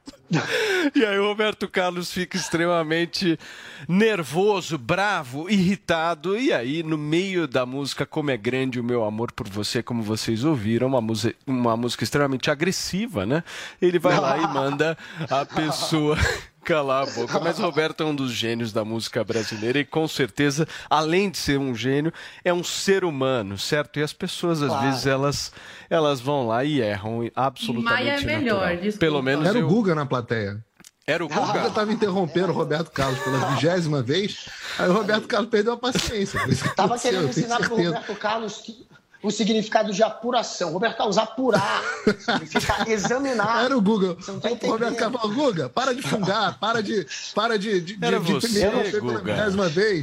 E 0.93 1.05
aí 1.05 1.17
o 1.17 1.27
Roberto 1.27 1.69
Carlos 1.69 2.11
fica 2.11 2.35
extremamente 2.35 3.39
nervoso, 3.87 4.77
bravo, 4.77 5.49
irritado. 5.49 6.37
E 6.37 6.51
aí, 6.51 6.83
no 6.83 6.97
meio 6.97 7.47
da 7.47 7.65
música 7.65 8.05
Como 8.05 8.29
é 8.29 8.35
Grande 8.35 8.79
o 8.79 8.83
Meu 8.83 9.05
Amor 9.05 9.31
por 9.31 9.47
Você, 9.47 9.81
como 9.81 10.03
vocês 10.03 10.43
ouviram, 10.43 10.87
uma, 10.87 11.01
música 11.01 11.35
uma 11.45 11.77
música 11.77 12.03
extremamente 12.03 12.51
agressiva, 12.51 13.25
né? 13.25 13.43
Ele 13.81 13.99
vai 13.99 14.19
lá 14.19 14.37
e 14.37 14.47
manda 14.47 14.97
a 15.29 15.45
pessoa 15.45 16.17
calar 16.67 17.03
a 17.03 17.11
boca. 17.11 17.39
Mas 17.39 17.57
o 17.57 17.61
Roberto 17.61 18.03
é 18.03 18.05
um 18.05 18.13
dos 18.15 18.31
gênios 18.31 18.73
da 18.73 18.83
música 18.83 19.23
brasileira 19.23 19.79
e 19.79 19.85
com 19.85 20.07
certeza, 20.07 20.67
além 20.89 21.29
de 21.29 21.37
ser 21.37 21.57
um 21.57 21.73
gênio, 21.73 22.11
é 22.43 22.53
um 22.53 22.63
ser 22.63 23.05
humano, 23.05 23.57
certo? 23.57 23.99
E 23.99 24.03
as 24.03 24.11
pessoas, 24.13 24.61
às 24.61 24.69
Claro. 24.69 24.85
vezes, 24.87 25.05
elas, 25.05 25.51
elas 25.89 26.19
vão 26.19 26.45
lá 26.47 26.63
e 26.65 26.81
erram 26.81 27.21
absolutamente 27.35 28.03
Maia 28.03 28.19
é 28.19 28.21
melhor, 28.21 28.75
desculpa. 28.75 28.99
Pelo 28.99 29.21
menos 29.21 29.47
Era 29.47 29.57
eu... 29.59 29.65
o 29.65 29.69
Guga 29.69 29.95
na 29.95 30.05
plateia. 30.05 30.63
Era 31.09 31.23
o 31.23 31.27
O 31.27 31.29
Guga 31.29 31.67
estava 31.67 31.93
interrompendo 31.93 32.49
o 32.51 32.53
Roberto 32.53 32.91
Carlos 32.91 33.17
pela 33.19 33.37
vigésima 33.51 34.01
vez, 34.03 34.49
aí 34.77 34.89
o 34.89 34.93
Roberto 34.93 35.25
Carlos 35.25 35.49
perdeu 35.49 35.71
a 35.71 35.77
paciência. 35.77 36.37
Foi 36.37 36.51
isso 36.51 36.63
que 36.63 36.75
Tava 36.75 36.95
aconteceu, 36.95 37.11
querendo 37.11 37.23
eu 37.23 37.29
ensinar 37.29 37.57
pro 37.59 37.67
certeza. 37.69 37.89
Roberto 37.95 38.15
Carlos 38.19 38.57
que- 38.57 38.86
o 39.21 39.31
significado 39.31 39.91
de 39.93 40.03
apuração. 40.03 40.71
Roberto 40.71 40.97
Carlos, 40.97 41.17
apurar. 41.17 41.81
Significa 42.19 42.85
examinar. 42.89 43.65
Era 43.65 43.77
o 43.77 43.81
Guga. 43.81 44.13
Você 44.13 44.31
não 44.31 44.39
tá 44.39 44.49
o 44.49 44.51
Roberto 44.51 44.93
entendendo. 44.93 45.19
Carlos 45.19 45.35
Guga, 45.35 45.69
para 45.69 45.93
de 45.93 46.01
fungar, 46.01 46.59
para 46.59 46.81
de. 46.81 47.05
Para 47.33 47.57
de, 47.57 47.81
de, 47.81 47.95
de, 47.95 48.05
Era 48.05 48.19
de 48.19 48.33
você, 48.33 48.65
interromper 48.65 49.23
pela 49.23 49.69
vez. 49.69 50.01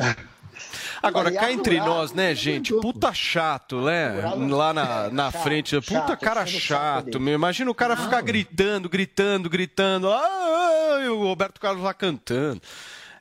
Agora, 1.03 1.31
cá 1.31 1.53
entre 1.53 1.79
nós, 1.81 2.13
né, 2.13 2.35
gente? 2.35 2.73
Puta 2.73 3.13
chato, 3.13 3.83
né? 3.83 4.23
Lá 4.49 4.73
na, 4.73 5.11
na 5.11 5.31
frente. 5.31 5.79
Puta 5.81 6.17
cara 6.17 6.47
chato 6.47 7.21
meu. 7.21 7.35
Imagina 7.35 7.71
o 7.71 7.75
cara 7.75 7.97
ficar 7.97 8.23
gritando, 8.23 8.89
gritando, 8.89 9.51
gritando. 9.51 10.11
Ah, 10.11 11.01
e 11.05 11.09
o 11.09 11.23
Roberto 11.25 11.61
Carlos 11.61 11.83
lá 11.83 11.93
cantando. 11.93 12.63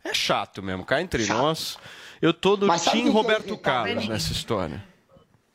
É 0.03 0.14
chato 0.14 0.64
mesmo, 0.64 0.86
cá 0.86 1.02
entre 1.02 1.26
nós. 1.26 1.78
Eu 2.22 2.34
tô 2.34 2.56
do 2.56 2.68
Tim 2.78 3.07
é 3.07 3.11
Roberto 3.11 3.48
irritante? 3.48 3.61
Carlos 3.61 4.07
nessa 4.07 4.32
história. 4.32 4.93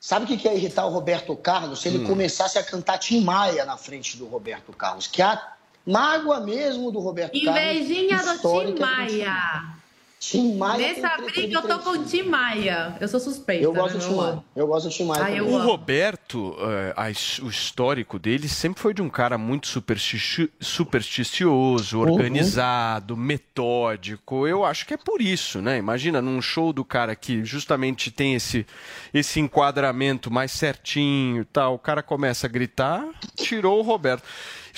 Sabe 0.01 0.25
o 0.25 0.29
que 0.29 0.37
que 0.37 0.49
é 0.49 0.55
irritar 0.57 0.87
o 0.87 0.91
Roberto 0.91 1.35
Carlos? 1.37 1.81
Se 1.81 1.89
ele 1.89 1.99
Hum. 1.99 2.07
começasse 2.07 2.59
a 2.59 2.63
cantar 2.63 2.99
Tim 2.99 3.21
Maia 3.23 3.65
na 3.65 3.77
frente 3.77 4.17
do 4.17 4.27
Roberto 4.27 4.73
Carlos, 4.73 5.07
que 5.07 5.21
é 5.21 5.25
a 5.25 5.53
mágoa 5.85 6.41
mesmo 6.41 6.93
do 6.93 7.01
Roberto 7.01 7.33
Carlos. 7.43 7.61
Invejinha 7.73 8.19
do 8.19 8.25
Tim 8.25 8.35
histórica 8.37 8.85
é 8.85 9.05
do 9.05 9.09
Tim 9.09 9.19
Maia. 9.19 9.78
Tim 10.21 10.57
Maia 10.57 10.95
Nessa 10.95 11.17
briga 11.23 11.59
eu 11.59 11.63
tô 11.63 11.79
com 11.79 11.91
o 11.91 12.05
Tim 12.05 12.25
Maia. 12.25 12.97
Eu 13.01 13.07
sou 13.07 13.21
suspeita. 13.21 13.63
Eu 13.65 13.73
gosto 13.73 13.95
né, 13.99 14.01
do 14.05 14.09
Tim 14.09 14.17
Maia. 14.17 14.45
Eu 14.57 14.67
gosto 14.67 14.89
do 14.89 14.95
Tim 14.95 15.05
Maia. 15.05 15.41
Ah, 15.41 15.45
O. 15.45 15.59
Roberto, 15.59 16.57
a 16.97 17.09
his- 17.11 17.39
o 17.39 17.49
histórico 17.49 18.19
dele 18.19 18.49
sempre 18.49 18.81
foi 18.83 18.93
de 18.93 19.01
um 19.01 19.09
cara 19.09 19.39
muito 19.39 19.69
superstici- 19.69 20.51
supersticioso, 20.61 21.99
Uhum. 22.01 22.13
organizado, 22.13 23.17
metódico. 23.17 24.47
Eu 24.47 24.65
acho 24.65 24.87
que 24.87 24.95
é 24.95 24.97
por 24.97 25.21
isso, 25.23 25.61
né? 25.63 25.79
Imagina 25.79 26.21
num 26.21 26.43
show 26.43 26.73
do 26.73 26.85
cara 26.85 27.15
que 27.15 27.45
justamente 27.45 28.11
tem 28.11 28.35
esse, 28.35 28.67
esse 29.15 29.39
enquadramento 29.41 30.31
mais 30.31 30.51
certinho 30.53 31.43
e 31.43 31.45
tal, 31.45 31.75
o 31.75 31.79
cara 31.79 32.03
começa 32.03 32.47
a 32.47 32.51
gritar, 32.51 33.05
tirou 33.37 33.79
o 33.79 33.83
Roberto. 33.83 34.23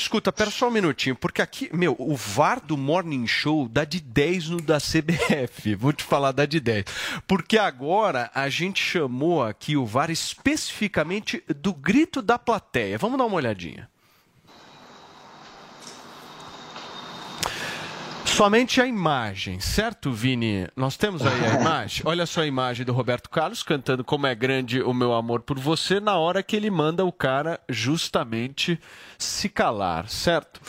Escuta, 0.00 0.32
pera 0.32 0.50
só 0.50 0.68
um 0.68 0.70
minutinho, 0.70 1.14
porque 1.14 1.42
aqui, 1.42 1.68
meu, 1.74 1.94
o 1.98 2.16
VAR 2.16 2.58
do 2.58 2.74
Morning 2.74 3.26
Show 3.26 3.68
dá 3.68 3.84
de 3.84 4.00
10 4.00 4.48
no 4.48 4.62
da 4.62 4.78
CBF. 4.78 5.74
Vou 5.76 5.92
te 5.92 6.02
falar, 6.02 6.32
dá 6.32 6.46
de 6.46 6.58
10. 6.58 6.86
Porque 7.26 7.58
agora 7.58 8.30
a 8.34 8.48
gente 8.48 8.82
chamou 8.82 9.42
aqui 9.42 9.76
o 9.76 9.84
VAR 9.84 10.10
especificamente 10.10 11.44
do 11.54 11.74
grito 11.74 12.22
da 12.22 12.38
plateia. 12.38 12.96
Vamos 12.96 13.18
dar 13.18 13.26
uma 13.26 13.36
olhadinha. 13.36 13.89
Somente 18.36 18.80
a 18.80 18.86
imagem, 18.86 19.60
certo, 19.60 20.12
Vini? 20.12 20.66
Nós 20.74 20.96
temos 20.96 21.20
aí 21.20 21.44
a 21.44 21.54
imagem. 21.60 22.02
Olha 22.06 22.24
só 22.24 22.40
a 22.40 22.46
imagem 22.46 22.86
do 22.86 22.92
Roberto 22.92 23.28
Carlos 23.28 23.62
cantando 23.62 24.02
Como 24.02 24.26
é 24.26 24.34
Grande 24.34 24.80
o 24.80 24.94
Meu 24.94 25.12
Amor 25.12 25.42
por 25.42 25.58
Você, 25.58 26.00
na 26.00 26.16
hora 26.16 26.42
que 26.42 26.56
ele 26.56 26.70
manda 26.70 27.04
o 27.04 27.12
cara 27.12 27.60
justamente 27.68 28.80
se 29.18 29.48
calar, 29.48 30.08
certo? 30.08 30.60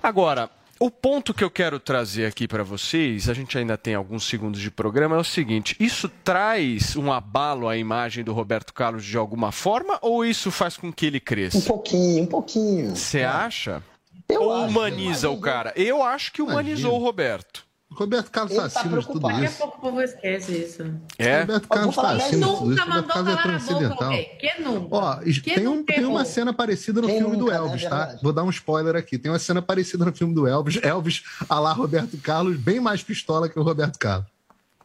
Agora, 0.00 0.48
o 0.78 0.90
ponto 0.90 1.32
que 1.32 1.42
eu 1.42 1.50
quero 1.50 1.80
trazer 1.80 2.26
aqui 2.26 2.46
para 2.46 2.62
vocês, 2.62 3.28
a 3.28 3.34
gente 3.34 3.56
ainda 3.56 3.76
tem 3.78 3.94
alguns 3.94 4.24
segundos 4.24 4.60
de 4.60 4.70
programa, 4.70 5.16
é 5.16 5.18
o 5.18 5.24
seguinte: 5.24 5.74
isso 5.80 6.08
traz 6.22 6.94
um 6.94 7.10
abalo 7.10 7.68
à 7.68 7.76
imagem 7.76 8.22
do 8.22 8.32
Roberto 8.32 8.72
Carlos 8.74 9.04
de 9.04 9.16
alguma 9.16 9.50
forma 9.50 9.98
ou 10.02 10.24
isso 10.24 10.50
faz 10.50 10.76
com 10.76 10.92
que 10.92 11.06
ele 11.06 11.18
cresça? 11.18 11.58
Um 11.58 11.62
pouquinho, 11.62 12.22
um 12.22 12.26
pouquinho. 12.26 12.94
Você 12.94 13.22
acha? 13.22 13.82
Eu 14.28 14.42
ou 14.42 14.52
acho, 14.52 14.68
humaniza 14.68 15.30
o 15.30 15.40
cara? 15.40 15.72
Eu 15.76 16.02
acho 16.02 16.32
que 16.32 16.42
humanizou 16.42 16.94
o 16.94 16.98
Roberto. 16.98 17.64
Roberto 17.88 18.30
Carlos 18.30 18.52
Ele 18.52 18.60
tá 18.60 18.68
tá 18.68 18.80
acima 18.80 18.98
de 19.00 19.06
tudo 19.06 19.20
preocupado. 19.20 19.34
Daqui 19.34 19.46
a 19.46 19.48
isso. 19.48 19.58
pouco 19.58 19.78
o 19.78 19.80
povo 19.80 20.02
esquece 20.02 20.52
isso. 20.52 20.82
É? 21.18 21.40
Roberto 21.40 21.68
Carlos 21.68 21.94
tá 21.94 22.02
falar, 22.02 22.16
acima 22.16 22.30
de 22.46 22.52
tudo 22.52 22.52
isso. 22.52 22.64
Nunca 22.66 22.82
Roberto 22.84 22.88
mandou 22.88 23.14
Carlos 23.14 23.28
é 23.28 23.36
calar 23.36 23.38
a 23.38 23.58
boca 23.58 23.66
transcendental. 23.66 24.04
alguém. 24.08 24.38
Que 24.38 24.60
nunca? 24.62 24.96
Ó, 24.96 25.16
Que 25.16 25.40
tem, 25.54 25.68
um, 25.68 25.82
tem 25.84 26.04
uma 26.04 26.24
cena 26.24 26.52
parecida 26.52 27.00
no 27.00 27.06
Quem 27.06 27.18
filme 27.18 27.36
do 27.36 27.44
nunca, 27.44 27.52
né? 27.52 27.58
Elvis, 27.58 27.82
É 27.84 27.88
tá? 27.88 27.96
verdade. 27.98 28.22
Vou 28.22 28.32
dar 28.32 28.42
um 28.42 28.50
spoiler 28.50 28.96
aqui. 28.96 29.16
Tem 29.18 29.30
uma 29.32 29.38
cena 29.38 29.62
parecida 29.62 30.04
no 30.04 30.12
filme 30.12 30.34
do 30.34 30.46
Elvis. 30.46 30.78
Elvis, 30.82 31.22
a 31.48 31.58
lá 31.58 31.72
Roberto 31.72 32.18
Carlos, 32.18 32.56
bem 32.58 32.80
mais 32.80 33.02
pistola 33.02 33.48
que 33.48 33.58
o 33.58 33.62
Roberto 33.62 33.98
Carlos. 33.98 34.26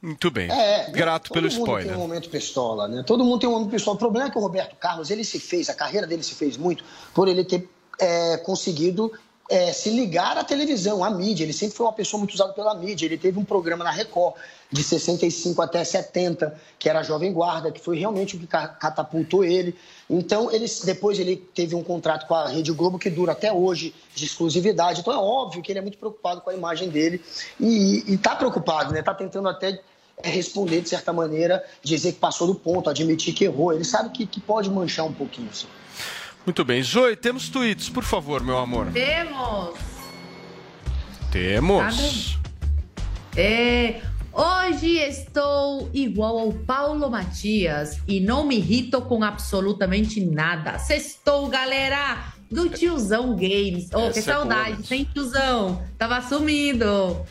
Muito 0.02 0.32
bem. 0.32 0.50
É, 0.50 0.90
Grato 0.92 1.28
todo 1.30 1.34
pelo 1.34 1.48
mundo 1.50 1.60
spoiler. 1.60 1.88
tem 1.88 1.98
um 1.98 2.00
momento 2.08 2.30
pistola, 2.30 2.88
né? 2.88 3.04
Todo 3.06 3.24
mundo 3.26 3.40
tem 3.40 3.50
um 3.50 3.52
momento 3.54 3.70
pistola. 3.72 3.96
O 3.96 4.00
problema 4.00 4.28
é 4.30 4.32
que 4.32 4.38
o 4.38 4.42
Roberto 4.42 4.76
Carlos, 4.78 5.12
ele 5.12 5.24
se 5.24 5.40
fez, 5.40 5.70
a 5.70 5.74
carreira 5.74 6.08
dele 6.08 6.24
se 6.24 6.34
fez 6.34 6.56
muito 6.56 6.84
por 7.14 7.28
ele 7.28 7.44
ter 7.44 7.70
é, 8.00 8.38
conseguido 8.38 9.12
é, 9.52 9.74
se 9.74 9.90
ligar 9.90 10.38
à 10.38 10.44
televisão, 10.44 11.04
à 11.04 11.10
mídia. 11.10 11.44
Ele 11.44 11.52
sempre 11.52 11.76
foi 11.76 11.86
uma 11.86 11.92
pessoa 11.94 12.20
muito 12.20 12.34
usada 12.34 12.54
pela 12.54 12.74
mídia. 12.74 13.06
Ele 13.06 13.18
teve 13.18 13.38
um 13.38 13.44
programa 13.44 13.84
na 13.84 13.92
Record 13.92 14.36
de 14.72 14.82
65 14.82 15.62
até 15.62 15.84
70, 15.84 16.56
que 16.80 16.88
era 16.90 17.00
a 17.02 17.04
Jovem 17.04 17.34
Guarda, 17.34 17.70
que 17.72 17.82
foi 17.82 17.98
realmente 18.00 18.38
o 18.38 18.40
que 18.40 18.48
ca- 18.48 18.70
catapultou 18.70 19.44
ele. 19.44 19.76
Então, 20.10 20.50
ele, 20.50 20.66
depois 20.86 21.20
ele 21.20 21.36
teve 21.36 21.76
um 21.76 21.84
contrato 21.84 22.26
com 22.28 22.34
a 22.34 22.48
Rede 22.48 22.72
Globo 22.72 22.98
que 22.98 23.10
dura 23.10 23.34
até 23.34 23.52
hoje, 23.52 23.94
de 24.16 24.26
exclusividade. 24.26 25.02
Então, 25.02 25.14
é 25.14 25.18
óbvio 25.18 25.62
que 25.62 25.72
ele 25.72 25.80
é 25.80 25.82
muito 25.82 25.98
preocupado 25.98 26.40
com 26.40 26.50
a 26.50 26.54
imagem 26.54 26.90
dele 26.90 27.22
e 27.60 28.04
está 28.08 28.36
preocupado, 28.36 28.94
né? 28.94 29.00
Está 29.02 29.14
tentando 29.14 29.50
até 29.50 29.82
é, 30.24 30.30
responder 30.30 30.82
de 30.82 30.88
certa 30.90 31.12
maneira, 31.12 31.62
dizer 31.84 32.14
que 32.14 32.20
passou 32.20 32.48
do 32.48 32.56
ponto, 32.56 32.90
admitir 32.90 33.34
que 33.34 33.44
errou. 33.44 33.74
Ele 33.74 33.84
sabe 33.84 34.10
que, 34.12 34.26
que 34.26 34.40
pode 34.40 34.70
manchar 34.70 35.06
um 35.06 35.14
pouquinho. 35.14 35.50
Assim. 35.52 35.68
Muito 36.46 36.66
bem. 36.66 36.82
Zoe, 36.82 37.16
temos 37.16 37.50
tweets, 37.50 37.90
por 37.90 38.04
favor, 38.04 38.44
meu 38.44 38.58
amor. 38.58 38.88
Temos. 38.92 39.80
Temos. 41.32 42.40
É, 43.38 44.02
hoje 44.34 44.98
estou 44.98 45.90
igual 45.94 46.40
ao 46.40 46.52
Paulo 46.52 47.10
Matias 47.10 48.00
e 48.08 48.20
não 48.20 48.46
me 48.46 48.58
irrito 48.58 49.02
com 49.04 49.24
absolutamente 49.24 50.20
nada. 50.26 50.78
Sextou, 50.80 51.48
galera, 51.48 52.34
do 52.50 52.68
tiozão 52.70 53.36
Games. 53.36 53.90
Oh, 53.94 54.00
Essa 54.00 54.14
que 54.14 54.20
é 54.20 54.22
saudade, 54.22 54.70
mesmo. 54.72 54.86
sem 54.86 55.04
tiozão. 55.06 55.82
Tava 55.98 56.22
sumido. 56.22 57.24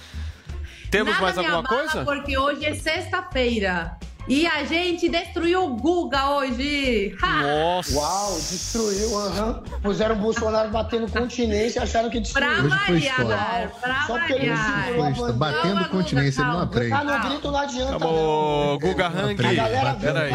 Temos 0.91 1.13
Nada 1.13 1.23
mais 1.23 1.39
alguma 1.39 1.63
coisa? 1.63 2.05
Porque 2.05 2.39
hoje 2.39 2.65
é 2.65 2.75
sexta-feira. 2.75 3.97
E 4.31 4.47
a 4.47 4.63
gente 4.63 5.09
destruiu 5.09 5.65
o 5.65 5.75
Guga 5.77 6.31
hoje. 6.37 7.17
Ha! 7.21 7.43
Nossa. 7.43 7.93
Uau, 7.99 8.37
destruiu, 8.37 9.19
aham. 9.19 9.61
Puseram 9.83 10.15
o 10.15 10.19
Bolsonaro 10.21 10.71
batendo 10.71 11.11
continência 11.11 11.81
e 11.81 11.83
acharam 11.83 12.09
que 12.09 12.21
destruiu. 12.21 12.49
Pra 12.49 12.63
Hoje 12.63 13.11
foi 13.11 13.25
variar, 13.25 13.73
pra 13.81 14.03
Só 14.07 14.19
porque 14.19 14.33
ele 14.35 14.51
não 14.51 14.57
variar. 14.57 15.33
batendo 15.33 15.63
Calma, 15.63 15.89
continência, 15.89 16.43
ele 16.43 16.51
não 16.53 16.61
aprende. 16.61 16.93
Ah, 16.93 17.03
no 17.05 17.29
grito 17.29 17.51
não 17.51 17.59
adianta. 17.59 18.07
Ô, 18.07 18.79
Guga 18.79 19.09
Hang, 19.09 19.47
A 19.47 19.53
galera 19.53 19.93
viu 19.95 20.13
peraí. 20.13 20.33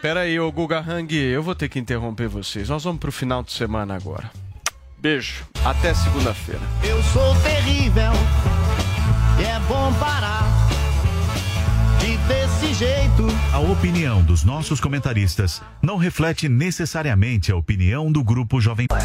Peraí, 0.00 0.38
ô 0.40 0.52
Guga 0.52 0.78
Hang, 0.78 1.12
eu 1.16 1.42
vou 1.42 1.56
ter 1.56 1.68
que 1.68 1.80
interromper 1.80 2.28
vocês. 2.28 2.68
Nós 2.68 2.84
vamos 2.84 3.00
pro 3.00 3.10
final 3.10 3.42
de 3.42 3.50
semana 3.50 3.96
agora. 3.96 4.30
Beijo, 4.96 5.44
até 5.64 5.92
segunda-feira. 5.94 6.60
Eu 6.84 7.02
sou 7.02 7.34
terrível, 7.42 8.12
é 9.44 9.58
bom 9.66 9.92
parar 9.94 10.59
jeito. 12.80 13.26
A 13.52 13.58
opinião 13.58 14.22
dos 14.22 14.42
nossos 14.42 14.80
comentaristas 14.80 15.60
não 15.82 15.98
reflete 15.98 16.48
necessariamente 16.48 17.52
a 17.52 17.56
opinião 17.56 18.10
do 18.10 18.24
grupo 18.24 18.58
Jovem 18.58 18.86
Pan. 18.86 18.96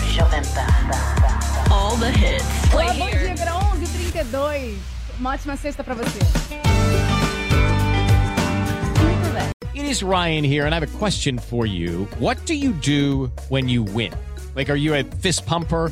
All 1.69 1.97
the 1.97 2.09
hits. 2.09 2.73
Olá, 2.73 2.93
bom 2.93 3.09
dia, 3.09 3.35
Gra 3.35 3.51
11h32. 3.51 4.75
Uma 5.19 5.33
ótima 5.33 5.57
sexta 5.57 5.83
pra 5.83 5.93
você. 5.93 6.19
It 9.75 9.91
is 9.91 10.01
Ryan 10.01 10.45
here, 10.45 10.65
and 10.65 10.73
I 10.73 10.77
have 10.77 10.83
a 10.83 10.97
question 10.97 11.37
for 11.37 11.67
you. 11.67 12.07
What 12.17 12.45
do 12.45 12.53
you 12.53 12.71
do 12.71 13.29
when 13.49 13.67
you 13.67 13.83
win? 13.83 14.13
Like, 14.55 14.71
are 14.71 14.79
you 14.79 14.95
a 14.95 15.03
fist 15.19 15.45
pumper? 15.45 15.91